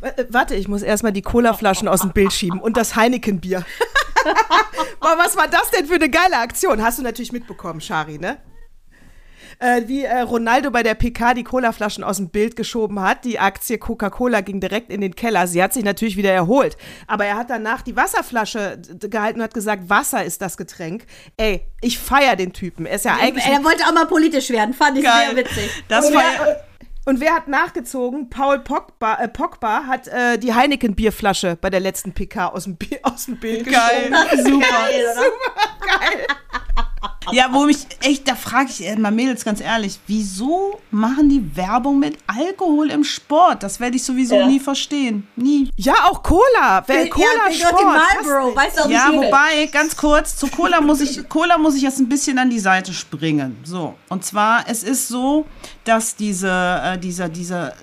Äh, 0.03 0.25
Warte, 0.29 0.55
ich 0.55 0.67
muss 0.67 0.81
erstmal 0.81 1.13
die 1.13 1.21
Colaflaschen 1.21 1.87
aus 1.87 2.01
dem 2.01 2.11
Bild 2.11 2.33
schieben 2.33 2.59
und 2.59 2.77
das 2.77 2.95
Heineken-Bier. 2.95 3.65
Boah, 4.99 5.17
was 5.17 5.35
war 5.35 5.47
das 5.47 5.71
denn 5.71 5.85
für 5.85 5.95
eine 5.95 6.09
geile 6.09 6.37
Aktion? 6.37 6.83
Hast 6.83 6.99
du 6.99 7.03
natürlich 7.03 7.31
mitbekommen, 7.31 7.81
Shari, 7.81 8.17
ne? 8.19 8.37
Äh, 9.59 9.83
wie 9.87 10.03
äh, 10.03 10.21
Ronaldo 10.21 10.71
bei 10.71 10.83
der 10.83 10.95
PK 10.95 11.35
die 11.35 11.43
Colaflaschen 11.43 12.03
aus 12.03 12.17
dem 12.17 12.29
Bild 12.29 12.55
geschoben 12.55 12.99
hat. 12.99 13.23
Die 13.23 13.39
Aktie 13.39 13.77
Coca-Cola 13.77 14.41
ging 14.41 14.59
direkt 14.59 14.89
in 14.89 14.99
den 14.99 15.15
Keller. 15.15 15.47
Sie 15.47 15.61
hat 15.61 15.73
sich 15.73 15.83
natürlich 15.83 16.17
wieder 16.17 16.31
erholt. 16.31 16.75
Aber 17.07 17.25
er 17.25 17.37
hat 17.37 17.49
danach 17.49 17.81
die 17.81 17.95
Wasserflasche 17.95 18.81
gehalten 18.99 19.39
und 19.39 19.43
hat 19.43 19.53
gesagt, 19.53 19.89
Wasser 19.89 20.23
ist 20.23 20.41
das 20.41 20.57
Getränk. 20.57 21.05
Ey, 21.37 21.61
ich 21.81 21.99
feier 21.99 22.35
den 22.35 22.51
Typen. 22.51 22.85
Er 22.85 22.95
ist 22.95 23.05
ja 23.05 23.15
eigentlich. 23.15 23.45
Er 23.45 23.63
wollte 23.63 23.83
auch 23.85 23.93
mal 23.93 24.07
politisch 24.07 24.49
werden, 24.49 24.73
fand 24.73 24.97
ich 24.97 25.03
Geil. 25.03 25.27
sehr 25.27 25.37
witzig. 25.37 25.83
Das 25.87 26.11
war 26.11 26.23
und 27.05 27.19
wer 27.19 27.33
hat 27.33 27.47
nachgezogen? 27.47 28.29
Paul 28.29 28.59
Pogba, 28.59 29.15
äh, 29.15 29.27
Pogba 29.27 29.83
hat 29.87 30.07
äh, 30.07 30.37
die 30.37 30.53
Heineken-Bierflasche 30.53 31.57
bei 31.59 31.69
der 31.69 31.79
letzten 31.79 32.13
PK 32.13 32.47
aus 32.47 32.63
dem, 32.65 32.75
Bi- 32.77 32.99
aus 33.03 33.25
dem 33.25 33.37
Bild 33.37 33.65
geil. 33.65 34.09
geschoben. 34.31 34.43
Super. 34.45 34.67
Geil. 34.67 36.27
Ja, 37.31 37.47
wo 37.51 37.63
mich 37.63 37.77
echt, 38.01 38.27
da 38.27 38.35
frage 38.35 38.69
ich 38.69 38.85
äh, 38.85 38.97
mal 38.97 39.09
Mädels 39.11 39.45
ganz 39.45 39.61
ehrlich, 39.61 39.97
wieso 40.07 40.81
machen 40.91 41.29
die 41.29 41.55
Werbung 41.55 41.99
mit 41.99 42.17
Alkohol 42.27 42.91
im 42.91 43.03
Sport? 43.05 43.63
Das 43.63 43.79
werde 43.79 43.95
ich 43.95 44.03
sowieso 44.03 44.45
nie 44.45 44.59
verstehen. 44.59 45.25
Nie. 45.37 45.69
Ja, 45.77 45.93
auch 46.09 46.21
Cola. 46.21 46.83
Wer 46.85 47.09
Cola 47.09 47.25
ja, 47.25 47.49
ich 47.49 47.61
Sport. 47.61 47.81
Marlboro, 47.81 48.55
weißt 48.55 48.85
du 48.85 48.89
Ja, 48.89 49.09
wobei, 49.13 49.67
ganz 49.71 49.95
kurz, 49.95 50.35
zu 50.35 50.47
Cola 50.47 50.81
muss 50.81 50.99
ich, 50.99 51.27
Cola 51.29 51.57
muss 51.57 51.75
ich 51.75 51.83
jetzt 51.83 51.99
ein 51.99 52.09
bisschen 52.09 52.37
an 52.37 52.49
die 52.49 52.59
Seite 52.59 52.91
springen. 52.93 53.57
So. 53.63 53.95
Und 54.09 54.25
zwar, 54.25 54.65
es 54.67 54.83
ist 54.83 55.07
so, 55.07 55.45
dass 55.85 56.15
diese, 56.15 56.49
äh, 56.49 56.97
dieser, 56.97 57.29
dieser 57.29 57.73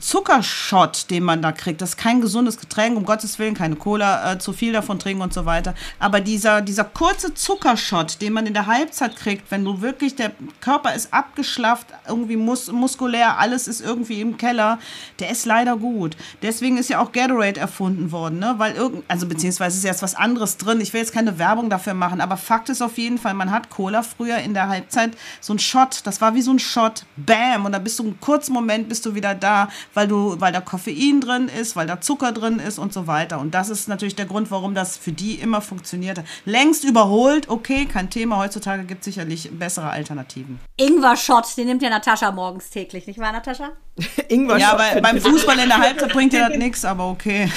Zuckershot, 0.00 1.10
den 1.10 1.22
man 1.22 1.42
da 1.42 1.52
kriegt, 1.52 1.80
das 1.80 1.90
ist 1.90 1.96
kein 1.96 2.20
gesundes 2.20 2.58
Getränk, 2.58 2.96
um 2.96 3.04
Gottes 3.04 3.38
Willen, 3.38 3.54
keine 3.54 3.76
Cola, 3.76 4.32
äh, 4.32 4.38
zu 4.38 4.52
viel 4.52 4.72
davon 4.72 4.98
trinken 4.98 5.22
und 5.22 5.32
so 5.32 5.46
weiter. 5.46 5.74
Aber 5.98 6.20
dieser, 6.20 6.62
dieser 6.62 6.84
kurze 6.84 7.34
Zuckershot, 7.34 8.20
den 8.20 8.32
man 8.32 8.46
in 8.46 8.54
der 8.54 8.66
Halbzeit 8.66 9.16
kriegt, 9.16 9.50
wenn 9.50 9.64
du 9.64 9.80
wirklich, 9.80 10.16
der 10.16 10.32
Körper 10.60 10.94
ist 10.94 11.12
abgeschlafft, 11.12 11.86
irgendwie 12.08 12.36
mus 12.36 12.70
muskulär, 12.72 13.38
alles 13.38 13.68
ist 13.68 13.80
irgendwie 13.80 14.20
im 14.20 14.36
Keller, 14.36 14.78
der 15.20 15.30
ist 15.30 15.46
leider 15.46 15.76
gut. 15.76 16.16
Deswegen 16.42 16.78
ist 16.78 16.90
ja 16.90 17.00
auch 17.00 17.12
Gatorade 17.12 17.60
erfunden 17.60 18.10
worden, 18.10 18.38
ne? 18.38 18.54
Weil 18.58 18.74
irgend, 18.74 19.04
also 19.08 19.26
beziehungsweise 19.26 19.78
ist 19.78 19.84
jetzt 19.84 20.02
was 20.02 20.14
anderes 20.14 20.56
drin. 20.56 20.80
Ich 20.80 20.92
will 20.92 21.00
jetzt 21.00 21.12
keine 21.12 21.38
Werbung 21.38 21.70
dafür 21.70 21.94
machen, 21.94 22.20
aber 22.20 22.36
Fakt 22.36 22.68
ist 22.68 22.82
auf 22.82 22.98
jeden 22.98 23.18
Fall, 23.18 23.34
man 23.34 23.50
hat 23.50 23.70
Cola 23.70 24.02
früher 24.02 24.38
in 24.38 24.54
der 24.54 24.68
Halbzeit 24.68 25.16
so 25.40 25.52
ein 25.52 25.58
Shot, 25.58 26.00
das 26.04 26.20
war 26.20 26.34
wie 26.34 26.42
so 26.42 26.50
ein 26.50 26.58
Shot, 26.58 27.04
bam, 27.16 27.64
und 27.66 27.72
dann 27.72 27.84
bist 27.84 27.98
du 27.98 28.04
einen 28.04 28.20
kurzen 28.20 28.52
Moment 28.52 28.88
bist 28.88 29.04
du 29.06 29.14
wieder 29.14 29.34
da, 29.34 29.68
weil 29.94 30.08
du, 30.08 30.36
weil 30.40 30.52
da 30.52 30.60
Koffein 30.60 31.20
drin 31.20 31.48
ist, 31.48 31.76
weil 31.76 31.86
da 31.86 32.00
Zucker 32.00 32.32
drin 32.32 32.58
ist 32.58 32.78
und 32.78 32.92
so 32.92 33.06
weiter. 33.06 33.38
Und 33.38 33.52
das 33.54 33.68
ist 33.68 33.88
natürlich 33.88 34.16
der 34.16 34.26
Grund, 34.26 34.50
warum 34.50 34.74
das 34.74 34.96
für 34.96 35.12
die 35.12 35.34
immer 35.34 35.60
funktioniert 35.60 36.18
hat. 36.18 36.24
Längst 36.44 36.84
überholt, 36.84 37.48
okay, 37.48 37.86
kein 37.86 38.10
Thema. 38.10 38.38
Heutzutage 38.38 38.84
gibt 38.84 39.00
es 39.00 39.04
sicherlich 39.06 39.50
bessere 39.52 39.90
Alternativen. 39.90 40.58
Ingwer-Shot, 40.78 41.56
den 41.56 41.66
nimmt 41.66 41.82
ja 41.82 41.90
Natascha 41.90 42.32
morgens 42.32 42.70
täglich, 42.70 43.06
nicht 43.06 43.18
wahr, 43.18 43.32
Natascha? 43.32 43.70
Ingwer 44.28 44.58
Ja, 44.58 44.78
für- 44.78 45.00
beim 45.00 45.20
Fußball 45.20 45.58
in 45.58 45.68
der 45.68 45.78
Halbzeit 45.78 46.12
bringt 46.12 46.32
dir 46.32 46.48
das 46.48 46.56
nichts, 46.56 46.84
aber 46.84 47.08
okay. 47.10 47.50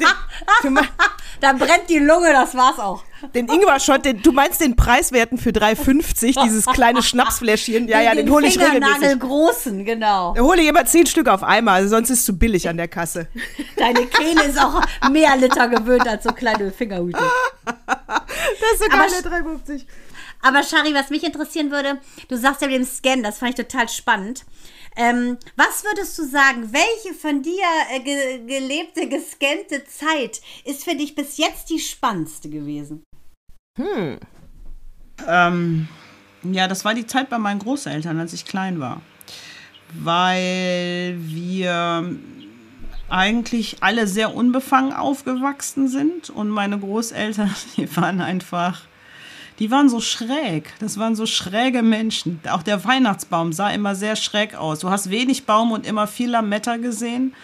für 0.60 0.70
ma- 0.70 0.82
Da 1.40 1.52
brennt 1.52 1.88
die 1.88 1.98
Lunge, 1.98 2.32
das 2.32 2.54
war's 2.54 2.78
auch. 2.78 3.02
Den 3.34 3.48
Ingwer-Shot, 3.48 4.04
den, 4.04 4.22
du 4.22 4.32
meinst 4.32 4.60
den 4.60 4.74
preiswerten 4.76 5.38
für 5.38 5.50
3,50, 5.50 6.42
dieses 6.44 6.66
kleine 6.66 7.02
Schnapsfläschchen. 7.02 7.88
Ja, 7.88 8.00
ja, 8.00 8.14
den, 8.14 8.30
hole 8.30 8.46
ich 8.46 8.58
regelmäßig. 8.58 9.20
großen, 9.20 9.84
genau. 9.84 10.34
Da 10.34 10.42
hole 10.42 10.60
ich 10.62 10.68
immer 10.68 10.84
10 10.84 11.06
Stück 11.06 11.28
auf 11.28 11.42
einmal, 11.42 11.76
also 11.76 11.90
sonst 11.96 12.10
ist 12.10 12.20
es 12.20 12.24
zu 12.26 12.38
billig 12.38 12.68
an 12.68 12.76
der 12.76 12.88
Kasse. 12.88 13.28
Deine 13.76 14.06
Kehle 14.06 14.44
ist 14.44 14.58
auch 14.58 14.80
mehr 15.10 15.36
Liter 15.36 15.68
gewöhnt 15.68 16.06
als 16.06 16.24
so 16.24 16.30
kleine 16.30 16.70
Fingerhüte. 16.72 17.18
Das 17.64 18.80
ist 18.80 18.92
Aber 18.92 19.02
geile 19.06 19.42
sch- 19.44 19.68
3,50. 19.68 19.84
Aber 20.42 20.62
Shari, 20.62 20.94
was 20.94 21.10
mich 21.10 21.24
interessieren 21.24 21.70
würde, 21.70 21.98
du 22.28 22.36
sagst 22.36 22.60
ja 22.62 22.68
mit 22.68 22.76
dem 22.76 22.84
Scan, 22.84 23.22
das 23.22 23.38
fand 23.38 23.50
ich 23.58 23.66
total 23.66 23.88
spannend. 23.88 24.44
Ähm, 24.96 25.36
was 25.56 25.84
würdest 25.84 26.18
du 26.18 26.24
sagen, 26.24 26.72
welche 26.72 27.14
von 27.18 27.42
dir 27.42 27.62
äh, 27.94 28.00
ge 28.00 28.46
gelebte, 28.46 29.08
gescannte 29.08 29.84
Zeit 29.84 30.40
ist 30.64 30.84
für 30.84 30.94
dich 30.96 31.14
bis 31.14 31.36
jetzt 31.36 31.68
die 31.68 31.78
spannendste 31.78 32.48
gewesen? 32.48 33.04
Ähm, 35.26 35.88
ja, 36.42 36.66
das 36.66 36.84
war 36.84 36.94
die 36.94 37.06
Zeit 37.06 37.28
bei 37.28 37.38
meinen 37.38 37.58
Großeltern, 37.58 38.18
als 38.18 38.32
ich 38.32 38.46
klein 38.46 38.80
war. 38.80 39.02
Weil 39.92 41.16
wir 41.18 42.16
eigentlich 43.08 43.82
alle 43.82 44.06
sehr 44.06 44.34
unbefangen 44.34 44.92
aufgewachsen 44.92 45.88
sind 45.88 46.30
und 46.30 46.48
meine 46.48 46.78
Großeltern, 46.78 47.54
die 47.76 47.94
waren 47.96 48.20
einfach, 48.20 48.82
die 49.58 49.70
waren 49.70 49.88
so 49.88 50.00
schräg. 50.00 50.72
Das 50.80 50.98
waren 50.98 51.16
so 51.16 51.26
schräge 51.26 51.82
Menschen. 51.82 52.40
Auch 52.50 52.62
der 52.62 52.84
Weihnachtsbaum 52.84 53.52
sah 53.52 53.70
immer 53.70 53.94
sehr 53.94 54.16
schräg 54.16 54.54
aus. 54.54 54.80
Du 54.80 54.90
hast 54.90 55.10
wenig 55.10 55.46
Baum 55.46 55.72
und 55.72 55.86
immer 55.86 56.06
viel 56.06 56.30
Lametta 56.30 56.76
gesehen. 56.76 57.34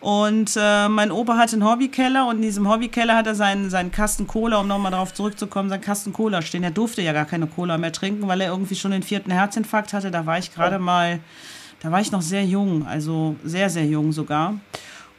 Und 0.00 0.52
äh, 0.56 0.88
mein 0.88 1.10
Opa 1.10 1.38
hatte 1.38 1.56
einen 1.56 1.64
Hobbykeller 1.64 2.26
und 2.26 2.36
in 2.36 2.42
diesem 2.42 2.68
Hobbykeller 2.68 3.16
hat 3.16 3.26
er 3.26 3.34
seinen, 3.34 3.70
seinen 3.70 3.90
Kasten 3.90 4.26
Cola, 4.26 4.58
um 4.58 4.68
nochmal 4.68 4.92
darauf 4.92 5.14
zurückzukommen, 5.14 5.70
seinen 5.70 5.80
Kasten 5.80 6.12
Cola 6.12 6.42
stehen. 6.42 6.62
Er 6.62 6.72
durfte 6.72 7.00
ja 7.00 7.14
gar 7.14 7.24
keine 7.24 7.46
Cola 7.46 7.78
mehr 7.78 7.90
trinken, 7.90 8.28
weil 8.28 8.42
er 8.42 8.50
irgendwie 8.50 8.74
schon 8.74 8.90
den 8.90 9.02
vierten 9.02 9.30
Herzinfarkt 9.30 9.94
hatte. 9.94 10.10
Da 10.10 10.26
war 10.26 10.38
ich 10.38 10.52
gerade 10.52 10.78
mal, 10.78 11.20
da 11.80 11.90
war 11.90 12.02
ich 12.02 12.12
noch 12.12 12.20
sehr 12.20 12.44
jung, 12.44 12.86
also 12.86 13.36
sehr, 13.44 13.70
sehr 13.70 13.86
jung 13.86 14.12
sogar. 14.12 14.58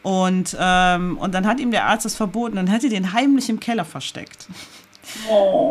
Und, 0.03 0.55
ähm, 0.59 1.17
und 1.17 1.33
dann 1.33 1.47
hat 1.47 1.59
ihm 1.59 1.71
der 1.71 1.87
Arzt 1.87 2.05
das 2.05 2.15
verboten 2.15 2.59
und 2.59 2.67
hätte 2.67 2.89
den 2.89 3.11
heimlich 3.11 3.49
im 3.49 3.59
Keller 3.59 3.85
versteckt. 3.85 4.47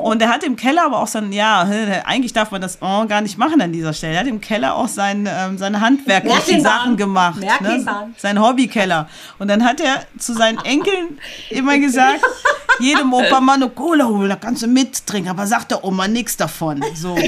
Und 0.03 0.23
er 0.23 0.29
hat 0.29 0.45
im 0.45 0.57
Keller 0.57 0.85
aber 0.87 1.01
auch 1.01 1.07
sein, 1.07 1.33
ja, 1.33 1.67
eigentlich 2.05 2.33
darf 2.33 2.51
man 2.51 2.61
das 2.61 2.79
oh, 2.81 3.07
gar 3.07 3.21
nicht 3.21 3.39
machen 3.39 3.61
an 3.61 3.73
dieser 3.73 3.93
Stelle. 3.93 4.15
Er 4.15 4.21
hat 4.21 4.27
im 4.27 4.41
Keller 4.41 4.75
auch 4.75 4.89
sein, 4.89 5.29
ähm, 5.31 5.59
seine 5.59 5.81
handwerklichen 5.81 6.63
Sachen 6.63 6.97
gemacht. 6.97 7.41
Ne? 7.61 8.13
Sein 8.17 8.41
Hobbykeller. 8.41 9.09
Und 9.39 9.49
dann 9.49 9.65
hat 9.65 9.81
er 9.81 10.03
zu 10.19 10.35
seinen 10.35 10.59
Enkeln 10.59 11.19
immer 11.51 11.79
gesagt, 11.79 12.21
jedem 12.81 13.13
Opa 13.13 13.41
mal 13.41 13.55
eine 13.55 13.69
Cola 13.69 14.07
holen, 14.07 14.29
da 14.29 14.37
kannst 14.37 14.63
du 14.63 14.67
mittrinken, 14.67 15.31
aber 15.31 15.47
sagt 15.47 15.71
der 15.71 15.85
Oma 15.85 16.09
nichts 16.09 16.37
davon. 16.37 16.85
So. 16.95 17.17
so 17.17 17.23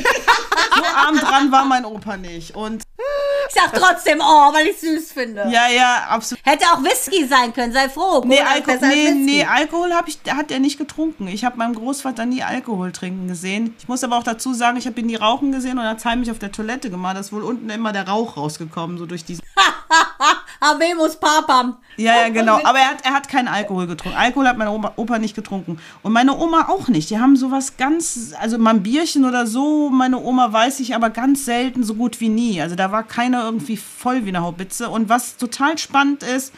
arm 0.97 1.19
dran 1.19 1.53
war 1.53 1.65
mein 1.65 1.85
Opa 1.85 2.17
nicht. 2.17 2.55
Und 2.55 2.83
ich 3.49 3.55
sag 3.55 3.73
trotzdem, 3.73 4.21
oh, 4.21 4.53
weil 4.53 4.67
ich 4.69 4.79
süß 4.79 5.13
finde. 5.13 5.47
Ja, 5.51 5.69
ja, 5.69 6.07
absolut. 6.09 6.45
Hätte 6.45 6.67
auch 6.67 6.83
Whisky 6.83 7.27
sein 7.27 7.53
können, 7.53 7.73
sei 7.73 7.89
froh. 7.89 8.23
Nee, 8.25 8.41
Alko 8.41 8.73
nee, 8.81 9.11
nee, 9.13 9.45
Alkohol 9.45 9.93
hab 9.93 10.09
ich, 10.09 10.19
hat 10.29 10.51
er 10.51 10.59
nicht 10.59 10.79
getrunken. 10.79 11.29
Ich 11.29 11.45
habe 11.45 11.57
meinem 11.57 11.75
Großvater 11.97 12.27
nie 12.27 12.43
Alkohol 12.43 12.93
trinken 12.93 13.27
gesehen. 13.27 13.75
Ich 13.79 13.89
muss 13.89 14.05
aber 14.05 14.19
auch 14.19 14.23
dazu 14.23 14.53
sagen, 14.53 14.77
ich 14.77 14.87
habe 14.87 15.01
ihn 15.01 15.07
nie 15.07 15.17
rauchen 15.17 15.51
gesehen 15.51 15.79
und 15.79 15.85
er 15.85 15.91
hat 15.91 16.05
heimlich 16.05 16.31
auf 16.31 16.39
der 16.39 16.53
Toilette 16.53 16.91
gemacht. 16.91 17.17
Da 17.17 17.21
ist 17.21 17.33
wohl 17.33 17.43
unten 17.43 17.71
immer 17.71 17.93
der 17.93 18.07
Rauch 18.07 18.37
rausgekommen, 18.37 18.99
so 18.99 19.07
durch 19.07 19.25
diesen. 19.25 19.43
Habemus 20.61 21.17
Papam. 21.17 21.79
Ja, 21.97 22.17
ja, 22.17 22.29
genau. 22.29 22.61
Aber 22.65 22.79
er 22.79 22.91
hat, 22.91 23.05
er 23.07 23.15
hat 23.15 23.29
keinen 23.31 23.49
Alkohol 23.49 23.87
getrunken. 23.87 24.19
Alkohol 24.19 24.47
hat 24.47 24.59
meine 24.59 24.73
Opa, 24.73 24.93
Opa 24.97 25.19
nicht 25.19 25.35
getrunken. 25.35 25.79
Und 26.03 26.13
meine 26.13 26.37
Oma 26.37 26.69
auch 26.69 26.89
nicht. 26.89 27.09
Die 27.09 27.19
haben 27.19 27.37
sowas 27.37 27.79
ganz, 27.79 28.35
also 28.39 28.59
mal 28.59 28.75
ein 28.75 28.83
Bierchen 28.83 29.25
oder 29.25 29.47
so. 29.47 29.89
Meine 29.89 30.19
Oma 30.19 30.53
weiß 30.53 30.81
ich 30.81 30.95
aber 30.95 31.09
ganz 31.09 31.47
selten, 31.47 31.83
so 31.83 31.95
gut 31.95 32.21
wie 32.21 32.29
nie. 32.29 32.61
Also 32.61 32.77
da 32.77 32.93
war 32.93 33.05
keiner 33.05 33.45
irgendwie 33.45 33.79
voll 33.79 34.27
wie 34.27 34.31
eine 34.31 34.43
Haubitze. 34.43 34.91
Und 34.91 35.09
was 35.09 35.39
total 35.39 35.79
spannend 35.79 36.23
ist, 36.23 36.53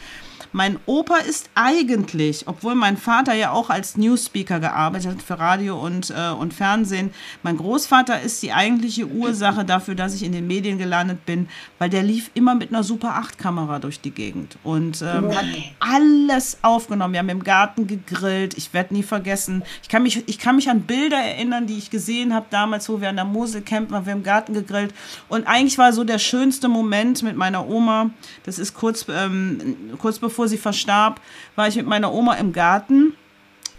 mein 0.51 0.79
Opa 0.85 1.17
ist 1.17 1.49
eigentlich, 1.55 2.47
obwohl 2.47 2.75
mein 2.75 2.97
Vater 2.97 3.33
ja 3.33 3.51
auch 3.51 3.69
als 3.69 3.97
Newspeaker 3.97 4.59
gearbeitet 4.59 5.11
hat 5.11 5.21
für 5.21 5.37
Radio 5.39 5.79
und, 5.79 6.09
äh, 6.09 6.31
und 6.31 6.53
Fernsehen, 6.53 7.11
mein 7.43 7.57
Großvater 7.57 8.21
ist 8.21 8.41
die 8.41 8.51
eigentliche 8.51 9.07
Ursache 9.07 9.63
dafür, 9.65 9.95
dass 9.95 10.15
ich 10.15 10.23
in 10.23 10.31
den 10.31 10.47
Medien 10.47 10.77
gelandet 10.77 11.25
bin, 11.25 11.47
weil 11.77 11.89
der 11.89 12.03
lief 12.03 12.31
immer 12.33 12.55
mit 12.55 12.69
einer 12.69 12.83
Super 12.83 13.21
8-Kamera 13.21 13.79
durch 13.79 14.01
die 14.01 14.11
Gegend 14.11 14.57
und 14.63 15.01
ähm, 15.01 15.35
hat 15.35 15.45
alles 15.79 16.57
aufgenommen. 16.61 17.13
Wir 17.13 17.19
haben 17.19 17.29
im 17.29 17.43
Garten 17.43 17.85
gegrillt, 17.87 18.57
ich 18.57 18.73
werde 18.73 18.93
nie 18.93 19.03
vergessen. 19.03 19.63
Ich 19.83 19.89
kann, 19.89 20.03
mich, 20.03 20.23
ich 20.27 20.39
kann 20.39 20.55
mich 20.55 20.69
an 20.69 20.81
Bilder 20.81 21.17
erinnern, 21.17 21.67
die 21.67 21.77
ich 21.77 21.89
gesehen 21.89 22.33
habe 22.33 22.47
damals, 22.49 22.89
wo 22.89 23.01
wir 23.01 23.09
an 23.09 23.15
der 23.15 23.25
Mosel 23.25 23.61
campen, 23.61 23.95
haben 23.95 24.05
wir 24.05 24.13
im 24.13 24.23
Garten 24.23 24.53
gegrillt. 24.53 24.93
Und 25.27 25.47
eigentlich 25.47 25.77
war 25.77 25.93
so 25.93 26.03
der 26.03 26.19
schönste 26.19 26.67
Moment 26.67 27.21
mit 27.23 27.35
meiner 27.35 27.67
Oma, 27.67 28.09
das 28.43 28.57
ist 28.57 28.73
kurz, 28.73 29.05
ähm, 29.09 29.75
kurz 29.97 30.19
bevor 30.19 30.38
bevor 30.39 30.47
sie 30.47 30.57
verstarb, 30.57 31.19
war 31.57 31.67
ich 31.67 31.75
mit 31.75 31.85
meiner 31.85 32.13
Oma 32.13 32.35
im 32.35 32.53
Garten. 32.53 33.13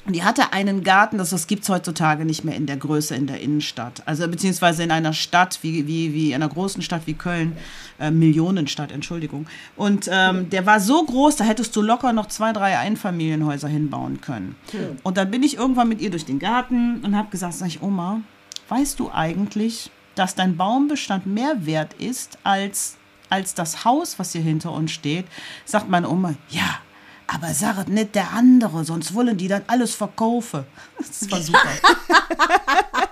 Und 0.06 0.14
die 0.14 0.24
hatte 0.24 0.52
einen 0.52 0.84
Garten, 0.84 1.16
das, 1.16 1.30
das 1.30 1.46
gibt 1.46 1.62
es 1.62 1.70
heutzutage 1.70 2.26
nicht 2.26 2.44
mehr 2.44 2.54
in 2.54 2.66
der 2.66 2.76
Größe 2.76 3.14
in 3.14 3.26
der 3.26 3.40
Innenstadt. 3.40 4.02
Also 4.04 4.28
beziehungsweise 4.28 4.82
in 4.82 4.90
einer 4.90 5.14
Stadt, 5.14 5.58
wie, 5.62 5.86
wie, 5.86 6.12
wie 6.12 6.32
in 6.32 6.34
einer 6.34 6.52
großen 6.52 6.82
Stadt 6.82 7.02
wie 7.06 7.14
Köln, 7.14 7.56
äh, 7.98 8.10
Millionenstadt, 8.10 8.92
Entschuldigung. 8.92 9.46
Und 9.74 10.10
ähm, 10.12 10.50
der 10.50 10.66
war 10.66 10.80
so 10.80 11.02
groß, 11.02 11.36
da 11.36 11.44
hättest 11.44 11.74
du 11.76 11.80
locker 11.80 12.12
noch 12.12 12.26
zwei, 12.26 12.52
drei 12.52 12.76
Einfamilienhäuser 12.78 13.68
hinbauen 13.68 14.20
können. 14.20 14.56
Hm. 14.72 14.98
Und 15.02 15.16
dann 15.16 15.30
bin 15.30 15.42
ich 15.42 15.56
irgendwann 15.56 15.88
mit 15.88 16.02
ihr 16.02 16.10
durch 16.10 16.26
den 16.26 16.38
Garten 16.38 17.00
und 17.02 17.16
habe 17.16 17.30
gesagt, 17.30 17.54
sag 17.54 17.68
ich, 17.68 17.80
Oma, 17.80 18.20
weißt 18.68 19.00
du 19.00 19.10
eigentlich, 19.10 19.90
dass 20.14 20.34
dein 20.34 20.58
Baumbestand 20.58 21.24
mehr 21.24 21.64
wert 21.64 21.94
ist 21.94 22.36
als 22.42 22.98
als 23.30 23.54
das 23.54 23.84
Haus, 23.84 24.18
was 24.18 24.32
hier 24.32 24.42
hinter 24.42 24.72
uns 24.72 24.90
steht, 24.92 25.26
sagt 25.64 25.88
meine 25.88 26.08
Oma, 26.08 26.34
ja, 26.50 26.80
aber 27.26 27.54
sag 27.54 27.88
nicht 27.88 28.14
der 28.14 28.32
andere, 28.32 28.84
sonst 28.84 29.14
wollen 29.14 29.36
die 29.36 29.48
dann 29.48 29.62
alles 29.68 29.94
verkaufen. 29.94 30.64
Das 30.98 31.30
war 31.30 31.40
super. 31.40 31.68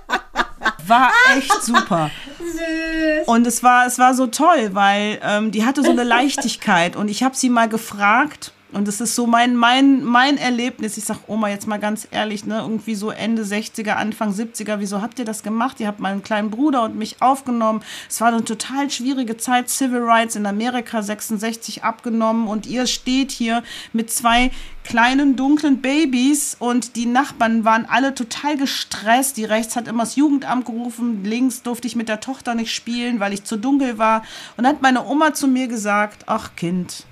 war 0.86 1.12
echt 1.36 1.62
super. 1.62 2.10
Süß. 2.38 3.26
Und 3.26 3.46
es 3.46 3.62
war, 3.62 3.86
es 3.86 3.98
war 3.98 4.14
so 4.14 4.26
toll, 4.26 4.70
weil 4.72 5.20
ähm, 5.22 5.52
die 5.52 5.64
hatte 5.64 5.82
so 5.82 5.90
eine 5.90 6.02
Leichtigkeit. 6.02 6.96
Und 6.96 7.08
ich 7.08 7.22
habe 7.22 7.36
sie 7.36 7.48
mal 7.48 7.68
gefragt, 7.68 8.52
und 8.72 8.86
das 8.86 9.00
ist 9.00 9.14
so 9.14 9.26
mein, 9.26 9.56
mein, 9.56 10.04
mein 10.04 10.36
Erlebnis. 10.36 10.98
Ich 10.98 11.04
sage, 11.04 11.20
Oma, 11.26 11.48
jetzt 11.48 11.66
mal 11.66 11.78
ganz 11.78 12.06
ehrlich, 12.10 12.44
ne, 12.44 12.58
irgendwie 12.58 12.94
so 12.94 13.10
Ende 13.10 13.42
60er, 13.42 13.92
Anfang 13.92 14.30
70er, 14.30 14.78
wieso 14.78 15.00
habt 15.00 15.18
ihr 15.18 15.24
das 15.24 15.42
gemacht? 15.42 15.80
Ihr 15.80 15.86
habt 15.86 16.00
meinen 16.00 16.22
kleinen 16.22 16.50
Bruder 16.50 16.82
und 16.82 16.94
mich 16.94 17.22
aufgenommen. 17.22 17.80
Es 18.10 18.20
war 18.20 18.28
eine 18.28 18.44
total 18.44 18.90
schwierige 18.90 19.38
Zeit. 19.38 19.70
Civil 19.70 20.02
Rights 20.02 20.36
in 20.36 20.44
Amerika 20.44 21.02
66 21.02 21.82
abgenommen 21.82 22.46
und 22.46 22.66
ihr 22.66 22.86
steht 22.86 23.30
hier 23.30 23.62
mit 23.94 24.10
zwei 24.10 24.50
kleinen 24.84 25.34
dunklen 25.36 25.80
Babys 25.80 26.54
und 26.58 26.96
die 26.96 27.06
Nachbarn 27.06 27.64
waren 27.64 27.86
alle 27.86 28.14
total 28.14 28.58
gestresst. 28.58 29.38
Die 29.38 29.46
rechts 29.46 29.76
hat 29.76 29.88
immer 29.88 30.04
das 30.04 30.16
Jugendamt 30.16 30.66
gerufen, 30.66 31.24
links 31.24 31.62
durfte 31.62 31.86
ich 31.86 31.96
mit 31.96 32.10
der 32.10 32.20
Tochter 32.20 32.54
nicht 32.54 32.74
spielen, 32.74 33.18
weil 33.18 33.32
ich 33.32 33.44
zu 33.44 33.56
dunkel 33.56 33.96
war. 33.96 34.22
Und 34.58 34.64
dann 34.64 34.74
hat 34.74 34.82
meine 34.82 35.06
Oma 35.06 35.32
zu 35.32 35.48
mir 35.48 35.68
gesagt, 35.68 36.24
ach 36.26 36.54
Kind, 36.54 37.06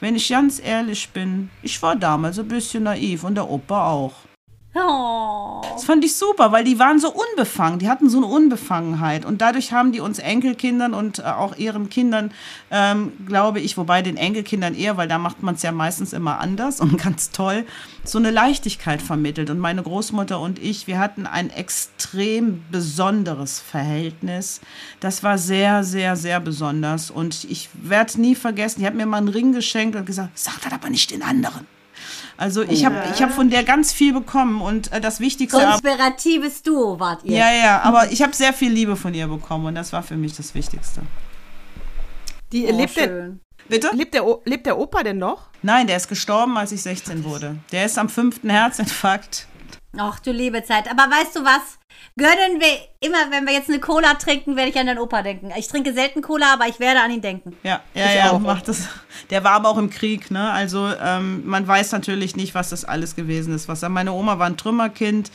wenn 0.00 0.16
ich 0.16 0.28
ganz 0.28 0.60
ehrlich 0.64 1.10
bin, 1.10 1.50
ich 1.62 1.80
war 1.82 1.96
damals 1.96 2.38
ein 2.38 2.48
bisschen 2.48 2.84
naiv 2.84 3.24
und 3.24 3.34
der 3.34 3.48
Opa 3.48 3.90
auch. 3.90 4.14
Oh. 4.72 5.62
Das 5.72 5.84
fand 5.84 6.04
ich 6.04 6.14
super, 6.14 6.52
weil 6.52 6.62
die 6.62 6.78
waren 6.78 7.00
so 7.00 7.12
unbefangen, 7.12 7.80
die 7.80 7.88
hatten 7.88 8.08
so 8.08 8.18
eine 8.18 8.26
Unbefangenheit 8.26 9.24
und 9.24 9.40
dadurch 9.40 9.72
haben 9.72 9.90
die 9.90 9.98
uns 9.98 10.20
Enkelkindern 10.20 10.94
und 10.94 11.18
äh, 11.18 11.22
auch 11.22 11.56
ihren 11.56 11.90
Kindern, 11.90 12.32
ähm, 12.70 13.12
glaube 13.26 13.58
ich, 13.58 13.76
wobei 13.76 14.00
den 14.02 14.16
Enkelkindern 14.16 14.76
eher, 14.76 14.96
weil 14.96 15.08
da 15.08 15.18
macht 15.18 15.42
man 15.42 15.56
es 15.56 15.62
ja 15.62 15.72
meistens 15.72 16.12
immer 16.12 16.38
anders 16.38 16.80
und 16.80 16.98
ganz 17.02 17.32
toll, 17.32 17.66
so 18.04 18.18
eine 18.18 18.30
Leichtigkeit 18.30 19.02
vermittelt. 19.02 19.50
Und 19.50 19.58
meine 19.58 19.82
Großmutter 19.82 20.38
und 20.38 20.60
ich, 20.60 20.86
wir 20.86 21.00
hatten 21.00 21.26
ein 21.26 21.50
extrem 21.50 22.62
besonderes 22.70 23.58
Verhältnis. 23.58 24.60
Das 25.00 25.24
war 25.24 25.36
sehr, 25.36 25.82
sehr, 25.82 26.14
sehr 26.14 26.38
besonders 26.38 27.10
und 27.10 27.42
ich 27.42 27.70
werde 27.74 28.20
nie 28.20 28.36
vergessen, 28.36 28.80
die 28.80 28.86
hat 28.86 28.94
mir 28.94 29.06
mal 29.06 29.16
einen 29.16 29.28
Ring 29.28 29.52
geschenkt 29.52 29.96
und 29.96 30.06
gesagt, 30.06 30.38
sag 30.38 30.60
das 30.62 30.72
aber 30.72 30.90
nicht 30.90 31.10
den 31.10 31.22
anderen. 31.22 31.66
Also 32.40 32.62
ich 32.62 32.86
habe 32.86 32.96
ich 33.14 33.22
hab 33.22 33.32
von 33.32 33.50
der 33.50 33.64
ganz 33.64 33.92
viel 33.92 34.14
bekommen 34.14 34.62
und 34.62 34.90
äh, 34.92 35.00
das 35.02 35.20
Wichtigste. 35.20 35.60
Konspiratives 35.60 36.62
Duo 36.62 36.98
wart 36.98 37.22
ihr. 37.22 37.36
Ja, 37.36 37.52
ja, 37.52 37.82
aber 37.82 38.10
ich 38.10 38.22
habe 38.22 38.34
sehr 38.34 38.54
viel 38.54 38.72
Liebe 38.72 38.96
von 38.96 39.12
ihr 39.12 39.26
bekommen 39.26 39.66
und 39.66 39.74
das 39.74 39.92
war 39.92 40.02
für 40.02 40.16
mich 40.16 40.34
das 40.34 40.54
Wichtigste. 40.54 41.02
Die 42.50 42.64
oh, 42.64 42.74
lebt 42.74 42.96
der, 42.96 43.32
Bitte? 43.68 43.90
Lebt 43.94 44.14
der, 44.14 44.24
lebt 44.46 44.64
der 44.64 44.78
Opa 44.78 45.02
denn 45.02 45.18
noch? 45.18 45.50
Nein, 45.60 45.86
der 45.86 45.98
ist 45.98 46.08
gestorben, 46.08 46.56
als 46.56 46.72
ich 46.72 46.80
16 46.80 47.24
wurde. 47.24 47.56
Der 47.72 47.84
ist 47.84 47.98
am 47.98 48.08
fünften 48.08 48.48
Herzinfarkt. 48.48 49.46
Ach 49.96 50.20
du 50.20 50.30
liebe 50.30 50.62
Zeit. 50.62 50.90
Aber 50.90 51.02
weißt 51.02 51.36
du 51.36 51.44
was? 51.44 51.78
Gönnen 52.16 52.60
wir 52.60 52.78
immer, 53.00 53.30
wenn 53.30 53.46
wir 53.46 53.52
jetzt 53.52 53.68
eine 53.68 53.80
Cola 53.80 54.14
trinken, 54.14 54.56
werde 54.56 54.70
ich 54.70 54.78
an 54.78 54.86
den 54.86 54.98
Opa 54.98 55.22
denken. 55.22 55.50
Ich 55.56 55.68
trinke 55.68 55.92
selten 55.92 56.22
Cola, 56.22 56.54
aber 56.54 56.66
ich 56.66 56.80
werde 56.80 57.00
an 57.00 57.10
ihn 57.10 57.20
denken. 57.20 57.56
Ja, 57.62 57.80
ja, 57.94 58.06
ich 58.06 58.14
ja, 58.14 58.30
auch. 58.30 58.40
macht 58.40 58.68
das. 58.68 58.88
Der 59.30 59.44
war 59.44 59.52
aber 59.52 59.68
auch 59.68 59.78
im 59.78 59.90
Krieg, 59.90 60.30
ne? 60.30 60.50
Also 60.50 60.88
ähm, 61.02 61.46
man 61.46 61.66
weiß 61.66 61.92
natürlich 61.92 62.36
nicht, 62.36 62.54
was 62.54 62.70
das 62.70 62.84
alles 62.84 63.16
gewesen 63.16 63.54
ist. 63.54 63.68
Was 63.68 63.82
meine 63.82 64.12
Oma 64.12 64.38
war 64.38 64.46
ein 64.46 64.56
Trümmerkind 64.56 65.30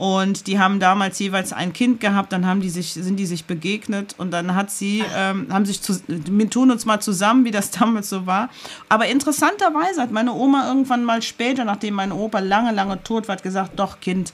und 0.00 0.46
die 0.46 0.58
haben 0.58 0.80
damals 0.80 1.18
jeweils 1.18 1.52
ein 1.52 1.74
Kind 1.74 2.00
gehabt, 2.00 2.32
dann 2.32 2.46
haben 2.46 2.62
die 2.62 2.70
sich, 2.70 2.94
sind 2.94 3.16
die 3.16 3.26
sich 3.26 3.44
begegnet 3.44 4.14
und 4.16 4.30
dann 4.30 4.54
hat 4.54 4.70
sie, 4.70 5.04
ähm, 5.14 5.48
haben 5.50 5.66
sich 5.66 5.82
zu, 5.82 6.00
wir 6.06 6.48
tun 6.48 6.70
uns 6.70 6.86
mal 6.86 7.00
zusammen, 7.00 7.44
wie 7.44 7.50
das 7.50 7.70
damals 7.78 8.08
so 8.08 8.24
war. 8.24 8.48
Aber 8.88 9.08
interessanterweise 9.08 10.00
hat 10.00 10.10
meine 10.10 10.32
Oma 10.32 10.66
irgendwann 10.68 11.04
mal 11.04 11.20
später, 11.20 11.66
nachdem 11.66 11.92
mein 11.92 12.12
Opa 12.12 12.38
lange, 12.38 12.72
lange 12.72 13.02
tot 13.02 13.28
war, 13.28 13.36
gesagt, 13.36 13.78
doch 13.78 14.00
Kind, 14.00 14.32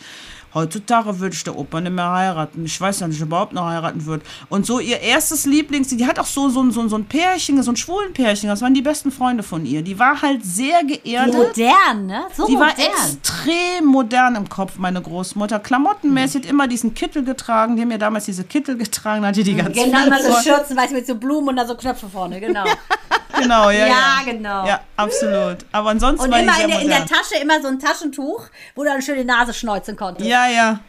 Heutzutage 0.57 1.21
würde 1.21 1.35
ich 1.35 1.45
der 1.45 1.55
Opa 1.55 1.83
nicht 1.83 1.93
mehr 1.93 2.11
heiraten. 2.11 2.65
Ich 2.65 2.81
weiß 2.81 3.01
ja 3.01 3.09
nicht, 3.09 3.17
ob 3.17 3.21
ich 3.21 3.27
überhaupt 3.27 3.53
noch 3.53 3.67
heiraten 3.67 4.07
würde. 4.07 4.25
Und 4.49 4.65
so 4.65 4.81
ihr 4.81 4.99
erstes 5.01 5.45
Lieblings, 5.45 5.89
die 5.89 6.07
hat 6.07 6.19
auch 6.19 6.25
so, 6.25 6.49
so, 6.49 6.71
so, 6.71 6.89
so 6.89 6.97
ein 6.97 7.05
Pärchen, 7.05 7.63
so 7.63 7.73
ein 7.73 7.77
schwulen 7.77 8.15
Pärchen, 8.15 8.49
das 8.49 8.63
waren 8.63 8.73
die 8.73 8.81
besten 8.81 9.13
Freunde 9.13 9.43
von 9.43 9.67
ihr. 9.67 9.83
Die 9.83 9.99
war 9.99 10.23
halt 10.23 10.43
sehr 10.47 10.83
geerdet. 10.83 11.35
Modern, 11.35 12.07
ne? 12.07 12.25
So 12.35 12.47
die 12.47 12.55
modern. 12.55 12.69
war 12.69 12.79
extrem 12.79 13.85
modern 13.85 14.35
im 14.35 14.49
Kopf, 14.49 14.79
meine 14.79 15.03
Großmutter. 15.03 15.59
Klamottenmäßig 15.59 16.45
hat 16.45 16.51
immer 16.51 16.67
diesen 16.67 16.95
Kittel 16.95 17.23
getragen. 17.23 17.77
Die 17.77 17.83
haben 17.83 17.91
ja 17.91 17.99
damals 17.99 18.25
diese 18.25 18.45
Kittel 18.45 18.79
getragen, 18.79 19.27
hatte 19.27 19.45
die 19.45 19.53
mhm. 19.53 19.59
ganze 19.59 19.85
Genau, 19.85 20.07
immer 20.07 20.23
so 20.23 20.33
Schürzen, 20.41 20.75
weißt 20.75 20.93
du, 20.93 20.95
mit 20.95 21.07
so 21.07 21.17
Blumen 21.17 21.51
und 21.51 21.57
da 21.57 21.67
so 21.67 21.75
Knöpfe 21.75 22.09
vorne, 22.09 22.41
genau. 22.41 22.65
genau, 23.41 23.69
ja, 23.71 23.79
ja. 23.79 23.87
Ja, 23.89 24.23
genau. 24.25 24.67
Ja, 24.67 24.81
absolut. 24.97 25.59
Aber 25.73 25.91
ansonsten 25.91 26.25
und 26.25 26.33
war 26.33 26.41
immer 26.41 26.63
in 26.63 26.69
der, 26.71 26.81
in 26.81 26.89
der 26.89 27.05
Tasche 27.07 27.37
immer 27.43 27.61
so 27.61 27.69
ein 27.69 27.79
Taschentuch, 27.79 28.47
wo 28.75 28.85
du 28.85 28.89
dann 28.89 29.03
schön 29.03 29.19
die 29.19 29.25
Nase 29.25 29.53
schneuzen 29.53 29.97
konntest. 29.97 30.29
Ja, 30.29 30.46
ja. 30.49 30.81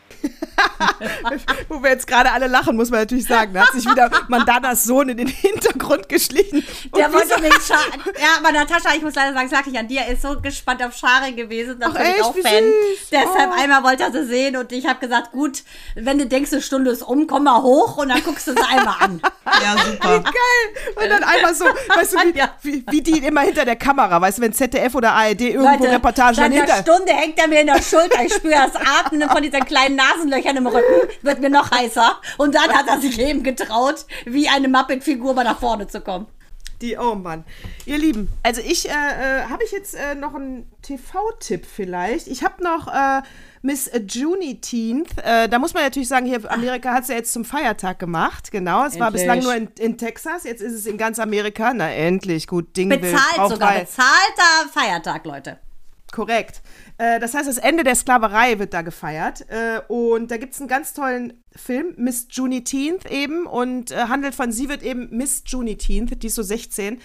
Wo 1.70 1.82
wir 1.82 1.91
jetzt 1.91 2.08
gerade 2.08 2.32
alle 2.32 2.47
lachen, 2.47 2.76
muss 2.76 2.89
man 2.89 3.01
natürlich 3.01 3.26
sagen. 3.26 3.53
Da 3.53 3.62
hat 3.62 3.74
sich 3.74 3.89
wieder 3.89 4.10
Mandanas 4.28 4.84
Sohn 4.84 5.10
in 5.10 5.18
den 5.18 5.28
Hintergrund 5.28 6.10
geschlichen. 6.10 6.64
Der 6.95 7.12
wollte 7.12 7.41
mich 7.41 7.53
Ja, 7.70 8.38
aber 8.39 8.51
Natascha, 8.51 8.95
ich 8.95 9.01
muss 9.01 9.16
leider 9.16 9.34
sagen, 9.34 9.49
sag 9.49 9.68
ich 9.68 9.78
an 9.78 9.88
dir, 9.88 10.05
ist 10.08 10.22
so 10.22 10.39
gespannt 10.39 10.84
auf 10.84 10.95
Schare 10.95 11.34
gewesen. 11.34 11.80
Da 11.80 11.89
bin 11.89 12.01
ich 12.16 12.24
auch 12.24 12.34
Fan. 12.34 12.43
Süß. 12.43 13.10
Deshalb 13.12 13.51
oh. 13.51 13.62
einmal 13.62 13.84
wollte 13.84 14.03
er 14.03 14.12
sie 14.12 14.26
sehen 14.26 14.58
und 14.58 14.72
ich 14.72 14.86
habe 14.86 14.99
gesagt, 14.99 15.32
gut, 15.32 15.64
wenn 15.95 16.18
du 16.18 16.26
denkst, 16.26 16.51
eine 16.51 16.62
Stunde 16.62 16.91
ist 16.91 17.03
um, 17.03 17.28
komm 17.28 17.43
mal 17.43 17.62
hoch 17.62 17.97
und 17.97 18.10
dann 18.10 18.24
guckst 18.24 18.47
du 18.47 18.53
sie 18.53 18.64
einmal 18.64 18.95
an. 18.99 19.22
Ja, 19.64 19.76
super. 19.78 20.20
Wie 20.20 20.24
geil. 20.24 21.03
Und 21.03 21.10
dann 21.10 21.24
einmal 21.24 21.55
so, 21.55 21.64
weißt 21.64 22.14
du, 22.14 22.18
wie, 22.18 22.38
Ja, 22.38 22.53
wie, 22.64 22.84
wie 22.89 23.01
die 23.01 23.20
immer 23.20 23.41
hinter 23.41 23.64
der 23.64 23.78
Kamera, 23.78 24.20
weißt 24.20 24.38
du, 24.38 24.41
wenn 24.41 24.51
ZDF 24.51 24.93
oder 24.93 25.14
ARD 25.14 25.41
irgendwo 25.41 25.72
Leute, 25.72 25.89
Reportagen 25.89 26.36
seit 26.36 26.45
einer 26.45 26.55
hinter. 26.55 26.82
Stunde 26.82 27.14
hängt 27.14 27.39
er 27.39 27.47
mir 27.47 27.62
in 27.62 27.68
der 27.68 27.82
Schulter. 27.82 28.24
Ich 28.26 28.34
spüre 28.34 28.55
das 28.55 28.76
Atmen 28.76 29.28
von 29.30 29.41
diesen 29.52 29.66
kleinen 29.66 29.95
Nasenlöchern 29.95 30.58
im 30.58 30.68
Rücken. 30.68 31.10
Wird 31.22 31.39
mir 31.39 31.50
noch 31.50 31.72
heißer. 31.72 32.20
Und 32.38 32.56
dann 32.56 32.70
hat 32.70 32.88
er 32.88 33.00
sich 33.00 33.20
eben 33.20 33.43
getraut, 33.43 34.06
wie 34.26 34.48
eine 34.48 34.68
Muppet-Figur 34.68 35.34
mal 35.34 35.43
nach 35.43 35.60
vorne 35.60 35.88
zu 35.88 36.02
kommen. 36.02 36.28
Die, 36.82 36.95
oh 36.95 37.16
Mann. 37.16 37.43
Ihr 37.86 37.98
Lieben, 37.98 38.30
also 38.43 38.62
ich, 38.62 38.88
äh, 38.88 38.91
äh, 38.91 39.43
habe 39.50 39.64
ich 39.64 39.72
jetzt 39.72 39.95
äh, 39.95 40.14
noch 40.14 40.36
einen 40.36 40.72
TV-Tipp 40.84 41.66
vielleicht? 41.66 42.28
Ich 42.28 42.43
habe 42.43 42.64
noch 42.64 42.88
äh, 42.88 43.24
Miss 43.64 43.89
Juneteenth. 44.08 45.10
Äh, 45.24 45.50
da 45.50 45.58
muss 45.58 45.74
man 45.74 45.84
natürlich 45.84 46.08
sagen, 46.08 46.28
hier 46.28 46.39
Amerika 46.52 46.93
hat 46.93 47.04
es 47.04 47.10
ja 47.10 47.16
jetzt 47.16 47.34
zum 47.34 47.45
Feiertag 47.45 47.98
gemacht. 47.98 48.52
Genau, 48.52 48.86
es 48.86 49.00
war 49.00 49.08
Endlich. 49.08 49.24
bislang 49.24 49.39
nur 49.39 49.56
in, 49.56 49.70
in 49.80 49.98
Texas, 49.98 50.43
jetzt 50.43 50.62
ist 50.62 50.74
es 50.74 50.86
in 50.86 50.98
ganz 51.00 51.18
Amerika. 51.18 51.74
Na 51.74 51.89
endlich, 51.89 52.45
gut, 52.45 52.78
Ding 52.78 52.91
will, 52.91 53.00
Bezahlt 53.00 53.36
braucht 53.36 53.54
sogar. 53.54 53.72
frei. 53.72 53.80
Bezahlter 53.80 54.70
Feiertag, 54.72 55.26
Leute. 55.26 55.58
Korrekt. 56.12 56.62
Äh, 56.98 57.20
das 57.20 57.34
heißt, 57.34 57.48
das 57.48 57.58
Ende 57.58 57.84
der 57.84 57.95
Sklaverei 57.95 58.60
wird 58.60 58.74
da 58.74 58.82
gefeiert. 58.82 59.45
Äh, 59.50 59.82
und 59.88 60.32
da 60.32 60.38
gibt 60.38 60.54
es 60.54 60.60
einen 60.60 60.70
ganz 60.70 60.93
tollen 60.93 61.34
Film, 61.56 61.93
Miss 61.98 62.28
Juneteenth 62.30 63.10
eben, 63.10 63.45
und 63.45 63.91
äh, 63.91 63.95
handelt 64.08 64.36
von, 64.36 64.52
sie 64.52 64.70
wird 64.70 64.84
eben 64.84 65.08
Miss 65.12 65.43
Juneteenth, 65.45 66.22
die 66.22 66.28
ist 66.28 66.36
so 66.36 66.43
16. 66.43 67.00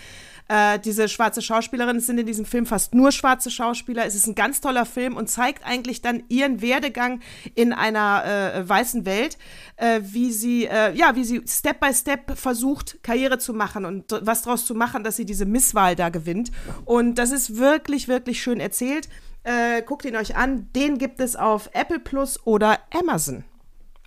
Äh, 0.49 0.81
diese 0.81 1.09
schwarze 1.09 1.41
Schauspielerin, 1.41 1.97
es 1.97 2.07
sind 2.07 2.19
in 2.19 2.27
diesem 2.27 2.45
Film 2.45 2.67
fast 2.67 2.95
nur 2.95 3.13
schwarze 3.13 3.51
Schauspieler. 3.51 4.05
Es 4.05 4.15
ist 4.15 4.27
ein 4.27 4.35
ganz 4.35 4.61
toller 4.61 4.85
Film 4.85 5.17
und 5.17 5.31
zeigt 5.31 5.65
eigentlich 5.65 6.03
dann 6.03 6.25
ihren 6.29 6.61
Werdegang 6.61 7.21
in 7.55 7.73
einer 7.73 8.25
äh, 8.25 8.69
weißen 8.69 9.07
Welt, 9.07 9.39
äh, 9.77 10.01
wie 10.03 10.33
sie, 10.33 10.65
ja, 10.65 11.15
wie 11.15 11.25
sie 11.25 11.43
Step 11.47 11.81
by 11.81 11.95
Step 11.95 12.37
versucht, 12.37 13.03
Karriere 13.03 13.39
zu 13.39 13.55
machen 13.55 13.85
und 13.85 14.05
was 14.23 14.43
daraus 14.43 14.67
zu 14.67 14.75
machen, 14.75 15.05
dass 15.05 15.17
sie 15.17 15.25
diese 15.25 15.47
Misswahl 15.47 15.97
da 15.97 16.09
gewinnt. 16.09 16.51
Und 16.85 17.17
das 17.17 17.31
ist 17.31 17.57
wirklich, 17.57 18.09
wirklich 18.09 18.43
schön 18.43 18.61
erzählt. 18.61 19.09
Äh, 19.45 19.83
guckt 19.83 20.05
ihn 20.05 20.17
euch 20.17 20.37
an. 20.37 20.69
Den 20.75 20.99
gibt 20.99 21.21
es 21.21 21.35
auf 21.37 21.69
Apple 21.73 21.99
Plus 21.99 22.39
oder 22.47 22.79
Amazon. 22.93 23.45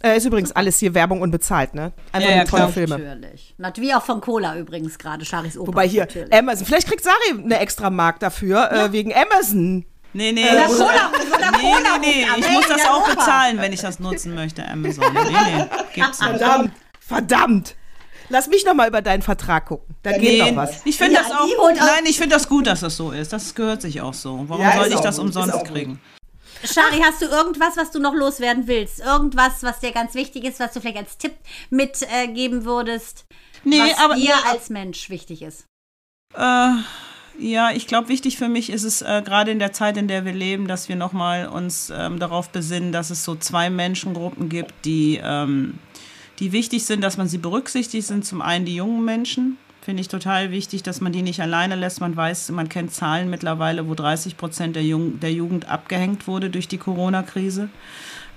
Äh, 0.04 0.18
ist 0.18 0.26
übrigens 0.26 0.52
alles 0.52 0.78
hier 0.80 0.94
Werbung 0.94 1.22
unbezahlt, 1.22 1.74
ne? 1.74 1.92
Einfach 2.12 2.30
Ja, 2.30 2.36
nur 2.36 2.44
ja, 2.44 2.50
tolle 2.50 2.62
klar. 2.64 2.72
Filme. 2.72 3.00
Natürlich. 3.00 3.56
Nat- 3.58 3.80
Wie 3.82 3.94
auch 3.94 4.04
von 4.04 4.22
Cola 4.22 4.58
übrigens 4.58 4.98
gerade, 4.98 5.26
Charis 5.26 5.58
Opa. 5.58 5.68
Wobei 5.68 5.88
hier 5.88 6.02
Natürlich. 6.04 6.34
Amazon, 6.34 6.66
vielleicht 6.66 6.88
kriegt 6.88 7.04
Sari 7.04 7.16
eine 7.44 7.60
extra 7.60 7.90
Mark 7.90 8.20
dafür, 8.20 8.72
äh, 8.72 8.92
wegen 8.92 9.14
Amazon. 9.14 9.86
Nee, 10.14 10.32
nee. 10.32 10.44
Oder 10.46 10.68
nee, 10.68 10.74
Cola, 10.74 11.12
oder 11.36 11.52
nee, 11.52 11.58
Cola 11.58 11.98
nee, 12.00 12.26
nee. 12.26 12.40
Ich 12.40 12.52
muss 12.52 12.68
das 12.68 12.86
auch 12.86 13.08
bezahlen, 13.10 13.58
wenn 13.60 13.74
ich 13.74 13.82
das 13.82 14.00
nutzen 14.00 14.34
möchte, 14.36 14.66
Amazon. 14.68 15.04
Nee, 15.14 15.20
nee. 15.58 15.66
Gibt's 15.94 16.20
nicht. 16.22 16.30
Verdammt, 16.30 16.72
verdammt. 17.00 17.76
Lass 18.30 18.47
mich 18.47 18.65
noch 18.65 18.73
mal 18.73 18.88
über 18.88 19.01
deinen 19.01 19.21
Vertrag 19.21 19.67
gucken. 19.67 19.95
Da 20.03 20.11
geht 20.17 20.21
Nee, 20.43 20.51
noch 20.51 20.55
was. 20.57 20.86
ich 20.86 20.97
finde 20.97 21.13
Ja, 21.15 21.21
das 21.23 21.32
auch. 21.32 21.41
auch- 21.59 21.76
Nein, 21.76 22.05
ich 22.05 22.17
finde 22.17 22.36
das 22.36 22.49
gut, 22.49 22.65
dass 22.67 22.80
das 22.80 22.97
so 22.97 23.11
ist. 23.11 23.32
Das 23.34 23.53
gehört 23.55 23.82
sich 23.82 24.01
auch 24.01 24.13
so. 24.13 24.45
Warum 24.47 24.63
Ja, 24.63 24.78
soll 24.78 24.88
ich 24.88 24.99
das 24.99 25.17
gut, 25.17 25.26
umsonst 25.26 25.65
kriegen? 25.65 25.99
Shari, 26.63 26.99
hast 27.03 27.21
du 27.21 27.26
irgendwas, 27.26 27.78
was 27.78 27.91
du 27.91 27.99
noch 27.99 28.13
loswerden 28.15 28.65
willst? 28.67 28.99
Irgendwas, 28.99 29.61
was 29.61 29.80
dir 29.80 29.91
ganz 29.91 30.15
wichtig 30.15 30.43
ist, 30.45 30.59
was 30.59 30.73
du 30.73 30.82
vielleicht 30.82 30.97
als 30.97 31.17
Tipp 31.17 31.34
mitgeben 31.69 32.65
würdest? 32.65 33.26
Nee, 33.63 33.80
was 33.80 33.97
aber- 33.99 34.15
dir 34.15 34.34
als 34.49 34.69
Mensch 34.69 35.09
wichtig 35.09 35.41
ist. 35.43 35.65
Äh, 36.36 36.69
ja, 37.38 37.71
ich 37.71 37.86
glaube, 37.88 38.07
wichtig 38.09 38.38
für 38.38 38.47
mich 38.49 38.69
ist 38.71 38.84
es 38.84 39.01
äh, 39.01 39.21
gerade 39.23 39.51
in 39.51 39.59
der 39.59 39.73
Zeit, 39.73 39.97
in 39.97 40.07
der 40.07 40.26
wir 40.26 40.34
leben, 40.34 40.67
dass 40.67 40.89
wir 40.89 40.95
nochmal 40.95 41.47
uns 41.47 41.91
ähm, 41.95 42.19
darauf 42.19 42.49
besinnen, 42.49 42.91
dass 42.91 43.09
es 43.09 43.23
so 43.23 43.36
zwei 43.36 43.69
Menschengruppen 43.69 44.49
gibt, 44.49 44.73
die, 44.86 45.19
ähm, 45.23 45.78
die 46.40 46.52
wichtig 46.52 46.86
sind, 46.86 47.02
dass 47.02 47.18
man 47.18 47.28
sie 47.28 47.38
berücksichtigt, 47.38 48.08
sind 48.08 48.26
zum 48.26 48.42
einen 48.42 48.66
die 48.66 48.76
jungen 48.76 49.04
Menschen. 49.06 49.58
Finde 49.82 50.02
ich 50.02 50.08
total 50.08 50.52
wichtig, 50.52 50.82
dass 50.82 51.00
man 51.00 51.12
die 51.12 51.22
nicht 51.22 51.42
alleine 51.42 51.76
lässt. 51.76 52.02
Man 52.02 52.16
weiß, 52.16 52.50
man 52.50 52.70
kennt 52.70 52.92
Zahlen 52.92 53.30
mittlerweile, 53.30 53.88
wo 53.88 53.94
30 53.94 54.36
Prozent 54.36 54.76
der, 54.76 54.84
der 54.84 55.32
Jugend 55.32 55.70
abgehängt 55.70 56.28
wurde 56.28 56.50
durch 56.50 56.68
die 56.68 56.80
Corona-Krise. 56.80 57.70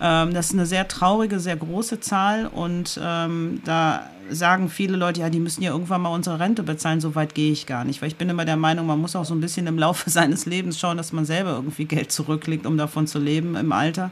Ähm, 0.00 0.34
das 0.34 0.46
ist 0.46 0.52
eine 0.52 0.66
sehr 0.66 0.86
traurige, 0.86 1.40
sehr 1.40 1.56
große 1.56 2.00
Zahl 2.00 2.46
und 2.46 3.00
ähm, 3.02 3.60
da 3.64 4.08
sagen 4.30 4.68
viele 4.68 4.96
Leute, 4.96 5.20
ja, 5.20 5.30
die 5.30 5.40
müssen 5.40 5.62
ja 5.62 5.72
irgendwann 5.72 6.02
mal 6.02 6.10
unsere 6.10 6.38
Rente 6.38 6.62
bezahlen. 6.62 7.00
So 7.00 7.14
weit 7.14 7.34
gehe 7.34 7.50
ich 7.50 7.66
gar 7.66 7.84
nicht, 7.84 8.00
weil 8.02 8.08
ich 8.08 8.16
bin 8.16 8.28
immer 8.28 8.44
der 8.44 8.56
Meinung, 8.56 8.86
man 8.86 9.00
muss 9.00 9.16
auch 9.16 9.24
so 9.24 9.34
ein 9.34 9.40
bisschen 9.40 9.66
im 9.66 9.78
Laufe 9.78 10.10
seines 10.10 10.46
Lebens 10.46 10.78
schauen, 10.78 10.96
dass 10.96 11.12
man 11.12 11.24
selber 11.24 11.52
irgendwie 11.52 11.86
Geld 11.86 12.12
zurücklegt, 12.12 12.66
um 12.66 12.76
davon 12.76 13.06
zu 13.06 13.18
leben 13.18 13.56
im 13.56 13.72
Alter. 13.72 14.10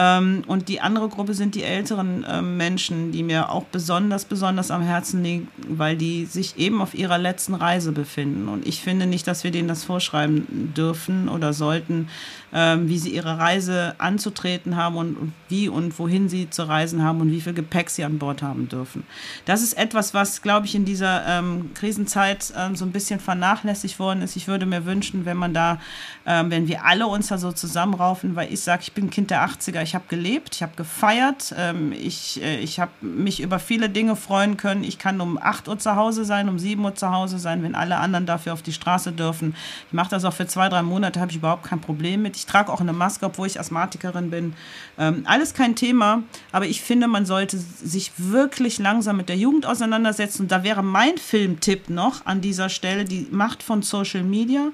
Ähm, 0.00 0.44
und 0.46 0.68
die 0.68 0.80
andere 0.80 1.08
Gruppe 1.08 1.34
sind 1.34 1.56
die 1.56 1.64
älteren 1.64 2.24
ähm, 2.30 2.56
Menschen, 2.56 3.10
die 3.10 3.24
mir 3.24 3.50
auch 3.50 3.64
besonders, 3.64 4.24
besonders 4.24 4.70
am 4.70 4.82
Herzen 4.82 5.24
liegen, 5.24 5.48
weil 5.68 5.96
die 5.96 6.24
sich 6.24 6.56
eben 6.56 6.80
auf 6.80 6.94
ihrer 6.94 7.18
letzten 7.18 7.54
Reise 7.54 7.90
befinden. 7.90 8.48
Und 8.48 8.64
ich 8.64 8.80
finde 8.80 9.06
nicht, 9.06 9.26
dass 9.26 9.42
wir 9.42 9.50
denen 9.50 9.66
das 9.66 9.82
vorschreiben 9.82 10.72
dürfen 10.76 11.28
oder 11.28 11.52
sollten, 11.52 12.08
ähm, 12.52 12.88
wie 12.88 12.98
sie 12.98 13.10
ihre 13.10 13.38
Reise 13.38 13.94
anzutreten 13.98 14.76
haben 14.76 14.96
und, 14.96 15.32
wie 15.48 15.68
und 15.68 15.98
wohin 15.98 16.28
sie 16.28 16.48
zu 16.50 16.62
reisen 16.62 17.02
haben 17.02 17.20
und 17.20 17.30
wie 17.30 17.40
viel 17.40 17.52
Gepäck 17.52 17.90
sie 17.90 18.04
an 18.04 18.18
Bord 18.18 18.42
haben 18.42 18.68
dürfen. 18.68 19.04
Das 19.44 19.62
ist 19.62 19.74
etwas, 19.74 20.14
was, 20.14 20.42
glaube 20.42 20.66
ich, 20.66 20.74
in 20.74 20.84
dieser 20.84 21.26
ähm, 21.26 21.70
Krisenzeit 21.74 22.52
ähm, 22.56 22.76
so 22.76 22.84
ein 22.84 22.92
bisschen 22.92 23.20
vernachlässigt 23.20 23.98
worden 23.98 24.22
ist. 24.22 24.36
Ich 24.36 24.48
würde 24.48 24.66
mir 24.66 24.86
wünschen, 24.86 25.24
wenn 25.24 25.36
man 25.36 25.52
da, 25.52 25.78
ähm, 26.26 26.50
wenn 26.50 26.68
wir 26.68 26.84
alle 26.84 27.06
uns 27.06 27.28
da 27.28 27.38
so 27.38 27.52
zusammenraufen, 27.52 28.36
weil 28.36 28.52
ich 28.52 28.60
sage, 28.60 28.82
ich 28.82 28.92
bin 28.92 29.10
Kind 29.10 29.30
der 29.30 29.46
80er, 29.46 29.82
ich 29.82 29.94
habe 29.94 30.04
gelebt, 30.08 30.54
ich 30.54 30.62
habe 30.62 30.72
gefeiert, 30.76 31.54
ähm, 31.56 31.92
ich, 31.92 32.42
äh, 32.42 32.60
ich 32.60 32.80
habe 32.80 32.92
mich 33.00 33.40
über 33.40 33.58
viele 33.58 33.90
Dinge 33.90 34.16
freuen 34.16 34.56
können. 34.56 34.84
Ich 34.84 34.98
kann 34.98 35.20
um 35.20 35.38
8 35.38 35.68
Uhr 35.68 35.78
zu 35.78 35.96
Hause 35.96 36.24
sein, 36.24 36.48
um 36.48 36.58
7 36.58 36.82
Uhr 36.84 36.94
zu 36.94 37.10
Hause 37.10 37.38
sein, 37.38 37.62
wenn 37.62 37.74
alle 37.74 37.96
anderen 37.98 38.26
dafür 38.26 38.52
auf 38.54 38.62
die 38.62 38.72
Straße 38.72 39.12
dürfen. 39.12 39.54
Ich 39.88 39.92
mache 39.92 40.10
das 40.10 40.24
auch 40.24 40.32
für 40.32 40.46
zwei, 40.46 40.68
drei 40.68 40.82
Monate, 40.82 41.20
habe 41.20 41.30
ich 41.30 41.36
überhaupt 41.36 41.64
kein 41.64 41.80
Problem 41.80 42.22
mit. 42.22 42.37
Ich 42.38 42.46
trage 42.46 42.72
auch 42.72 42.80
eine 42.80 42.92
Maske, 42.92 43.26
obwohl 43.26 43.48
ich 43.48 43.58
Asthmatikerin 43.58 44.30
bin. 44.30 44.54
Ähm, 44.96 45.22
alles 45.26 45.54
kein 45.54 45.74
Thema, 45.74 46.22
aber 46.52 46.66
ich 46.66 46.80
finde, 46.80 47.08
man 47.08 47.26
sollte 47.26 47.58
sich 47.58 48.12
wirklich 48.16 48.78
langsam 48.78 49.16
mit 49.16 49.28
der 49.28 49.36
Jugend 49.36 49.66
auseinandersetzen. 49.66 50.42
Und 50.42 50.52
da 50.52 50.62
wäre 50.62 50.82
mein 50.82 51.18
Filmtipp 51.18 51.90
noch 51.90 52.24
an 52.26 52.40
dieser 52.40 52.68
Stelle 52.68 53.04
die 53.04 53.26
Macht 53.30 53.62
von 53.62 53.82
Social 53.82 54.22
Media. 54.22 54.68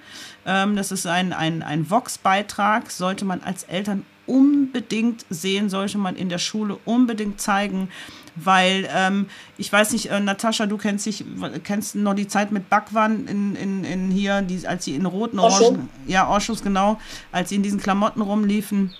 Ähm, 0.47 0.77
das 0.77 0.93
ist 0.93 1.07
ein, 1.07 1.33
ein, 1.33 1.63
ein 1.63 1.89
Vox-Beitrag, 1.89 2.91
sollte 2.91 3.25
man 3.25 3.43
als 3.43 3.65
Eltern 3.65 4.05
unbedingt 4.27 5.25
sehen, 5.31 5.69
sollte 5.69 5.99
man 5.99 6.17
in 6.17 6.29
der 6.29 6.39
Schule 6.39 6.79
unbedingt 6.85 7.41
zeigen, 7.41 7.89
weil 8.37 8.89
ähm, 8.95 9.27
ich 9.59 9.73
weiß 9.73 9.93
nicht, 9.93 10.07
äh, 10.07 10.21
Natascha, 10.21 10.67
du 10.67 10.77
kennst 10.77 11.07
dich, 11.07 11.25
kennst 11.63 11.95
noch 11.95 12.15
die 12.15 12.29
Zeit 12.29 12.53
mit 12.53 12.69
Backwaren 12.69 13.29
in, 13.29 13.57
in, 13.57 13.85
in 13.85 14.11
hier, 14.11 14.43
die, 14.43 14.67
als 14.67 14.85
sie 14.85 14.95
in 14.95 15.07
roten 15.07 15.39
Orangen, 15.39 15.89
ja, 16.07 16.27
Ausschuss, 16.27 16.63
genau, 16.63 16.99
als 17.33 17.51
sie 17.51 17.57
in 17.57 17.63
diesen 17.63 17.81
Klamotten 17.81 18.21
rumliefen. 18.23 18.93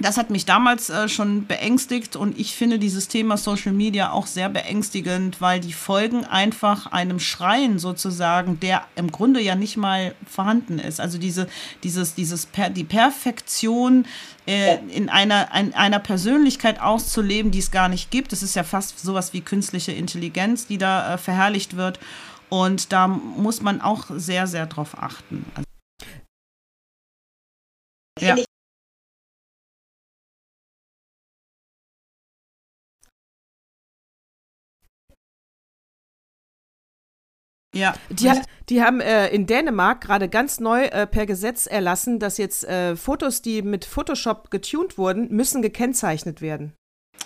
Das 0.00 0.16
hat 0.16 0.30
mich 0.30 0.46
damals 0.46 0.88
äh, 0.88 1.08
schon 1.08 1.46
beängstigt 1.46 2.16
und 2.16 2.38
ich 2.38 2.54
finde 2.54 2.78
dieses 2.78 3.08
Thema 3.08 3.36
Social 3.36 3.72
Media 3.72 4.12
auch 4.12 4.26
sehr 4.26 4.48
beängstigend, 4.48 5.42
weil 5.42 5.60
die 5.60 5.74
folgen 5.74 6.24
einfach 6.24 6.86
einem 6.86 7.20
Schreien 7.20 7.78
sozusagen, 7.78 8.58
der 8.60 8.84
im 8.96 9.12
Grunde 9.12 9.42
ja 9.42 9.54
nicht 9.54 9.76
mal 9.76 10.14
vorhanden 10.26 10.78
ist. 10.78 11.00
Also 11.00 11.18
diese, 11.18 11.48
dieses, 11.82 12.14
dieses 12.14 12.46
per, 12.46 12.70
die 12.70 12.84
Perfektion 12.84 14.06
äh, 14.46 14.78
in 14.88 15.10
einer, 15.10 15.52
ein, 15.52 15.74
einer 15.74 15.98
Persönlichkeit 15.98 16.80
auszuleben, 16.80 17.50
die 17.50 17.58
es 17.58 17.70
gar 17.70 17.90
nicht 17.90 18.10
gibt. 18.10 18.32
Das 18.32 18.42
ist 18.42 18.56
ja 18.56 18.64
fast 18.64 18.98
sowas 18.98 19.34
wie 19.34 19.42
künstliche 19.42 19.92
Intelligenz, 19.92 20.66
die 20.66 20.78
da 20.78 21.14
äh, 21.14 21.18
verherrlicht 21.18 21.76
wird. 21.76 22.00
Und 22.48 22.92
da 22.92 23.06
muss 23.06 23.60
man 23.60 23.82
auch 23.82 24.06
sehr, 24.08 24.46
sehr 24.46 24.66
drauf 24.66 24.96
achten. 25.00 25.44
Also, 25.54 25.69
Ja, 37.74 37.94
Die, 38.10 38.28
hat, 38.28 38.42
die 38.68 38.82
haben 38.82 39.00
äh, 39.00 39.28
in 39.28 39.46
Dänemark 39.46 40.00
gerade 40.00 40.28
ganz 40.28 40.58
neu 40.58 40.86
äh, 40.86 41.06
per 41.06 41.26
Gesetz 41.26 41.66
erlassen, 41.66 42.18
dass 42.18 42.36
jetzt 42.36 42.64
äh, 42.64 42.96
Fotos, 42.96 43.42
die 43.42 43.62
mit 43.62 43.84
Photoshop 43.84 44.50
getuned 44.50 44.98
wurden, 44.98 45.28
müssen 45.30 45.62
gekennzeichnet 45.62 46.40
werden. 46.40 46.72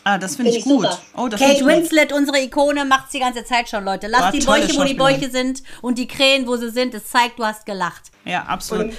Ah, 0.03 0.19
das 0.19 0.37
finde 0.37 0.51
ich, 0.51 0.65
Find 0.65 0.83
ich 0.85 0.91
gut. 0.91 0.99
Oh, 1.17 1.29
das 1.29 1.41
Kate 1.41 1.61
gut. 1.61 1.69
Winslet, 1.69 2.13
unsere 2.13 2.39
Ikone, 2.43 2.85
macht's 2.85 3.13
die 3.13 3.21
ganze 3.21 3.45
Zeit 3.45 3.71
schon, 3.71 3.85
Leute. 3.85 4.07
Lass 4.07 4.21
War 4.21 4.33
die 4.33 4.41
Bäuche, 4.41 4.77
wo 4.77 4.85
die. 4.85 4.95
Bäuche 4.95 5.31
sind 5.31 5.63
und 5.81 5.97
die 5.97 6.07
Krähen, 6.07 6.47
wo 6.47 6.57
sie 6.57 6.71
sind. 6.71 6.93
Es 6.93 7.09
zeigt, 7.09 7.39
du 7.39 7.45
hast 7.45 7.65
gelacht. 7.65 8.11
Ja, 8.27 8.43
absolut. 8.43 8.93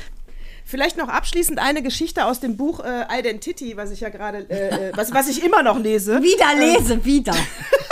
Vielleicht 0.67 0.97
noch 0.97 1.09
abschließend 1.09 1.59
eine 1.59 1.83
Geschichte 1.83 2.25
aus 2.25 2.39
dem 2.39 2.57
Buch 2.57 2.79
äh, 2.79 3.05
Identity, 3.19 3.77
was 3.77 3.91
ich 3.91 3.99
ja 3.99 4.09
gerade, 4.09 4.49
äh, 4.49 4.89
äh, 4.89 4.91
was, 4.95 5.13
was 5.13 5.27
ich 5.27 5.43
immer 5.43 5.61
noch 5.61 5.77
lese. 5.77 6.23
Wieder 6.23 6.55
lese, 6.57 7.05
wieder. 7.05 7.35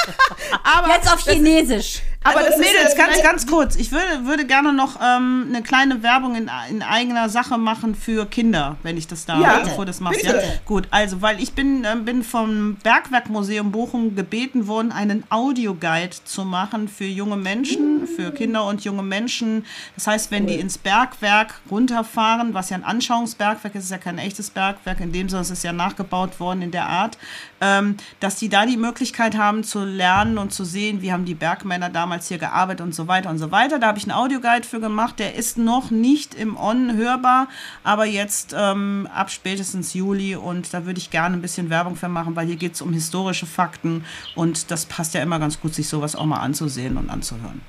Aber 0.64 0.88
Jetzt 0.90 1.14
auf 1.14 1.24
Chinesisch. 1.24 2.02
Aber 2.24 2.38
also, 2.38 2.50
das 2.52 2.60
Mädels, 2.60 2.90
ist, 2.90 2.94
äh, 2.94 2.98
ganz, 2.98 3.22
ganz 3.22 3.48
kurz. 3.48 3.76
Ich 3.76 3.92
würde, 3.92 4.26
würde 4.26 4.46
gerne 4.46 4.74
noch 4.74 5.00
ähm, 5.02 5.48
eine 5.50 5.62
kleine 5.62 6.04
Werbung 6.04 6.36
in, 6.36 6.50
in 6.70 6.82
eigener 6.82 7.30
Sache 7.30 7.58
machen 7.58 7.96
für 7.96 8.26
Kinder, 8.26 8.78
wenn 8.84 8.98
ich 8.98 9.08
das 9.08 9.26
darf, 9.26 9.42
Ja, 9.42 9.60
bevor 9.60 9.86
das 9.86 10.00
machst. 10.00 10.22
bitte. 10.22 10.36
Ja? 10.38 10.44
Gut, 10.66 10.88
also, 10.92 11.22
weil 11.22 11.42
ich 11.42 11.54
bin, 11.54 11.86
ähm, 11.86 12.06
bin 12.06 12.24
vom 12.24 12.76
Bergwerkmuseum 12.84 13.72
Bochum 13.72 14.16
gebeten 14.16 14.68
worden, 14.68 14.92
einen 14.92 15.24
Audioguide 15.30 16.16
zu 16.24 16.46
machen 16.46 16.88
für 16.88 17.06
junge 17.06 17.36
Menschen, 17.36 18.08
für 18.08 18.32
Kinder 18.32 18.66
und 18.66 18.84
junge 18.84 19.04
Menschen. 19.04 19.66
Das 19.96 20.08
heißt, 20.08 20.32
wenn 20.32 20.48
die 20.48 20.56
ins 20.56 20.78
Bergwerk 20.78 21.62
runterfahren, 21.70 22.54
was 22.54 22.70
ja 22.70 22.78
ein 22.78 22.84
Anschauungsbergwerk 22.84 23.76
ist, 23.76 23.86
ist 23.86 23.92
ja 23.92 23.98
kein 23.98 24.18
echtes 24.18 24.50
Bergwerk 24.50 25.00
in 25.02 25.12
dem 25.12 25.30
Sinne, 25.30 25.42
es 25.42 25.50
ist 25.50 25.64
ja 25.64 25.74
nachgebaut 25.74 26.40
worden 26.40 26.62
in 26.62 26.72
der 26.72 26.88
Art, 26.88 27.18
ähm, 27.60 27.98
dass 28.20 28.36
die 28.38 28.50
da 28.50 28.66
die 28.66 28.78
Möglichkeit 28.78 29.38
haben 29.38 29.64
zu 29.64 29.84
lernen 29.84 30.38
und 30.38 30.54
zu 30.54 30.64
sehen, 30.64 31.02
wie 31.02 31.12
haben 31.12 31.26
die 31.26 31.36
Bergmänner 31.36 31.90
damals 31.90 32.13
hier 32.22 32.38
gearbeitet 32.38 32.82
und 32.82 32.94
so 32.94 33.08
weiter 33.08 33.30
und 33.30 33.38
so 33.38 33.52
weiter. 33.52 33.80
Da 33.80 33.88
habe 33.88 33.98
ich 33.98 34.04
einen 34.04 34.18
Audioguide 34.18 34.68
für 34.68 34.80
gemacht, 34.80 35.20
der 35.20 35.36
ist 35.36 35.58
noch 35.58 35.92
nicht 35.92 36.36
im 36.36 36.58
On 36.58 36.96
hörbar, 36.96 37.48
aber 37.84 38.06
jetzt 38.06 38.56
ähm, 38.58 39.08
ab 39.14 39.32
spätestens 39.32 39.94
Juli 39.94 40.36
und 40.36 40.74
da 40.74 40.86
würde 40.86 41.00
ich 41.00 41.10
gerne 41.10 41.36
ein 41.36 41.42
bisschen 41.42 41.70
Werbung 41.70 41.96
für 41.96 42.10
machen, 42.10 42.36
weil 42.36 42.48
hier 42.48 42.56
geht 42.56 42.76
es 42.76 42.82
um 42.82 42.94
historische 42.94 43.46
Fakten 43.46 44.06
und 44.36 44.72
das 44.72 44.86
passt 44.86 45.14
ja 45.14 45.22
immer 45.22 45.40
ganz 45.40 45.60
gut, 45.60 45.74
sich 45.74 45.90
sowas 45.90 46.16
auch 46.16 46.26
mal 46.26 46.40
anzusehen 46.40 46.98
und 46.98 47.10
anzuhören. 47.10 47.62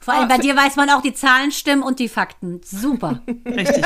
Vor 0.00 0.14
allem 0.14 0.28
bei 0.28 0.38
dir 0.38 0.56
weiß 0.56 0.76
man 0.76 0.88
auch, 0.90 1.02
die 1.02 1.12
Zahlen 1.12 1.52
stimmen 1.52 1.82
und 1.82 1.98
die 1.98 2.08
Fakten. 2.08 2.60
Super. 2.64 3.20
Richtig. 3.46 3.84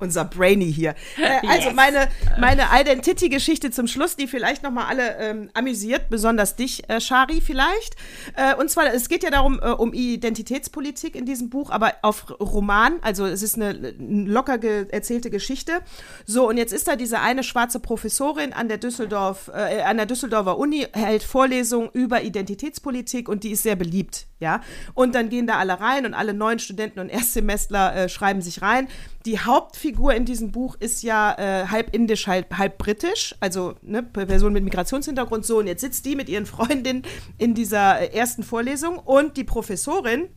Unser 0.00 0.24
Brainy 0.24 0.72
hier. 0.72 0.94
Äh, 1.16 1.46
also 1.46 1.68
Yes. 1.68 1.74
meine, 1.74 2.08
meine 2.38 2.64
Identity-Geschichte 2.72 3.70
zum 3.70 3.86
Schluss, 3.86 4.16
die 4.16 4.26
vielleicht 4.26 4.62
nochmal 4.62 4.86
alle 4.86 5.16
ähm, 5.18 5.50
amüsiert, 5.54 6.08
besonders 6.10 6.56
dich, 6.56 6.88
äh, 6.88 7.00
Shari, 7.00 7.40
vielleicht. 7.40 7.96
Äh, 8.36 8.54
und 8.54 8.70
zwar, 8.70 8.92
es 8.92 9.08
geht 9.08 9.22
ja 9.22 9.30
darum, 9.30 9.58
äh, 9.62 9.70
um 9.70 9.92
Identitätspolitik 9.92 11.16
in 11.16 11.24
diesem 11.24 11.50
Buch, 11.50 11.70
aber 11.70 11.94
auf 12.02 12.26
Roman, 12.40 12.98
also 13.02 13.26
es 13.26 13.42
ist 13.42 13.56
eine, 13.56 13.72
locker 13.98 14.58
ge 14.58 14.86
erzählte 14.90 15.30
Geschichte. 15.30 15.80
So, 16.26 16.48
und 16.48 16.56
jetzt 16.56 16.72
ist 16.72 16.88
da 16.88 16.96
diese 16.96 17.20
eine 17.20 17.42
schwarze 17.42 17.80
Professorin 17.80 18.52
an 18.52 18.68
der 18.68 18.78
Düsseldorf, 18.78 19.50
äh, 19.54 19.82
an 19.82 19.96
der 19.96 20.06
Düsseldorfer 20.06 20.58
Uni, 20.58 20.86
hält 20.92 21.22
Vorlesungen 21.22 21.88
über 21.92 22.22
Identitätspolitik 22.22 23.28
und 23.28 23.44
die 23.44 23.50
ist 23.50 23.62
sehr 23.62 23.76
beliebt, 23.76 24.26
ja. 24.38 24.60
Und 24.94 25.14
dann 25.14 25.28
gehen 25.28 25.46
da 25.46 25.58
alle 25.58 25.80
rein 25.80 26.06
und 26.06 26.14
alle 26.14 26.34
neuen 26.34 26.58
Studenten 26.58 27.00
und 27.00 27.08
Erstsemestler 27.08 27.94
äh, 27.96 28.08
schreiben 28.08 28.42
sich 28.42 28.62
rein. 28.62 28.88
Die 29.24 29.40
Hauptfigur 29.40 30.14
in 30.14 30.24
diesem 30.24 30.52
Buch 30.52 30.76
ist 30.78 31.02
ja 31.02 31.34
äh, 31.38 31.66
halb 31.68 31.94
indisch, 31.94 32.26
halb, 32.26 32.56
halb 32.56 32.78
britisch, 32.78 33.34
also 33.40 33.74
ne, 33.82 34.02
Person 34.02 34.52
mit 34.52 34.64
Migrationshintergrund. 34.64 35.44
So, 35.44 35.58
und 35.58 35.66
jetzt 35.66 35.80
sitzt 35.80 36.04
die 36.04 36.16
mit 36.16 36.28
ihren 36.28 36.46
Freundinnen 36.46 37.02
in 37.38 37.54
dieser 37.54 38.00
äh, 38.00 38.16
ersten 38.16 38.42
Vorlesung 38.42 38.98
und 38.98 39.36
die 39.36 39.44
Professorin 39.44 40.28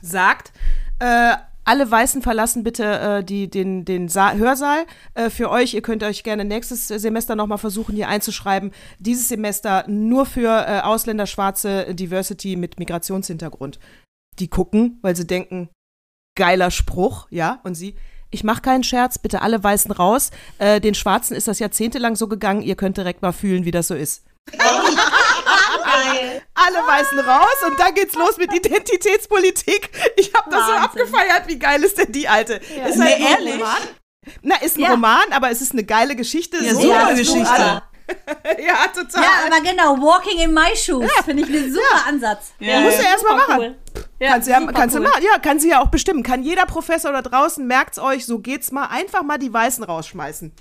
sagt, 0.00 0.52
äh, 0.98 1.34
alle 1.64 1.90
Weißen 1.90 2.22
verlassen 2.22 2.62
bitte 2.62 2.84
äh, 2.84 3.24
die, 3.24 3.48
den, 3.48 3.84
den 3.84 4.08
Sa 4.08 4.32
Hörsaal. 4.32 4.86
Äh, 5.14 5.30
für 5.30 5.50
euch, 5.50 5.74
ihr 5.74 5.82
könnt 5.82 6.02
euch 6.02 6.22
gerne 6.22 6.44
nächstes 6.44 6.88
Semester 6.88 7.36
nochmal 7.36 7.58
versuchen, 7.58 7.94
hier 7.94 8.08
einzuschreiben. 8.08 8.72
Dieses 8.98 9.28
Semester 9.28 9.84
nur 9.88 10.26
für 10.26 10.48
äh, 10.48 10.80
Ausländer, 10.80 11.26
Schwarze, 11.26 11.94
Diversity 11.94 12.56
mit 12.56 12.78
Migrationshintergrund. 12.78 13.78
Die 14.38 14.48
gucken, 14.48 14.98
weil 15.02 15.16
sie 15.16 15.26
denken, 15.26 15.68
geiler 16.36 16.70
Spruch, 16.70 17.28
ja, 17.30 17.60
und 17.62 17.74
sie, 17.74 17.94
ich 18.30 18.42
mache 18.42 18.62
keinen 18.62 18.82
Scherz, 18.82 19.18
bitte 19.18 19.42
alle 19.42 19.62
Weißen 19.62 19.92
raus. 19.92 20.30
Äh, 20.58 20.80
den 20.80 20.94
Schwarzen 20.94 21.36
ist 21.36 21.48
das 21.48 21.60
jahrzehntelang 21.60 22.16
so 22.16 22.28
gegangen, 22.28 22.62
ihr 22.62 22.74
könnt 22.74 22.96
direkt 22.96 23.22
mal 23.22 23.32
fühlen, 23.32 23.64
wie 23.64 23.70
das 23.70 23.86
so 23.86 23.94
ist. 23.94 24.24
alle 26.54 26.86
Weißen 26.86 27.18
raus 27.20 27.56
und 27.66 27.78
dann 27.80 27.94
geht's 27.94 28.14
los 28.14 28.36
mit 28.36 28.52
Identitätspolitik. 28.54 29.90
Ich 30.16 30.32
habe 30.34 30.50
das 30.50 30.60
so 30.66 30.72
Wahnsinn. 30.72 30.84
abgefeiert. 30.84 31.42
Wie 31.48 31.58
geil 31.58 31.82
ist 31.82 31.98
denn 31.98 32.12
die 32.12 32.28
alte? 32.28 32.54
Ist 32.54 32.96
Nee, 32.96 33.04
halt 33.04 33.14
ein 33.16 33.22
ehrlich? 33.22 33.54
Roman. 33.54 33.76
Na, 34.42 34.56
ist 34.56 34.76
ein 34.76 34.80
Ja. 34.82 34.90
Roman, 34.90 35.32
aber 35.32 35.50
es 35.50 35.60
ist 35.60 35.72
eine 35.72 35.84
geile 35.84 36.16
Geschichte. 36.16 36.56
Ja, 36.62 36.74
So, 36.74 36.80
super 36.82 37.06
du 37.10 37.16
Geschichte. 37.16 37.82
ja, 38.66 38.86
total. 38.94 39.22
Ja, 39.22 39.30
aber 39.46 39.60
genau, 39.62 39.96
Walking 40.00 40.38
in 40.40 40.52
My 40.52 40.74
Shoes 40.76 41.10
finde 41.24 41.42
ich 41.42 41.48
einen 41.48 41.72
super 41.72 42.06
Ansatz. 42.06 42.52
Ja, 42.58 42.80
Musst 42.80 42.98
du 42.98 43.02
ja. 43.02 43.10
erst 43.10 43.24
mal 43.24 43.40
Super 43.40 43.48
machen. 43.48 43.60
cool. 43.60 43.76
Kannst 44.30 44.48
du 44.48 44.52
ja, 44.52 44.72
kannst 44.72 44.94
du 44.94 45.00
cool. 45.00 45.08
machen. 45.08 45.22
Ja, 45.22 45.38
kann 45.38 45.58
sie 45.58 45.70
ja 45.70 45.80
auch 45.80 45.88
bestimmen. 45.88 46.22
Kann 46.22 46.42
jeder 46.42 46.66
Professor 46.66 47.12
da 47.12 47.22
draußen, 47.22 47.66
merkt's 47.66 47.98
euch, 47.98 48.26
so 48.26 48.38
geht's 48.38 48.72
mal, 48.72 48.86
einfach 48.86 49.22
mal 49.22 49.38
die 49.38 49.52
Weißen 49.52 49.84
rausschmeißen. 49.84 50.52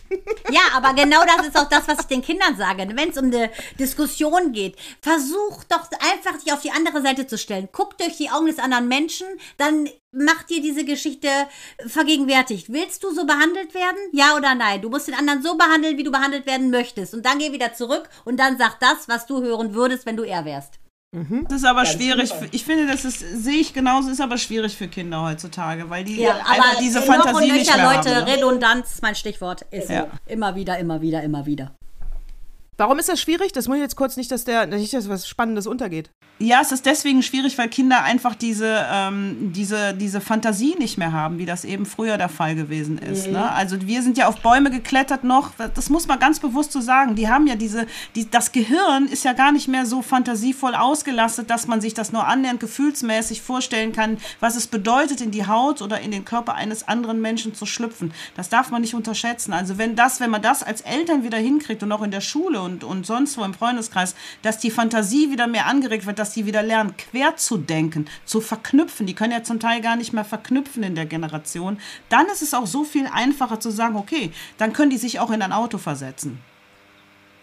Ja, 0.49 0.61
aber 0.75 0.93
genau 0.93 1.23
das 1.25 1.47
ist 1.47 1.57
auch 1.57 1.69
das, 1.69 1.87
was 1.87 1.99
ich 2.01 2.07
den 2.07 2.21
Kindern 2.21 2.57
sage. 2.57 2.87
Wenn 2.93 3.09
es 3.09 3.17
um 3.17 3.25
eine 3.25 3.49
Diskussion 3.79 4.51
geht, 4.51 4.75
versucht 5.01 5.71
doch 5.71 5.89
einfach, 5.99 6.39
dich 6.41 6.51
auf 6.53 6.61
die 6.61 6.71
andere 6.71 7.01
Seite 7.01 7.27
zu 7.27 7.37
stellen. 7.37 7.69
Guckt 7.71 7.99
durch 8.01 8.17
die 8.17 8.29
Augen 8.29 8.47
des 8.47 8.59
anderen 8.59 8.87
Menschen, 8.87 9.27
dann 9.57 9.87
macht 10.11 10.49
dir 10.49 10.61
diese 10.61 10.85
Geschichte 10.85 11.27
vergegenwärtigt. 11.87 12.71
Willst 12.71 13.03
du 13.03 13.11
so 13.13 13.25
behandelt 13.25 13.73
werden? 13.73 13.97
Ja 14.11 14.35
oder 14.37 14.53
nein? 14.55 14.81
Du 14.81 14.89
musst 14.89 15.07
den 15.07 15.15
anderen 15.15 15.41
so 15.41 15.57
behandeln, 15.57 15.97
wie 15.97 16.03
du 16.03 16.11
behandelt 16.11 16.45
werden 16.45 16.69
möchtest. 16.69 17.13
Und 17.13 17.25
dann 17.25 17.39
geh 17.39 17.51
wieder 17.51 17.73
zurück 17.73 18.09
und 18.25 18.37
dann 18.37 18.57
sag 18.57 18.79
das, 18.79 19.07
was 19.07 19.25
du 19.25 19.41
hören 19.41 19.73
würdest, 19.73 20.05
wenn 20.05 20.17
du 20.17 20.23
er 20.23 20.45
wärst. 20.45 20.79
Das 21.47 21.59
ist 21.59 21.65
aber 21.65 21.85
schwierig. 21.85 22.33
Für, 22.33 22.47
ich 22.51 22.65
finde, 22.65 22.87
das 22.87 23.05
ist, 23.05 23.19
sehe 23.19 23.59
ich 23.59 23.73
genauso, 23.73 24.09
ist 24.09 24.19
aber 24.19 24.37
schwierig 24.37 24.75
für 24.75 24.87
Kinder 24.87 25.21
heutzutage, 25.21 25.87
weil 25.89 26.03
die 26.03 26.19
Ja, 26.19 26.37
einfach 26.37 26.71
aber 26.71 26.81
diese 26.81 27.01
Fantasie 27.03 27.51
und 27.51 27.57
nicht 27.57 27.75
mehr 27.75 27.85
Leute, 27.85 28.15
haben. 28.15 28.25
Ne? 28.25 28.33
Redundanz, 28.35 28.99
mein 29.01 29.13
Stichwort, 29.13 29.61
ist 29.69 29.89
Ja. 29.89 30.07
Immer 30.25 30.55
wieder, 30.55 30.79
immer 30.79 31.01
wieder, 31.01 31.21
immer 31.21 31.45
wieder. 31.45 31.71
Warum 32.77 32.97
ist 32.97 33.09
das 33.09 33.21
schwierig? 33.21 33.51
Das 33.51 33.67
muss 33.67 33.77
ich 33.77 33.83
jetzt 33.83 33.95
kurz 33.95 34.17
nicht, 34.17 34.31
dass 34.31 34.43
der, 34.45 34.65
nicht, 34.65 34.91
dass 34.93 35.07
was 35.07 35.27
Spannendes 35.27 35.67
untergeht. 35.67 36.09
Ja, 36.39 36.59
es 36.61 36.71
ist 36.71 36.85
deswegen 36.87 37.21
schwierig, 37.21 37.57
weil 37.57 37.69
Kinder 37.69 38.03
einfach 38.03 38.33
diese, 38.33 38.85
ähm, 38.91 39.53
diese, 39.53 39.93
diese 39.93 40.19
Fantasie 40.19 40.75
nicht 40.77 40.97
mehr 40.97 41.11
haben, 41.11 41.37
wie 41.37 41.45
das 41.45 41.63
eben 41.63 41.85
früher 41.85 42.17
der 42.17 42.27
Fall 42.27 42.55
gewesen 42.55 42.97
ist. 42.97 43.27
Ne? 43.27 43.51
Also 43.51 43.85
wir 43.85 44.01
sind 44.01 44.17
ja 44.17 44.27
auf 44.27 44.41
Bäume 44.41 44.71
geklettert 44.71 45.23
noch, 45.23 45.51
das 45.73 45.89
muss 45.89 46.07
man 46.07 46.19
ganz 46.19 46.39
bewusst 46.39 46.71
so 46.71 46.81
sagen. 46.81 47.15
Die 47.15 47.29
haben 47.29 47.45
ja 47.45 47.55
diese, 47.55 47.85
die, 48.15 48.29
das 48.29 48.51
Gehirn 48.51 49.05
ist 49.05 49.23
ja 49.23 49.33
gar 49.33 49.51
nicht 49.51 49.67
mehr 49.67 49.85
so 49.85 50.01
fantasievoll 50.01 50.73
ausgelastet, 50.73 51.51
dass 51.51 51.67
man 51.67 51.81
sich 51.81 51.93
das 51.93 52.11
nur 52.11 52.27
annähernd 52.27 52.59
gefühlsmäßig 52.59 53.43
vorstellen 53.43 53.93
kann, 53.93 54.17
was 54.39 54.55
es 54.55 54.65
bedeutet, 54.65 55.21
in 55.21 55.29
die 55.29 55.45
Haut 55.45 55.83
oder 55.83 56.01
in 56.01 56.09
den 56.09 56.25
Körper 56.25 56.55
eines 56.55 56.87
anderen 56.87 57.21
Menschen 57.21 57.53
zu 57.53 57.67
schlüpfen. 57.67 58.11
Das 58.35 58.49
darf 58.49 58.71
man 58.71 58.81
nicht 58.81 58.95
unterschätzen. 58.95 59.53
Also 59.53 59.77
wenn 59.77 59.95
das, 59.95 60.19
wenn 60.19 60.31
man 60.31 60.41
das 60.41 60.63
als 60.63 60.81
Eltern 60.81 61.23
wieder 61.23 61.37
hinkriegt 61.37 61.83
und 61.83 61.91
auch 61.91 62.01
in 62.01 62.11
der 62.11 62.21
Schule 62.21 62.61
und, 62.61 62.83
und 62.83 63.05
sonst 63.05 63.37
wo 63.37 63.43
im 63.43 63.53
Freundeskreis, 63.53 64.15
dass 64.41 64.57
die 64.57 64.71
Fantasie 64.71 65.29
wieder 65.29 65.45
mehr 65.45 65.67
angeregt 65.67 66.07
wird, 66.07 66.22
dass 66.23 66.33
die 66.33 66.45
wieder 66.45 66.63
lernen, 66.63 66.95
quer 66.95 67.35
zu 67.35 67.57
denken, 67.57 68.07
zu 68.23 68.39
verknüpfen. 68.39 69.05
Die 69.05 69.13
können 69.13 69.33
ja 69.33 69.43
zum 69.43 69.59
Teil 69.59 69.81
gar 69.81 69.97
nicht 69.97 70.13
mehr 70.13 70.23
verknüpfen 70.23 70.81
in 70.81 70.95
der 70.95 71.05
Generation. 71.05 71.77
Dann 72.07 72.27
ist 72.27 72.41
es 72.41 72.53
auch 72.53 72.65
so 72.65 72.85
viel 72.85 73.07
einfacher 73.07 73.59
zu 73.59 73.71
sagen, 73.71 73.97
okay, 73.97 74.31
dann 74.57 74.71
können 74.71 74.89
die 74.89 74.97
sich 74.97 75.19
auch 75.19 75.31
in 75.31 75.41
ein 75.41 75.51
Auto 75.51 75.77
versetzen. 75.77 76.39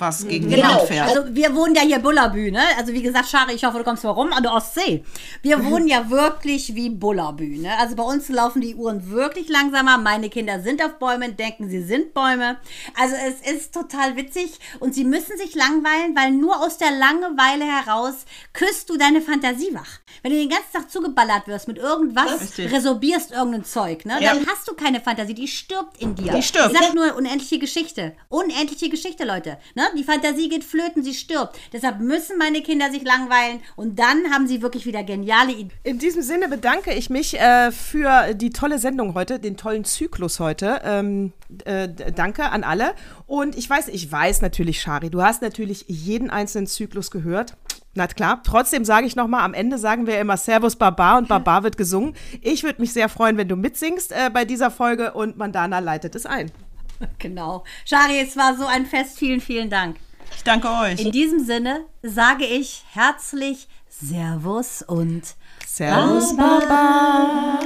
Was 0.00 0.26
gegen 0.26 0.48
Genau. 0.48 0.68
niemand 0.68 0.88
fährt. 0.88 1.08
Also 1.08 1.34
wir 1.34 1.54
wohnen 1.54 1.74
ja 1.74 1.82
hier 1.82 1.98
Bullabü, 1.98 2.50
ne? 2.50 2.62
Also 2.78 2.92
wie 2.92 3.02
gesagt, 3.02 3.28
Schari, 3.28 3.54
ich 3.54 3.64
hoffe, 3.64 3.78
du 3.78 3.84
kommst 3.84 4.02
mal 4.02 4.10
rum 4.10 4.32
an 4.32 4.42
der 4.42 4.52
Ostsee. 4.54 5.04
Wir 5.42 5.62
wohnen 5.64 5.86
ja 5.88 6.08
wirklich 6.10 6.74
wie 6.74 6.90
Bullabü, 6.90 7.58
ne? 7.58 7.76
Also 7.78 7.96
bei 7.96 8.02
uns 8.02 8.28
laufen 8.28 8.60
die 8.62 8.74
Uhren 8.74 9.10
wirklich 9.10 9.48
langsamer. 9.48 9.98
Meine 9.98 10.30
Kinder 10.30 10.60
sind 10.60 10.82
auf 10.82 10.98
Bäumen, 10.98 11.36
denken, 11.36 11.68
sie 11.68 11.82
sind 11.82 12.14
Bäume. 12.14 12.56
Also 12.98 13.14
es 13.14 13.46
ist 13.52 13.74
total 13.74 14.16
witzig 14.16 14.58
und 14.78 14.94
sie 14.94 15.04
müssen 15.04 15.36
sich 15.36 15.54
langweilen, 15.54 16.16
weil 16.16 16.30
nur 16.32 16.60
aus 16.60 16.78
der 16.78 16.90
Langeweile 16.92 17.64
heraus 17.64 18.24
küsst 18.52 18.88
du 18.88 18.96
deine 18.96 19.20
Fantasie 19.20 19.74
wach. 19.74 20.00
Wenn 20.22 20.32
du 20.32 20.38
den 20.38 20.48
ganzen 20.48 20.72
Tag 20.72 20.90
zugeballert 20.90 21.46
wirst 21.46 21.68
mit 21.68 21.78
irgendwas, 21.78 22.58
resorbierst 22.58 23.32
irgendein 23.32 23.64
Zeug, 23.64 24.04
ne? 24.04 24.16
Ja. 24.20 24.34
Dann 24.34 24.46
hast 24.46 24.66
du 24.66 24.74
keine 24.74 25.00
Fantasie, 25.00 25.34
die 25.34 25.48
stirbt 25.48 25.98
in 26.00 26.14
dir. 26.14 26.32
Die 26.32 26.42
stirbt. 26.42 26.72
Ich 26.72 26.78
sag 26.78 26.94
nur 26.94 27.14
unendliche 27.16 27.58
Geschichte. 27.58 28.14
Unendliche 28.28 28.88
Geschichte, 28.88 29.24
Leute. 29.24 29.58
Ne? 29.74 29.89
Die 29.96 30.04
Fantasie 30.04 30.48
geht 30.48 30.64
flöten, 30.64 31.02
sie 31.02 31.14
stirbt. 31.14 31.58
Deshalb 31.72 32.00
müssen 32.00 32.38
meine 32.38 32.62
Kinder 32.62 32.90
sich 32.90 33.02
langweilen 33.02 33.60
und 33.76 33.98
dann 33.98 34.30
haben 34.32 34.46
sie 34.46 34.62
wirklich 34.62 34.86
wieder 34.86 35.02
geniale 35.02 35.52
Ideen. 35.52 35.72
In 35.82 35.98
diesem 35.98 36.22
Sinne 36.22 36.48
bedanke 36.48 36.92
ich 36.92 37.10
mich 37.10 37.38
äh, 37.38 37.72
für 37.72 38.34
die 38.34 38.50
tolle 38.50 38.78
Sendung 38.78 39.14
heute, 39.14 39.38
den 39.38 39.56
tollen 39.56 39.84
Zyklus 39.84 40.40
heute. 40.40 40.80
Ähm, 40.84 41.32
äh, 41.64 41.88
danke 42.14 42.50
an 42.50 42.64
alle. 42.64 42.94
Und 43.26 43.56
ich 43.56 43.68
weiß, 43.68 43.88
ich 43.88 44.10
weiß 44.10 44.42
natürlich, 44.42 44.80
Shari, 44.80 45.10
du 45.10 45.22
hast 45.22 45.42
natürlich 45.42 45.84
jeden 45.88 46.30
einzelnen 46.30 46.66
Zyklus 46.66 47.10
gehört. 47.10 47.56
Na 47.94 48.06
klar, 48.06 48.40
trotzdem 48.44 48.84
sage 48.84 49.06
ich 49.06 49.16
nochmal, 49.16 49.42
am 49.42 49.52
Ende 49.52 49.76
sagen 49.76 50.06
wir 50.06 50.20
immer 50.20 50.36
Servus 50.36 50.76
Baba 50.76 51.18
und 51.18 51.26
Baba 51.26 51.64
wird 51.64 51.76
gesungen. 51.76 52.14
Ich 52.40 52.62
würde 52.62 52.80
mich 52.80 52.92
sehr 52.92 53.08
freuen, 53.08 53.36
wenn 53.36 53.48
du 53.48 53.56
mitsingst 53.56 54.12
äh, 54.12 54.30
bei 54.32 54.44
dieser 54.44 54.70
Folge 54.70 55.12
und 55.12 55.36
Mandana 55.36 55.80
leitet 55.80 56.14
es 56.14 56.24
ein. 56.24 56.52
Genau. 57.18 57.64
Shari, 57.84 58.20
es 58.20 58.36
war 58.36 58.56
so 58.56 58.66
ein 58.66 58.86
Fest. 58.86 59.18
Vielen, 59.18 59.40
vielen 59.40 59.70
Dank. 59.70 59.96
Ich 60.36 60.44
danke 60.44 60.68
euch. 60.70 61.00
In 61.00 61.12
diesem 61.12 61.44
Sinne 61.44 61.84
sage 62.02 62.44
ich 62.44 62.84
herzlich 62.92 63.68
Servus 63.88 64.82
und 64.82 65.22
Servus 65.66 66.36
Baba. 66.36 67.58